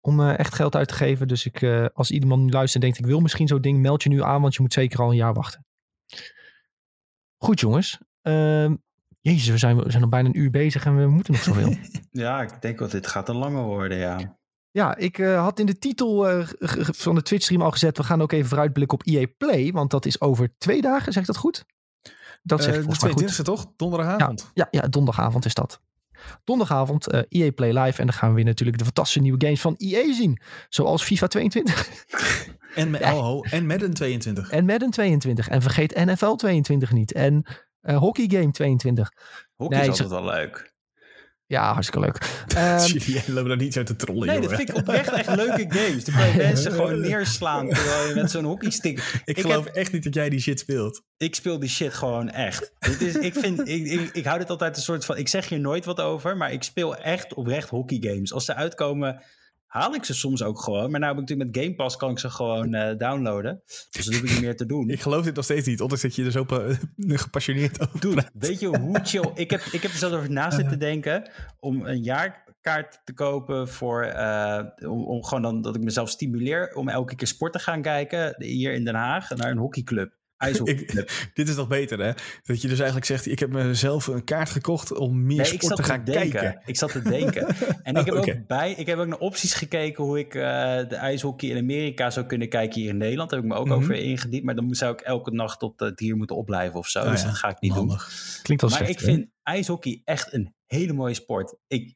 Om 0.00 0.20
uh, 0.20 0.38
echt 0.38 0.54
geld 0.54 0.76
uit 0.76 0.88
te 0.88 0.94
geven. 0.94 1.28
Dus 1.28 1.46
ik, 1.46 1.60
uh, 1.60 1.86
als 1.92 2.10
iemand 2.10 2.42
nu 2.42 2.50
luistert 2.50 2.74
en 2.74 2.80
denkt, 2.80 2.98
ik 2.98 3.06
wil 3.06 3.20
misschien 3.20 3.46
zo'n 3.46 3.60
ding, 3.60 3.80
meld 3.80 4.02
je 4.02 4.08
nu 4.08 4.22
aan, 4.22 4.40
want 4.40 4.54
je 4.54 4.62
moet 4.62 4.72
zeker 4.72 5.00
al 5.00 5.10
een 5.10 5.16
jaar 5.16 5.34
wachten. 5.34 5.66
Goed 7.36 7.60
jongens. 7.60 7.98
Uh, 8.22 8.70
jezus, 9.20 9.48
we 9.48 9.58
zijn, 9.58 9.76
we 9.76 9.90
zijn 9.90 10.02
al 10.02 10.08
bijna 10.08 10.28
een 10.28 10.38
uur 10.38 10.50
bezig 10.50 10.84
en 10.84 10.96
we 10.96 11.06
moeten 11.06 11.32
nog 11.32 11.42
zoveel. 11.42 11.76
ja, 12.24 12.42
ik 12.42 12.62
denk 12.62 12.78
dat 12.78 12.90
dit 12.90 13.06
gaat 13.06 13.28
een 13.28 13.36
lange 13.36 13.62
worden, 13.62 13.98
ja. 13.98 14.38
Ja, 14.70 14.96
ik 14.96 15.18
uh, 15.18 15.42
had 15.42 15.58
in 15.58 15.66
de 15.66 15.78
titel 15.78 16.30
uh, 16.30 16.48
van 17.04 17.14
de 17.14 17.22
Twitch 17.22 17.44
stream 17.44 17.62
al 17.62 17.70
gezet, 17.70 17.96
we 17.96 18.02
gaan 18.02 18.22
ook 18.22 18.32
even 18.32 18.48
vooruitblikken 18.48 18.98
op 18.98 19.06
EA 19.06 19.26
Play, 19.36 19.72
want 19.72 19.90
dat 19.90 20.06
is 20.06 20.20
over 20.20 20.54
twee 20.58 20.80
dagen, 20.80 21.12
zeg 21.12 21.22
ik 21.22 21.28
dat 21.28 21.36
goed? 21.36 21.64
Dat 22.46 22.62
zeg 22.62 22.74
ik 22.74 22.78
uh, 22.78 22.84
volgens 22.84 23.04
mij 23.04 23.28
goed. 23.28 23.44
toch? 23.44 23.66
Donderdagavond? 23.76 24.50
Ja, 24.54 24.68
ja, 24.70 24.80
ja, 24.80 24.88
donderdagavond 24.88 25.44
is 25.44 25.54
dat. 25.54 25.80
Donderdagavond 26.44 27.12
uh, 27.12 27.20
EA 27.28 27.52
Play 27.52 27.78
Live. 27.78 28.00
En 28.00 28.06
dan 28.06 28.14
gaan 28.14 28.28
we 28.28 28.34
weer 28.34 28.44
natuurlijk 28.44 28.78
de 28.78 28.84
fantastische 28.84 29.20
nieuwe 29.20 29.44
games 29.44 29.60
van 29.60 29.74
EA 29.78 30.14
zien. 30.14 30.40
Zoals 30.68 31.02
FIFA 31.02 31.26
22. 31.26 31.88
en, 32.74 32.90
met, 32.90 33.00
ja. 33.00 33.16
oh, 33.16 33.52
en 33.52 33.66
Madden 33.66 33.94
22. 33.94 34.50
En 34.50 34.64
Madden 34.64 34.90
22. 34.90 35.48
En 35.48 35.62
vergeet 35.62 36.04
NFL 36.04 36.34
22 36.34 36.92
niet. 36.92 37.12
En 37.12 37.44
uh, 37.82 37.96
Hockey 37.96 38.26
Game 38.28 38.50
22. 38.50 39.10
Hockey 39.54 39.78
nee, 39.78 39.88
is 39.88 40.00
altijd 40.00 40.20
wel 40.20 40.24
leuk. 40.24 40.73
Ja, 41.46 41.72
hartstikke 41.72 42.00
leuk. 42.00 42.44
Um, 42.58 42.86
Jullie 42.86 43.22
lopen 43.26 43.48
daar 43.48 43.56
niet 43.56 43.72
zo 43.72 43.82
te 43.82 43.96
trollen, 43.96 44.26
Nee, 44.26 44.40
dat 44.40 44.54
vind 44.54 44.68
ik 44.68 44.74
oprecht 44.76 45.12
echt 45.12 45.34
leuke 45.44 45.66
games. 45.68 46.04
Dan 46.04 46.14
kan 46.14 46.26
je 46.26 46.36
mensen 46.36 46.72
gewoon 46.72 47.00
neerslaan 47.00 47.68
terwijl 47.68 48.08
je 48.08 48.14
met 48.14 48.30
zo'n 48.30 48.44
hockeystick... 48.44 48.98
Ik, 48.98 49.22
ik 49.24 49.40
geloof 49.40 49.64
heb... 49.64 49.74
echt 49.74 49.92
niet 49.92 50.04
dat 50.04 50.14
jij 50.14 50.28
die 50.28 50.40
shit 50.40 50.60
speelt. 50.60 51.02
Ik 51.16 51.34
speel 51.34 51.58
die 51.58 51.68
shit 51.68 51.94
gewoon 51.94 52.30
echt. 52.30 52.72
Dit 52.78 53.00
is, 53.00 53.14
ik, 53.14 53.34
vind, 53.34 53.68
ik, 53.68 53.86
ik, 53.86 54.10
ik 54.12 54.24
hou 54.24 54.38
dit 54.38 54.50
altijd 54.50 54.76
een 54.76 54.82
soort 54.82 55.04
van... 55.04 55.16
Ik 55.16 55.28
zeg 55.28 55.48
hier 55.48 55.60
nooit 55.60 55.84
wat 55.84 56.00
over, 56.00 56.36
maar 56.36 56.52
ik 56.52 56.62
speel 56.62 56.96
echt 56.96 57.34
oprecht 57.34 57.68
hockeygames. 57.68 58.32
Als 58.32 58.44
ze 58.44 58.54
uitkomen 58.54 59.22
haal 59.74 59.94
ik 59.94 60.04
ze 60.04 60.14
soms 60.14 60.42
ook 60.42 60.60
gewoon. 60.60 60.90
Maar 60.90 61.00
nou 61.00 61.14
heb 61.14 61.22
ik 61.22 61.28
natuurlijk 61.28 61.48
met 61.48 61.64
Game 61.64 61.76
Pass 61.76 61.96
kan 61.96 62.10
ik 62.10 62.18
ze 62.18 62.30
gewoon 62.30 62.74
uh, 62.74 62.96
downloaden. 62.96 63.62
Dus 63.90 64.04
dan 64.04 64.14
hoef 64.14 64.22
ik 64.22 64.30
niet 64.30 64.40
meer 64.40 64.56
te 64.56 64.66
doen. 64.66 64.90
ik 64.96 65.00
geloof 65.00 65.24
dit 65.24 65.34
nog 65.34 65.44
steeds 65.44 65.66
niet, 65.66 65.80
ondanks 65.80 66.02
dat 66.02 66.14
je 66.14 66.24
er 66.24 66.30
zo 66.30 66.46
gepassioneerd 67.26 67.80
over 67.80 68.00
Doe, 68.00 68.30
weet 68.32 68.60
je 68.60 68.66
hoe 68.66 69.00
chill... 69.02 69.30
ik, 69.34 69.50
heb, 69.50 69.60
ik 69.60 69.82
heb 69.82 69.90
er 69.90 69.98
zelfs 69.98 70.14
over 70.14 70.30
na 70.30 70.50
zitten 70.60 70.78
denken 70.78 71.30
om 71.60 71.86
een 71.86 72.02
jaarkaart 72.02 73.00
te 73.04 73.12
kopen 73.12 73.68
voor... 73.68 74.04
Uh, 74.06 74.60
om, 74.78 75.04
om, 75.04 75.24
gewoon 75.24 75.42
dan 75.42 75.62
dat 75.62 75.76
ik 75.76 75.82
mezelf 75.82 76.08
stimuleer 76.08 76.74
om 76.74 76.88
elke 76.88 77.14
keer 77.14 77.26
sport 77.26 77.52
te 77.52 77.58
gaan 77.58 77.82
kijken 77.82 78.34
hier 78.38 78.72
in 78.72 78.84
Den 78.84 78.94
Haag 78.94 79.30
naar 79.30 79.50
een 79.50 79.58
hockeyclub. 79.58 80.12
Ik, 80.38 81.06
dit 81.34 81.48
is 81.48 81.56
nog 81.56 81.68
beter, 81.68 81.98
hè? 81.98 82.12
Dat 82.42 82.62
je 82.62 82.68
dus 82.68 82.76
eigenlijk 82.76 83.06
zegt: 83.06 83.26
Ik 83.26 83.38
heb 83.38 83.50
mezelf 83.50 84.06
een 84.06 84.24
kaart 84.24 84.50
gekocht 84.50 84.92
om 84.92 85.26
meer 85.26 85.36
nee, 85.36 85.46
sport 85.46 85.76
te 85.76 85.82
gaan 85.82 86.04
kijken. 86.04 86.62
Ik 86.66 86.76
zat 86.76 86.92
te 86.92 87.02
denken. 87.02 87.46
En 87.82 87.96
ik 87.96 88.04
heb, 88.04 88.14
okay. 88.14 88.34
ook 88.34 88.46
bij, 88.46 88.72
ik 88.72 88.86
heb 88.86 88.98
ook 88.98 89.06
naar 89.06 89.18
opties 89.18 89.54
gekeken 89.54 90.04
hoe 90.04 90.18
ik 90.18 90.34
uh, 90.34 90.42
de 90.88 90.96
ijshockey 90.96 91.48
in 91.48 91.56
Amerika 91.56 92.10
zou 92.10 92.26
kunnen 92.26 92.48
kijken 92.48 92.80
hier 92.80 92.90
in 92.90 92.96
Nederland. 92.96 93.30
Daar 93.30 93.38
heb 93.38 93.48
ik 93.48 93.54
me 93.54 93.60
ook 93.60 93.66
mm 93.66 93.72
-hmm. 93.72 93.82
over 93.82 93.94
ingediend. 93.94 94.44
Maar 94.44 94.54
dan 94.54 94.74
zou 94.74 94.92
ik 94.92 95.00
elke 95.00 95.30
nacht 95.30 95.58
tot 95.58 95.80
het 95.80 95.98
hier 95.98 96.16
moeten 96.16 96.36
opblijven 96.36 96.78
of 96.78 96.88
zo. 96.88 97.00
Oh, 97.00 97.10
dus 97.10 97.20
ja. 97.20 97.26
dat 97.26 97.36
ga 97.36 97.48
ik 97.48 97.60
niet 97.60 97.72
Handig. 97.72 98.08
doen. 98.08 98.42
Klinkt 98.42 98.62
als 98.62 98.72
Maar 98.72 98.84
slecht, 98.84 99.00
ik 99.00 99.06
vind 99.06 99.28
ijshockey 99.42 100.00
echt 100.04 100.32
een 100.32 100.54
hele 100.66 100.92
mooie 100.92 101.14
sport. 101.14 101.56
Ik, 101.66 101.94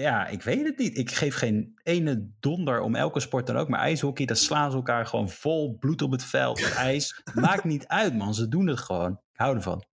ja, 0.00 0.26
ik 0.26 0.42
weet 0.42 0.64
het 0.64 0.78
niet. 0.78 0.98
Ik 0.98 1.10
geef 1.10 1.34
geen 1.34 1.78
ene 1.82 2.30
donder 2.40 2.80
om 2.80 2.94
elke 2.94 3.20
sport 3.20 3.46
dan 3.46 3.56
ook. 3.56 3.68
Maar 3.68 3.80
ijshockey, 3.80 4.26
daar 4.26 4.36
slaan 4.36 4.70
ze 4.70 4.76
elkaar 4.76 5.06
gewoon 5.06 5.28
vol 5.28 5.76
bloed 5.78 6.02
op 6.02 6.10
het 6.10 6.24
veld. 6.24 6.64
Het 6.64 6.74
ijs. 6.74 7.22
Maakt 7.34 7.64
niet 7.64 7.86
uit, 7.86 8.14
man. 8.14 8.34
Ze 8.34 8.48
doen 8.48 8.66
het 8.66 8.78
gewoon. 8.78 9.10
Ik 9.12 9.38
hou 9.38 9.56
ervan. 9.56 9.84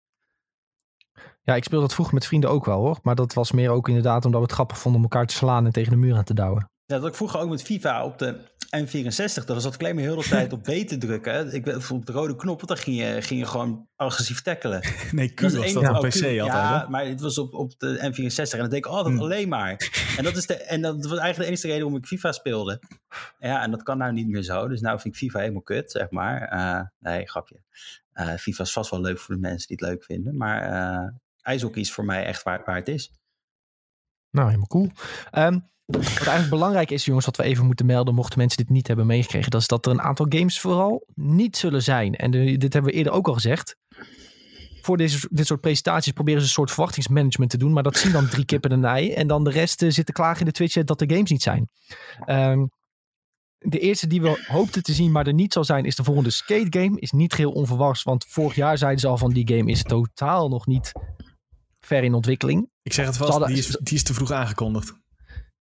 Ja, 1.44 1.56
ik 1.56 1.64
speelde 1.64 1.86
dat 1.86 1.94
vroeger 1.94 2.14
met 2.14 2.26
vrienden 2.26 2.50
ook 2.50 2.66
wel 2.66 2.80
hoor. 2.80 3.00
Maar 3.02 3.16
dat 3.16 3.34
was 3.34 3.52
meer 3.52 3.70
ook 3.70 3.88
inderdaad 3.88 4.26
omdat 4.26 4.40
we 4.40 4.46
het 4.46 4.56
grappig 4.56 4.78
vonden 4.78 5.02
om 5.02 5.08
elkaar 5.10 5.28
te 5.28 5.36
slaan 5.36 5.66
en 5.66 5.72
tegen 5.72 5.92
de 5.92 5.98
muur 5.98 6.16
aan 6.16 6.24
te 6.24 6.34
douwen. 6.34 6.70
Ja, 6.86 7.00
dat 7.00 7.08
ik 7.08 7.16
vroeger 7.16 7.40
ook 7.40 7.50
met 7.50 7.64
FIFA 7.64 8.06
op 8.06 8.18
de 8.18 8.53
N64, 8.78 9.46
dat 9.46 9.62
zat 9.62 9.82
me 9.82 10.02
heel 10.02 10.16
de 10.16 10.28
tijd 10.30 10.54
op 10.54 10.64
B 10.64 10.66
te 10.66 10.98
drukken. 10.98 11.54
Ik 11.54 11.66
weet 11.66 11.92
op 11.92 12.06
de 12.06 12.12
rode 12.12 12.36
knop, 12.36 12.56
want 12.56 12.68
dan 12.68 12.78
ging 12.78 12.98
je, 12.98 13.22
ging 13.22 13.40
je 13.40 13.46
gewoon 13.46 13.88
agressief 13.96 14.42
tackelen. 14.42 14.82
Nee, 15.12 15.34
Q 15.34 15.42
was, 15.42 15.54
was 15.54 15.74
dat 15.74 15.84
op 15.84 16.02
PC 16.02 16.16
altijd. 16.16 16.40
Ja, 16.40 16.88
maar 16.90 17.06
het 17.06 17.22
was 17.22 17.38
op, 17.38 17.54
op 17.54 17.80
de 17.80 17.98
N64 17.98 18.52
en 18.52 18.60
dat 18.60 18.70
deed 18.70 18.80
ik 18.80 18.86
altijd 18.86 19.20
alleen 19.20 19.50
maar. 19.50 19.78
En 20.18 20.24
dat, 20.24 20.38
is 20.38 20.46
de, 20.46 20.54
en 20.54 20.82
dat 20.82 21.06
was 21.06 21.20
eigenlijk 21.20 21.38
de 21.38 21.46
enige 21.46 21.68
reden 21.68 21.82
waarom 21.82 22.00
ik 22.02 22.06
FIFA 22.08 22.32
speelde. 22.32 22.82
Ja, 23.40 23.62
en 23.62 23.72
dat 23.72 23.84
kan 23.84 23.98
nou 23.98 24.14
niet 24.14 24.28
meer 24.28 24.44
zo. 24.44 24.68
Dus 24.68 24.82
nou 24.82 25.00
vind 25.00 25.14
ik 25.14 25.20
FIFA 25.20 25.40
helemaal 25.40 25.62
kut, 25.62 25.92
zeg 25.92 26.10
maar. 26.10 26.54
Uh, 26.54 26.82
nee, 27.00 27.30
grapje. 27.30 27.60
Uh, 28.16 28.34
FIFA 28.34 28.64
is 28.64 28.74
vast 28.74 28.90
wel 28.90 29.02
leuk 29.02 29.20
voor 29.20 29.36
de 29.36 29.42
mensen 29.42 29.68
die 29.68 29.78
het 29.80 29.90
leuk 29.90 30.04
vinden. 30.04 30.38
Maar 30.38 30.72
uh, 30.72 31.10
ijshockey 31.42 31.82
is 31.82 31.92
voor 31.92 32.06
mij 32.06 32.26
echt 32.26 32.44
waar, 32.44 32.62
waar 32.66 32.76
het 32.76 32.88
is. 32.88 33.12
Nou, 34.34 34.48
helemaal 34.48 34.68
cool. 34.68 34.90
Um, 35.32 35.72
wat 35.86 36.06
eigenlijk 36.06 36.50
belangrijk 36.50 36.92
is, 36.92 37.06
jongens, 37.06 37.26
wat 37.26 37.38
we 37.38 37.44
even 37.44 37.66
moeten 37.66 37.86
melden, 37.86 38.14
mochten 38.14 38.40
mensen 38.40 38.58
dit 38.58 38.70
niet 38.70 38.88
hebben 38.88 39.06
meegekregen, 39.06 39.52
dat 39.52 39.62
is 39.62 39.68
dat 39.68 39.86
er 39.86 39.92
een 39.92 40.02
aantal 40.02 40.26
games 40.30 40.60
vooral 40.60 41.08
niet 41.16 41.58
zullen 41.58 41.84
zijn. 41.84 42.16
En 42.16 42.32
dit 42.32 42.74
hebben 42.74 42.92
we 42.92 42.98
eerder 42.98 43.14
ook 43.14 43.28
al 43.28 43.34
gezegd. 43.34 43.76
Voor 44.82 44.98
deze, 44.98 45.28
dit 45.32 45.46
soort 45.46 45.62
presentaties 45.62 46.12
proberen 46.12 46.40
ze 46.40 46.48
een 46.48 46.54
soort 46.54 46.72
verwachtingsmanagement 46.72 47.52
te 47.52 47.58
doen, 47.58 47.74
maar 47.74 47.84
dat 47.84 47.98
zien 47.98 48.12
dan 48.12 48.30
drie 48.30 48.46
kippen 48.46 48.72
en 48.72 48.78
een 48.78 48.86
ei. 48.86 49.14
En 49.14 49.28
dan 49.28 49.44
de 49.44 49.50
rest 49.50 49.82
uh, 49.82 49.92
zitten 49.92 50.14
klagen 50.14 50.40
in 50.40 50.46
de 50.46 50.52
Twitch 50.52 50.84
dat 50.84 51.00
de 51.00 51.10
games 51.14 51.30
niet 51.30 51.42
zijn. 51.42 51.70
Um, 52.26 52.70
de 53.58 53.80
eerste 53.80 54.08
die 54.08 54.22
we 54.22 54.44
hoopten 54.48 54.84
te 54.84 54.94
zien, 54.94 55.12
maar 55.12 55.28
er 55.28 55.34
niet 55.34 55.54
zal 55.54 55.64
zijn, 55.64 55.86
is 55.86 55.96
de 55.96 56.04
volgende 56.04 56.30
skate 56.30 56.80
game. 56.80 57.00
Is 57.00 57.12
niet 57.12 57.34
geheel 57.34 57.52
onverwachts, 57.52 58.04
want 58.04 58.26
vorig 58.26 58.56
jaar 58.56 58.78
zeiden 58.78 59.00
ze 59.00 59.08
al 59.08 59.18
van 59.18 59.32
die 59.32 59.56
game 59.56 59.72
is 59.72 59.84
totaal 59.84 60.50
nog 60.50 60.66
niet 60.66 60.92
ver 61.86 62.04
in 62.04 62.14
ontwikkeling. 62.14 62.70
Ik 62.82 62.94
zeg 62.94 63.06
het 63.06 63.18
vast, 63.18 63.32
hadden, 63.32 63.48
die, 63.48 63.58
is, 63.58 63.68
die 63.68 63.96
is 63.96 64.04
te 64.04 64.14
vroeg 64.14 64.32
aangekondigd. 64.32 64.94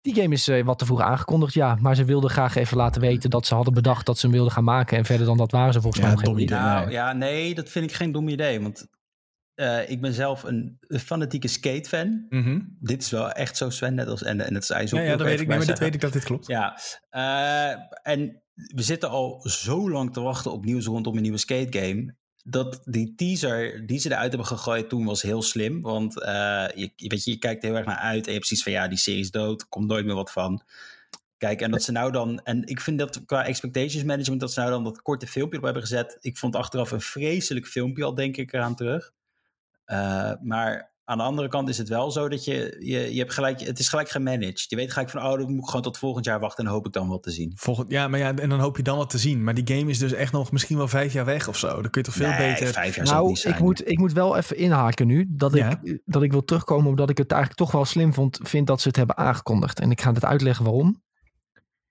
Die 0.01 0.15
game 0.15 0.33
is 0.33 0.47
uh, 0.47 0.65
wat 0.65 0.79
te 0.79 0.85
vroeg 0.85 1.01
aangekondigd, 1.01 1.53
ja. 1.53 1.77
Maar 1.81 1.95
ze 1.95 2.05
wilden 2.05 2.29
graag 2.29 2.55
even 2.55 2.77
laten 2.77 3.01
weten 3.01 3.29
dat 3.29 3.45
ze 3.45 3.55
hadden 3.55 3.73
bedacht 3.73 4.05
dat 4.05 4.17
ze 4.17 4.25
hem 4.25 4.35
wilden 4.35 4.53
gaan 4.53 4.63
maken. 4.63 4.97
En 4.97 5.05
verder 5.05 5.25
dan 5.25 5.37
dat 5.37 5.51
waren 5.51 5.73
ze 5.73 5.81
volgens 5.81 6.03
ja, 6.03 6.07
mij 6.07 6.15
nog 6.15 6.25
geen 6.25 6.39
idee. 6.39 6.57
Nou, 6.57 6.91
ja, 6.91 7.13
nee, 7.13 7.55
dat 7.55 7.69
vind 7.69 7.85
ik 7.85 7.95
geen 7.95 8.11
dom 8.11 8.27
idee. 8.27 8.61
Want 8.61 8.87
uh, 9.55 9.89
ik 9.89 10.01
ben 10.01 10.13
zelf 10.13 10.43
een, 10.43 10.77
een 10.87 10.99
fanatieke 10.99 11.47
skate-fan. 11.47 12.25
Mm 12.29 12.43
-hmm. 12.43 12.77
Dit 12.79 13.01
is 13.01 13.09
wel 13.09 13.31
echt 13.31 13.57
zo 13.57 13.69
Sven, 13.69 13.95
net 13.95 14.07
als 14.07 14.23
en, 14.23 14.41
en 14.41 14.53
het 14.53 14.63
is 14.63 14.69
ijs 14.69 14.91
Ja, 14.91 15.01
ja 15.01 15.15
dat 15.15 15.27
weet 15.27 15.39
ik, 15.39 15.47
maar 15.47 15.65
dit 15.65 15.79
weet 15.79 15.93
ik 15.93 16.01
dat 16.01 16.13
dit 16.13 16.23
klopt. 16.23 16.47
Ja, 16.47 16.79
uh, 17.11 17.83
en 18.03 18.43
we 18.53 18.81
zitten 18.81 19.09
al 19.09 19.41
zo 19.41 19.89
lang 19.89 20.13
te 20.13 20.21
wachten 20.21 20.51
op 20.51 20.65
nieuws 20.65 20.85
rondom 20.85 21.15
een 21.15 21.21
nieuwe 21.21 21.37
skate-game. 21.37 22.15
Dat 22.43 22.81
die 22.85 23.13
teaser 23.15 23.85
die 23.85 23.99
ze 23.99 24.09
eruit 24.09 24.29
hebben 24.29 24.47
gegooid 24.47 24.89
toen 24.89 25.05
was 25.05 25.21
heel 25.21 25.41
slim. 25.41 25.81
Want 25.81 26.17
uh, 26.17 26.25
je, 26.75 26.91
weet 26.95 27.23
je, 27.23 27.31
je 27.31 27.37
kijkt 27.37 27.61
heel 27.61 27.75
erg 27.75 27.85
naar 27.85 27.95
uit 27.95 28.25
en 28.25 28.33
je 28.33 28.37
hebt 28.37 28.47
precies 28.47 28.63
van 28.63 28.71
ja, 28.71 28.87
die 28.87 28.97
serie 28.97 29.19
is 29.19 29.31
dood, 29.31 29.69
komt 29.69 29.87
nooit 29.87 30.05
meer 30.05 30.15
wat 30.15 30.31
van. 30.31 30.63
Kijk, 31.37 31.61
en 31.61 31.71
dat 31.71 31.83
ze 31.83 31.91
nou 31.91 32.11
dan, 32.11 32.41
en 32.43 32.65
ik 32.65 32.81
vind 32.81 32.99
dat 32.99 33.25
qua 33.25 33.45
expectations 33.45 34.03
management, 34.03 34.41
dat 34.41 34.53
ze 34.53 34.59
nou 34.59 34.71
dan 34.71 34.83
dat 34.83 35.01
korte 35.01 35.27
filmpje 35.27 35.57
op 35.57 35.63
hebben 35.63 35.81
gezet. 35.81 36.17
Ik 36.21 36.37
vond 36.37 36.55
achteraf 36.55 36.91
een 36.91 37.01
vreselijk 37.01 37.67
filmpje 37.67 38.03
al, 38.03 38.15
denk 38.15 38.37
ik, 38.37 38.53
eraan 38.53 38.75
terug. 38.75 39.11
Uh, 39.85 40.31
maar 40.41 40.90
aan 41.05 41.17
de 41.17 41.23
andere 41.23 41.47
kant 41.47 41.69
is 41.69 41.77
het 41.77 41.89
wel 41.89 42.11
zo 42.11 42.29
dat 42.29 42.45
je, 42.45 42.75
je, 42.79 43.13
je 43.13 43.19
hebt 43.19 43.33
gelijk, 43.33 43.61
het 43.61 43.79
is 43.79 43.89
gelijk 43.89 44.09
gemanaged. 44.09 44.65
Je 44.69 44.75
weet 44.75 44.91
gelijk 44.91 45.09
van, 45.09 45.23
oh, 45.23 45.37
dan 45.37 45.51
moet 45.51 45.63
ik 45.63 45.65
gewoon 45.65 45.81
tot 45.81 45.97
volgend 45.97 46.25
jaar 46.25 46.39
wachten 46.39 46.65
en 46.65 46.71
hoop 46.71 46.85
ik 46.85 46.93
dan 46.93 47.07
wat 47.07 47.23
te 47.23 47.31
zien. 47.31 47.51
Volgend, 47.55 47.91
ja, 47.91 48.07
maar 48.07 48.19
ja, 48.19 48.35
en 48.35 48.49
dan 48.49 48.59
hoop 48.59 48.77
je 48.77 48.83
dan 48.83 48.97
wat 48.97 49.09
te 49.09 49.17
zien. 49.17 49.43
Maar 49.43 49.53
die 49.53 49.77
game 49.77 49.89
is 49.89 49.97
dus 49.97 50.13
echt 50.13 50.31
nog 50.31 50.51
misschien 50.51 50.77
wel 50.77 50.87
vijf 50.87 51.13
jaar 51.13 51.25
weg 51.25 51.47
of 51.47 51.57
zo. 51.57 51.67
Dan 51.67 51.89
kun 51.89 52.01
je 52.01 52.07
toch 52.07 52.15
veel 52.15 52.29
nee, 52.29 52.51
beter... 52.51 52.67
vijf 52.67 52.95
jaar 52.95 53.05
nou, 53.05 53.27
niet 53.27 53.39
zijn. 53.39 53.53
ik 53.53 53.59
moet, 53.59 53.89
ik 53.89 53.97
moet 53.97 54.13
wel 54.13 54.37
even 54.37 54.57
inhaken 54.57 55.07
nu. 55.07 55.25
Dat, 55.29 55.53
Ja. 55.53 55.79
ik, 55.83 56.01
dat 56.05 56.23
ik 56.23 56.31
wil 56.31 56.43
terugkomen 56.43 56.89
omdat 56.89 57.09
ik 57.09 57.17
het 57.17 57.31
eigenlijk 57.31 57.61
toch 57.61 57.71
wel 57.71 57.85
slim 57.85 58.13
vond, 58.13 58.39
vind 58.43 58.67
dat 58.67 58.81
ze 58.81 58.87
het 58.87 58.97
hebben 58.97 59.17
aangekondigd. 59.17 59.79
En 59.79 59.91
ik 59.91 60.01
ga 60.01 60.13
het 60.13 60.25
uitleggen 60.25 60.65
waarom. 60.65 61.01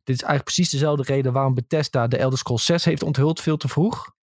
Dit 0.04 0.14
is 0.16 0.22
eigenlijk 0.22 0.44
precies 0.44 0.70
dezelfde 0.70 1.02
reden 1.02 1.32
waarom 1.32 1.54
Bethesda 1.54 2.06
de 2.06 2.16
Elder 2.16 2.38
Scrolls 2.38 2.64
6 2.64 2.84
heeft 2.84 3.02
onthuld 3.02 3.40
veel 3.40 3.56
te 3.56 3.68
vroeg. 3.68 4.18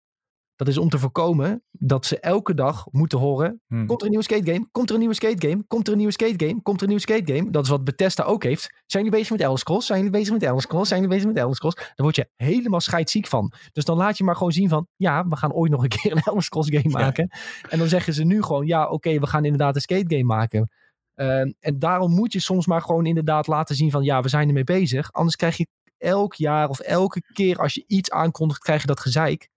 Dat 0.57 0.69
is 0.69 0.79
om 0.79 0.89
te 0.89 0.99
voorkomen 0.99 1.63
dat 1.71 2.07
ze 2.07 2.21
elke 2.21 2.55
dag 2.55 2.87
moeten 2.91 3.19
horen 3.19 3.61
Hmm. 3.67 3.87
Komt 3.87 4.01
er 4.01 4.07
een 4.07 4.13
nieuwe 4.13 4.25
skate 4.25 4.53
game? 4.53 4.69
Komt 4.73 4.89
er 4.89 4.95
een 4.95 5.01
nieuwe 5.01 5.15
skate 5.15 5.49
game? 5.49 5.65
Komt 5.67 5.87
er 5.87 5.93
een 5.93 5.99
nieuwe 5.99 6.13
skate 6.13 6.47
game? 6.47 6.63
Komt 6.63 6.77
er 6.77 6.83
een 6.83 6.89
nieuwe 6.89 7.03
skate 7.03 7.33
game? 7.33 7.51
Dat 7.51 7.65
is 7.65 7.71
wat 7.71 7.85
Bethesda 7.85 8.23
ook 8.23 8.43
heeft. 8.43 8.63
Zijn 8.87 9.05
jullie 9.05 9.19
bezig 9.19 9.31
met 9.31 9.41
Elder 9.41 9.59
Scrolls? 9.59 9.87
Zijn 9.87 9.99
jullie 9.99 10.15
bezig 10.15 10.33
met 10.33 10.43
Elder 10.43 10.63
Scrolls? 10.63 10.89
Zijn 10.89 11.01
jullie 11.01 11.15
bezig 11.15 11.33
met 11.33 11.41
Elder 11.41 11.57
Scrolls? 11.57 11.75
Daar 11.75 11.95
word 11.97 12.17
je 12.17 12.29
helemaal 12.37 12.81
scheidsziek 12.81 13.27
van. 13.27 13.53
Dus 13.73 13.85
dan 13.85 13.97
laat 13.97 14.19
je 14.19 14.25
maar 14.25 14.37
gewoon 14.37 14.53
zien 14.53 14.69
van... 14.69 14.87
Ja, 14.97 15.29
we 15.29 15.37
gaan 15.37 15.53
ooit 15.53 15.71
nog 15.71 15.83
een 15.83 15.89
keer 15.89 16.13
een 16.13 16.23
Elder 16.25 16.43
Scrolls 16.43 16.71
game 16.71 16.89
maken. 16.89 17.29
En 17.69 17.79
dan 17.79 17.89
zeggen 17.89 18.13
ze 18.15 18.25
nu 18.25 18.43
gewoon... 18.43 18.67
Ja, 18.67 18.89
oké, 18.89 19.19
we 19.19 19.27
gaan 19.27 19.45
inderdaad 19.45 19.75
een 19.75 19.81
skate 19.81 20.15
game 20.17 20.25
maken. 20.25 20.71
Ehm, 21.15 21.53
en 21.61 21.79
daarom 21.79 22.15
moet 22.15 22.33
je 22.33 22.41
soms 22.41 22.67
maar 22.67 22.83
gewoon 22.83 23.07
inderdaad 23.07 23.47
laten 23.47 23.75
zien 23.75 23.91
van... 23.91 24.05
Ja, 24.05 24.23
we 24.23 24.29
zijn 24.29 24.49
ermee 24.49 24.65
bezig. 24.65 25.13
Anders 25.13 25.37
krijg 25.37 25.57
je 25.57 25.67
elk 25.99 26.35
jaar 26.35 26.69
of 26.69 26.81
elke 26.81 27.23
keer 27.33 27.59
als 27.59 27.75
je 27.75 27.85
iets 27.87 28.11
aankondigt... 28.11 28.61
krijg 28.61 28.81
je 28.81 28.87
dat 28.87 29.01
gezeik. 29.01 29.49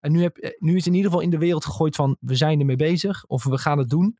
En 0.00 0.12
nu, 0.12 0.22
heb, 0.22 0.36
eh, 0.36 0.50
nu 0.58 0.76
is 0.76 0.86
in 0.86 0.94
ieder 0.94 1.10
geval 1.10 1.24
in 1.24 1.30
de 1.30 1.38
wereld 1.38 1.64
gegooid 1.64 1.96
van... 1.96 2.16
We 2.20 2.34
zijn 2.34 2.60
ermee 2.60 2.76
bezig 2.76 3.24
of 3.26 3.44
we 3.44 3.58
gaan 3.58 3.78
het 3.78 3.88
doen. 3.88 4.18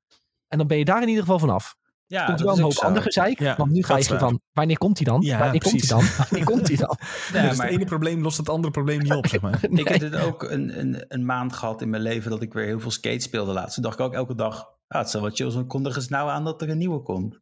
En 0.48 0.58
dan 0.58 0.66
ben 0.66 0.78
je 0.78 0.84
daar 0.84 1.02
in 1.02 1.08
ieder 1.08 1.22
geval 1.22 1.38
vanaf. 1.38 1.76
ja, 2.06 2.24
komt 2.24 2.38
er 2.38 2.44
wel 2.44 2.52
is 2.52 2.58
een 2.58 2.64
hoop 2.64 2.74
zo. 2.74 2.86
ander 2.86 3.02
gezeik. 3.02 3.38
Ja, 3.38 3.56
want 3.56 3.70
nu 3.70 3.82
ga 3.82 3.96
je 3.96 4.04
van, 4.04 4.40
wanneer 4.52 4.78
komt 4.78 4.96
hij 4.96 5.06
dan? 5.06 5.20
Ja, 5.20 5.38
wanneer 5.38 5.60
komt 5.60 5.80
hij 5.80 5.88
dan? 5.88 6.04
Wanneer 6.28 6.44
komt 6.44 6.68
hij 6.68 6.76
dan? 6.76 6.98
Ja, 7.32 7.48
dus 7.48 7.56
maar 7.56 7.66
het 7.66 7.74
ene 7.74 7.84
probleem 7.84 8.22
lost 8.22 8.36
het 8.36 8.48
andere 8.48 8.72
probleem 8.72 8.98
niet 8.98 9.12
op, 9.12 9.26
zeg 9.26 9.40
maar. 9.40 9.64
ik 9.70 9.88
heb 9.88 10.00
dit 10.00 10.16
ook 10.16 10.42
een, 10.42 10.78
een, 10.80 11.04
een 11.08 11.24
maand 11.24 11.52
gehad 11.52 11.82
in 11.82 11.90
mijn 11.90 12.02
leven 12.02 12.30
dat 12.30 12.42
ik 12.42 12.52
weer 12.52 12.64
heel 12.64 12.80
veel 12.80 12.90
skate 12.90 13.20
speelde 13.20 13.52
laatst. 13.52 13.74
Toen 13.74 13.82
dacht 13.82 13.98
ik 13.98 14.04
ook 14.04 14.14
elke 14.14 14.34
dag, 14.34 14.68
ah, 14.88 15.00
het 15.00 15.10
zou 15.10 15.22
wat 15.22 15.36
chill 15.36 15.50
zijn, 15.50 15.66
kondig 15.66 15.96
eens 15.96 16.08
nou 16.08 16.30
aan 16.30 16.44
dat 16.44 16.62
er 16.62 16.70
een 16.70 16.78
nieuwe 16.78 17.02
komt. 17.02 17.40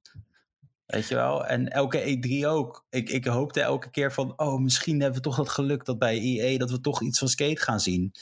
Weet 0.88 1.08
je 1.08 1.14
wel? 1.14 1.46
En 1.46 1.68
elke 1.72 2.00
E3 2.18 2.46
ook. 2.46 2.86
Ik, 2.90 3.08
ik 3.10 3.24
hoopte 3.24 3.60
elke 3.60 3.90
keer 3.90 4.12
van, 4.12 4.32
oh, 4.38 4.60
misschien 4.60 5.00
hebben 5.00 5.16
we 5.18 5.24
toch 5.28 5.36
dat 5.36 5.48
geluk 5.48 5.84
dat 5.84 5.98
bij 5.98 6.18
EA 6.20 6.58
dat 6.58 6.70
we 6.70 6.80
toch 6.80 7.02
iets 7.02 7.18
van 7.18 7.28
skate 7.28 7.60
gaan 7.60 7.80
zien. 7.80 8.12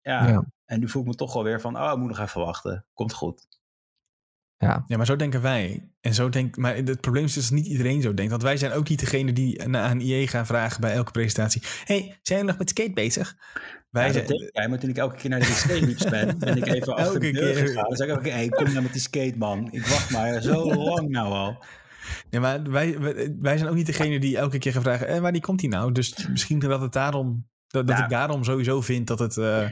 Ja, 0.00 0.28
Ja. 0.28 0.44
en 0.64 0.80
nu 0.80 0.88
voel 0.88 1.02
ik 1.02 1.08
me 1.08 1.14
toch 1.14 1.32
wel 1.32 1.42
weer 1.44 1.60
van, 1.60 1.76
oh, 1.80 1.90
ik 1.92 1.98
moet 1.98 2.08
nog 2.08 2.18
even 2.18 2.40
wachten. 2.40 2.84
Komt 2.94 3.12
goed. 3.12 3.46
Ja, 4.56 4.84
Ja, 4.86 4.96
maar 4.96 5.06
zo 5.06 5.16
denken 5.16 5.42
wij. 5.42 5.88
En 6.00 6.14
zo 6.14 6.28
denkt, 6.28 6.56
maar 6.56 6.76
het 6.76 7.00
probleem 7.00 7.24
is 7.24 7.32
dus 7.32 7.48
dat 7.48 7.58
niet 7.58 7.66
iedereen 7.66 8.02
zo 8.02 8.14
denkt. 8.14 8.30
Want 8.30 8.42
wij 8.42 8.56
zijn 8.56 8.72
ook 8.72 8.88
niet 8.88 9.00
degene 9.00 9.32
die 9.32 9.66
na- 9.66 9.82
aan 9.88 10.00
IE 10.00 10.26
gaan 10.28 10.46
vragen 10.46 10.80
bij 10.80 10.92
elke 10.92 11.10
presentatie. 11.10 11.62
hey, 11.84 11.98
zijn 12.00 12.18
jullie 12.38 12.44
nog 12.44 12.58
met 12.58 12.68
skate 12.68 12.92
bezig? 12.92 13.36
Wij 13.92 14.06
Ja, 14.12 14.12
dat 14.12 14.50
jij, 14.52 14.68
maar 14.68 14.78
toen 14.78 14.90
ik 14.90 14.96
elke 14.96 15.16
keer 15.16 15.30
naar 15.30 15.38
de 15.38 15.44
skate 15.44 16.10
ben, 16.10 16.38
ben 16.38 16.56
ik 16.56 16.66
even 16.66 16.96
achter 16.96 17.20
de 17.20 17.30
deur 17.30 17.54
keer. 17.54 17.66
gegaan. 17.66 17.84
Dan 17.88 17.96
zei 17.96 18.10
ik 18.10 18.16
ook, 18.18 18.26
hey, 18.26 18.48
kom 18.48 18.64
nou 18.64 18.82
met 18.82 18.92
die 18.92 19.00
skate, 19.00 19.34
man. 19.38 19.68
Ik 19.72 19.86
wacht 19.86 20.10
maar 20.10 20.42
zo 20.42 20.74
lang 20.90 21.08
nou 21.08 21.32
al. 21.32 21.64
nee, 22.30 22.40
maar 22.40 22.70
wij, 22.70 22.98
wij, 23.40 23.56
zijn 23.58 23.68
ook 23.70 23.74
niet 23.76 23.86
degene 23.86 24.18
die 24.20 24.36
elke 24.38 24.58
keer 24.58 24.72
gaan 24.72 24.82
vragen. 24.82 25.06
Eh, 25.06 25.18
waar 25.20 25.32
die 25.32 25.40
komt 25.40 25.60
hij 25.60 25.70
nou? 25.70 25.92
Dus 25.92 26.26
misschien 26.28 26.58
dat 26.58 26.80
het 26.80 26.92
daarom, 26.92 27.48
dat, 27.68 27.86
dat 27.86 27.96
Ja. 27.96 28.04
ik 28.04 28.10
daarom 28.10 28.44
sowieso 28.44 28.80
vind 28.80 29.06
dat 29.06 29.18
het, 29.18 29.36
eh, 29.36 29.68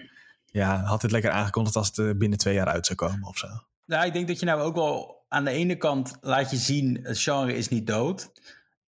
ja, 0.46 0.82
had 0.82 1.02
het 1.02 1.10
lekker 1.10 1.30
aangekondigd 1.30 1.76
als 1.76 1.86
het 1.86 1.98
eh, 1.98 2.10
binnen 2.16 2.38
twee 2.38 2.54
jaar 2.54 2.66
uit 2.68 2.86
zou 2.86 2.98
komen 2.98 3.28
of 3.28 3.38
zo. 3.38 3.46
Nou, 3.86 4.06
ik 4.06 4.12
denk 4.12 4.28
dat 4.28 4.40
je 4.40 4.46
nou 4.46 4.60
ook 4.60 4.74
wel 4.74 5.24
aan 5.28 5.44
de 5.44 5.50
ene 5.50 5.76
kant 5.76 6.16
laat 6.20 6.50
je 6.50 6.56
zien, 6.56 6.98
het 7.02 7.18
genre 7.18 7.54
is 7.56 7.68
niet 7.68 7.86
dood. 7.86 8.32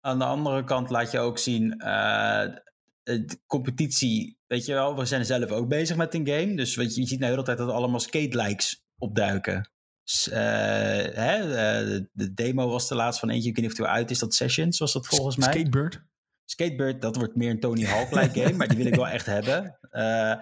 Aan 0.00 0.18
de 0.18 0.24
andere 0.24 0.64
kant 0.64 0.90
laat 0.90 1.10
je 1.10 1.18
ook 1.18 1.38
zien, 1.38 1.78
eh, 1.80 2.54
de 3.02 3.38
competitie, 3.46 4.35
weet 4.46 4.66
je 4.66 4.72
wel, 4.72 4.96
we 4.96 5.04
zijn 5.04 5.24
zelf 5.24 5.50
ook 5.50 5.68
bezig 5.68 5.96
met 5.96 6.14
een 6.14 6.26
game. 6.26 6.54
Dus 6.54 6.74
weet 6.74 6.94
je, 6.94 7.00
je 7.00 7.06
ziet 7.06 7.18
nou 7.18 7.30
de 7.30 7.36
hele 7.36 7.46
tijd 7.46 7.58
dat 7.58 7.68
er 7.68 7.74
allemaal 7.74 8.00
skate-likes 8.00 8.84
opduiken. 8.98 9.70
Eh, 10.06 10.38
hè, 11.14 11.36
eh, 11.36 11.86
de, 11.86 12.08
de 12.12 12.34
demo 12.34 12.68
was 12.68 12.88
de 12.88 12.94
laatste 12.94 13.20
van 13.20 13.30
eentje, 13.34 13.48
ik 13.48 13.54
weet 13.54 13.64
niet 13.64 13.72
of 13.72 13.78
die 13.78 13.86
uit 13.86 14.10
is, 14.10 14.18
dat 14.18 14.34
Sessions 14.34 14.78
was 14.78 14.92
dat 14.92 15.06
volgens 15.06 15.36
mij. 15.36 15.52
Skatebird? 15.52 16.02
Skatebird, 16.44 17.02
dat 17.02 17.16
wordt 17.16 17.36
meer 17.36 17.50
een 17.50 17.60
Tony 17.60 17.84
Hawk-like 17.92 18.40
game, 18.40 18.56
maar 18.56 18.68
die 18.68 18.76
wil 18.76 18.86
ik 18.86 18.94
wel 18.94 19.08
echt 19.08 19.26
hebben. 19.26 19.78
Eh, 19.90 20.34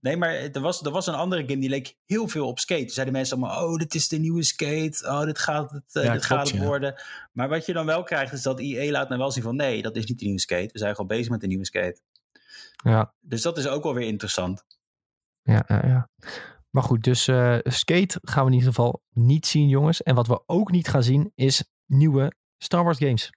nee, 0.00 0.16
maar 0.16 0.34
er 0.34 0.60
was, 0.60 0.84
er 0.84 0.90
was 0.90 1.06
een 1.06 1.14
andere 1.14 1.42
game 1.42 1.60
die 1.60 1.68
leek 1.68 1.96
heel 2.06 2.28
veel 2.28 2.46
op 2.46 2.58
skate. 2.58 2.80
Toen 2.80 2.90
zeiden 2.90 3.14
mensen 3.14 3.36
allemaal, 3.36 3.68
oh, 3.68 3.76
dit 3.76 3.94
is 3.94 4.08
de 4.08 4.18
nieuwe 4.18 4.42
skate. 4.42 5.06
Oh, 5.06 5.24
dit 5.24 5.38
gaat 5.38 5.70
het, 5.70 5.84
Ja, 5.92 6.00
dit 6.00 6.10
klopt, 6.10 6.24
gaat 6.24 6.48
het 6.48 6.56
ja. 6.56 6.64
worden. 6.64 7.02
Maar 7.32 7.48
wat 7.48 7.66
je 7.66 7.72
dan 7.72 7.86
wel 7.86 8.02
krijgt, 8.02 8.32
is 8.32 8.42
dat 8.42 8.60
EA 8.60 8.90
laat 8.90 9.08
nou 9.08 9.20
wel 9.20 9.30
zien 9.30 9.42
van, 9.42 9.56
nee, 9.56 9.82
dat 9.82 9.96
is 9.96 10.06
niet 10.06 10.18
de 10.18 10.24
nieuwe 10.24 10.40
skate. 10.40 10.72
We 10.72 10.78
zijn 10.78 10.94
gewoon 10.94 11.06
bezig 11.06 11.30
met 11.30 11.40
de 11.40 11.46
nieuwe 11.46 11.64
skate. 11.64 12.00
Ja, 12.82 13.14
Dus 13.20 13.42
dat 13.42 13.58
is 13.58 13.68
ook 13.68 13.82
wel 13.82 13.94
weer 13.94 14.06
interessant. 14.06 14.64
ja, 15.42 15.64
ja. 15.66 15.86
ja. 15.86 16.08
Maar 16.70 16.82
goed, 16.82 17.04
dus 17.04 17.28
eh, 17.28 17.58
skate 17.62 18.18
gaan 18.22 18.44
we 18.44 18.50
in 18.50 18.56
ieder 18.56 18.74
geval 18.74 19.02
niet 19.10 19.46
zien, 19.46 19.68
jongens. 19.68 20.02
En 20.02 20.14
wat 20.14 20.26
we 20.26 20.42
ook 20.46 20.70
niet 20.70 20.88
gaan 20.88 21.02
zien, 21.02 21.32
is 21.34 21.64
nieuwe 21.86 22.32
Star 22.58 22.84
Wars 22.84 22.98
games. 22.98 23.30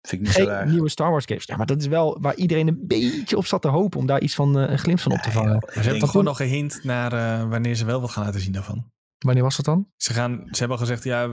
Vind 0.00 0.20
ik 0.20 0.26
niet 0.26 0.36
zo 0.36 0.46
erg. 0.46 0.70
nieuwe 0.70 0.88
Star 0.88 1.10
Wars 1.10 1.24
games. 1.24 1.44
Ja, 1.44 1.56
maar 1.56 1.66
dat 1.66 1.80
is 1.80 1.86
wel 1.86 2.20
waar 2.20 2.34
iedereen 2.34 2.68
een 2.68 2.86
beetje 2.86 3.36
op 3.36 3.46
zat 3.46 3.62
te 3.62 3.68
hopen 3.68 4.00
om 4.00 4.06
daar 4.06 4.20
iets 4.20 4.34
van 4.34 4.58
eh, 4.58 4.70
een 4.70 4.78
glimp 4.78 5.00
van 5.00 5.12
op 5.12 5.18
te 5.18 5.30
vangen. 5.30 5.62
ze 5.72 5.80
hebben 5.80 5.98
toch 5.98 6.10
gewoon 6.10 6.26
nog 6.26 6.36
gehint 6.36 6.84
naar 6.84 7.12
eh, 7.12 7.48
wanneer 7.48 7.74
ze 7.74 7.84
wel 7.84 8.00
wat 8.00 8.10
gaan 8.10 8.24
laten 8.24 8.40
zien 8.40 8.52
daarvan. 8.52 8.92
Wanneer 9.18 9.42
was 9.42 9.56
dat 9.56 9.64
dan? 9.64 9.88
Ze, 9.96 10.12
gaan, 10.12 10.42
ze 10.50 10.58
hebben 10.58 10.76
al 10.76 10.82
gezegd, 10.82 11.04
ja, 11.04 11.28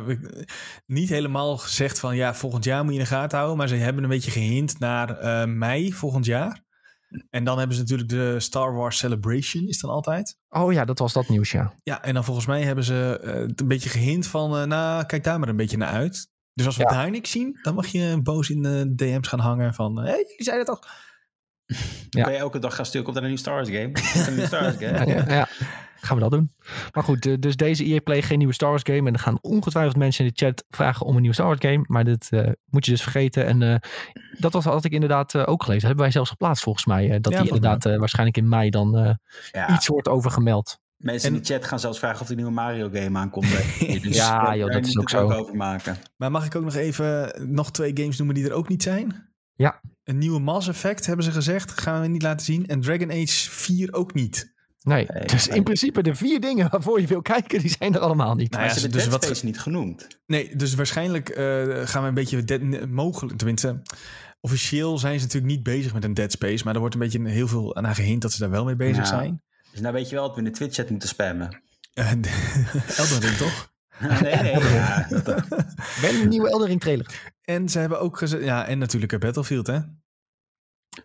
niet 0.86 1.10
helemaal 1.10 1.58
gezegd 1.58 2.00
van 2.00 2.16
ja, 2.16 2.34
volgend 2.34 2.64
jaar 2.64 2.84
moet 2.84 2.94
je 2.94 3.00
in 3.00 3.06
de 3.06 3.12
gaten 3.12 3.38
houden. 3.38 3.58
Maar 3.58 3.68
ze 3.68 3.76
hebben 3.76 4.04
een 4.04 4.10
beetje 4.10 4.32
gehint 4.32 4.80
naar 4.80 5.18
eh, 5.18 5.48
mei 5.48 5.94
volgend 5.94 6.26
jaar. 6.26 6.64
En 7.30 7.44
dan 7.44 7.58
hebben 7.58 7.76
ze 7.76 7.82
natuurlijk 7.82 8.10
de 8.10 8.40
Star 8.40 8.74
Wars 8.74 8.98
Celebration, 8.98 9.68
is 9.68 9.80
dan 9.80 9.90
altijd. 9.90 10.38
Oh 10.50 10.74
ja, 10.74 10.86
dat 10.86 11.00
was 11.00 11.14
dat 11.14 11.30
nieuws, 11.30 11.52
ja. 11.52 11.74
Ja, 11.84 12.04
en 12.04 12.14
dan 12.14 12.24
volgens 12.24 12.46
mij 12.46 12.62
hebben 12.64 12.84
ze 12.84 13.20
eh, 13.24 13.34
het 13.34 13.62
een 13.62 13.68
beetje 13.68 13.90
gehint 13.90 14.28
van, 14.28 14.58
eh, 14.58 14.64
nou, 14.64 15.06
kijk 15.06 15.24
daar 15.24 15.40
maar 15.40 15.50
een 15.50 15.56
beetje 15.56 15.78
naar 15.78 15.90
uit. 15.92 16.30
Dus 16.54 16.66
als 16.66 16.78
we 16.78 16.84
Ja. 16.84 16.90
daar 16.90 17.10
niks 17.10 17.32
zien, 17.32 17.60
dan 17.62 17.76
mag 17.76 17.88
je 17.88 18.20
boos 18.24 18.50
in 18.50 18.62
de 18.62 18.96
DM's 18.96 19.28
gaan 19.28 19.40
hangen 19.40 19.74
van, 19.74 19.98
hé, 19.98 20.04
hey, 20.04 20.26
jullie 20.30 20.44
zeiden 20.44 20.66
het 20.66 20.76
toch? 20.82 20.90
Ja. 22.10 22.24
Kan 22.24 22.32
je 22.34 22.38
elke 22.40 22.60
dag 22.60 22.76
gaan 22.76 22.86
sturen, 22.86 23.04
komt 23.06 23.18
er 23.18 23.24
een 23.24 23.30
nieuwe 23.30 23.44
Star 23.44 23.56
Wars 23.56 23.70
game? 23.70 24.26
Een 24.28 24.34
nieuwe 24.34 24.48
Star 24.48 24.62
Wars 24.64 24.76
game? 24.86 25.34
Ja. 25.34 25.48
Gaan 26.02 26.16
we 26.18 26.22
dat 26.22 26.32
doen. 26.32 26.52
Maar 26.94 27.04
goed, 27.04 27.26
eh, 27.26 27.34
dus 27.40 27.56
deze 27.56 27.86
EA 27.86 28.00
Play 28.00 28.22
geen 28.22 28.38
nieuwe 28.38 28.54
Star 28.54 28.70
Wars 28.70 28.82
game. 28.86 29.08
En 29.08 29.14
er 29.14 29.20
gaan 29.20 29.38
ongetwijfeld 29.42 29.96
mensen 29.98 30.26
in 30.26 30.32
de 30.36 30.46
chat 30.46 30.64
vragen 30.70 31.06
om 31.06 31.14
een 31.16 31.20
nieuwe 31.22 31.36
Star 31.36 31.46
Wars 31.48 31.60
game. 31.62 31.84
Maar 31.88 32.04
dit 32.04 32.28
eh, 32.32 32.50
moet 32.66 32.86
je 32.86 32.92
dus 32.92 33.02
vergeten. 33.02 33.46
En 33.46 33.62
eh, 33.62 33.76
dat 34.40 34.54
was 34.54 34.64
had 34.64 34.86
ik 34.86 34.92
inderdaad 34.92 35.36
eh, 35.36 35.42
ook 35.46 35.64
gelezen. 35.64 35.72
Dat 35.74 35.82
hebben 35.82 36.04
wij 36.04 36.12
zelfs 36.12 36.30
geplaatst 36.30 36.64
volgens 36.64 36.86
mij. 36.86 37.04
eh, 37.12 37.18
dat 37.22 37.32
Ja, 37.34 37.38
die 37.42 37.48
inderdaad 37.54 37.86
eh, 37.86 37.98
waarschijnlijk 37.98 38.38
in 38.38 38.50
mei 38.50 38.70
dan 38.70 38.98
eh, 38.98 39.14
Ja, 39.52 39.74
iets 39.74 39.88
wordt 39.88 40.08
over 40.08 40.32
gemeld. 40.32 40.80
mensen 40.98 41.34
in 41.34 41.40
de 41.42 41.46
chat 41.54 41.66
gaan 41.66 41.80
zelfs 41.80 42.00
vragen 42.00 42.20
of 42.22 42.26
er 42.26 42.32
een 42.32 42.38
nieuwe 42.38 42.52
Mario 42.52 42.90
game 42.94 43.20
aankomt. 43.20 43.48
Dus 44.02 44.16
Ja, 44.16 44.44
daar 44.44 44.58
joh, 44.58 44.72
dat 44.72 44.86
is 44.86 44.98
ook 44.98 45.10
zo. 45.10 45.32
over 45.32 45.56
maken. 45.56 45.98
Maar 46.18 46.32
mag 46.32 46.46
ik 46.46 46.56
ook 46.56 46.64
nog 46.64 46.76
even 46.76 47.34
nog 47.54 47.72
twee 47.72 47.92
games 47.94 48.18
noemen 48.18 48.36
die 48.36 48.46
er 48.46 48.54
ook 48.54 48.68
niet 48.68 48.84
zijn? 48.84 49.30
Ja. 49.56 49.82
Een 50.04 50.18
nieuwe 50.18 50.40
Mass 50.40 50.68
Effect 50.68 51.06
hebben 51.06 51.26
ze 51.26 51.32
gezegd, 51.32 51.82
gaan 51.82 52.02
we 52.02 52.08
niet 52.08 52.22
laten 52.22 52.46
zien. 52.46 52.68
En 52.68 52.82
Dragon 52.82 53.12
Age 53.12 53.50
4 53.50 53.94
ook 53.94 54.14
niet. 54.14 54.54
Nee, 54.84 55.06
Nee, 55.14 55.26
dus 55.26 55.48
nee. 55.48 55.58
in 55.58 55.64
principe 55.64 56.04
de 56.04 56.16
vier 56.16 56.40
dingen 56.40 56.70
waarvoor 56.70 57.02
je 57.02 57.08
wil 57.08 57.22
kijken, 57.22 57.60
die 57.60 57.76
zijn 57.80 57.94
er 57.94 58.00
allemaal 58.00 58.36
niet. 58.36 58.52
Nou 58.52 58.64
ja, 58.64 58.70
ze 58.70 58.80
hebben 58.80 58.92
dus 58.92 59.02
Dead 59.08 59.14
wat- 59.14 59.24
Space 59.24 59.46
niet 59.46 59.60
genoemd. 59.60 60.08
Nee, 60.26 60.56
dus 60.56 60.74
waarschijnlijk 60.76 61.30
eh, 61.30 61.46
gaan 61.88 62.02
we 62.02 62.08
een 62.08 62.14
beetje 62.14 62.44
dead, 62.44 62.90
mogelijk, 62.90 63.38
tenminste, 63.38 63.82
officieel 64.40 64.98
zijn 64.98 65.20
ze 65.20 65.26
natuurlijk 65.26 65.54
niet 65.54 65.64
bezig 65.64 65.94
met 65.94 66.04
een 66.04 66.14
Dead 66.14 66.32
Space, 66.32 66.64
maar 66.64 66.74
er 66.74 66.80
wordt 66.80 66.96
een 66.96 67.02
beetje 67.02 67.30
heel 67.30 67.48
veel 67.48 67.76
aan 67.76 67.96
gehint 67.96 68.22
dat 68.22 68.32
ze 68.32 68.40
daar 68.40 68.50
wel 68.50 68.66
mee 68.66 68.76
bezig 68.76 69.08
zijn. 69.08 69.42
Dus 69.72 69.80
nou 69.82 69.94
weet 69.94 70.10
je 70.10 70.16
wel 70.16 70.26
dat 70.28 70.34
we 70.36 70.42
in 70.42 70.48
de 70.48 70.54
Twitch-chat 70.54 70.90
moeten 70.90 71.10
spammen. 71.10 71.62
Eh, 71.94 72.12
Elden 72.98 73.20
Ring 73.20 73.36
toch? 73.38 73.72
nee, 74.22 74.36
nee. 74.36 74.60
Ja, 74.60 75.08
dat, 75.10 75.26
Ben 76.02 76.22
een 76.22 76.28
nieuwe 76.30 76.50
Eldering 76.50 76.80
trailer. 76.82 77.32
En 77.42 77.70
ze 77.70 77.80
hebben 77.80 78.00
ook 78.00 78.18
gezegd, 78.18 78.44
ja, 78.44 78.66
en 78.68 78.78
natuurlijk 78.78 79.12
een 79.12 79.20
Battlefield, 79.20 79.68
hè? 79.68 79.80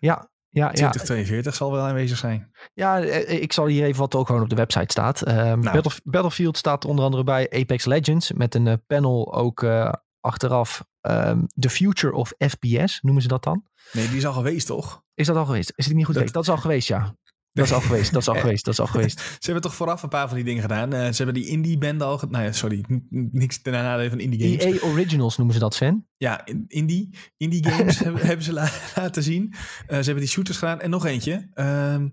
Ja, 0.00 0.30
ja, 0.58 0.64
ja. 0.64 0.72
2042 0.90 1.54
zal 1.54 1.72
wel 1.72 1.84
aanwezig 1.84 2.18
zijn. 2.18 2.50
Ja, 2.74 3.00
eh, 3.00 3.42
ik 3.42 3.52
zal 3.52 3.66
hier 3.66 3.84
even 3.84 4.00
wat 4.00 4.14
ook 4.14 4.26
gewoon 4.26 4.42
op 4.42 4.48
de 4.48 4.54
website 4.56 4.86
staat. 4.92 5.22
Ehm, 5.22 5.36
Nou. 5.60 5.60
Battle- 5.60 6.00
Battlefield 6.04 6.56
staat 6.56 6.84
onder 6.84 7.04
andere 7.04 7.24
bij 7.24 7.50
Apex 7.50 7.84
Legends 7.84 8.32
met 8.32 8.54
een 8.54 8.66
eh, 8.66 8.74
panel 8.86 9.34
ook 9.34 9.62
eh, 9.62 9.92
achteraf. 10.20 10.84
ehm, 11.00 11.40
The 11.58 11.70
Future 11.70 12.14
of 12.14 12.32
FPS 12.38 13.00
noemen 13.02 13.22
ze 13.22 13.28
dat 13.28 13.42
dan. 13.44 13.64
Nee, 13.92 14.08
die 14.08 14.16
is 14.16 14.26
al 14.26 14.32
geweest, 14.32 14.66
toch? 14.66 15.02
Is 15.14 15.26
dat 15.26 15.36
al 15.36 15.44
geweest? 15.46 15.72
Is 15.76 15.86
het 15.86 15.94
niet 15.94 16.04
goed? 16.04 16.14
Dat, 16.14 16.32
dat 16.32 16.42
is 16.42 16.48
al 16.48 16.56
geweest, 16.56 16.88
ja. 16.88 17.14
Dat 17.56 17.64
is 17.64 17.72
al 17.72 17.80
geweest, 17.80 18.12
dat 18.12 18.22
is 18.22 18.28
al 18.28 18.34
geweest, 18.44 18.64
dat 18.64 18.74
is 18.74 18.80
al 18.80 18.86
geweest. 18.86 19.20
Ze 19.42 19.50
hebben 19.50 19.62
toch 19.62 19.74
vooraf 19.74 20.02
een 20.02 20.08
paar 20.08 20.26
van 20.26 20.36
die 20.36 20.44
dingen 20.44 20.62
gedaan. 20.62 20.94
Uh, 20.94 21.00
ze 21.00 21.16
hebben 21.16 21.34
die 21.34 21.46
indie-band 21.46 22.02
al... 22.02 22.22
Nou 22.28 22.44
ja, 22.44 22.52
sorry, 22.52 22.84
niks 23.10 23.62
ten 23.62 23.72
nadele 23.72 24.10
van 24.10 24.20
indie 24.20 24.58
games. 24.58 24.80
EA 24.80 24.88
Originals 24.88 25.36
noemen 25.36 25.54
ze 25.54 25.60
dat, 25.60 25.74
Sven. 25.74 26.08
Ja, 26.16 26.46
indie, 26.66 27.10
indie 27.36 27.68
games 27.68 27.98
hebben, 28.04 28.26
hebben, 28.26 28.44
ze 28.44 28.52
laten 28.94 29.22
zien. 29.22 29.48
Uh, 29.48 29.58
ze 29.86 29.94
hebben 29.94 30.18
die 30.18 30.28
shooters 30.28 30.58
gedaan 30.58 30.80
en 30.80 30.90
nog 30.90 31.06
eentje. 31.06 31.32
Uh, 31.54 31.64
dan 31.90 32.12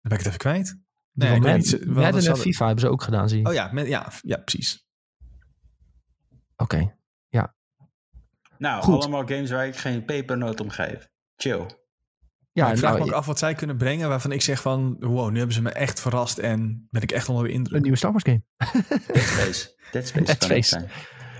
ben 0.00 0.12
ik 0.12 0.18
het 0.18 0.26
even 0.26 0.38
kwijt. 0.38 0.78
Nee, 1.12 1.34
ik 1.34 1.42
weet 1.42 1.56
niet. 1.56 1.86
Madden 1.86 2.26
en 2.26 2.36
FIFA 2.36 2.66
hebben 2.66 2.84
ze 2.84 2.90
ook 2.90 3.02
gedaan, 3.02 3.28
zie 3.28 3.38
je. 3.38 3.46
Oh 3.46 3.52
ja, 3.52 3.70
met, 3.72 3.86
ja, 3.86 4.12
ja 4.20 4.36
precies. 4.36 4.86
Oké, 6.56 6.74
okay. 6.74 6.96
ja. 7.28 7.54
Nou, 8.58 8.82
Goed. 8.82 9.02
allemaal 9.02 9.26
games 9.26 9.50
waar 9.50 9.66
ik 9.66 9.76
geen 9.76 10.04
pepernoot 10.04 10.60
om 10.60 10.70
geef. 10.70 11.08
Chill. 11.36 11.66
Ja, 12.56 12.70
ik 12.70 12.78
vraag 12.78 12.92
nou, 12.92 13.04
me 13.04 13.10
ook 13.10 13.18
af 13.18 13.26
wat 13.26 13.38
zij 13.38 13.54
kunnen 13.54 13.76
brengen 13.76 14.08
waarvan 14.08 14.32
ik 14.32 14.42
zeg 14.42 14.60
van, 14.60 14.96
wow, 15.00 15.30
nu 15.30 15.36
hebben 15.36 15.54
ze 15.54 15.62
me 15.62 15.70
echt 15.70 16.00
verrast 16.00 16.38
en 16.38 16.86
ben 16.90 17.02
ik 17.02 17.12
echt 17.12 17.28
onder 17.28 17.44
de 17.44 17.52
indruk. 17.52 17.76
Een 17.76 17.82
nieuwe 17.82 17.96
Star 17.96 18.10
Wars 18.10 18.24
game. 18.24 18.42
Dead 19.12 19.24
Space. 19.24 19.74
Dead 19.92 20.06
Space. 20.06 20.24
Dead 20.24 20.42
Space. 20.42 20.86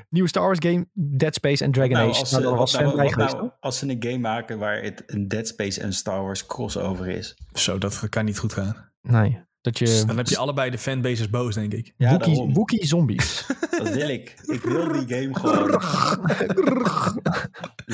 Nieuwe 0.09 0.29
Star 0.29 0.43
Wars 0.43 0.59
game, 0.61 0.87
Dead 0.93 1.35
Space 1.35 1.65
en 1.65 1.73
Dragon 1.73 1.93
nou, 1.93 2.11
Age. 2.11 2.21
Als, 2.21 2.31
nou, 2.31 2.57
was 2.57 2.73
nou, 2.73 2.91
geweest, 2.91 3.17
nou, 3.17 3.51
als 3.61 3.79
ze 3.79 3.89
een 3.89 4.03
game 4.03 4.19
maken 4.19 4.59
waar 4.59 4.83
het 4.83 5.03
een 5.07 5.29
Dead 5.29 5.49
Space 5.49 5.81
en 5.81 5.93
Star 5.93 6.23
Wars 6.23 6.47
crossover 6.47 7.09
is. 7.09 7.37
Zo, 7.53 7.79
dat 7.79 8.09
kan 8.09 8.25
niet 8.25 8.39
goed 8.39 8.53
gaan. 8.53 8.91
Nee. 9.03 9.45
Dat 9.67 9.79
je... 9.79 10.03
Dan 10.07 10.17
heb 10.17 10.27
je 10.27 10.37
allebei 10.37 10.71
de 10.71 10.79
fanbases 10.79 11.31
boos, 11.31 11.55
denk 11.55 11.73
ik. 11.73 11.93
Ja, 11.97 12.11
Wookie, 12.11 12.53
Wookie 12.53 12.87
zombies. 12.87 13.47
Dat 13.79 13.89
wil 13.89 14.09
ik. 14.09 14.35
Ik 14.45 14.63
wil 14.63 14.93
die 14.93 15.17
game 15.17 15.35
gewoon. 15.35 15.71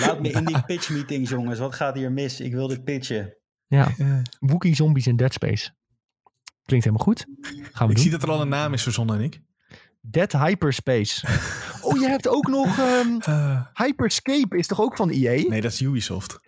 Laat 0.02 0.20
me 0.20 0.30
in 0.30 0.44
die 0.44 0.62
pitch 0.64 0.90
meetings, 0.90 1.30
jongens. 1.30 1.58
Wat 1.58 1.74
gaat 1.74 1.94
hier 1.94 2.12
mis? 2.12 2.40
Ik 2.40 2.52
wil 2.52 2.68
dit 2.68 2.84
pitchen. 2.84 3.36
Ja, 3.66 3.92
Wookie 4.40 4.74
Zombies 4.74 5.06
in 5.06 5.16
Dead 5.16 5.32
Space. 5.32 5.70
Klinkt 6.64 6.84
helemaal 6.84 7.06
goed. 7.06 7.26
Gaan 7.40 7.86
we 7.86 7.92
ik 7.92 7.94
doen. 7.94 7.98
zie 7.98 8.10
dat 8.10 8.22
er 8.22 8.30
al 8.30 8.40
een 8.40 8.48
naam 8.48 8.72
is 8.72 8.82
verzonnen, 8.82 9.18
Nick. 9.18 9.40
Dead 10.00 10.32
Hyperspace. 10.32 11.26
oh, 11.82 12.00
je 12.00 12.08
hebt 12.08 12.28
ook 12.28 12.46
nog 12.46 12.78
um, 12.78 13.18
uh, 13.28 13.60
Hyperscape. 13.72 14.56
Is 14.56 14.66
toch 14.66 14.80
ook 14.80 14.96
van 14.96 15.10
EA? 15.10 15.48
Nee, 15.48 15.60
dat 15.60 15.72
is 15.72 15.80
Ubisoft. 15.80 16.40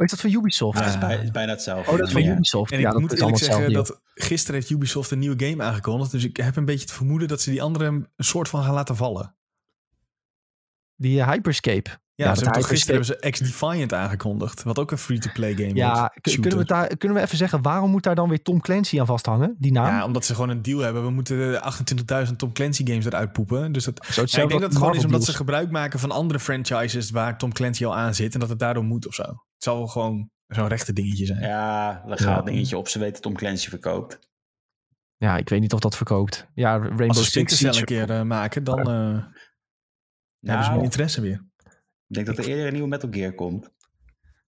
Oh, 0.00 0.06
is 0.06 0.10
dat 0.10 0.20
van 0.20 0.32
Ubisoft? 0.32 0.78
Ja, 0.78 0.96
dat 0.96 1.22
is, 1.22 1.30
bijna 1.30 1.52
hetzelfde. 1.52 1.90
Oh, 1.90 1.98
dat 1.98 2.06
is 2.06 2.12
van 2.12 2.24
Ubisoft. 2.24 2.72
En 2.72 2.80
ik 2.80 2.98
moet 2.98 3.12
eerlijk 3.12 3.38
zeggen 3.38 3.72
dat 3.72 4.00
gisteren 4.14 4.54
heeft 4.54 4.70
Ubisoft 4.70 5.10
een 5.10 5.18
nieuwe 5.18 5.46
game 5.46 5.62
aangekondigd. 5.62 6.10
Dus 6.10 6.24
ik 6.24 6.36
heb 6.36 6.56
een 6.56 6.64
beetje 6.64 6.80
het 6.80 6.92
vermoeden 6.92 7.28
dat 7.28 7.40
ze 7.40 7.50
die 7.50 7.62
andere 7.62 7.86
een 7.86 8.08
soort 8.16 8.48
van 8.48 8.62
gaan 8.62 8.74
laten 8.74 8.96
vallen. 8.96 9.34
Die 10.96 11.18
uh, 11.18 11.30
Hyperscape. 11.30 11.90
Ja, 12.20 12.26
ja 12.26 12.34
ze 12.34 12.44
hebben 12.44 12.64
gisteren 12.64 12.94
hebben 12.94 13.18
ze 13.20 13.30
X-Defiant 13.30 13.92
aangekondigd. 13.92 14.62
Wat 14.62 14.78
ook 14.78 14.90
een 14.90 14.98
free-to-play 14.98 15.54
game 15.54 15.74
ja, 15.74 16.12
is. 16.20 16.40
Kunnen 16.40 16.58
we, 16.58 16.64
daar, 16.64 16.96
kunnen 16.96 17.18
we 17.18 17.24
even 17.24 17.36
zeggen, 17.36 17.62
waarom 17.62 17.90
moet 17.90 18.02
daar 18.02 18.14
dan 18.14 18.28
weer 18.28 18.42
Tom 18.42 18.60
Clancy 18.60 19.00
aan 19.00 19.06
vasthangen? 19.06 19.56
Die 19.58 19.72
naam? 19.72 19.86
Ja, 19.86 20.04
omdat 20.04 20.24
ze 20.24 20.34
gewoon 20.34 20.50
een 20.50 20.62
deal 20.62 20.78
hebben. 20.78 21.02
We 21.02 21.10
moeten 21.10 21.62
28.000 22.26 22.36
Tom 22.36 22.52
Clancy 22.52 22.86
games 22.86 23.04
eruit 23.04 23.32
poepen. 23.32 23.72
Dus 23.72 23.84
dat, 23.84 24.06
ja, 24.14 24.22
ik 24.22 24.30
denk 24.32 24.50
dat 24.50 24.62
het 24.62 24.76
gewoon 24.76 24.94
is 24.94 25.04
omdat 25.04 25.24
ze 25.24 25.32
gebruik 25.32 25.70
maken 25.70 25.98
van 25.98 26.10
andere 26.10 26.40
franchises 26.40 27.10
waar 27.10 27.38
Tom 27.38 27.52
Clancy 27.52 27.86
al 27.86 27.96
aan 27.96 28.14
zit. 28.14 28.34
En 28.34 28.40
dat 28.40 28.48
het 28.48 28.58
daardoor 28.58 28.84
moet 28.84 29.06
of 29.06 29.14
zo. 29.14 29.22
Het 29.22 29.64
zal 29.64 29.86
gewoon 29.86 30.30
zo'n 30.46 30.68
rechte 30.68 30.92
dingetje 30.92 31.26
zijn. 31.26 31.40
Ja, 31.40 32.02
ja. 32.16 32.42
dingetje 32.42 32.78
op. 32.78 32.88
Ze 32.88 32.98
weten 32.98 33.22
Tom 33.22 33.34
Clancy 33.34 33.68
verkoopt. 33.68 34.18
Ja, 35.16 35.36
ik 35.36 35.48
weet 35.48 35.60
niet 35.60 35.72
of 35.72 35.80
dat 35.80 35.96
verkoopt. 35.96 36.46
Ja, 36.54 36.78
Rainbow 36.78 37.08
Als 37.08 37.24
ze 37.24 37.30
Six 37.30 37.56
Siege 37.56 37.78
een 37.78 37.84
keer 37.84 38.10
uh, 38.10 38.22
maken, 38.22 38.64
dan 38.64 38.78
uh, 38.78 38.84
nou, 38.84 39.22
hebben 40.40 40.64
ze 40.64 40.70
mijn 40.70 40.84
interesse 40.84 41.20
weer. 41.20 41.49
Ik 42.10 42.16
denk 42.16 42.26
dat 42.26 42.38
er 42.38 42.48
eerder 42.48 42.66
een 42.66 42.72
nieuwe 42.72 42.88
Metal 42.88 43.08
Gear 43.12 43.32
komt. 43.32 43.70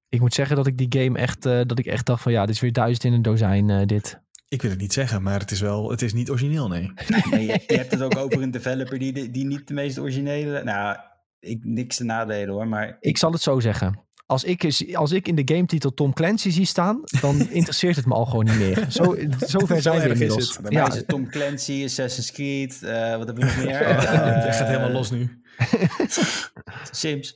Ik 0.09 0.21
moet 0.21 0.35
zeggen 0.35 0.57
dat 0.57 0.67
ik 0.67 0.79
die 0.79 1.03
game 1.03 1.19
echt, 1.19 1.47
uh, 1.47 1.61
dat 1.67 1.79
ik 1.79 1.87
echt 1.87 2.07
dacht 2.07 2.23
van 2.23 2.33
ja, 2.33 2.47
dit 2.47 2.55
is 2.55 2.61
weer 2.61 2.73
duizend 2.73 3.05
in 3.05 3.13
een 3.13 3.23
dozijn 3.23 3.69
uh, 3.69 3.87
dit. 3.87 4.21
Ik 4.49 4.63
wil 4.63 4.71
het 4.71 4.81
niet 4.81 4.93
zeggen, 4.93 5.23
maar 5.23 5.41
het 5.41 5.51
is 5.51 5.61
wel, 5.61 5.91
het 5.91 6.03
is 6.03 6.13
niet 6.13 6.31
origineel, 6.31 6.69
nee. 6.69 6.93
nee 7.31 7.47
je, 7.47 7.63
je, 7.67 7.77
hebt 7.77 7.91
het 7.91 8.03
ook 8.03 8.17
over 8.17 8.43
een 8.43 8.51
developer 8.51 8.99
die, 8.99 9.31
die 9.31 9.45
niet 9.45 9.69
de 9.69 9.75
meest 9.75 9.99
originele, 9.99 10.65
nou, 10.65 10.97
ik, 11.41 11.65
niks 11.65 11.97
te 11.97 12.05
nadelen 12.05 12.55
hoor, 12.55 12.69
maar... 12.69 12.97
Ik 13.01 13.19
zal 13.19 13.33
het 13.33 13.43
zo 13.43 13.61
zeggen. 13.61 14.01
Als 14.27 14.45
ik, 14.45 14.85
als 14.95 15.13
ik 15.13 15.29
in 15.29 15.35
de 15.35 15.55
gametitel 15.55 15.95
Tom 15.95 16.13
Clancy 16.13 16.51
zie 16.51 16.67
staan, 16.67 17.01
dan 17.21 17.49
interesseert 17.51 17.97
het 17.97 18.07
me 18.07 18.15
al 18.15 18.27
gewoon 18.27 18.45
niet 18.45 18.59
meer. 18.59 18.87
Zo, 18.89 19.17
zover 19.39 19.83
zijn 19.83 20.01
we 20.03 20.09
inmiddels. 20.09 20.59
Bij 20.61 20.71
ja. 20.71 20.79
mij 20.79 20.89
is 20.89 20.97
het 20.97 21.09
Tom 21.09 21.29
Clancy, 21.29 21.83
Assassin's 21.85 22.33
Creed, 22.33 22.81
uh, 22.83 23.17
wat 23.17 23.27
heb 23.27 23.37
je 23.39 23.45
nog 23.45 23.57
meer? 23.57 23.81
Uh, 23.91 24.45
het 24.45 24.57
gaat 24.57 24.67
helemaal 24.67 24.91
los 24.91 25.11
nu. 25.11 25.42
Sims. 26.91 27.35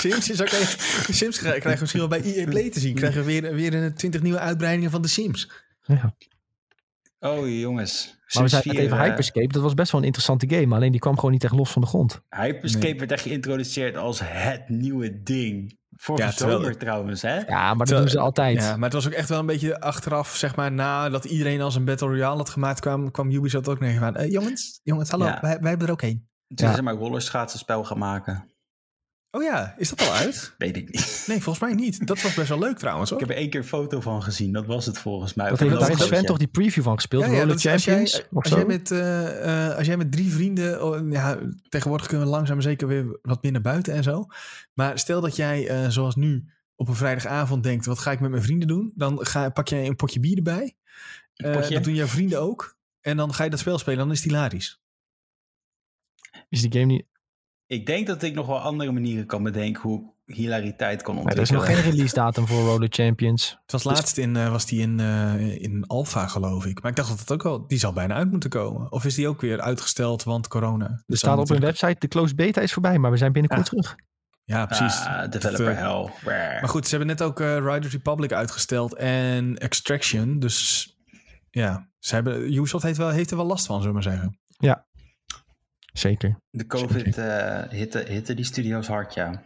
Sims 0.00 0.30
is 0.30 0.40
ook 0.40 0.48
even, 0.48 1.14
Sims 1.14 1.38
krijgen 1.38 1.70
we 1.70 1.76
misschien 1.80 2.00
wel 2.00 2.08
bij 2.08 2.22
EA 2.22 2.44
Play 2.44 2.70
te 2.70 2.80
zien. 2.80 2.94
Krijgen 2.94 3.24
we 3.24 3.26
weer, 3.26 3.54
weer 3.54 3.74
een 3.74 3.94
20 3.94 4.22
nieuwe 4.22 4.38
uitbreidingen 4.38 4.90
van 4.90 5.02
de 5.02 5.08
Sims. 5.08 5.50
Ja. 5.82 6.14
Oh 7.20 7.48
jongens. 7.48 8.18
Maar 8.34 8.42
we 8.42 8.48
zijn 8.48 8.62
even 8.62 8.96
uh, 8.96 9.02
Hyperscape. 9.02 9.52
Dat 9.52 9.62
was 9.62 9.74
best 9.74 9.92
wel 9.92 10.00
een 10.00 10.06
interessante 10.06 10.54
game. 10.54 10.74
Alleen 10.74 10.90
die 10.90 11.00
kwam 11.00 11.14
gewoon 11.14 11.30
niet 11.30 11.44
echt 11.44 11.52
los 11.52 11.70
van 11.70 11.82
de 11.82 11.88
grond. 11.88 12.20
Hyperscape 12.28 12.86
nee. 12.86 12.98
werd 12.98 13.12
echt 13.12 13.22
geïntroduceerd 13.22 13.96
als 13.96 14.20
het 14.24 14.68
nieuwe 14.68 15.22
ding. 15.22 15.78
Voor 15.96 16.18
ja, 16.18 16.30
zomer 16.30 16.78
trouwens, 16.78 17.22
hè? 17.22 17.38
Ja, 17.38 17.74
maar 17.74 17.86
dat 17.86 17.98
doen 17.98 18.08
ze 18.08 18.18
altijd. 18.18 18.56
Ja, 18.56 18.76
maar 18.76 18.84
het 18.84 18.92
was 18.92 19.06
ook 19.06 19.12
echt 19.12 19.28
wel 19.28 19.38
een 19.38 19.46
beetje 19.46 19.80
achteraf, 19.80 20.36
zeg 20.36 20.56
maar, 20.56 20.72
nadat 20.72 21.24
iedereen 21.24 21.60
als 21.60 21.74
een 21.74 21.84
Battle 21.84 22.08
Royale 22.08 22.36
had 22.36 22.48
gemaakt, 22.48 22.80
kwam, 22.80 23.10
kwam 23.10 23.30
Ubisoft 23.30 23.68
ook 23.68 23.78
gaan. 23.80 24.20
Uh, 24.20 24.30
jongens, 24.30 24.80
jongens, 24.82 25.10
hallo, 25.10 25.24
ja. 25.24 25.38
wij, 25.40 25.58
wij 25.60 25.68
hebben 25.68 25.86
er 25.86 25.92
ook 25.92 26.02
heen. 26.02 26.28
Toen 26.54 26.68
ja. 26.68 26.74
ze 26.74 26.82
maar 26.82 26.94
rollerschaatsenspel 26.94 27.84
gaan 27.84 27.98
maken. 27.98 28.50
Oh 29.30 29.42
ja, 29.42 29.74
is 29.78 29.88
dat 29.88 30.00
al 30.08 30.14
uit? 30.14 30.54
Weet 30.58 30.76
ik 30.76 30.92
niet. 30.92 31.24
Nee, 31.26 31.42
volgens 31.42 31.58
mij 31.58 31.74
niet. 31.74 32.06
Dat 32.06 32.22
was 32.22 32.34
best 32.34 32.48
wel 32.48 32.58
leuk 32.58 32.78
trouwens 32.78 33.10
hoor. 33.10 33.20
Ik 33.20 33.26
heb 33.26 33.36
er 33.36 33.42
één 33.42 33.50
keer 33.50 33.60
een 33.60 33.66
foto 33.66 34.00
van 34.00 34.22
gezien. 34.22 34.52
Dat 34.52 34.66
was 34.66 34.86
het 34.86 34.98
volgens 34.98 35.34
mij. 35.34 35.48
Dat 35.48 35.58
heeft, 35.58 35.78
daar 35.78 35.88
heeft 35.88 36.00
Sven 36.00 36.24
toch 36.24 36.38
die 36.38 36.48
preview 36.48 36.82
van 36.82 36.94
gespeeld? 36.94 37.24
Ja, 37.24 37.30
ja 37.30 37.44
dat 37.44 37.50
als, 37.50 37.62
jij, 37.62 38.00
als, 38.32 38.50
jij 38.50 38.64
met, 38.64 38.90
uh, 38.90 38.98
uh, 39.46 39.76
als 39.76 39.86
jij 39.86 39.96
met 39.96 40.12
drie 40.12 40.32
vrienden... 40.32 40.84
Oh, 40.84 41.10
ja, 41.10 41.38
tegenwoordig 41.68 42.06
kunnen 42.06 42.26
we 42.26 42.32
langzaam 42.32 42.60
zeker 42.60 42.88
weer 42.88 43.18
wat 43.22 43.42
meer 43.42 43.52
naar 43.52 43.60
buiten 43.60 43.94
en 43.94 44.02
zo. 44.02 44.26
Maar 44.74 44.98
stel 44.98 45.20
dat 45.20 45.36
jij, 45.36 45.82
uh, 45.82 45.88
zoals 45.88 46.14
nu, 46.14 46.44
op 46.76 46.88
een 46.88 46.94
vrijdagavond 46.94 47.62
denkt... 47.62 47.86
wat 47.86 47.98
ga 47.98 48.10
ik 48.10 48.20
met 48.20 48.30
mijn 48.30 48.42
vrienden 48.42 48.68
doen? 48.68 48.92
Dan 48.94 49.26
ga, 49.26 49.48
pak 49.48 49.68
jij 49.68 49.86
een 49.86 49.96
potje 49.96 50.20
bier 50.20 50.36
erbij. 50.36 50.76
dat 51.34 51.84
doen 51.84 51.94
jouw 51.94 52.06
vrienden 52.06 52.40
ook. 52.40 52.78
En 53.00 53.16
dan 53.16 53.34
ga 53.34 53.44
je 53.44 53.50
dat 53.50 53.58
spel 53.58 53.78
spelen. 53.78 53.98
Dan 53.98 54.10
is 54.10 54.22
het 54.22 54.30
hilarisch. 54.32 54.80
Is 56.50 56.60
die 56.60 56.72
game 56.72 56.84
niet... 56.84 57.04
Ik 57.66 57.86
denk 57.86 58.06
dat 58.06 58.22
ik 58.22 58.34
nog 58.34 58.46
wel 58.46 58.60
andere 58.60 58.92
manieren 58.92 59.26
kan 59.26 59.42
bedenken 59.42 59.82
hoe 59.82 60.12
hilariteit 60.24 61.02
kan 61.02 61.16
ontwikkelen. 61.16 61.48
er 61.48 61.54
is 61.54 61.68
nog 61.68 61.76
geen 61.76 61.90
release 61.90 62.14
datum 62.14 62.46
voor 62.46 62.62
Roller 62.62 62.88
Champions. 62.90 63.58
Het 63.62 63.72
was 63.72 63.84
laatst 63.84 64.18
in, 64.18 64.34
uh, 64.34 64.50
was 64.50 64.66
die 64.66 64.80
in, 64.80 64.98
uh, 64.98 65.62
in 65.62 65.84
Alpha 65.86 66.26
geloof 66.26 66.66
ik. 66.66 66.82
Maar 66.82 66.90
ik 66.90 66.96
dacht 66.96 67.08
dat 67.08 67.18
het 67.18 67.32
ook 67.32 67.42
wel, 67.42 67.66
die 67.66 67.78
zal 67.78 67.92
bijna 67.92 68.14
uit 68.14 68.30
moeten 68.30 68.50
komen. 68.50 68.92
Of 68.92 69.04
is 69.04 69.14
die 69.14 69.28
ook 69.28 69.40
weer 69.40 69.60
uitgesteld, 69.60 70.22
want 70.22 70.48
corona. 70.48 71.02
Er 71.06 71.16
staat 71.16 71.38
op 71.38 71.48
hun 71.48 71.60
website, 71.60 71.96
de 71.98 72.08
closed 72.08 72.36
beta 72.36 72.60
is 72.60 72.72
voorbij, 72.72 72.98
maar 72.98 73.10
we 73.10 73.16
zijn 73.16 73.32
binnenkort 73.32 73.70
ja. 73.70 73.70
terug. 73.70 73.96
Ja, 74.44 74.66
precies. 74.66 75.04
Ah, 75.04 75.30
developer 75.30 75.76
hell. 75.76 76.10
Maar 76.60 76.68
goed, 76.68 76.84
ze 76.84 76.90
hebben 76.90 77.08
net 77.08 77.22
ook 77.22 77.40
uh, 77.40 77.56
Riders 77.56 77.92
Republic 77.92 78.32
uitgesteld 78.32 78.94
en 78.94 79.58
Extraction. 79.58 80.38
Dus 80.38 80.88
ja, 81.50 81.88
ze 81.98 82.14
hebben, 82.14 82.52
Ubisoft 82.52 82.84
heeft, 82.84 82.98
wel, 82.98 83.08
heeft 83.08 83.30
er 83.30 83.36
wel 83.36 83.46
last 83.46 83.66
van, 83.66 83.82
zullen 83.82 83.96
we 83.96 84.02
maar 84.02 84.12
zeggen. 84.12 84.38
Ja, 84.58 84.86
Zeker. 85.92 86.36
De 86.50 86.66
COVID 86.66 87.18
uh, 87.18 87.62
hitte, 87.68 87.98
hitte 87.98 88.34
die 88.34 88.44
studio's 88.44 88.86
hard, 88.86 89.14
ja. 89.14 89.42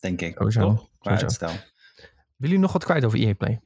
Denk 0.00 0.20
ik. 0.20 0.34
Sowieso. 0.36 0.60
Toch? 0.60 0.88
Qua 0.98 1.10
uitstel. 1.10 1.48
Willen 1.48 1.64
jullie 2.36 2.58
nog 2.58 2.72
wat 2.72 2.84
kwijt 2.84 3.04
over 3.04 3.18
EA 3.18 3.34
Play? 3.34 3.60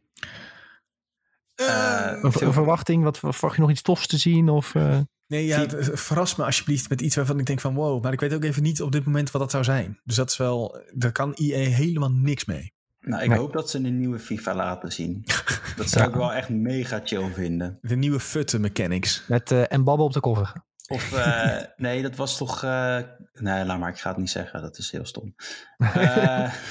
Uh, 1.61 2.11
een, 2.23 2.47
een 2.47 2.53
verwachting? 2.53 3.03
Wat 3.03 3.19
verwacht 3.19 3.55
je 3.55 3.61
nog 3.61 3.71
iets 3.71 3.83
tofs 3.83 4.07
te 4.07 4.19
zien? 4.19 4.49
Of, 4.49 4.75
uh... 4.75 4.99
Nee, 5.27 5.47
ja, 5.47 5.67
verras 5.93 6.37
me 6.37 6.45
alsjeblieft 6.45 6.89
met 6.89 7.01
iets 7.01 7.17
waarvan 7.17 7.39
ik 7.39 7.47
denk 7.47 7.61
van 7.61 7.75
wow. 7.75 8.03
Maar 8.03 8.13
ik 8.13 8.21
weet 8.21 8.35
ook 8.35 8.45
even 8.45 8.63
niet 8.63 8.83
op 8.83 8.93
dit 8.93 9.05
moment 9.05 9.31
wat 9.31 9.43
dat 9.43 9.51
zou 9.51 9.65
zijn. 9.65 10.01
Dus 10.05 10.17
dat 10.17 10.31
is 10.31 10.37
wel, 10.37 10.83
daar 10.93 11.13
kan 11.13 11.35
EA 11.35 11.69
helemaal 11.69 12.11
niks 12.11 12.45
mee. 12.45 12.73
Nou, 13.01 13.23
ik 13.23 13.29
nee. 13.29 13.39
hoop 13.39 13.53
dat 13.53 13.71
ze 13.71 13.79
een 13.79 13.99
nieuwe 13.99 14.19
FIFA 14.19 14.55
laten 14.55 14.93
zien. 14.93 15.25
Dat 15.77 15.89
zou 15.89 16.05
ja. 16.05 16.11
ik 16.11 16.17
wel 16.17 16.33
echt 16.33 16.49
mega 16.49 17.01
chill 17.05 17.33
vinden. 17.33 17.79
De 17.83 17.97
nieuwe 17.97 18.21
futte 18.21 18.59
mechanics. 18.59 19.25
Met 19.29 19.51
uh, 19.51 19.73
en 19.73 19.85
babbel 19.85 20.07
op 20.07 20.13
de 20.13 20.21
cover. 20.21 20.53
Of 20.89 21.13
uh, 21.13 21.61
nee, 21.77 22.03
dat 22.03 22.17
was 22.17 22.37
toch. 22.37 22.65
Uh, 22.65 22.99
nee, 23.33 23.65
laat 23.65 23.79
maar, 23.79 23.91
ik 23.91 23.99
ga 23.99 24.09
het 24.09 24.19
niet 24.19 24.31
zeggen. 24.31 24.63
Dat 24.63 24.79
is 24.79 24.91
heel 24.91 25.07
stom. 25.07 25.35
Uh, 25.79 26.55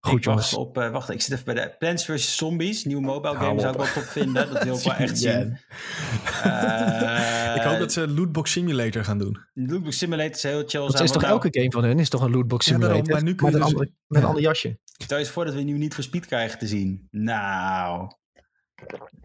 Goed, 0.00 0.18
ik 0.18 0.24
wacht 0.24 0.54
op. 0.54 0.74
wacht, 0.76 1.10
ik 1.10 1.20
zit 1.20 1.32
even 1.32 1.44
bij 1.44 1.54
de 1.54 1.74
Plants 1.78 2.04
vs. 2.06 2.36
Zombies. 2.36 2.84
Nieuwe 2.84 3.02
mobile 3.02 3.34
game 3.34 3.60
zou 3.60 3.72
ik 3.72 3.78
wel 3.78 3.92
top 3.92 4.02
vinden. 4.02 4.52
Dat 4.52 4.62
wil 4.64 4.76
ik 4.76 4.82
wel 4.82 4.94
echt 5.06 5.18
zien. 5.18 5.58
ik 7.54 7.62
hoop 7.62 7.78
dat 7.78 7.92
ze 7.92 8.08
Lootbox 8.08 8.50
Simulator 8.50 9.04
gaan 9.04 9.18
doen. 9.18 9.38
Lootbox 9.54 9.98
Simulator 9.98 10.34
is 10.34 10.42
heel 10.42 10.62
chill. 10.66 10.86
Dat 10.86 11.00
is 11.00 11.10
toch 11.10 11.22
elke 11.22 11.48
game 11.50 11.70
van 11.70 11.84
hun? 11.84 11.98
Is 11.98 12.08
toch 12.08 12.22
een 12.22 12.30
Lootbox 12.30 12.66
Simulator? 12.66 12.96
Ja, 12.96 13.02
daarom, 13.02 13.24
maar 13.24 13.30
nu 13.32 13.34
kun 13.34 13.46
je 13.46 13.52
met, 13.52 13.62
dus, 13.62 13.70
een 13.70 13.76
andere, 13.76 13.96
met 14.06 14.22
een 14.22 14.28
ander 14.28 14.42
jasje. 14.42 14.78
Stel 14.82 15.16
je 15.16 15.24
eens 15.24 15.32
voor 15.32 15.44
dat 15.44 15.54
we 15.54 15.62
nu 15.62 15.78
niet 15.78 15.94
voor 15.94 16.04
speed 16.04 16.26
krijgen 16.26 16.58
te 16.58 16.66
zien. 16.66 17.08
Nou. 17.10 18.10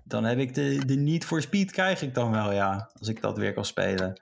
Dan 0.04 0.24
heb 0.24 0.38
ik 0.38 0.54
de, 0.54 0.86
de 0.86 0.96
niet 0.96 1.26
voor 1.26 1.42
speed 1.42 1.72
krijg 1.72 2.02
ik 2.02 2.14
dan 2.14 2.32
wel, 2.32 2.52
ja. 2.52 2.90
Als 3.00 3.08
ik 3.08 3.22
dat 3.22 3.38
weer 3.38 3.54
kan 3.54 3.66
spelen. 3.66 4.14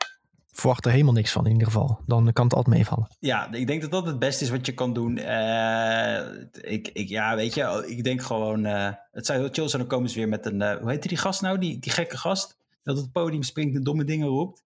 verwacht 0.51 0.85
er 0.85 0.91
helemaal 0.91 1.13
niks 1.13 1.31
van 1.31 1.45
in 1.45 1.51
ieder 1.51 1.67
geval. 1.67 1.99
Dan 2.05 2.33
kan 2.33 2.45
het 2.45 2.53
altijd 2.53 2.75
meevallen. 2.75 3.15
Ja, 3.19 3.51
ik 3.51 3.67
denk 3.67 3.81
dat 3.81 3.91
dat 3.91 4.05
het 4.05 4.19
beste 4.19 4.43
is 4.43 4.49
wat 4.49 4.65
je 4.65 4.73
kan 4.73 4.93
doen. 4.93 5.17
Uh, 5.17 6.19
ik, 6.51 6.87
ik, 6.87 7.09
ja, 7.09 7.35
weet 7.35 7.53
je, 7.53 7.83
ik 7.87 8.03
denk 8.03 8.21
gewoon... 8.21 8.65
Uh, 8.65 8.89
het 9.11 9.25
zou 9.25 9.39
heel 9.39 9.49
chill 9.51 9.67
zijn, 9.67 9.81
dan 9.81 9.91
komen 9.91 10.09
ze 10.09 10.17
weer 10.17 10.29
met 10.29 10.45
een... 10.45 10.61
Uh, 10.61 10.75
hoe 10.75 10.89
heet 10.89 11.03
die 11.03 11.17
gast 11.17 11.41
nou? 11.41 11.57
Die, 11.57 11.79
die 11.79 11.91
gekke 11.91 12.17
gast? 12.17 12.57
Dat 12.83 12.97
op 12.97 13.03
het 13.03 13.11
podium 13.11 13.43
springt 13.43 13.75
en 13.75 13.83
domme 13.83 14.03
dingen 14.03 14.27
roept. 14.27 14.63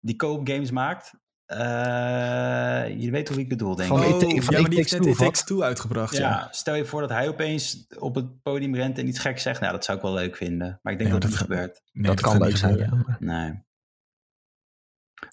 Die 0.00 0.16
co-op 0.16 0.48
games 0.48 0.70
maakt. 0.70 1.12
Je 2.98 3.08
weet 3.10 3.28
hoe 3.28 3.38
ik 3.38 3.48
bedoel, 3.48 3.76
denk 3.76 3.92
ik. 3.92 3.98
Van, 3.98 4.06
oh, 4.06 4.20
van 4.20 4.28
ja, 4.28 4.60
maar 4.60 4.70
die 4.70 4.78
heeft 4.78 5.00
net 5.00 5.16
Takes 5.16 5.44
Two 5.44 5.62
uitgebracht. 5.62 6.16
Ja, 6.16 6.28
ja, 6.28 6.48
stel 6.50 6.74
je 6.74 6.84
voor 6.84 7.00
dat 7.00 7.10
hij 7.10 7.28
opeens 7.28 7.86
op 7.98 8.14
het 8.14 8.42
podium 8.42 8.74
rent 8.74 8.98
en 8.98 9.08
iets 9.08 9.18
gek 9.18 9.38
zegt. 9.38 9.60
Nou, 9.60 9.72
dat 9.72 9.84
zou 9.84 9.96
ik 9.96 10.02
wel 10.04 10.14
leuk 10.14 10.36
vinden. 10.36 10.80
Maar 10.82 10.92
ik 10.92 10.98
denk 10.98 11.10
dat 11.10 11.20
dat 11.20 11.30
niet 11.30 11.38
gebeurt. 11.38 11.82
Nee, 11.92 12.06
dat, 12.06 12.20
dat 12.20 12.30
kan 12.30 12.42
leuk 12.42 12.56
zijn, 12.56 12.76
ja. 12.76 13.16
Nee. 13.18 13.62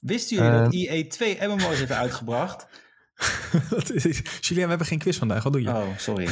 Wisten 0.02 0.38
jullie 0.38 0.52
dat 0.52 0.74
IE 0.74 0.90
ehm. 0.90 1.08
2 1.08 1.48
MMO's 1.48 1.78
heeft 1.78 1.92
uitgebracht? 1.92 2.68
Julien, 4.40 4.64
we 4.64 4.70
hebben 4.70 4.88
geen 4.88 5.00
quiz 5.00 5.18
vandaag. 5.18 5.44
Wat 5.44 5.54
doe 5.54 5.62
je? 5.62 5.70
Oh, 5.70 5.98
sorry. 5.98 6.26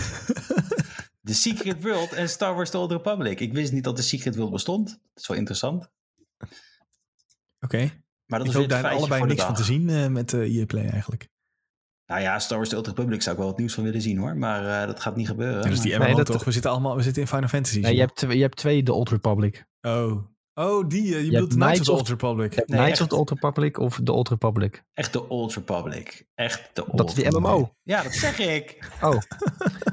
The 1.24 1.34
Secret 1.34 1.84
World 1.84 2.14
en 2.14 2.30
Star 2.30 2.56
Wars 2.56 2.70
The 2.70 2.78
Old 2.78 2.92
Republic. 2.92 3.40
Ik 3.40 3.54
wist 3.54 3.72
niet 3.72 3.84
dat 3.84 3.96
de 3.96 4.02
Secret 4.02 4.36
World 4.36 4.52
bestond. 4.52 4.90
Dat 4.90 5.22
is 5.22 5.28
wel 5.28 5.38
interessant. 5.38 5.90
Oké. 6.40 6.50
Okay. 7.60 8.06
Maar 8.28 8.40
dat 8.40 8.48
ik 8.48 8.54
hoop 8.54 8.70
daar 8.70 8.88
allebei 8.88 9.26
niks 9.26 9.44
van 9.44 9.54
te 9.54 9.64
zien 9.64 9.90
uh, 9.90 10.08
met 10.08 10.34
uh, 10.34 10.58
EA 10.58 10.66
Play 10.66 10.90
eigenlijk. 10.90 11.30
Nou 12.06 12.22
ja, 12.22 12.40
Star 12.40 12.58
Wars 12.58 12.70
The 12.70 12.78
Old 12.78 12.88
Republic 12.88 13.22
zou 13.22 13.36
ik 13.36 13.42
wel 13.42 13.52
wat 13.52 13.60
nieuws 13.60 13.74
van 13.74 13.84
willen 13.84 14.02
zien 14.02 14.18
hoor. 14.18 14.38
Maar 14.38 14.64
uh, 14.64 14.88
dat 14.88 15.00
gaat 15.00 15.16
niet 15.16 15.28
gebeuren. 15.28 15.64
Ja, 15.64 15.70
dus 15.70 15.80
die 15.80 15.96
MMO 15.96 16.06
nee, 16.06 16.16
dat 16.16 16.26
toch? 16.26 16.44
We 16.44 16.52
zitten 16.52 16.72
allemaal 16.72 16.96
we 16.96 17.02
zitten 17.02 17.22
in 17.22 17.28
Final 17.28 17.48
Fantasy. 17.48 17.80
Nee, 17.80 17.96
je, 17.96 18.00
hebt, 18.00 18.22
je 18.22 18.42
hebt 18.42 18.56
twee 18.56 18.84
The 18.84 18.94
Old 18.94 19.10
Republic. 19.10 19.66
Oh. 19.82 20.18
Oh, 20.54 20.88
die. 20.88 21.04
Uh, 21.04 21.24
je, 21.24 21.32
bedoelt 21.32 21.54
Knights 21.54 21.80
of 21.80 21.86
the 21.86 21.92
Old 21.92 22.10
Republic. 22.10 22.56
Nee, 22.56 22.80
Knights 22.80 23.02
of 23.02 23.08
the 23.08 23.16
Old 23.16 23.30
Republic 23.30 23.80
of 23.80 24.00
The 24.04 24.12
Old 24.12 24.30
Republic? 24.30 24.84
Echt 24.94 25.14
de 25.14 25.30
Old 25.30 25.54
Republic. 25.54 26.28
Echt 26.36 26.70
de 26.74 26.88
Old 26.88 26.98
Dat 26.98 27.08
is 27.10 27.14
die 27.14 27.38
MMO. 27.38 27.76
Ja, 27.84 28.04
dat 28.04 28.14
zeg 28.14 28.40
ik. 28.40 28.90
Oh. 29.02 29.18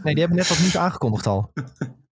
Nee, 0.03 0.15
die 0.15 0.25
hebben 0.25 0.37
net 0.37 0.49
wat 0.49 0.59
niet 0.59 0.77
aangekondigd 0.77 1.27
al. 1.27 1.53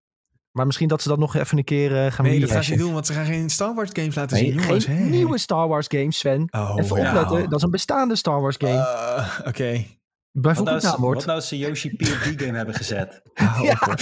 Maar 0.52 0.66
misschien 0.66 0.88
dat 0.88 1.02
ze 1.02 1.08
dat 1.08 1.18
nog 1.18 1.34
even 1.34 1.58
een 1.58 1.64
keer 1.64 1.90
uh, 1.90 2.12
gaan 2.12 2.24
Nee, 2.24 2.40
dat 2.40 2.50
gaan 2.50 2.64
ze 2.64 2.70
niet 2.70 2.80
doen, 2.80 2.92
want 2.92 3.06
ze 3.06 3.12
gaan 3.12 3.24
geen 3.24 3.50
Star 3.50 3.74
Wars 3.74 3.90
games 3.92 4.14
laten 4.14 4.36
nee, 4.36 4.52
zien. 4.52 4.60
Jongens, 4.60 4.84
geen 4.84 5.10
nieuwe 5.10 5.38
Star 5.38 5.68
Wars 5.68 5.86
games, 5.88 6.18
Sven. 6.18 6.48
Oh, 6.50 6.74
even 6.78 6.96
opletten, 6.96 7.48
dat 7.48 7.58
is 7.58 7.62
een 7.62 7.70
bestaande 7.70 8.16
Star 8.16 8.40
Wars 8.40 8.56
game. 8.58 8.72
Uh, 8.72 9.38
Oké. 9.38 9.48
Okay. 9.48 10.00
Wat 10.32 10.64
nou, 10.64 10.68
als, 10.68 10.84
wat 10.84 11.26
nou 11.26 11.30
als 11.30 11.48
ze 11.48 11.58
Yoshi 11.58 11.96
PvP 11.96 12.40
game 12.40 12.56
hebben 12.56 12.74
gezet? 12.74 13.22
Oh, 13.42 13.60
ja. 13.62 13.78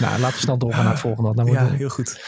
nou, 0.00 0.20
laten 0.20 0.32
we 0.32 0.40
snel 0.40 0.58
doorgaan 0.58 0.82
naar 0.82 0.92
het 0.92 1.00
volgende. 1.00 1.34
Nou, 1.34 1.52
ja, 1.52 1.70
heel 1.70 1.88
goed. 1.88 2.20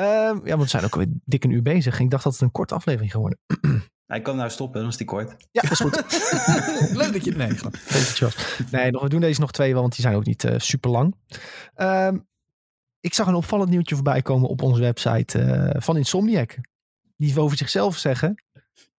Uh, 0.00 0.06
ja, 0.06 0.40
want 0.44 0.62
we 0.62 0.68
zijn 0.68 0.84
ook 0.84 0.92
alweer 0.92 1.08
dik 1.24 1.44
een 1.44 1.50
uur 1.50 1.62
bezig. 1.62 2.00
Ik 2.00 2.10
dacht 2.10 2.24
dat 2.24 2.32
het 2.32 2.42
een 2.42 2.50
korte 2.50 2.74
aflevering 2.74 3.10
geworden. 3.10 3.38
Hij 4.06 4.20
kan 4.20 4.36
nou 4.36 4.50
stoppen, 4.50 4.80
dan 4.80 4.90
is 4.90 4.96
die 4.96 5.06
kort. 5.06 5.34
Ja, 5.50 5.62
dat 5.62 5.70
is 5.70 5.80
goed. 5.80 5.94
Leuk 7.02 7.12
dat 7.12 7.24
je 7.24 7.30
het 7.30 7.38
nee, 7.38 7.48
nee, 8.70 8.90
nog, 8.90 9.02
we 9.02 9.08
doen 9.08 9.20
deze 9.20 9.40
nog 9.40 9.50
twee 9.50 9.72
wel, 9.72 9.80
want 9.80 9.94
die 9.94 10.04
zijn 10.04 10.16
ook 10.16 10.24
niet 10.24 10.44
uh, 10.44 10.54
super 10.58 10.90
lang. 10.90 11.14
Uh, 11.76 12.10
ik 13.00 13.14
zag 13.14 13.26
een 13.26 13.34
opvallend 13.34 13.70
nieuwtje 13.70 13.94
voorbij 13.94 14.22
komen 14.22 14.48
op 14.48 14.62
onze 14.62 14.80
website 14.80 15.38
uh, 15.38 15.80
van 15.80 15.96
Insomniac. 15.96 16.56
Die 17.16 17.40
over 17.40 17.56
zichzelf 17.56 17.96
zeggen 17.96 18.44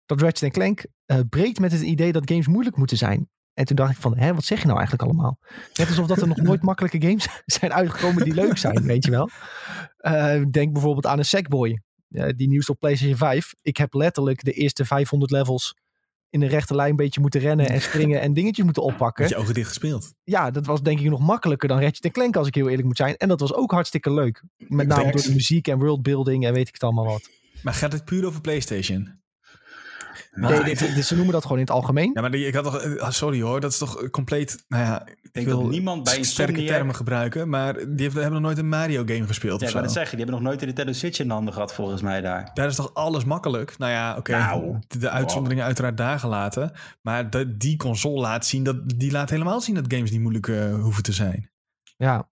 dat 0.05 0.21
Ratchet 0.21 0.51
Clank 0.51 0.85
uh, 1.05 1.19
breekt 1.29 1.59
met 1.59 1.71
het 1.71 1.81
idee 1.81 2.11
dat 2.11 2.29
games 2.29 2.47
moeilijk 2.47 2.77
moeten 2.77 2.97
zijn. 2.97 3.29
En 3.53 3.65
toen 3.65 3.75
dacht 3.75 3.91
ik 3.91 3.97
van, 3.97 4.17
hè, 4.17 4.33
wat 4.33 4.43
zeg 4.43 4.59
je 4.59 4.65
nou 4.65 4.77
eigenlijk 4.77 5.09
allemaal? 5.09 5.39
Net 5.73 5.87
alsof 5.87 6.07
dat 6.07 6.21
er 6.21 6.27
nog 6.27 6.37
nooit 6.37 6.61
makkelijke 6.61 7.01
games 7.01 7.27
zijn 7.45 7.73
uitgekomen 7.73 8.23
die 8.23 8.33
leuk 8.33 8.57
zijn, 8.57 8.83
weet 8.83 9.05
je 9.05 9.11
wel. 9.11 9.29
Uh, 10.01 10.45
denk 10.51 10.73
bijvoorbeeld 10.73 11.05
aan 11.05 11.17
een 11.17 11.25
Sackboy. 11.25 11.81
Uh, 12.15 12.29
die 12.35 12.47
nieuws 12.47 12.69
op 12.69 12.79
PlayStation 12.79 13.17
5. 13.17 13.53
Ik 13.61 13.77
heb 13.77 13.93
letterlijk 13.93 14.43
de 14.43 14.51
eerste 14.51 14.85
500 14.85 15.31
levels 15.31 15.75
in 16.29 16.41
een 16.41 16.47
rechte 16.47 16.75
lijn 16.75 16.89
een 16.89 16.95
beetje 16.95 17.21
moeten 17.21 17.39
rennen 17.39 17.69
en 17.69 17.81
springen 17.81 18.21
en 18.21 18.33
dingetjes 18.33 18.65
moeten 18.65 18.83
oppakken. 18.83 19.23
Heb 19.23 19.33
je 19.33 19.39
ogen 19.39 19.53
dicht 19.53 19.67
gespeeld? 19.67 20.13
Ja, 20.23 20.51
dat 20.51 20.65
was 20.65 20.81
denk 20.81 20.99
ik 20.99 21.09
nog 21.09 21.19
makkelijker 21.19 21.67
dan 21.67 21.79
Ratchet 21.79 22.11
Clank 22.11 22.35
als 22.35 22.47
ik 22.47 22.55
heel 22.55 22.69
eerlijk 22.69 22.87
moet 22.87 22.97
zijn. 22.97 23.17
En 23.17 23.27
dat 23.27 23.39
was 23.39 23.53
ook 23.53 23.71
hartstikke 23.71 24.13
leuk. 24.13 24.43
Met 24.57 24.87
name 24.87 25.11
door 25.11 25.21
de 25.21 25.33
muziek 25.33 25.67
en 25.67 25.79
worldbuilding 25.79 26.45
en 26.45 26.53
weet 26.53 26.67
ik 26.67 26.73
het 26.73 26.83
allemaal 26.83 27.05
wat. 27.05 27.29
Maar 27.61 27.73
gaat 27.73 27.91
het 27.91 28.05
puur 28.05 28.25
over 28.25 28.41
PlayStation? 28.41 29.19
Nee, 30.35 30.63
dit, 30.63 30.95
dit, 30.95 31.05
ze 31.05 31.15
noemen 31.15 31.33
dat 31.33 31.41
gewoon 31.41 31.57
in 31.57 31.63
het 31.63 31.73
algemeen. 31.73 32.11
Ja, 32.13 32.21
maar 32.21 32.31
die, 32.31 32.47
ik 32.47 32.53
had 32.53 32.63
toch, 32.63 32.77
eh, 32.81 33.09
sorry 33.09 33.41
hoor, 33.41 33.59
dat 33.59 33.71
is 33.71 33.77
toch 33.77 34.09
compleet. 34.09 34.63
Nou 34.67 34.83
ja, 34.83 35.07
ik, 35.07 35.33
denk 35.33 35.47
wil 35.47 35.61
dat 35.61 35.71
niemand 35.71 36.03
bij 36.03 36.23
sterke 36.23 36.65
termen 36.65 36.95
gebruiken, 36.95 37.49
maar 37.49 37.73
die 37.87 38.09
hebben 38.09 38.31
nog 38.31 38.41
nooit 38.41 38.57
een 38.57 38.69
Mario 38.69 39.03
game 39.05 39.27
gespeeld. 39.27 39.61
Ja, 39.61 39.67
ik 39.67 39.73
dat 39.73 39.91
zeggen, 39.91 40.17
die 40.17 40.25
hebben 40.25 40.35
nog 40.35 40.43
nooit 40.43 40.59
de 40.59 40.65
Nintendo 40.65 40.91
Switch 40.91 41.19
in 41.19 41.29
handen 41.29 41.53
gehad, 41.53 41.73
volgens 41.73 42.01
mij 42.01 42.21
daar. 42.21 42.51
Daar 42.53 42.67
is 42.67 42.75
toch 42.75 42.93
alles 42.93 43.25
makkelijk? 43.25 43.77
Nou 43.77 43.91
ja, 43.91 44.17
oké. 44.17 44.31
nou, 44.31 44.79
de 44.87 45.09
uitzonderingen 45.09 45.65
uiteraard 45.65 45.97
daar 45.97 46.19
gelaten. 46.19 46.71
Maar 47.01 47.29
de, 47.29 47.57
die 47.57 47.77
console 47.77 48.21
laat 48.21 48.45
zien, 48.45 48.63
dat, 48.63 48.89
die 48.99 49.11
laat 49.11 49.29
helemaal 49.29 49.61
zien 49.61 49.75
dat 49.75 49.93
games 49.93 50.11
niet 50.11 50.21
moeilijk 50.21 50.47
uh, 50.47 50.81
hoeven 50.81 51.03
te 51.03 51.11
zijn. 51.11 51.49
Ja. 51.97 52.29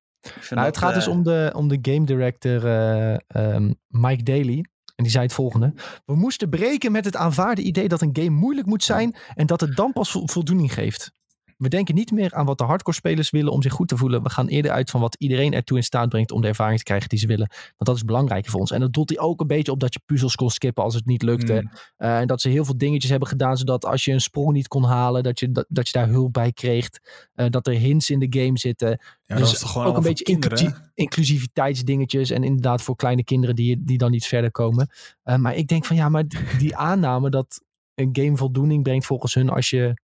Nou, 0.50 0.66
het 0.66 0.78
gaat 0.78 0.94
dus 0.94 1.08
om 1.08 1.24
de, 1.24 1.52
om 1.56 1.68
de 1.68 1.80
game 1.82 2.06
director 2.06 2.66
uh, 2.66 3.54
um, 3.54 3.76
Mike 3.88 4.24
Daly. 4.24 4.66
En 4.96 5.04
die 5.04 5.12
zei 5.12 5.24
het 5.24 5.34
volgende. 5.34 5.74
We 6.06 6.16
moesten 6.16 6.50
breken 6.50 6.92
met 6.92 7.06
het 7.06 7.16
aanvaarde 7.16 7.62
idee 7.62 7.88
dat 7.88 8.02
een 8.02 8.10
game 8.14 8.30
moeilijk 8.30 8.68
moet 8.68 8.84
zijn 8.84 9.16
en 9.36 9.46
dat 9.46 9.62
het 9.62 9.76
dan 9.76 9.92
pas 9.92 10.18
voldoening 10.24 10.74
geeft. 10.74 11.12
We 11.58 11.70
denken 11.70 11.96
niet 11.96 12.12
meer 12.12 12.34
aan 12.34 12.46
wat 12.46 12.58
de 12.58 12.64
hardcore 12.64 12.96
spelers 12.96 13.30
willen 13.30 13.52
om 13.52 13.62
zich 13.62 13.74
goed 13.74 13.88
te 13.88 13.98
voelen. 13.98 14.24
We 14.24 14.30
gaan 14.30 14.48
eerder 14.48 14.72
uit 14.72 14.90
van 14.90 15.02
wat 15.02 15.16
iedereen 15.20 15.54
ertoe 15.54 15.78
in 15.78 15.84
staat 15.84 16.10
brengt 16.10 16.32
om 16.32 16.42
de 16.42 16.48
ervaring 16.48 16.78
te 16.78 16.84
krijgen 16.84 17.10
die 17.10 17.20
ze 17.20 17.28
willen. 17.28 17.48
Want 17.48 17.76
dat 17.78 17.96
is 17.96 18.04
belangrijk 18.04 18.48
voor 18.48 18.60
ons. 18.60 18.72
En 18.72 18.80
dat 18.80 18.94
doet 18.94 19.10
hij 19.10 19.20
ook 19.20 19.42
een 19.42 19.48
beetje 19.48 19.72
op 19.72 19.80
dat 19.80 19.94
je 19.94 20.02
puzzels 20.06 20.36
kon 20.36 20.50
skippen 20.50 20.84
als 20.84 20.96
het 20.96 21.06
niet 21.06 21.22
lukte. 21.22 21.54
Mm. 21.54 21.72
Uh, 21.98 22.20
en 22.20 22.28
dat 22.28 22.42
ze 22.42 22.50
heel 22.50 22.66
veel 22.66 22.78
dingetjes 22.78 23.10
hebben 23.10 23.28
gedaan 23.28 23.58
zodat 23.58 23.86
als 23.86 24.06
je 24.06 24.12
een 24.12 24.22
sprong 24.22 24.52
niet 24.52 24.68
kon 24.68 24.84
halen, 24.84 25.24
dat 25.24 25.40
je, 25.40 25.52
dat, 25.52 25.66
dat 25.70 25.88
je 25.88 25.98
daar 25.98 26.08
hulp 26.08 26.34
bij 26.34 26.52
kreeg. 26.52 26.90
Uh, 27.36 27.50
dat 27.50 27.68
er 27.68 27.74
hints 27.74 28.10
in 28.10 28.20
de 28.20 28.40
game 28.40 28.60
zitten. 28.60 28.90
Ja, 28.90 29.36
dus 29.36 29.40
dat 29.40 29.54
is 29.54 29.60
toch 29.60 29.72
gewoon 29.72 29.88
ook 29.88 29.98
een 29.98 30.04
beetje 30.04 30.74
inclusiviteitsdingetjes. 30.94 32.30
En 32.30 32.44
inderdaad 32.44 32.82
voor 32.82 32.96
kleine 32.96 33.24
kinderen 33.24 33.56
die, 33.56 33.84
die 33.84 33.98
dan 33.98 34.12
niet 34.12 34.26
verder 34.26 34.52
komen. 34.52 34.90
Uh, 35.24 35.36
maar 35.36 35.56
ik 35.56 35.68
denk 35.68 35.86
van 35.86 35.96
ja, 35.96 36.10
maar 36.10 36.24
die 36.58 36.76
aanname 36.76 37.30
dat 37.30 37.62
een 37.96 38.10
game 38.12 38.38
voldoening 38.38 38.84
brengt 38.84 39.06
volgens 39.06 39.34
hun 39.34 39.50
als 39.50 39.70
je 39.70 40.02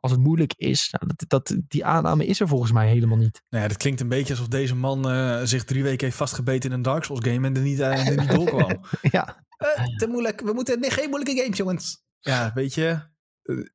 als 0.00 0.12
het 0.12 0.20
moeilijk 0.20 0.54
is. 0.56 0.88
Nou, 0.90 1.12
dat, 1.16 1.28
dat, 1.28 1.56
die 1.68 1.84
aanname 1.84 2.26
is 2.26 2.40
er 2.40 2.48
volgens 2.48 2.72
mij 2.72 2.88
helemaal 2.88 3.16
niet. 3.16 3.42
Nou 3.48 3.62
ja, 3.62 3.68
dat 3.68 3.76
klinkt 3.76 4.00
een 4.00 4.08
beetje 4.08 4.32
alsof 4.32 4.48
deze 4.48 4.74
man 4.74 5.12
uh, 5.12 5.40
zich 5.42 5.64
drie 5.64 5.82
weken 5.82 6.04
heeft 6.04 6.16
vastgebeten 6.18 6.70
in 6.70 6.76
een 6.76 6.82
Dark 6.82 7.04
Souls 7.04 7.28
game 7.28 7.46
en 7.46 7.56
er 7.56 7.62
niet, 7.62 7.78
uh, 7.78 8.08
er 8.08 8.16
niet 8.16 8.30
doorkwam. 8.36 8.80
ja. 9.02 9.44
Uh, 9.58 9.96
te 9.96 10.06
moeilijk. 10.06 10.40
We 10.40 10.52
moeten 10.52 10.80
nee, 10.80 10.90
geen 10.90 11.10
moeilijke 11.10 11.42
games, 11.42 11.56
jongens. 11.56 12.04
Ja, 12.20 12.50
weet 12.54 12.74
je. 12.74 12.98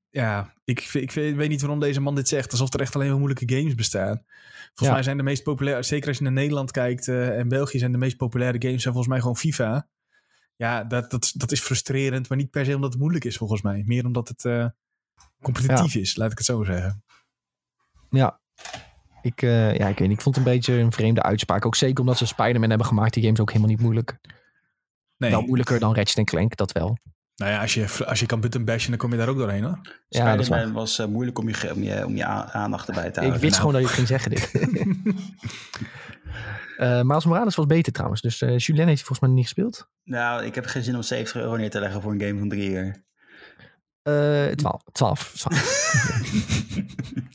ja, 0.10 0.54
ik, 0.64 0.94
ik, 0.94 1.12
weet 1.12 1.50
niet 1.50 1.62
waarom 1.62 1.80
deze 1.80 2.02
man 2.02 2.16
dit 2.16 2.28
zegt. 2.28 2.52
Alsof 2.52 2.74
er 2.74 2.82
echt 2.82 2.96
alleen 2.96 3.10
maar 3.10 3.18
moeilijke 3.18 3.56
games 3.56 3.76
bestaan. 3.76 4.24
Volgens 4.74 4.90
mij 4.90 5.04
zijn 5.04 5.18
de 5.18 5.24
meest 5.24 5.44
populaire, 5.44 5.84
zeker 5.84 6.08
als 6.08 6.18
je 6.18 6.24
naar 6.24 6.34
Nederland 6.34 6.72
kijkt 6.72 7.08
en 7.08 7.48
België, 7.48 7.80
zijn 7.80 7.92
de 7.92 7.98
meest 7.98 8.18
populaire 8.18 8.62
games 8.62 8.82
zijn 8.82 8.94
volgens 8.94 9.14
mij 9.14 9.20
gewoon 9.20 9.38
FIFA. 9.38 9.88
Ja, 10.56 10.84
dat, 10.84 11.12
dat, 11.12 11.32
dat 11.36 11.52
is 11.52 11.60
frustrerend, 11.60 12.30
maar 12.30 12.38
niet 12.38 12.50
per 12.50 12.66
se 12.66 12.76
omdat 12.76 12.92
het 12.92 13.02
moeilijk 13.02 13.26
is 13.26 13.38
volgens 13.38 13.62
mij. 13.62 13.84
Meer 13.86 14.06
omdat 14.06 14.28
het 14.28 14.72
competitief 15.42 15.96
is, 15.96 16.16
laat 16.16 16.32
ik 16.32 16.38
het 16.38 16.48
zo 16.48 16.64
zeggen. 16.64 17.04
Ja, 18.10 18.40
ik, 19.22 19.42
uh, 19.42 19.78
ja, 19.78 19.88
ik 19.88 20.00
weet 20.00 20.08
niet. 20.08 20.18
Ik 20.18 20.24
vond 20.24 20.36
het 20.36 20.46
een 20.46 20.52
beetje 20.52 20.74
een 20.74 20.92
vreemde 20.92 21.22
uitspraak. 21.24 21.66
Ook 21.66 21.76
zeker 21.76 22.00
omdat 22.00 22.18
ze 22.18 22.26
Spider-Man 22.26 22.70
hebben 22.70 22.88
gemaakt. 22.88 23.14
Die 23.14 23.24
games 23.24 23.40
ook 23.40 23.50
helemaal 23.50 23.70
niet 23.70 23.82
moeilijk. 23.82 24.18
Nee. 25.18 25.32
Wel 25.32 25.42
moeilijker 25.42 25.80
dan 25.80 25.96
Ratchet 25.96 26.26
Clank, 26.26 26.56
dat 26.56 26.72
wel. 26.72 26.98
Nou 27.36 27.52
ja, 27.52 27.62
als 27.62 27.74
je, 27.74 28.06
als 28.06 28.20
je 28.20 28.26
kan 28.26 28.40
button 28.40 28.66
bashen, 28.66 28.90
dan 28.90 29.00
kom 29.00 29.12
je 29.12 29.18
daar 29.18 29.28
ook 29.28 29.38
doorheen 29.38 29.64
hoor. 29.64 29.80
Ja, 30.08 30.34
Spider-Man 30.34 30.74
was 30.74 31.00
uh, 31.00 31.06
moeilijk 31.06 31.40
om 31.40 31.50
je, 31.50 31.74
om 31.74 31.84
je, 31.84 32.06
om 32.06 32.16
je 32.16 32.26
aandacht 32.26 32.88
erbij 32.88 33.12
te 33.12 33.20
houden. 33.20 33.36
Ik 33.36 33.42
wist 33.42 33.62
nou. 33.62 33.72
gewoon 33.72 33.74
dat 33.74 33.82
je 33.82 33.88
het 33.88 33.96
ging 33.96 34.08
zeggen 34.08 34.32
dit. 34.32 34.54
uh, 36.78 37.02
Miles 37.10 37.26
Morales 37.26 37.56
was 37.56 37.66
beter 37.66 37.94
trouwens. 37.94 38.22
Dus 38.22 38.42
uh, 38.42 38.58
Julien 38.58 38.88
heeft 38.88 39.04
volgens 39.04 39.20
mij 39.20 39.30
niet 39.30 39.44
gespeeld. 39.44 39.90
Nou, 40.04 40.46
ik 40.46 40.56
heb 40.56 40.66
geen 40.66 40.84
zin 40.84 40.96
om 40.96 41.02
70 41.02 41.42
euro 41.42 41.56
neer 41.56 41.70
te 41.70 41.80
leggen 41.80 42.02
voor 42.02 42.12
een 42.12 42.22
game 42.22 42.40
van 42.40 42.50
drie 42.50 42.70
uur. 42.70 43.04
Uh, 44.04 44.48
12. 44.48 44.84
12. 44.92 45.34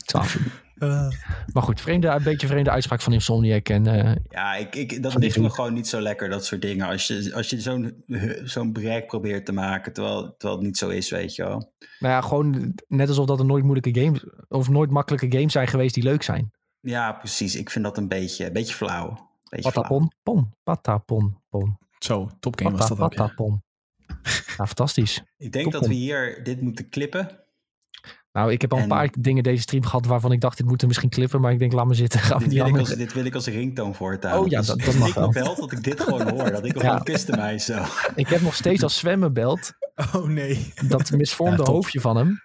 12. 0.05 0.37
Uh. 0.79 1.09
Maar 1.53 1.63
goed, 1.63 1.81
vreemde, 1.81 2.07
een 2.07 2.23
beetje 2.23 2.47
vreemde 2.47 2.69
uitspraak 2.69 3.01
van 3.01 3.13
Insomniac. 3.13 3.69
En, 3.69 3.87
uh, 3.87 4.15
ja, 4.29 4.55
ik, 4.55 4.75
ik, 4.75 5.03
dat 5.03 5.15
ligt 5.15 5.39
me 5.39 5.49
gewoon 5.49 5.73
niet 5.73 5.87
zo 5.87 6.01
lekker, 6.01 6.29
dat 6.29 6.45
soort 6.45 6.61
dingen. 6.61 6.87
Als 6.87 7.07
je, 7.07 7.31
als 7.33 7.49
je 7.49 7.61
zo'n 7.61 8.03
zo'n 8.43 8.73
bereik 8.73 9.07
probeert 9.07 9.45
te 9.45 9.51
maken, 9.51 9.93
terwijl, 9.93 10.35
terwijl 10.37 10.59
het 10.59 10.67
niet 10.67 10.77
zo 10.77 10.89
is, 10.89 11.09
weet 11.09 11.35
je 11.35 11.43
wel. 11.43 11.73
Nou 11.99 12.13
ja, 12.13 12.21
gewoon 12.21 12.73
net 12.87 13.07
alsof 13.07 13.25
dat 13.25 13.39
er 13.39 13.45
nooit 13.45 13.63
moeilijke 13.63 14.01
games, 14.01 14.25
of 14.47 14.69
nooit 14.69 14.89
makkelijke 14.89 15.31
games 15.37 15.51
zijn 15.51 15.67
geweest 15.67 15.93
die 15.93 16.03
leuk 16.03 16.23
zijn. 16.23 16.51
Ja, 16.79 17.11
precies. 17.11 17.55
Ik 17.55 17.69
vind 17.69 17.85
dat 17.85 17.97
een 17.97 18.07
beetje, 18.07 18.45
een 18.45 18.53
beetje 18.53 18.75
flauw. 18.75 19.29
Beetje 19.49 19.71
patapon, 19.71 19.97
flauw. 19.97 20.11
pon, 20.23 20.53
patapon, 20.63 21.37
pon. 21.49 21.77
Zo, 21.99 22.29
topgame 22.39 22.77
was 22.77 22.89
dat 22.89 22.99
ook. 22.99 23.15
Patapon. 23.15 23.63
Ja, 24.57 24.65
fantastisch. 24.65 25.21
Ik 25.37 25.51
denk 25.51 25.71
dat 25.71 25.87
we 25.87 25.93
hier 25.93 26.43
dit 26.43 26.61
moeten 26.61 26.89
klippen. 26.89 27.39
Nou, 28.37 28.51
ik 28.51 28.61
heb 28.61 28.71
al 28.71 28.77
een 28.77 28.83
En- 28.83 28.89
paar 28.89 29.09
dingen 29.19 29.43
deze 29.43 29.61
stream 29.61 29.83
gehad 29.85 30.05
waarvan 30.05 30.31
ik 30.31 30.41
dacht, 30.41 30.57
dit 30.57 30.65
moeten 30.65 30.87
misschien 30.87 31.09
clippen. 31.09 31.41
Maar 31.41 31.51
ik 31.51 31.59
denk, 31.59 31.71
laat 31.73 31.85
me 31.87 31.93
zitten. 31.93 32.19
We 32.39 32.47
Dit 32.47 32.53
wil, 32.53 32.65
ik 32.67 32.77
als, 32.77 32.89
dit 32.95 33.13
wil 33.13 33.25
ik 33.25 33.35
als 33.35 33.45
ringtoon 33.47 33.95
voortaan. 33.95 34.39
Oh 34.39 34.47
ja, 34.47 34.57
Dus 34.57 34.67
dat- 34.67 34.79
dat 34.81 34.95
mag 34.95 35.07
ik 35.09 35.15
me 35.15 35.21
wel. 35.21 35.31
belt 35.31 35.57
dat 35.57 35.71
ik 35.71 35.83
dit 35.83 35.99
gewoon 36.01 36.29
hoor. 36.29 36.51
Dat 36.51 36.65
ik 36.65 36.73
Ja. 36.73 36.79
gewoon 36.89 37.03
kiste 37.03 37.31
mij 37.35 37.59
zo. 37.59 37.83
Ik 38.15 38.27
heb 38.27 38.41
nog 38.41 38.55
steeds 38.55 38.83
als 38.83 38.97
zwemmen 38.97 39.33
belt 39.33 39.71
Oh 40.15 40.27
nee. 40.27 40.73
dat 40.87 41.11
misvormde 41.11 41.63
Ja, 41.63 41.71
hoofdje 41.71 42.01
van 42.01 42.17
hem. 42.17 42.41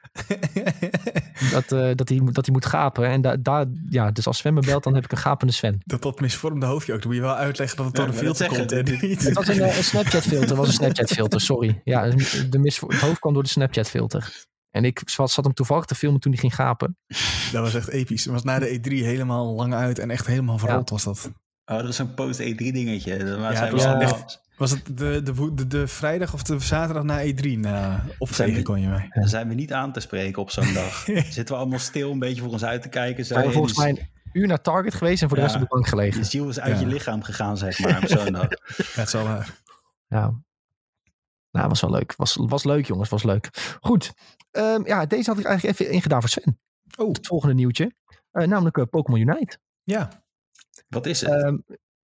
Dat, 1.53 1.73
eh, 1.73 1.91
dat, 1.95 2.09
hij, 2.09 2.19
moet- 2.21 2.35
dat 2.35 2.45
hij 2.47 2.55
moet 2.55 2.67
gapen. 2.67 3.07
En 3.09 3.21
da, 3.21 3.37
daar, 3.37 3.67
ja, 3.89 4.11
dus 4.11 4.27
als 4.27 4.39
zwemmen 4.39 4.65
belt, 4.65 4.83
dan 4.85 4.95
heb 4.95 5.05
ik 5.05 5.13
een 5.13 5.19
gapende 5.19 5.53
Sven. 5.53 5.79
dat 5.85 6.03
dat 6.03 6.21
misvormde 6.21 6.67
hoofdje 6.67 6.93
ook. 6.93 6.99
Dan 6.99 7.09
moet 7.09 7.17
je 7.17 7.25
wel 7.27 7.35
uitleggen 7.37 7.77
dat 7.77 7.87
het 7.87 7.95
door 7.95 8.05
Ja, 8.07 8.11
een 8.13 8.19
filter 8.19 8.47
komt. 8.47 8.71
zeggen, 8.71 8.87
En 9.01 9.09
niet. 9.09 9.25
Het 9.25 9.35
was 9.35 9.49
een, 9.49 9.61
eh, 9.61 9.77
een 9.77 9.85
Snapchat 9.85 10.23
filter. 10.23 10.57
was 10.57 10.67
een 10.67 10.73
Snapchat 10.73 11.11
filter, 11.11 11.41
sorry. 11.41 11.81
Ja, 11.85 12.11
de 12.51 12.59
mis, 12.59 12.81
het 12.81 13.01
hoofd 13.01 13.19
kwam 13.19 13.33
door 13.35 13.43
de 13.43 13.49
Snapchat 13.49 13.89
filter. 13.89 14.51
En 14.73 14.85
ik 14.85 15.03
zat, 15.05 15.31
zat 15.31 15.45
hem 15.45 15.55
toevallig 15.55 15.85
te 15.85 15.95
filmen 15.95 16.21
toen 16.21 16.33
hij 16.33 16.41
ging 16.41 16.55
gapen. 16.55 16.97
Dat 17.53 17.63
was 17.63 17.75
echt 17.75 17.89
episch. 17.89 18.25
Het 18.25 18.33
was 18.33 18.43
na 18.43 18.59
de 18.59 18.79
E3 18.79 18.83
helemaal 18.93 19.55
lang 19.55 19.75
uit 19.75 19.99
en 19.99 20.11
echt 20.11 20.27
helemaal 20.27 20.59
verrold 20.59 20.91
was 20.91 21.05
dat. 21.05 21.31
Oh, 21.67 21.77
dat 21.79 21.89
is 21.89 21.97
zo'n 21.97 22.15
post-E3 22.15 22.55
dingetje. 22.57 23.17
Dat 23.19 23.39
Ja, 23.39 23.51
dat 23.61 23.69
we 23.69 23.71
was 23.71 23.85
allemaal- 23.85 24.01
echt- 24.03 24.41
Was 24.57 24.71
het 24.71 24.87
de, 24.99 25.21
de, 25.23 25.55
de, 25.55 25.67
de 25.67 25.87
vrijdag 25.89 26.35
of 26.35 26.43
de 26.43 26.59
zaterdag 26.59 27.03
na 27.03 27.23
E3? 27.25 27.59
Na, 27.59 28.05
op 28.19 28.29
tegen 28.29 28.55
we- 28.55 28.63
kon 28.63 28.81
je 28.81 28.89
mij. 28.89 29.07
Dan 29.11 29.29
zijn 29.29 29.49
we 29.49 29.55
niet 29.55 29.73
aan 29.73 29.93
te 29.93 30.01
spreken 30.01 30.43
op 30.43 30.51
zo'n 30.51 30.73
dag. 30.75 31.05
Zitten 31.31 31.45
we 31.55 31.55
allemaal 31.61 31.79
stil 31.79 32.11
een 32.11 32.19
beetje 32.19 32.43
voor 32.43 32.51
ons 32.53 32.65
uit 32.65 32.83
te 32.83 32.89
kijken. 32.89 33.17
We 33.17 33.25
Zijn 33.25 33.41
zijn 33.41 33.53
volgens 33.53 33.77
mij 33.79 33.89
een 33.91 34.09
uur 34.33 34.47
naar 34.47 34.61
Target 34.61 34.95
geweest 34.95 35.23
en 35.23 35.29
voor 35.29 35.37
de 35.37 35.43
Ja. 35.43 35.49
rest 35.49 35.63
op 35.63 35.69
de 35.69 35.75
bank 35.75 35.85
Je 35.85 35.91
gelegen. 35.91 36.25
ziel 36.25 36.49
is 36.49 36.61
uit 36.61 36.75
Ja. 36.75 36.81
je 36.81 36.87
lichaam 36.87 37.23
gegaan, 37.23 37.57
zeg 37.57 37.79
maar, 37.79 38.03
op 38.03 38.09
zo'n 38.09 38.33
dag. 38.41 38.49
Het 38.77 39.07
is 39.07 39.13
wel 39.13 39.25
waar. 39.25 39.61
Ja. 40.09 40.33
Nou, 41.53 41.69
was 41.69 41.81
wel 41.81 41.91
leuk. 41.91 42.15
Was, 42.17 42.37
was 42.41 42.65
leuk, 42.65 42.87
jongens. 42.87 43.09
Was 43.09 43.23
leuk. 43.23 43.77
Goed. 43.81 44.13
Ehm, 44.51 44.87
ja, 44.87 45.07
deze 45.07 45.31
had 45.31 45.39
ik 45.39 45.45
eigenlijk 45.45 45.81
even 45.81 45.93
ingedaan 45.95 46.21
voor 46.21 46.29
Sven. 46.31 46.59
Oh, 46.97 47.13
Het 47.13 47.27
volgende 47.27 47.55
nieuwtje. 47.55 47.93
Eh, 48.31 48.47
namelijk 48.47 48.77
eh, 48.79 48.85
Pokémon 48.91 49.21
Unite. 49.21 49.59
ja. 49.85 50.25
Wat 50.89 51.07
is 51.07 51.21
het? 51.21 51.31
Ehm, 51.31 51.57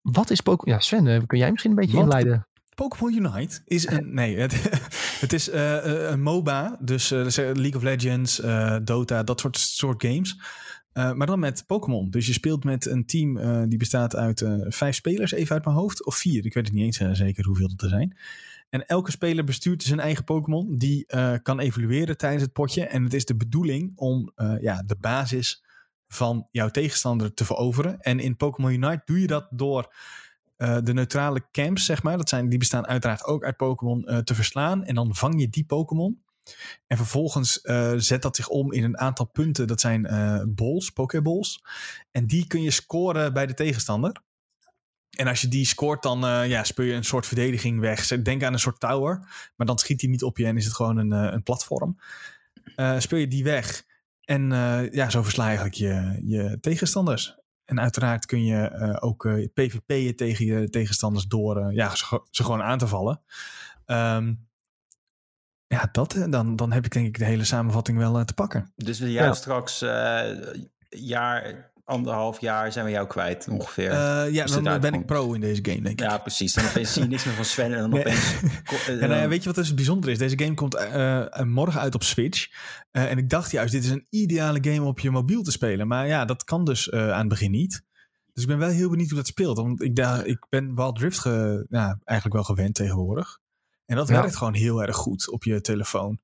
wat 0.03 0.31
is 0.31 0.41
Pokémon... 0.41 0.75
Ja, 0.75 0.81
Sven, 0.83 1.07
eh, 1.07 1.20
kun 1.27 1.39
jij 1.39 1.51
misschien 1.51 1.70
een 1.70 1.77
beetje 1.77 1.95
Wat? 1.97 2.05
inleiden? 2.05 2.49
Pokémon 2.75 3.15
Unite 3.15 3.61
is 3.65 3.87
een. 3.87 4.15
Nee, 4.20 4.39
het, 4.39 4.53
het 5.20 5.33
is 5.33 5.51
eh, 5.51 5.77
eh, 6.05 6.11
een 6.11 6.23
MOBA. 6.23 6.77
Dus 6.81 7.11
eh, 7.11 7.23
dus, 7.23 7.37
League 7.37 7.77
of 7.77 7.83
Legends, 7.83 8.41
eh, 8.41 8.77
Dota, 8.85 9.23
dat 9.23 9.41
soort, 9.41 9.59
soort 9.59 10.03
games. 10.03 10.39
Eh, 10.93 11.12
maar 11.12 11.27
dan 11.27 11.39
met 11.39 11.65
Pokémon. 11.66 12.11
Dus 12.11 12.27
je 12.27 12.33
speelt 12.33 12.65
met 12.65 12.87
een 12.87 13.07
team 13.07 13.37
eh, 13.37 13.62
die 13.69 13.79
bestaat 13.79 14.16
uit 14.16 14.41
eh, 14.41 14.55
vijf 14.61 14.95
spelers, 14.95 15.33
even 15.33 15.55
uit 15.55 15.65
mijn 15.65 15.77
hoofd. 15.77 16.05
Of 16.05 16.16
vier, 16.16 16.45
ik 16.47 16.55
weet 16.55 16.66
het 16.66 16.75
niet 16.75 17.01
eens 17.01 17.19
zeker 17.19 17.45
hoeveel 17.45 17.69
het 17.69 17.83
er 17.83 17.89
zijn. 17.89 18.16
En 18.69 18.86
elke 18.86 19.11
speler 19.11 19.45
bestuurt 19.45 19.82
zijn 19.82 20.01
eigen 20.01 20.24
Pokémon. 20.24 20.78
Die 20.78 21.07
eh, 21.07 21.35
kan 21.43 21.59
evolueren 21.59 22.16
tijdens 22.16 22.43
het 22.43 22.53
potje. 22.53 22.86
En 22.86 23.05
het 23.05 23.15
is 23.15 23.24
de 23.24 23.36
bedoeling 23.36 23.93
om 23.97 24.32
eh, 24.35 24.55
ja, 24.61 24.82
de 24.86 24.97
basis 25.01 25.65
van 26.09 26.49
jouw 26.51 26.69
tegenstander 26.69 27.35
te 27.35 27.45
veroveren. 27.45 28.01
En 28.01 28.20
in 28.20 28.36
Pokémon 28.36 28.73
Unite 28.73 29.03
doe 29.05 29.20
je 29.20 29.27
dat 29.27 29.47
door 29.51 29.95
eh, 30.57 30.78
de 30.82 30.93
neutrale 30.93 31.43
camps, 31.53 31.85
zeg 31.85 32.03
maar. 32.03 32.16
Dat 32.16 32.28
zijn, 32.28 32.49
die 32.49 32.59
bestaan 32.59 32.86
uiteraard 32.86 33.24
ook 33.24 33.45
uit 33.45 33.57
Pokémon 33.57 34.23
te 34.24 34.35
verslaan. 34.35 34.85
En 34.85 34.95
dan 34.95 35.15
vang 35.15 35.40
je 35.40 35.49
die 35.49 35.65
Pokémon. 35.65 36.23
En 36.86 36.97
vervolgens 36.97 37.61
zet 37.97 38.23
dat 38.23 38.36
zich 38.36 38.49
om 38.49 38.73
in 38.73 38.85
een 38.85 38.99
aantal 38.99 39.27
punten. 39.27 39.66
Dat 39.66 39.81
zijn 39.81 40.07
eh 40.07 40.43
balls, 40.49 40.90
Pokéballs. 40.90 41.62
En 42.11 42.27
die 42.27 42.47
kun 42.47 42.62
je 42.62 42.70
scoren 42.70 43.32
bij 43.32 43.47
de 43.47 43.55
tegenstander. 43.55 44.23
En 45.17 45.27
als 45.27 45.41
je 45.41 45.49
die 45.49 45.67
scoort, 45.67 46.03
dan 46.03 46.25
eh, 46.27 46.49
ja, 46.49 46.65
speel 46.65 46.85
je 46.85 46.93
een 46.93 47.05
soort 47.05 47.27
verdediging 47.27 47.81
weg. 47.81 48.07
Denk 48.23 48.43
aan 48.43 48.53
een 48.53 48.59
soort 48.59 48.81
tower. 48.81 49.19
Maar 49.57 49.67
dan 49.67 49.79
schiet 49.79 50.01
hij 50.01 50.11
niet 50.11 50.23
op 50.23 50.39
je 50.39 50.47
en 50.47 50.57
is 50.57 50.65
het 50.65 50.75
gewoon 50.75 50.97
een, 50.97 51.13
eh, 51.13 51.33
een 51.33 51.43
platform. 51.43 51.99
Eh, 52.77 52.99
speel 52.99 53.19
je 53.19 53.29
die 53.29 53.45
weg. 53.45 53.85
En 54.25 54.53
eh, 54.53 54.91
ja, 54.93 55.11
zo 55.11 55.23
versla 55.23 55.51
je 55.51 55.59
eigenlijk 55.59 55.77
je, 55.77 56.21
je 56.37 56.59
tegenstanders. 56.61 57.37
En 57.65 57.81
uiteraard 57.81 58.27
kun 58.27 58.45
je 58.45 58.57
eh, 58.61 58.97
ook 59.01 59.25
eh, 59.25 59.47
PvP'en 59.55 60.17
tegen 60.17 60.47
je 60.47 60.71
tegenstanders 60.71 61.27
door 61.27 61.73
ja, 61.73 61.95
ze, 61.95 62.23
ze 62.31 62.45
gewoon 62.45 62.63
aan 62.63 62.79
te 62.79 62.87
vallen. 62.89 63.21
Ehm, 63.87 64.35
ja, 65.67 65.89
dat, 65.93 66.27
dan, 66.31 66.57
dan 66.57 66.73
heb 66.73 66.85
ik 66.85 66.93
denk 66.93 67.07
ik 67.07 67.19
de 67.19 67.25
hele 67.25 67.45
samenvatting 67.45 67.99
wel 67.99 68.25
te 68.25 68.35
pakken. 68.35 68.73
Dus 68.77 68.99
we 68.99 69.13
jou 69.13 69.27
Ja. 69.27 69.33
straks 69.35 69.83
eh 69.83 70.31
jaar, 70.89 71.71
anderhalf 71.89 72.40
jaar 72.40 72.73
zijn 72.73 72.85
we 72.85 72.90
jou 72.90 73.06
kwijt 73.06 73.48
ongeveer. 73.48 73.90
Eh, 73.90 73.97
ja, 74.32 74.44
het 74.44 74.65
dan 74.65 74.81
ben 74.81 74.94
ik 74.94 75.06
pro 75.06 75.32
in 75.32 75.40
deze 75.40 75.65
game, 75.65 75.81
denk 75.81 76.01
ik. 76.01 76.01
ja, 76.01 76.19
precies. 76.19 76.52
Dan 76.55 76.65
opeens 76.66 76.93
zie 76.93 77.02
je 77.02 77.09
niks 77.09 77.24
meer 77.24 77.35
van 77.35 77.44
Sven 77.44 77.73
en 77.73 77.78
dan 77.81 77.90
Nee. 77.90 78.01
opeens... 78.01 78.35
ko- 78.69 78.93
eh, 78.93 79.09
nou 79.09 79.28
weet 79.28 79.39
je 79.40 79.47
wat 79.47 79.55
dus 79.55 79.74
bijzonder 79.74 80.10
is? 80.10 80.19
Deze 80.19 80.39
game 80.39 80.55
komt 80.55 80.74
eh, 80.74 81.43
morgen 81.43 81.81
uit 81.81 81.94
op 81.94 82.02
Switch. 82.02 82.48
Eh, 82.90 83.10
en 83.10 83.19
ik 83.19 83.28
dacht 83.31 83.51
juist, 83.51 83.73
dit 83.73 83.85
is 83.85 83.90
een 83.90 84.06
ideale 84.10 84.59
game 84.62 84.81
om 84.82 84.86
op 84.86 85.01
je 85.01 85.10
mobiel 85.10 85.43
te 85.43 85.51
spelen. 85.51 85.86
Maar 85.86 86.06
ja, 86.06 86.24
dat 86.24 86.44
kan 86.44 86.65
dus 86.65 86.89
eh, 86.89 87.10
aan 87.10 87.19
het 87.19 87.28
begin 87.28 87.51
niet. 87.51 87.82
Dus 88.32 88.43
ik 88.43 88.48
ben 88.48 88.59
wel 88.59 88.69
heel 88.69 88.90
benieuwd 88.90 89.09
hoe 89.09 89.19
dat 89.19 89.27
speelt. 89.27 89.56
Want 89.56 89.82
ik, 89.82 89.97
daar, 89.97 90.27
ik 90.27 90.47
ben 90.48 90.74
Wild 90.74 90.97
Drift 90.97 91.19
ge, 91.19 91.66
ja, 91.69 91.98
eigenlijk 92.05 92.36
wel 92.36 92.44
gewend 92.56 92.74
tegenwoordig. 92.74 93.39
En 93.86 93.97
dat 93.97 94.09
Ja. 94.09 94.20
werkt 94.20 94.36
gewoon 94.36 94.55
heel 94.55 94.82
erg 94.82 94.97
goed 94.97 95.31
op 95.31 95.44
je 95.44 95.60
telefoon. 95.60 96.20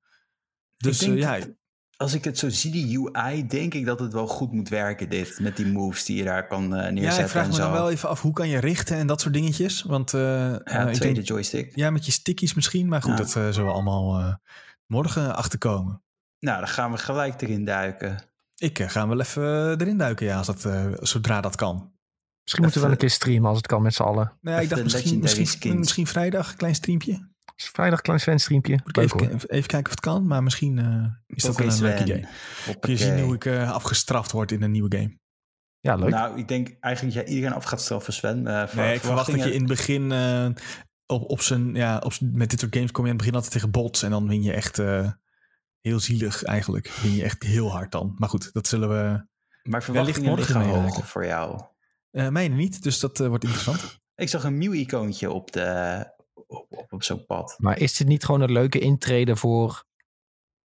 Dus 0.77 0.97
denk 0.97 1.17
ja, 1.17 1.39
dat- 1.39 1.49
als 1.97 2.13
ik 2.13 2.23
het 2.23 2.37
zo 2.37 2.49
zie, 2.49 2.71
die 2.71 2.99
UI, 2.99 3.47
denk 3.47 3.73
ik 3.73 3.85
dat 3.85 3.99
het 3.99 4.13
wel 4.13 4.27
goed 4.27 4.51
moet 4.51 4.69
werken, 4.69 5.09
dit. 5.09 5.39
Met 5.39 5.57
die 5.57 5.65
moves 5.65 6.05
die 6.05 6.17
je 6.17 6.23
daar 6.23 6.47
kan 6.47 6.63
eh, 6.63 6.91
neerzetten 6.91 7.01
ja, 7.19 7.23
ik 7.23 7.29
vraag 7.29 7.43
en 7.43 7.49
me 7.49 7.55
zo. 7.55 7.61
dan 7.61 7.71
wel 7.71 7.91
even 7.91 8.09
af, 8.09 8.21
hoe 8.21 8.33
kan 8.33 8.47
je 8.49 8.57
richten 8.59 8.97
en 8.97 9.07
dat 9.07 9.21
soort 9.21 9.33
dingetjes? 9.33 9.81
Want 9.81 10.13
eh, 10.13 10.21
ja, 10.21 10.59
eh, 10.63 10.87
ik 10.87 10.93
tweede 10.93 11.13
denk- 11.15 11.27
joystick. 11.27 11.75
ja, 11.75 11.89
met 11.89 12.05
je 12.05 12.11
stickies 12.11 12.53
misschien. 12.53 12.87
Maar 12.87 13.01
goed, 13.01 13.11
Ja. 13.11 13.17
dat 13.17 13.27
eh, 13.35 13.49
zullen 13.49 13.65
we 13.65 13.71
allemaal 13.73 14.19
eh, 14.19 14.33
morgen 14.85 15.35
achterkomen. 15.35 16.03
Nou, 16.39 16.59
dan 16.59 16.67
gaan 16.67 16.91
we 16.91 16.97
gelijk 16.97 17.41
erin 17.41 17.65
duiken. 17.65 18.23
Ik 18.57 18.79
ga 18.81 19.07
wel 19.07 19.19
even 19.19 19.81
erin 19.81 19.97
duiken, 19.97 20.25
ja, 20.25 20.37
als 20.37 20.47
dat, 20.47 20.67
zodra 21.07 21.41
dat 21.41 21.55
kan. 21.55 21.93
Misschien 22.41 22.63
moeten 22.63 22.81
we 22.81 22.87
wel 22.87 22.95
een 22.95 23.01
keer 23.01 23.09
streamen 23.15 23.47
als 23.47 23.57
het 23.57 23.67
kan 23.67 23.81
met 23.81 23.93
z'n 23.93 24.03
allen. 24.03 24.33
Nou, 24.41 24.55
ja, 24.57 24.61
ik 24.63 24.69
dacht 24.69 24.83
misschien, 24.83 25.19
misschien, 25.19 25.77
misschien 25.79 26.07
vrijdag, 26.07 26.51
een 26.51 26.57
klein 26.57 26.75
streampje. 26.75 27.29
Dus 27.55 27.69
vrijdag 27.69 28.01
klein 28.01 28.19
Sven 28.19 28.39
streampje. 28.39 28.71
Moet 28.71 28.89
ik 28.89 28.95
Leuk 28.95 29.13
even, 29.13 29.49
even, 29.49 29.67
kijken 29.67 29.85
of 29.85 29.89
het 29.89 29.99
kan, 29.99 30.27
maar 30.27 30.43
misschien 30.43 30.79
eh, 30.79 31.35
is 31.35 31.43
dat 31.43 31.57
wel 31.57 31.67
een 31.67 31.81
leuk 31.81 31.99
idee. 31.99 32.27
Kun 32.79 32.91
je 32.91 32.97
zien 32.97 33.19
hoe 33.19 33.35
ik 33.35 33.45
eh, 33.45 33.71
afgestraft 33.71 34.31
word 34.31 34.51
in 34.51 34.61
een 34.61 34.71
nieuwe 34.71 34.97
game. 34.97 35.17
Ja, 35.79 35.95
leuk. 35.95 36.09
Nou, 36.09 36.37
ik 36.37 36.47
denk 36.47 36.75
eigenlijk 36.79 37.15
dat 37.15 37.23
jij 37.23 37.33
iedereen 37.33 37.55
af 37.55 37.63
gaat 37.63 37.81
straffen, 37.81 38.13
Sven. 38.13 38.47
Eh, 38.47 38.73
Nee, 38.73 38.95
ik 38.95 39.01
verwacht 39.01 39.31
dat 39.31 39.43
je 39.43 39.53
in 39.53 39.59
het 39.59 39.67
begin 39.67 40.11
eh, 40.11 40.47
op, 41.05 41.29
op 41.29 41.41
zijn, 41.41 41.75
ja, 41.75 41.97
op 41.97 42.13
met 42.19 42.49
dit 42.49 42.59
soort 42.59 42.75
games 42.75 42.91
kom 42.91 43.05
je 43.05 43.11
in 43.11 43.15
het 43.15 43.25
begin 43.25 43.35
altijd 43.35 43.53
tegen 43.53 43.71
bots 43.71 44.03
en 44.03 44.09
dan 44.09 44.27
win 44.27 44.43
je 44.43 44.53
echt 44.53 44.79
eh, 44.79 45.11
heel 45.81 45.99
zielig 45.99 46.43
eigenlijk. 46.43 46.87
Win 46.87 47.13
je 47.13 47.23
echt 47.23 47.43
heel 47.43 47.71
hard 47.71 47.91
dan. 47.91 48.15
Maar 48.17 48.29
goed, 48.29 48.53
dat 48.53 48.67
zullen 48.67 48.89
we, 48.89 49.25
Maar 49.63 49.83
verwachtingen 49.83 50.29
morgen 50.29 50.57
liggen 50.57 50.81
hoog 50.81 51.07
voor 51.07 51.25
jou. 51.25 51.61
uh, 52.11 52.29
mijne 52.29 52.55
niet, 52.55 52.83
dus 52.83 52.99
dat 52.99 53.19
eh, 53.19 53.27
wordt 53.27 53.43
interessant. 53.43 53.99
Ik 54.15 54.29
zag 54.29 54.43
een 54.43 54.57
nieuw 54.57 54.73
icoontje 54.73 55.31
op, 55.31 55.51
de, 55.51 56.05
op, 56.47 56.65
op, 56.69 56.93
op 56.93 57.03
zo'n 57.03 57.25
pad. 57.25 57.55
Maar 57.57 57.79
is 57.79 57.97
dit 57.97 58.07
niet 58.07 58.25
gewoon 58.25 58.41
een 58.41 58.51
leuke 58.51 58.79
intrede 58.79 59.35
voor 59.35 59.83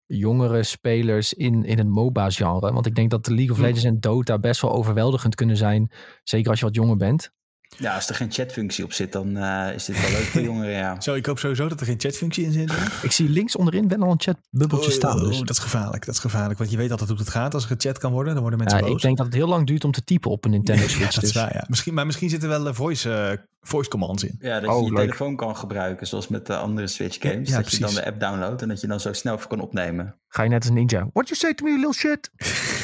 jongere 0.06 0.62
spelers 0.62 1.32
in, 1.32 1.64
in 1.64 1.78
het 1.78 1.88
MOBA-genre? 1.88 2.72
Want 2.72 2.86
ik 2.86 2.94
denk 2.94 3.10
dat 3.10 3.24
de 3.24 3.34
League 3.34 3.50
of 3.52 3.56
Hm. 3.56 3.62
Legends 3.62 3.84
en 3.84 4.00
Dota 4.00 4.38
best 4.38 4.60
wel 4.60 4.72
overweldigend 4.72 5.34
kunnen 5.34 5.56
zijn. 5.56 5.92
Zeker 6.22 6.50
als 6.50 6.58
je 6.58 6.64
wat 6.64 6.74
jonger 6.74 6.96
bent. 6.96 7.32
Ja, 7.78 7.94
als 7.94 8.08
er 8.08 8.14
geen 8.14 8.32
chatfunctie 8.32 8.84
op 8.84 8.92
zit, 8.92 9.12
dan 9.12 9.36
eh, 9.36 9.74
is 9.74 9.84
dit 9.84 10.00
wel 10.00 10.10
leuk 10.10 10.24
voor 10.24 10.40
jongeren, 10.40 10.70
ja. 10.72 11.00
Zo, 11.00 11.14
ik 11.14 11.26
hoop 11.26 11.38
sowieso 11.38 11.68
dat 11.68 11.80
er 11.80 11.86
geen 11.86 12.00
chatfunctie 12.00 12.44
in 12.44 12.52
zit. 12.52 12.72
Ik 13.02 13.12
zie 13.12 13.28
links 13.28 13.56
onderin 13.56 13.88
wel 13.88 14.02
al 14.02 14.10
een 14.10 14.20
chatbubbeltje 14.20 14.90
staan. 14.90 15.16
Oh, 15.20 15.26
Dus. 15.28 15.38
dat 15.38 15.50
is 15.50 15.58
gevaarlijk, 15.58 16.06
dat 16.06 16.14
is 16.14 16.20
gevaarlijk. 16.20 16.58
Want 16.58 16.70
je 16.70 16.76
weet 16.76 16.90
altijd 16.90 17.08
hoe 17.08 17.18
het 17.18 17.28
gaat. 17.28 17.54
Als 17.54 17.62
er 17.62 17.76
gechat 17.76 17.98
kan 17.98 18.12
worden, 18.12 18.32
dan 18.32 18.42
worden 18.42 18.58
mensen 18.60 18.78
Ja, 18.78 18.84
boos. 18.84 18.94
ik 18.94 19.02
denk 19.02 19.16
dat 19.16 19.26
het 19.26 19.34
heel 19.34 19.48
lang 19.48 19.66
duurt 19.66 19.84
om 19.84 19.92
te 19.92 20.04
typen 20.04 20.30
op 20.30 20.44
een 20.44 20.50
Nintendo 20.50 20.82
Ja, 20.84 20.88
Switch. 20.88 21.14
dat 21.14 21.22
is 21.24 21.32
dus. 21.32 21.42
waar, 21.42 21.54
ja. 21.54 21.64
Misschien, 21.68 21.94
maar 21.94 22.06
misschien 22.06 22.28
zitten 22.30 22.48
wel 22.48 22.66
eh, 22.66 22.74
voice, 22.74 23.12
eh, 23.14 23.36
voice 23.60 23.90
commands 23.90 24.24
in. 24.24 24.36
Ja, 24.40 24.60
dat 24.60 24.70
Oh, 24.70 24.78
je 24.78 24.84
je 24.84 24.90
leuk. 24.92 25.00
telefoon 25.00 25.36
kan 25.36 25.56
gebruiken, 25.56 26.06
zoals 26.06 26.28
met 26.28 26.46
de 26.46 26.56
andere 26.56 26.86
Switch 26.86 27.16
games. 27.20 27.48
Ja, 27.48 27.56
ja, 27.56 27.62
dat 27.62 27.70
je 27.70 27.78
dan 27.78 27.88
precies. 27.88 28.04
de 28.04 28.10
app 28.10 28.20
downloadt 28.20 28.62
en 28.62 28.68
dat 28.68 28.80
je 28.80 28.86
dan 28.86 29.00
zo 29.00 29.12
snel 29.12 29.36
kan 29.48 29.60
opnemen. 29.60 30.14
Ga 30.28 30.42
je 30.42 30.48
net 30.48 30.62
als 30.62 30.72
ninja. 30.72 31.08
What 31.12 31.28
you 31.28 31.38
say 31.40 31.54
to 31.54 31.64
me, 31.64 31.70
little 31.70 31.92
shit? 31.94 32.30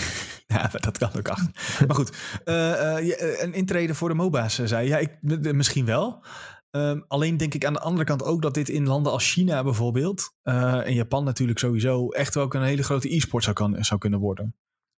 Ja, 0.63 0.71
dat 0.81 0.99
kan 0.99 1.11
ook 1.17 1.29
achter. 1.29 1.53
maar 1.87 1.97
goed, 1.97 2.17
eh, 2.45 2.97
eh, 2.97 3.07
je- 3.07 3.17
eh, 3.17 3.43
een 3.47 3.55
intrede 3.55 3.95
voor 3.95 4.09
de 4.09 4.15
MOBA's, 4.15 4.55
zei 4.65 4.83
je. 4.83 4.89
Ja, 4.89 4.97
ik, 4.99 5.19
misschien 5.55 5.85
wel. 5.85 6.25
Ehm, 6.71 7.01
alleen 7.09 7.37
denk 7.37 7.55
ik 7.55 7.65
aan 7.65 7.73
de 7.73 7.81
andere 7.81 8.05
kant 8.05 8.23
ook 8.25 8.43
dat 8.43 8.55
dit 8.55 8.69
in 8.69 8.87
landen 8.87 9.13
als 9.13 9.33
China 9.33 9.63
bijvoorbeeld... 9.63 10.35
eh, 10.43 10.87
en 10.87 10.95
Japan 10.95 11.25
natuurlijk 11.25 11.59
sowieso... 11.59 12.09
echt 12.09 12.35
wel 12.35 12.45
ook 12.45 12.55
een 12.55 12.63
hele 12.63 12.83
grote 12.83 13.15
e-sport 13.15 13.43
zou, 13.45 13.57
kan, 13.57 13.85
zou 13.85 14.01
kunnen 14.01 14.21
worden. 14.21 14.55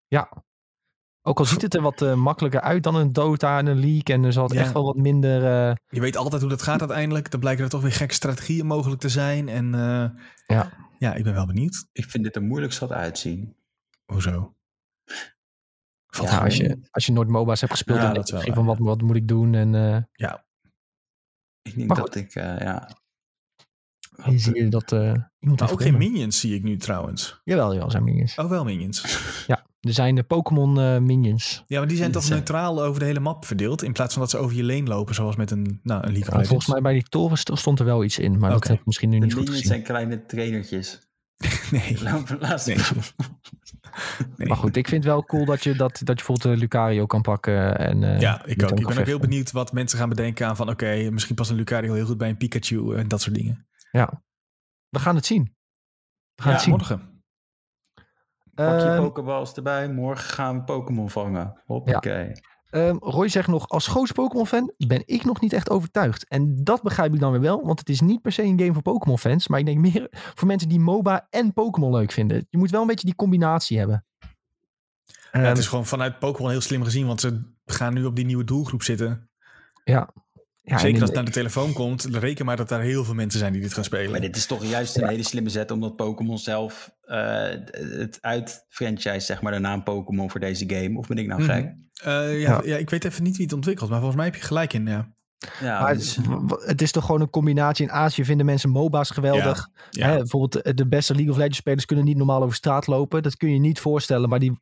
Ja. 0.06 0.44
Ook 1.22 1.38
al 1.38 1.44
ziet 1.44 1.62
het 1.62 1.74
er 1.74 1.82
wat 1.82 2.16
makkelijker 2.16 2.60
uit 2.60 2.82
dan 2.82 2.94
een 2.94 3.12
Dota 3.12 3.58
en 3.58 3.66
een 3.66 3.80
League. 3.80 4.02
En 4.16 4.24
er 4.24 4.32
zal 4.32 4.44
het 4.44 4.52
Ja. 4.52 4.60
echt 4.60 4.72
wel 4.72 4.84
wat 4.84 4.96
minder... 4.96 5.44
eh, 5.68 5.74
Je 5.88 6.00
weet 6.00 6.16
altijd 6.16 6.40
hoe 6.40 6.50
dat 6.50 6.62
gaat 6.62 6.80
uiteindelijk. 6.80 7.30
Dan 7.30 7.40
blijken 7.40 7.64
er 7.64 7.70
toch 7.70 7.82
weer 7.82 7.92
gekke 7.92 8.14
strategieën 8.14 8.66
mogelijk 8.66 9.00
te 9.00 9.08
zijn. 9.08 9.48
En 9.48 9.74
eh, 9.74 10.10
Ja. 10.46 10.72
ja, 10.98 11.14
ik 11.14 11.24
ben 11.24 11.34
wel 11.34 11.46
benieuwd. 11.46 11.86
Ik 11.92 12.04
vind 12.04 12.24
dit 12.24 12.36
er 12.36 12.42
moeilijk 12.42 12.72
schat 12.72 12.92
uitzien. 12.92 13.56
Hoezo? 14.12 14.54
Valt 16.08 16.28
ja, 16.30 16.38
als, 16.38 16.56
je, 16.56 16.78
als 16.90 17.06
je 17.06 17.12
nooit 17.12 17.28
MOBA's 17.28 17.60
hebt 17.60 17.72
gespeeld, 17.72 17.98
Ja, 17.98 18.04
dan 18.04 18.14
dat 18.14 18.26
denk 18.26 18.44
je 18.44 18.54
van 18.54 18.64
wat, 18.64 18.78
wat 18.78 19.02
moet 19.02 19.16
ik 19.16 19.28
doen? 19.28 19.54
En, 19.54 19.74
eh, 19.74 20.02
Ja, 20.12 20.44
Ik 21.62 21.74
denk 21.76 21.88
Maar 21.88 21.96
dat 21.96 22.14
ik, 22.14 22.34
eh, 22.34 22.58
ja... 22.58 22.88
Zie 24.24 24.54
je 24.54 24.68
dat 24.68 24.92
uh, 24.92 25.00
maar 25.00 25.24
heeft 25.38 25.72
ook 25.72 25.82
geen 25.82 25.96
minions 25.96 26.40
zie 26.40 26.54
ik 26.54 26.62
nu 26.62 26.76
trouwens. 26.76 27.40
Jawel, 27.44 27.72
jawel, 27.72 27.90
zijn 27.90 28.04
minions. 28.04 28.34
Oh, 28.34 28.48
wel 28.48 28.64
minions. 28.64 29.18
ja, 29.46 29.66
er 29.80 29.92
zijn 29.92 30.14
de 30.14 30.22
Pokémon 30.22 30.78
uh, 30.78 30.98
minions. 30.98 31.64
Ja, 31.66 31.78
maar 31.78 31.88
die 31.88 31.96
zijn 31.96 32.12
toch 32.18 32.28
neutraal 32.28 32.82
over 32.82 33.00
de 33.00 33.06
hele 33.06 33.20
map 33.20 33.44
verdeeld. 33.44 33.82
In 33.82 33.92
plaats 33.92 34.12
van 34.12 34.22
dat 34.22 34.30
ze 34.30 34.36
over 34.36 34.56
je 34.56 34.62
leen 34.62 34.88
lopen, 34.88 35.14
zoals 35.14 35.36
met 35.36 35.50
een, 35.50 35.80
nou, 35.82 36.06
een 36.06 36.12
League 36.12 36.38
ja, 36.38 36.44
Volgens 36.44 36.68
mij 36.68 36.80
bij 36.80 36.92
die 36.92 37.02
toren 37.02 37.38
stond 37.38 37.78
er 37.78 37.84
wel 37.84 38.04
iets 38.04 38.18
in, 38.18 38.30
maar 38.30 38.38
okay. 38.38 38.52
dat 38.52 38.68
heb 38.68 38.78
ik 38.78 38.86
misschien 38.86 39.08
nu 39.08 39.18
de 39.18 39.24
niet 39.24 39.34
goed 39.34 39.48
gezien. 39.48 39.66
zijn 39.66 39.82
kleine 39.82 40.26
trainertjes. 40.26 41.08
nee. 41.70 41.98
nee. 42.64 42.76
nee. 44.36 44.48
Maar 44.48 44.56
goed, 44.56 44.76
ik 44.76 44.88
vind 44.88 45.04
het 45.04 45.12
wel 45.12 45.24
cool 45.24 45.44
dat 45.44 45.62
je, 45.62 45.74
dat, 45.74 45.90
dat 45.92 45.98
je 45.98 46.14
bijvoorbeeld 46.14 46.54
uh, 46.54 46.60
Lucario 46.60 47.06
kan 47.06 47.22
pakken. 47.22 47.78
En, 47.78 48.02
uh, 48.02 48.20
ja, 48.20 48.44
ik 48.44 48.62
ook. 48.62 48.70
Ik 48.70 48.86
ben 48.86 48.98
ook 48.98 49.06
heel 49.06 49.18
benieuwd 49.18 49.50
wat 49.50 49.72
mensen 49.72 49.98
gaan 49.98 50.08
bedenken 50.08 50.46
aan 50.46 50.56
van... 50.56 50.68
oké, 50.68 50.84
okay, 50.84 51.08
misschien 51.08 51.34
past 51.34 51.50
een 51.50 51.56
Lucario 51.56 51.94
heel 51.94 52.06
goed 52.06 52.18
bij 52.18 52.28
een 52.28 52.36
Pikachu 52.36 52.96
en 52.96 53.08
dat 53.08 53.20
soort 53.20 53.34
dingen. 53.34 53.66
Ja, 53.90 54.22
we 54.88 54.98
gaan 54.98 55.14
het 55.14 55.26
zien. 55.26 55.56
We 56.34 56.42
gaan 56.42 56.50
ja, 56.50 56.56
het 56.56 56.66
zien. 56.66 56.76
morgen. 56.76 57.22
Pak 58.54 58.80
je 58.80 58.96
Pokéballs 58.96 59.54
erbij. 59.54 59.88
Morgen 59.88 60.30
gaan 60.30 60.58
we 60.58 60.64
Pokémon 60.64 61.10
vangen. 61.10 61.62
Hoppakee. 61.64 62.28
Ja. 62.28 62.34
Um, 62.70 62.96
Roy 63.00 63.28
zegt 63.28 63.48
nog, 63.48 63.68
als 63.68 63.86
grootste 63.86 64.14
Pokémon-fan 64.14 64.72
ben 64.76 65.02
ik 65.06 65.24
nog 65.24 65.40
niet 65.40 65.52
echt 65.52 65.70
overtuigd. 65.70 66.28
En 66.28 66.64
dat 66.64 66.82
begrijp 66.82 67.14
ik 67.14 67.20
dan 67.20 67.30
weer 67.30 67.40
wel, 67.40 67.64
want 67.64 67.78
het 67.78 67.88
is 67.88 68.00
niet 68.00 68.22
per 68.22 68.32
se 68.32 68.42
een 68.42 68.58
game 68.58 68.72
voor 68.72 68.82
Pokémon-fans. 68.82 69.48
Maar 69.48 69.58
ik 69.58 69.66
denk 69.66 69.78
meer 69.78 70.08
voor 70.36 70.46
mensen 70.46 70.68
die 70.68 70.80
MOBA 70.80 71.26
en 71.30 71.52
Pokémon 71.52 71.92
leuk 71.92 72.12
vinden. 72.12 72.46
Je 72.50 72.58
moet 72.58 72.70
wel 72.70 72.80
een 72.80 72.86
beetje 72.86 73.06
die 73.06 73.14
combinatie 73.14 73.78
hebben. 73.78 74.04
Ja, 75.32 75.40
het 75.40 75.58
is 75.58 75.68
gewoon 75.68 75.86
vanuit 75.86 76.18
Pokémon 76.18 76.50
heel 76.50 76.60
slim 76.60 76.84
gezien, 76.84 77.06
want 77.06 77.20
ze 77.20 77.42
gaan 77.66 77.94
nu 77.94 78.04
op 78.04 78.16
die 78.16 78.24
nieuwe 78.24 78.44
doelgroep 78.44 78.82
zitten. 78.82 79.30
Ja. 79.84 80.10
Ja 80.68 80.78
Zeker 80.78 81.00
als 81.00 81.08
het 81.08 81.14
naar 81.14 81.24
de 81.24 81.30
telefoon 81.30 81.72
komt, 81.72 82.04
reken 82.04 82.44
maar 82.44 82.56
dat 82.56 82.68
daar 82.68 82.80
heel 82.80 83.04
veel 83.04 83.14
mensen 83.14 83.38
zijn 83.38 83.52
die 83.52 83.62
dit 83.62 83.74
gaan 83.74 83.84
spelen. 83.84 84.10
Maar 84.10 84.20
dit 84.20 84.36
is 84.36 84.46
toch 84.46 84.64
juist 84.64 84.96
een 84.96 85.02
ja. 85.02 85.08
hele 85.08 85.22
slimme 85.22 85.50
zet, 85.50 85.70
omdat 85.70 85.96
Pokémon 85.96 86.38
zelf 86.38 86.90
uh, 87.06 87.42
het 87.72 88.18
uit 88.20 88.64
franchise, 88.68 89.20
zeg 89.20 89.42
maar, 89.42 89.52
de 89.52 89.58
naam 89.58 89.82
Pokémon 89.82 90.30
voor 90.30 90.40
deze 90.40 90.64
game. 90.68 90.98
Of 90.98 91.06
ben 91.06 91.18
ik 91.18 91.26
nou 91.26 91.42
gek? 91.42 91.64
Mm 91.64 91.70
-hmm. 91.70 91.86
Uh, 92.06 92.40
ja, 92.40 92.52
ja. 92.52 92.60
ja, 92.64 92.76
ik 92.76 92.90
weet 92.90 93.04
even 93.04 93.22
niet 93.22 93.36
wie 93.36 93.44
het 93.44 93.54
ontwikkelt, 93.54 93.88
maar 93.88 93.98
volgens 93.98 94.18
mij 94.18 94.26
heb 94.26 94.40
je 94.40 94.46
gelijk 94.46 94.72
in. 94.72 94.86
Ja. 94.86 95.16
Ja, 95.60 95.80
maar 95.80 95.94
dus, 95.94 96.18
het 96.58 96.82
is 96.82 96.92
toch 96.92 97.04
gewoon 97.04 97.20
een 97.20 97.30
combinatie. 97.30 97.86
In 97.86 97.92
Azië 97.92 98.24
vinden 98.24 98.46
mensen 98.46 98.70
MOBA's 98.70 99.10
geweldig. 99.10 99.68
Ja, 99.90 100.08
Hè, 100.08 100.16
bijvoorbeeld 100.16 100.76
de 100.76 100.86
beste 100.86 101.14
League 101.14 101.30
of 101.32 101.36
Legends 101.38 101.58
spelers 101.58 101.84
kunnen 101.84 102.04
niet 102.04 102.16
normaal 102.16 102.42
over 102.42 102.56
straat 102.56 102.86
lopen. 102.86 103.22
Dat 103.22 103.36
kun 103.36 103.52
je 103.52 103.58
niet 103.58 103.80
voorstellen. 103.80 104.28
Maar 104.28 104.38
die, 104.38 104.58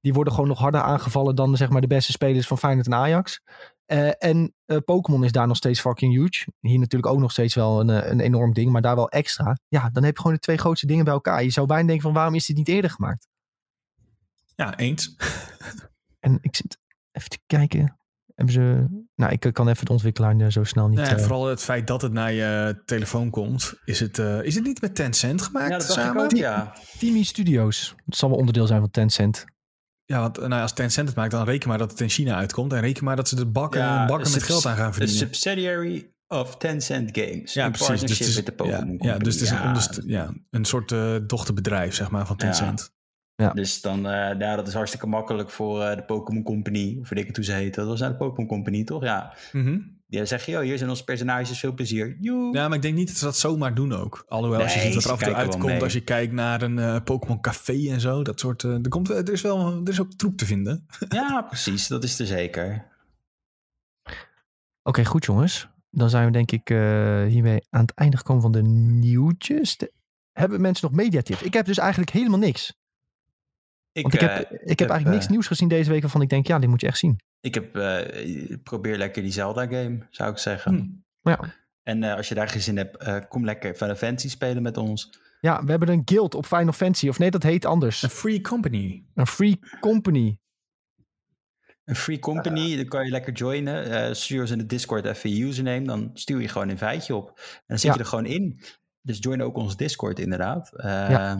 die 0.00 0.12
worden 0.12 0.32
gewoon 0.32 0.48
nog 0.48 0.58
harder 0.58 0.80
aangevallen 0.80 1.34
dan 1.34 1.56
zeg 1.56 1.68
maar, 1.68 1.80
de 1.80 1.86
beste 1.86 2.12
spelers 2.12 2.46
van 2.46 2.58
Feyenoord 2.58 2.86
en 2.86 2.94
Ajax. 2.94 3.40
Uh, 3.92 4.10
en 4.18 4.54
uh, 4.66 4.76
Pokémon 4.84 5.24
is 5.24 5.32
daar 5.32 5.46
nog 5.46 5.56
steeds 5.56 5.80
fucking 5.80 6.14
huge. 6.14 6.52
Hier 6.60 6.78
natuurlijk 6.78 7.12
ook 7.12 7.20
nog 7.20 7.30
steeds 7.30 7.54
wel 7.54 7.80
een, 7.80 8.10
een 8.10 8.20
enorm 8.20 8.52
ding, 8.52 8.70
maar 8.70 8.82
daar 8.82 8.96
wel 8.96 9.08
extra. 9.08 9.58
Ja, 9.68 9.90
dan 9.92 10.04
heb 10.04 10.14
je 10.14 10.20
gewoon 10.20 10.36
de 10.36 10.42
twee 10.42 10.56
grootste 10.56 10.86
dingen 10.86 11.04
bij 11.04 11.12
elkaar. 11.12 11.42
Je 11.42 11.50
zou 11.50 11.66
bijna 11.66 11.86
denken 11.86 12.04
van 12.04 12.12
waarom 12.12 12.34
is 12.34 12.46
dit 12.46 12.56
niet 12.56 12.68
eerder 12.68 12.90
gemaakt? 12.90 13.28
Ja, 14.56 14.76
eens. 14.76 15.16
en 16.20 16.38
ik 16.40 16.56
zit 16.56 16.78
even 17.12 17.28
te 17.28 17.38
kijken. 17.46 17.96
Hebben 18.34 18.54
ze. 18.54 18.86
Nou, 19.14 19.32
ik 19.32 19.52
kan 19.52 19.68
even 19.68 19.84
de 19.84 19.92
ontwikkelaar 19.92 20.52
zo 20.52 20.64
snel 20.64 20.88
niet. 20.88 20.98
Nee, 20.98 21.18
vooral 21.18 21.46
het 21.46 21.62
feit 21.62 21.86
dat 21.86 22.02
het 22.02 22.12
naar 22.12 22.32
je 22.32 22.82
telefoon 22.84 23.30
komt. 23.30 23.74
Is 23.84 24.00
het, 24.00 24.18
uh, 24.18 24.42
is 24.42 24.54
het 24.54 24.64
niet 24.64 24.80
met 24.80 24.94
Tencent 24.94 25.42
gemaakt? 25.42 25.70
Ja, 25.70 25.78
dat 25.78 25.92
samen? 25.92 26.24
ik 26.24 26.32
ook, 26.32 26.38
ja. 26.38 26.76
Teamy 26.98 27.22
Studios. 27.22 27.94
Het 28.04 28.16
zal 28.16 28.28
wel 28.28 28.38
onderdeel 28.38 28.66
zijn 28.66 28.80
van 28.80 28.90
Tencent. 28.90 29.44
Ja, 30.12 30.20
want 30.20 30.48
nou, 30.48 30.62
als 30.62 30.72
Tencent 30.72 31.08
het 31.08 31.16
maakt, 31.16 31.30
dan 31.30 31.44
reken 31.44 31.68
maar 31.68 31.78
dat 31.78 31.90
het 31.90 32.00
in 32.00 32.08
China 32.08 32.36
uitkomt. 32.36 32.72
En 32.72 32.80
reken 32.80 33.04
maar 33.04 33.16
dat 33.16 33.28
ze 33.28 33.36
de 33.36 33.46
bakken, 33.46 33.80
ja, 33.80 34.06
bakken 34.06 34.32
met 34.32 34.42
geld 34.42 34.66
aan 34.66 34.76
gaan 34.76 34.94
verdienen. 34.94 35.22
Een 35.22 35.34
subsidiary 35.34 36.10
of 36.28 36.56
Tencent 36.56 37.10
Games. 37.12 37.52
Ja, 37.52 37.64
in 37.64 37.70
precies. 37.70 37.88
Partnership 37.88 38.18
het 38.18 38.28
is, 38.28 38.36
met 38.36 38.46
de 38.46 38.52
Pokémon 38.52 38.96
ja, 39.00 39.12
ja, 39.12 39.18
dus 39.18 39.34
het 39.34 39.42
is 39.42 39.50
ja. 39.50 39.60
een, 39.60 39.66
onderst- 39.66 40.00
ja, 40.06 40.32
een 40.50 40.64
soort 40.64 40.92
uh, 40.92 41.16
dochterbedrijf, 41.26 41.94
zeg 41.94 42.10
maar, 42.10 42.26
van 42.26 42.36
Tencent. 42.36 42.94
Ja. 43.34 43.52
Dus 43.52 43.80
dan, 43.80 43.98
uh, 43.98 44.12
ja, 44.38 44.56
dat 44.56 44.68
is 44.68 44.74
hartstikke 44.74 45.06
makkelijk 45.06 45.50
voor 45.50 45.80
uh, 45.80 45.94
de 45.94 46.02
Pokémon 46.02 46.42
Company. 46.42 46.98
Of 47.00 47.08
weet 47.08 47.20
ik 47.20 47.26
het 47.26 47.36
hoe 47.36 47.44
ze 47.44 47.52
heet. 47.52 47.74
Dat 47.74 47.86
was 47.86 48.00
nou 48.00 48.12
de 48.12 48.18
Pokémon 48.18 48.48
Company, 48.48 48.84
toch? 48.84 49.02
Ja. 49.02 49.34
Mm 49.52 49.64
-hmm. 49.64 50.01
Die 50.12 50.26
zeggen, 50.26 50.52
joh, 50.52 50.62
hier 50.62 50.78
zijn 50.78 50.90
onze 50.90 51.04
personages, 51.04 51.58
veel 51.58 51.72
plezier. 51.72 52.16
Joe. 52.20 52.54
Ja, 52.54 52.68
maar 52.68 52.76
ik 52.76 52.82
denk 52.82 52.94
niet 52.94 53.06
dat 53.06 53.16
ze 53.16 53.24
dat 53.24 53.36
zomaar 53.36 53.74
doen 53.74 53.92
ook. 53.92 54.24
Alhoewel, 54.28 54.58
Nee, 54.58 54.68
als 54.68 54.74
je 54.74 54.92
ziet 54.92 54.94
wat 54.94 55.04
er 55.04 55.10
af 55.10 55.20
en 55.20 55.26
toe 55.26 55.34
uitkomt, 55.34 55.82
als 55.82 55.92
je 55.92 56.00
kijkt 56.00 56.32
naar 56.32 56.62
een 56.62 56.78
uh, 56.78 56.96
Pokémon 57.04 57.40
Café 57.40 57.90
en 57.90 58.00
zo, 58.00 58.22
dat 58.22 58.40
soort... 58.40 58.62
uh, 58.62 58.72
er, 58.72 58.88
komt, 58.88 59.08
er, 59.08 59.32
is 59.32 59.40
wel, 59.40 59.80
er 59.84 59.88
is 59.88 60.00
ook 60.00 60.12
troep 60.12 60.36
te 60.36 60.46
vinden. 60.46 60.86
Ja, 61.08 61.42
precies. 61.42 61.86
Dat 61.86 62.04
is 62.04 62.18
er 62.18 62.26
zeker. 62.26 62.90
Oké, 64.02 64.14
okay, 64.82 65.04
goed 65.04 65.24
jongens. 65.24 65.68
Dan 65.90 66.10
zijn 66.10 66.26
we 66.26 66.32
denk 66.32 66.50
ik 66.50 66.70
uh, 66.70 66.78
hiermee 67.24 67.66
aan 67.70 67.80
het 67.80 67.94
einde 67.94 68.16
gekomen 68.16 68.42
van 68.42 68.52
de 68.52 68.62
nieuwtjes. 68.62 69.76
De... 69.76 69.92
Hebben 70.32 70.60
mensen 70.60 70.88
nog 70.88 70.96
mediatips? 70.96 71.42
Ik 71.42 71.54
heb 71.54 71.66
dus 71.66 71.78
eigenlijk 71.78 72.10
helemaal 72.10 72.38
niks. 72.38 72.74
Ik, 73.92 74.02
Want 74.02 74.14
ik 74.14 74.20
heb, 74.20 74.30
ik 74.50 74.68
heb, 74.68 74.78
heb 74.78 74.88
eigenlijk 74.88 75.20
niks 75.20 75.28
nieuws 75.28 75.46
gezien 75.46 75.68
deze 75.68 75.90
week 75.90 76.00
waarvan 76.00 76.22
ik 76.22 76.28
denk, 76.28 76.46
ja, 76.46 76.58
dit 76.58 76.68
moet 76.68 76.80
je 76.80 76.86
echt 76.86 76.98
zien. 76.98 77.20
Ik 77.42 77.54
heb, 77.54 77.76
uh, 77.76 78.56
probeer 78.62 78.96
lekker 78.96 79.22
die 79.22 79.32
Zelda-game, 79.32 80.06
zou 80.10 80.30
ik 80.30 80.38
zeggen. 80.38 80.74
Hmm. 80.74 81.04
Ja. 81.22 81.54
En 81.82 82.02
uh, 82.02 82.14
als 82.14 82.28
je 82.28 82.34
daar 82.34 82.48
geen 82.48 82.60
zin 82.62 82.76
hebt, 82.76 83.06
uh, 83.06 83.18
kom 83.28 83.44
lekker 83.44 83.74
Final 83.74 83.94
Fantasy 83.94 84.28
spelen 84.28 84.62
met 84.62 84.76
ons. 84.76 85.20
Ja, 85.40 85.64
we 85.64 85.70
hebben 85.70 85.88
een 85.88 86.02
guild 86.04 86.34
op 86.34 86.46
Final 86.46 86.72
Fantasy. 86.72 87.08
Of 87.08 87.18
nee, 87.18 87.30
dat 87.30 87.42
heet 87.42 87.64
anders. 87.64 88.02
Een 88.02 88.08
free 88.10 88.40
company. 88.40 89.04
Een 89.14 89.26
free 89.26 89.58
company. 89.80 90.38
Een 91.84 91.96
free 91.96 92.18
company, 92.18 92.76
dan 92.76 92.84
kan 92.84 93.04
je 93.04 93.10
lekker 93.10 93.32
joinen. 93.32 94.16
stuur 94.16 94.40
ons 94.40 94.50
in 94.50 94.58
de 94.58 94.66
Discord 94.66 95.04
even 95.04 95.30
je 95.30 95.44
username. 95.44 95.86
Dan 95.86 96.10
stuur 96.14 96.40
je 96.40 96.48
gewoon 96.48 96.68
een 96.68 96.78
feitje 96.78 97.14
op. 97.14 97.28
En 97.38 97.62
dan 97.66 97.78
zit 97.78 97.86
Ja. 97.88 97.92
je 97.92 97.98
er 97.98 98.06
gewoon 98.06 98.26
in. 98.26 98.60
Dus 99.00 99.18
join 99.20 99.42
ook 99.42 99.56
ons 99.56 99.76
Discord 99.76 100.18
inderdaad. 100.18 100.70
Ja. 100.76 101.30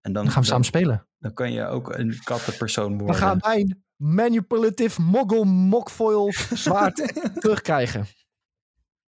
En 0.00 0.12
dan, 0.12 0.12
Dan 0.12 0.30
gaan 0.32 0.42
we 0.42 0.48
samen 0.48 0.64
spelen. 0.64 1.06
Dan 1.18 1.34
kan 1.34 1.52
je 1.52 1.66
ook 1.66 1.94
een 1.96 2.18
kattenpersoon 2.24 2.98
worden. 2.98 3.06
Dan 3.06 3.16
gaan 3.16 3.38
wij 3.38 3.60
een 3.60 3.84
manipulative 3.98 5.00
moggle 5.02 5.44
mockfoil 5.44 6.32
zwaard 6.64 7.12
terugkrijgen. 7.40 8.06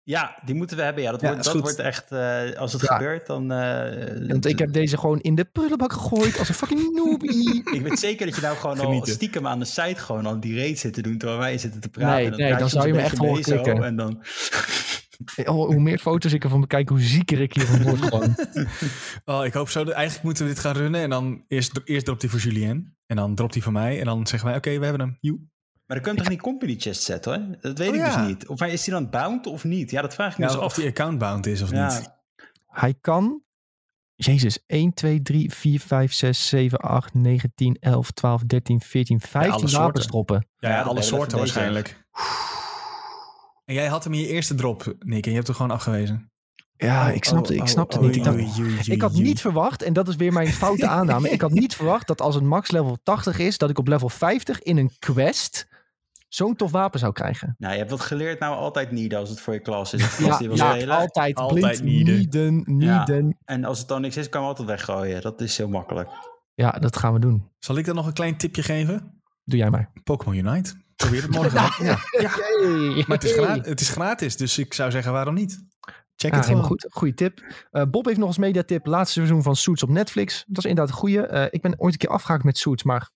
Ja, 0.03 0.39
die 0.45 0.55
moeten 0.55 0.77
we 0.77 0.83
hebben. 0.83 1.03
Ja, 1.03 1.11
dat 1.11 1.21
Ja, 1.21 1.27
wordt, 1.29 1.43
dat 1.43 1.53
wordt 1.61 1.79
echt... 1.79 2.11
eh, 2.11 2.51
als 2.59 2.73
het 2.73 2.81
Ja. 2.81 2.93
gebeurt, 2.95 3.25
dan... 3.27 3.51
eh, 3.51 4.27
Want 4.29 4.45
ik 4.45 4.59
heb 4.59 4.73
deze 4.73 4.97
gewoon 4.97 5.19
in 5.19 5.35
de 5.35 5.45
prullenbak 5.45 5.93
gegooid 5.93 6.39
als 6.39 6.49
een 6.49 6.55
fucking 6.55 6.93
noobie. 6.95 7.61
Ik 7.73 7.81
weet 7.81 7.99
zeker 7.99 8.25
dat 8.25 8.35
je 8.35 8.41
nou 8.41 8.57
gewoon 8.57 8.79
al 8.79 8.85
Genieten. 8.85 9.13
stiekem 9.13 9.47
aan 9.47 9.59
de 9.59 9.65
site 9.65 9.95
gewoon 10.01 10.25
al 10.25 10.39
die 10.39 10.55
raid 10.57 10.79
zit 10.79 10.93
te 10.93 11.01
doen 11.01 11.17
terwijl 11.17 11.39
wij 11.39 11.57
zitten 11.57 11.81
te 11.81 11.89
praten. 11.89 12.15
Nee, 12.15 12.31
En 12.31 12.37
nee, 12.37 12.55
dan 12.55 12.69
zou 12.69 12.87
je 12.87 12.93
me 12.93 13.01
echt 13.01 13.17
horen 13.17 13.33
mee 13.33 13.43
zo 13.43 13.61
klikken. 13.61 13.83
En 13.83 13.95
dan... 13.95 14.21
Oh, 15.45 15.45
hoe 15.67 15.79
meer 15.79 15.97
foto's 15.99 16.33
ik 16.33 16.43
ervan 16.43 16.59
bekijk, 16.61 16.89
hoe 16.89 17.01
zieker 17.01 17.41
ik 17.41 17.53
hiervan 17.53 17.81
word 17.83 18.01
gewoon. 18.07 18.35
Oh, 19.25 19.45
ik 19.45 19.53
hoop 19.53 19.69
zo. 19.69 19.83
Dat, 19.83 19.93
eigenlijk 19.93 20.25
moeten 20.25 20.43
we 20.45 20.49
dit 20.53 20.59
gaan 20.59 20.75
runnen. 20.75 21.01
En 21.01 21.09
dan 21.09 21.43
eerst, 21.47 21.81
eerst 21.83 22.05
dropt 22.05 22.21
hij 22.21 22.31
voor 22.31 22.39
Julien. 22.39 22.97
En 23.05 23.15
dan 23.15 23.35
dropt 23.35 23.53
hij 23.53 23.63
voor 23.63 23.71
mij. 23.73 23.99
En 23.99 24.05
dan 24.05 24.27
zeggen 24.27 24.47
wij, 24.49 24.57
oké, 24.57 24.77
we 24.79 24.85
hebben 24.85 25.07
hem. 25.07 25.17
Joe. 25.19 25.37
Maar 25.85 25.97
dan 25.97 26.01
kun 26.01 26.11
je 26.15 26.17
toch 26.21 26.29
niet 26.29 26.41
company 26.41 26.75
chest 26.77 27.01
zetten 27.03 27.33
hoor? 27.47 27.57
Dat 27.61 27.77
weet 27.77 27.89
Oh, 27.89 27.95
ik 27.95 28.01
ja. 28.01 28.17
dus 28.17 28.27
niet. 28.27 28.47
Of 28.47 28.59
hij- 28.59 28.71
is 28.71 28.85
hij 28.85 28.95
dan 28.99 29.09
bound 29.09 29.47
of 29.47 29.63
niet? 29.63 29.91
Ja, 29.91 30.01
dat 30.01 30.13
vraag 30.13 30.31
ik 30.31 30.37
me 30.37 30.43
Ja, 30.43 30.49
dus 30.49 30.59
of 30.59 30.65
af. 30.65 30.73
die 30.73 30.87
accountbound 30.87 31.45
is 31.45 31.61
of 31.61 31.71
Ja. 31.71 31.97
niet. 31.97 32.09
Hij 32.67 32.93
kan, 33.01 33.41
Jezus, 34.15 34.59
1, 34.67 34.93
2, 34.93 35.21
3, 35.21 35.51
4, 35.53 35.79
5, 35.79 36.13
6, 36.13 36.47
7, 36.47 36.79
8, 36.79 37.13
9, 37.13 37.51
10, 37.55 37.77
11, 37.79 38.11
12, 38.11 38.41
13, 38.43 38.81
14, 38.81 39.19
15 39.19 39.41
alle 39.51 39.51
wapens 39.61 39.71
soorten. 39.73 40.07
droppen. 40.07 40.47
Ja, 40.57 40.81
alle 40.81 41.01
soorten 41.01 41.37
waarschijnlijk. 41.37 42.04
En 43.65 43.73
jij 43.73 43.87
had 43.87 44.03
hem 44.03 44.13
in 44.13 44.19
je 44.19 44.27
eerste 44.27 44.55
drop, 44.55 44.95
Nick. 44.99 45.23
En 45.25 45.29
je 45.29 45.35
hebt 45.35 45.47
hem 45.47 45.55
gewoon 45.55 45.71
afgewezen. 45.71 46.29
Ja, 46.77 47.07
Oh, 47.09 47.15
ik 47.15 47.23
snapte, 47.25 47.49
oh, 47.49 47.55
ik 47.55 47.61
oh, 47.61 47.67
snapte 47.67 47.97
oh, 47.97 48.03
niet. 48.03 48.15
Ik, 48.15 48.23
dacht, 48.23 48.87
ik 48.87 49.01
had 49.01 49.13
niet 49.13 49.41
verwacht, 49.41 49.81
en 49.83 49.93
dat 49.93 50.07
is 50.07 50.15
weer 50.15 50.33
mijn 50.33 50.47
foute 50.47 50.87
aanname. 50.97 51.29
ik 51.29 51.41
had 51.41 51.51
niet 51.51 51.75
verwacht 51.75 52.07
dat 52.07 52.21
als 52.21 52.35
een 52.35 52.47
max 52.47 52.71
level 52.71 52.97
80 53.03 53.39
is, 53.39 53.57
dat 53.57 53.69
ik 53.69 53.77
op 53.77 53.87
level 53.87 54.09
50 54.09 54.61
in 54.61 54.77
een 54.77 54.91
quest 54.99 55.67
zo'n 56.27 56.55
tof 56.55 56.71
wapen 56.71 56.99
zou 56.99 57.13
krijgen. 57.13 57.55
Nou, 57.57 57.71
je 57.73 57.77
hebt 57.79 57.91
wat 57.91 58.01
geleerd 58.01 58.39
nou 58.39 58.55
altijd 58.55 58.91
niet 58.91 59.15
als 59.15 59.29
het 59.29 59.39
voor 59.41 59.53
je 59.53 59.59
klas 59.59 59.93
is. 59.93 60.03
Of 60.03 60.19
Ja, 60.25 60.37
die 60.37 60.47
wil 60.47 60.57
ja 60.57 60.71
spelen. 60.73 60.97
altijd, 60.97 61.35
Altijd 61.35 61.61
blind 61.61 61.83
nieden. 61.83 62.15
nieden, 62.15 62.79
Ja. 62.79 62.97
nieden. 62.97 63.37
En 63.45 63.63
als 63.65 63.79
het 63.79 63.87
dan 63.87 64.01
niks 64.01 64.17
is, 64.17 64.29
kan 64.29 64.41
je 64.41 64.47
altijd 64.47 64.67
weggooien. 64.67 65.21
Dat 65.21 65.41
is 65.41 65.57
heel 65.57 65.69
makkelijk. 65.69 66.09
Ja, 66.53 66.71
dat 66.71 66.97
gaan 66.97 67.13
we 67.13 67.19
doen. 67.19 67.51
Zal 67.59 67.77
ik 67.77 67.85
dan 67.85 67.95
nog 67.95 68.05
een 68.07 68.13
klein 68.13 68.37
tipje 68.37 68.63
geven? 68.63 69.21
Doe 69.43 69.59
jij 69.59 69.69
maar. 69.69 69.91
Pokémon 70.03 70.35
Unite. 70.37 70.73
Probeer 70.95 71.21
het 71.21 71.31
morgen. 71.31 71.85
ja. 71.85 71.97
ja. 72.11 72.29
Maar 73.07 73.17
het 73.17 73.23
is, 73.23 73.31
gra- 73.31 73.61
het 73.61 73.81
is 73.81 73.89
gratis, 73.89 74.37
dus 74.37 74.57
ik 74.57 74.73
zou 74.73 74.91
zeggen 74.91 75.11
waarom 75.11 75.33
niet? 75.33 75.63
Check 76.15 76.31
Ja, 76.31 76.37
het 76.37 76.45
helemaal 76.45 76.67
goed. 76.67 76.87
Goeie 76.89 77.13
tip. 77.13 77.65
Eh, 77.71 77.83
Bob 77.89 78.05
heeft 78.05 78.17
nog 78.17 78.27
als 78.27 78.37
mediatip. 78.37 78.85
Laatste 78.85 79.13
seizoen 79.13 79.43
van 79.43 79.55
Suits 79.55 79.83
op 79.83 79.89
Netflix. 79.89 80.43
Dat 80.47 80.57
is 80.63 80.69
inderdaad 80.69 80.93
een 80.93 80.99
goeie. 80.99 81.21
Eh, 81.27 81.47
ik 81.49 81.61
ben 81.61 81.79
ooit 81.79 81.93
een 81.93 81.99
keer 81.99 82.09
afgehaakt 82.09 82.43
met 82.43 82.57
Suits, 82.57 82.83
maar 82.83 83.09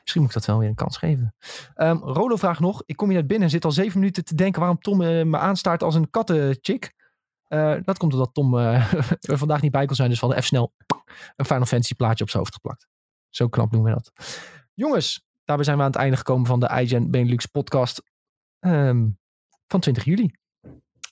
misschien 0.00 0.20
moet 0.22 0.30
ik 0.30 0.36
dat 0.36 0.46
wel 0.46 0.58
weer 0.58 0.68
een 0.68 0.74
kans 0.74 0.96
geven. 0.96 1.34
Ehm 1.74 1.96
Rolo 1.96 2.36
vraagt 2.36 2.60
nog. 2.60 2.82
Ik 2.86 2.96
kom 2.96 3.08
hier 3.08 3.18
net 3.18 3.26
binnen 3.26 3.46
en 3.46 3.52
zit 3.52 3.64
al 3.64 3.72
zeven 3.72 3.98
minuten 3.98 4.24
te 4.24 4.34
denken 4.34 4.60
waarom 4.60 4.78
Tom 4.80 5.02
eh, 5.02 5.24
me 5.24 5.38
aanstaart 5.38 5.82
als 5.82 5.94
een 5.94 6.10
kattenchick. 6.10 6.92
Eh, 7.42 7.74
dat 7.82 7.98
komt 7.98 8.12
omdat 8.12 8.34
Tom 8.34 8.58
eh, 8.58 8.92
er 9.30 9.38
vandaag 9.38 9.60
niet 9.60 9.72
bij 9.72 9.86
kon 9.86 9.96
zijn. 9.96 10.08
Dus 10.08 10.20
we 10.20 10.26
hadden 10.26 10.44
even 10.44 10.56
snel 10.56 10.72
een 11.36 11.44
Final 11.44 11.64
Fantasy 11.66 11.94
plaatje 11.94 12.24
op 12.24 12.30
zijn 12.30 12.42
hoofd 12.42 12.54
geplakt. 12.54 12.86
Zo 13.28 13.48
knap 13.48 13.70
doen 13.72 13.82
we 13.82 13.90
dat. 13.90 14.12
Jongens, 14.74 15.26
daarbij 15.56 15.64
zijn 15.64 15.76
we 15.76 15.82
aan 15.82 15.90
het 15.90 16.00
einde 16.00 16.16
gekomen 16.16 16.46
van 16.46 16.60
de 16.60 16.80
iGen 16.80 17.10
Benelux 17.10 17.46
podcast 17.46 18.02
ehm, 18.58 19.08
van 19.66 19.80
20 19.80 20.04
juli. 20.04 20.34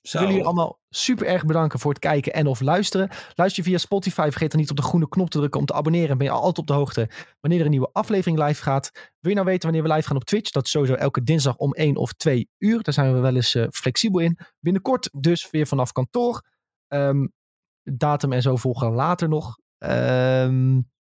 Ik 0.03 0.11
wil 0.11 0.23
jullie 0.23 0.45
allemaal 0.45 0.81
super 0.89 1.27
erg 1.27 1.45
bedanken 1.45 1.79
voor 1.79 1.91
het 1.91 2.01
kijken 2.01 2.33
en 2.33 2.47
of 2.47 2.61
luisteren. 2.61 3.09
Luister 3.35 3.63
je 3.63 3.69
via 3.69 3.79
Spotify, 3.79 4.29
vergeet 4.31 4.51
dan 4.51 4.61
niet 4.61 4.71
op 4.71 4.77
de 4.77 4.83
groene 4.83 5.09
knop 5.09 5.31
te 5.31 5.39
drukken 5.39 5.61
om 5.61 5.67
te 5.67 5.73
abonneren. 5.73 6.19
Ben 6.19 6.27
je 6.27 6.33
altijd 6.33 6.59
op 6.59 6.67
de 6.67 6.73
hoogte 6.73 7.11
wanneer 7.41 7.59
er 7.59 7.65
een 7.65 7.71
nieuwe 7.71 7.91
aflevering 7.93 8.39
live 8.39 8.63
gaat. 8.63 8.91
Wil 8.95 9.31
je 9.31 9.35
nou 9.35 9.47
weten 9.47 9.71
wanneer 9.71 9.89
we 9.89 9.95
live 9.95 10.07
gaan 10.07 10.17
op 10.17 10.25
Twitch? 10.25 10.51
Dat 10.51 10.65
is 10.65 10.71
sowieso 10.71 10.95
elke 10.95 11.23
dinsdag 11.23 11.57
om 11.57 11.73
1 11.73 11.97
of 11.97 12.13
2 12.13 12.49
uur. 12.59 12.83
Daar 12.83 12.95
zijn 12.95 13.15
we 13.15 13.21
wel 13.21 13.35
eens 13.35 13.55
uh, 13.55 13.67
flexibel 13.71 14.21
in. 14.21 14.39
Binnenkort 14.61 15.09
dus 15.19 15.51
weer 15.51 15.67
vanaf 15.67 15.93
kantoor. 15.93 16.43
Um, 16.89 17.33
datum 17.83 18.33
en 18.33 18.43
zo 18.43 18.57
volgen 18.57 18.93
later 18.93 19.29
nog. 19.29 19.59
Um, 19.79 20.91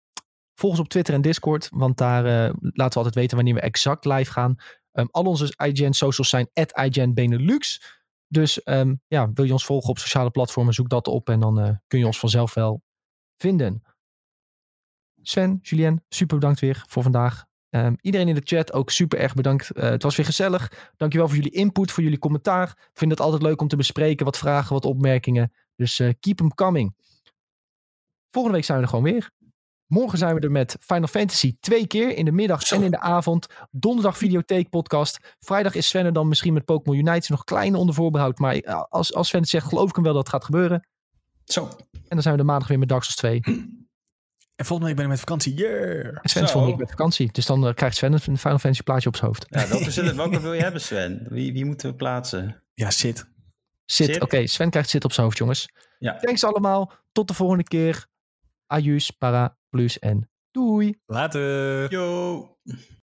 volg 0.61 0.73
ons 0.73 0.81
op 0.81 0.89
Twitter 0.89 1.15
en 1.15 1.21
Discord, 1.21 1.69
want 1.73 1.97
daar 1.97 2.25
uh, 2.25 2.55
laten 2.61 2.93
we 2.93 2.95
altijd 2.95 3.15
weten 3.15 3.37
wanneer 3.37 3.55
we 3.55 3.61
exact 3.61 4.05
live 4.05 4.33
gaan. 4.33 4.57
Um, 4.93 5.09
al 5.11 5.25
onze 5.25 5.55
IGN 5.57 5.93
socials 5.93 6.29
zijn 6.29 6.51
at 6.53 6.79
IGN 6.79 7.13
Benelux. 7.13 7.83
Dus 8.27 8.61
um, 8.65 9.01
ja, 9.07 9.33
wil 9.33 9.45
je 9.45 9.53
ons 9.53 9.65
volgen 9.65 9.91
op 9.91 9.99
sociale 9.99 10.31
platformen, 10.31 10.75
zoek 10.75 10.89
dat 10.89 11.09
op 11.09 11.29
en 11.29 11.41
dan 11.41 11.61
uh, 11.61 11.71
kun 11.87 11.99
je 11.99 12.07
ons 12.07 12.19
vanzelf 12.19 12.55
wel 12.55 12.83
vinden. 13.37 13.83
Sven, 15.23 15.59
Julien, 15.63 16.05
super 16.09 16.39
bedankt 16.39 16.61
weer 16.61 16.85
voor 16.87 17.03
vandaag. 17.03 17.45
Um, 17.71 17.97
iedereen 18.01 18.29
in 18.29 18.35
de 18.35 18.41
chat 18.45 18.73
ook 18.73 18.91
super 18.91 19.19
erg 19.19 19.35
bedankt. 19.35 19.77
Uh, 19.77 19.83
het 19.83 20.03
was 20.03 20.17
weer 20.17 20.27
gezellig. 20.27 20.93
Dankjewel 20.97 21.27
voor 21.27 21.37
jullie 21.37 21.53
input, 21.53 21.91
voor 21.91 22.03
jullie 22.03 22.19
commentaar. 22.19 22.69
Ik 22.69 22.99
vind 22.99 23.11
het 23.11 23.21
altijd 23.21 23.43
leuk 23.43 23.61
om 23.61 23.69
te 23.69 23.77
bespreken. 23.77 24.25
Wat 24.25 24.39
vragen, 24.39 24.73
wat 24.73 24.85
opmerkingen. 24.85 25.53
Dus 25.77 25.97
keep 25.97 26.37
them 26.37 26.55
coming. 26.55 26.95
Volgende 28.31 28.57
week 28.57 28.67
zijn 28.67 28.79
we 28.79 28.85
er 28.85 28.91
gewoon 28.91 29.13
weer. 29.13 29.31
Morgen 29.91 30.19
zijn 30.19 30.35
we 30.35 30.41
er 30.41 30.51
met 30.51 30.77
Final 30.81 31.09
Fantasy 31.09 31.57
twee 31.61 31.87
keer 31.87 32.17
in 32.17 32.25
de 32.25 32.33
middag 32.33 32.67
Zo. 32.67 32.75
en 32.75 32.83
in 32.83 32.91
de 32.91 33.01
avond. 33.01 33.47
Donderdag 33.71 34.19
videotheek 34.19 34.69
podcast. 34.69 35.37
Vrijdag 35.39 35.75
is 35.75 35.89
Sven 35.89 36.05
er 36.05 36.13
dan 36.13 36.29
misschien 36.29 36.53
met 36.53 36.65
Pokémon 36.65 36.99
Unite. 36.99 37.33
Nog 37.33 37.45
klein 37.45 37.75
onder 37.75 37.95
voorbehoud. 37.95 38.39
Maar 38.39 38.63
als, 38.89 39.15
als 39.15 39.29
Sven 39.29 39.41
het 39.41 39.49
zegt, 39.49 39.67
geloof 39.67 39.89
ik 39.89 39.95
hem 39.95 40.05
wel 40.05 40.13
dat 40.13 40.23
het 40.23 40.33
gaat 40.33 40.45
gebeuren. 40.45 40.89
Zo. 41.45 41.69
En 41.91 42.01
dan 42.09 42.23
zijn 42.23 42.35
we 42.35 42.41
de 42.41 42.47
maandag 42.47 42.69
weer 42.69 42.79
met 42.79 42.89
Dark 42.89 43.03
Souls 43.03 43.17
2. 43.17 43.41
En 44.57 44.67
volgende 44.67 44.87
week 44.87 44.97
ben 44.97 45.05
ik 45.05 45.11
met 45.11 45.21
vakantie. 45.21 45.55
Yeah. 45.55 46.07
En 46.07 46.29
Sven 46.29 46.43
is 46.43 46.51
volgende 46.51 46.77
week 46.77 46.87
met 46.87 46.97
vakantie. 46.97 47.33
Dus 47.33 47.47
dan 47.47 47.67
uh, 47.67 47.75
krijgt 47.75 47.97
Sven 47.97 48.13
een 48.13 48.21
Final 48.21 48.39
Fantasy 48.39 48.83
plaatje 48.83 49.09
op 49.09 49.17
zijn 49.17 49.27
hoofd. 49.27 49.47
Ja, 49.49 49.69
welke, 49.69 49.91
zullen, 49.91 50.17
welke 50.17 50.41
wil 50.41 50.53
je 50.53 50.63
hebben, 50.63 50.81
Sven? 50.81 51.27
Wie, 51.29 51.53
wie 51.53 51.65
moeten 51.65 51.91
we 51.91 51.97
plaatsen? 51.97 52.63
Ja. 52.75 52.91
Sid, 52.91 53.31
Sid? 53.85 54.15
oké. 54.15 54.25
Okay, 54.25 54.47
Sven 54.47 54.71
krijgt 54.71 54.89
Sid 54.89 55.05
op 55.05 55.13
zijn 55.13 55.27
hoofd, 55.27 55.39
jongens. 55.39 55.69
Ja. 55.99 56.17
Thanks 56.17 56.45
allemaal. 56.45 56.93
Tot 57.13 57.29
de 57.29 57.35
volgende 57.35 57.63
keer. 57.63 58.07
Ajus, 58.67 59.11
para, 59.11 59.59
plus 59.71 59.99
en 60.03 60.27
doei. 60.53 60.95
Later. 61.09 61.89
Yo. 61.91 62.57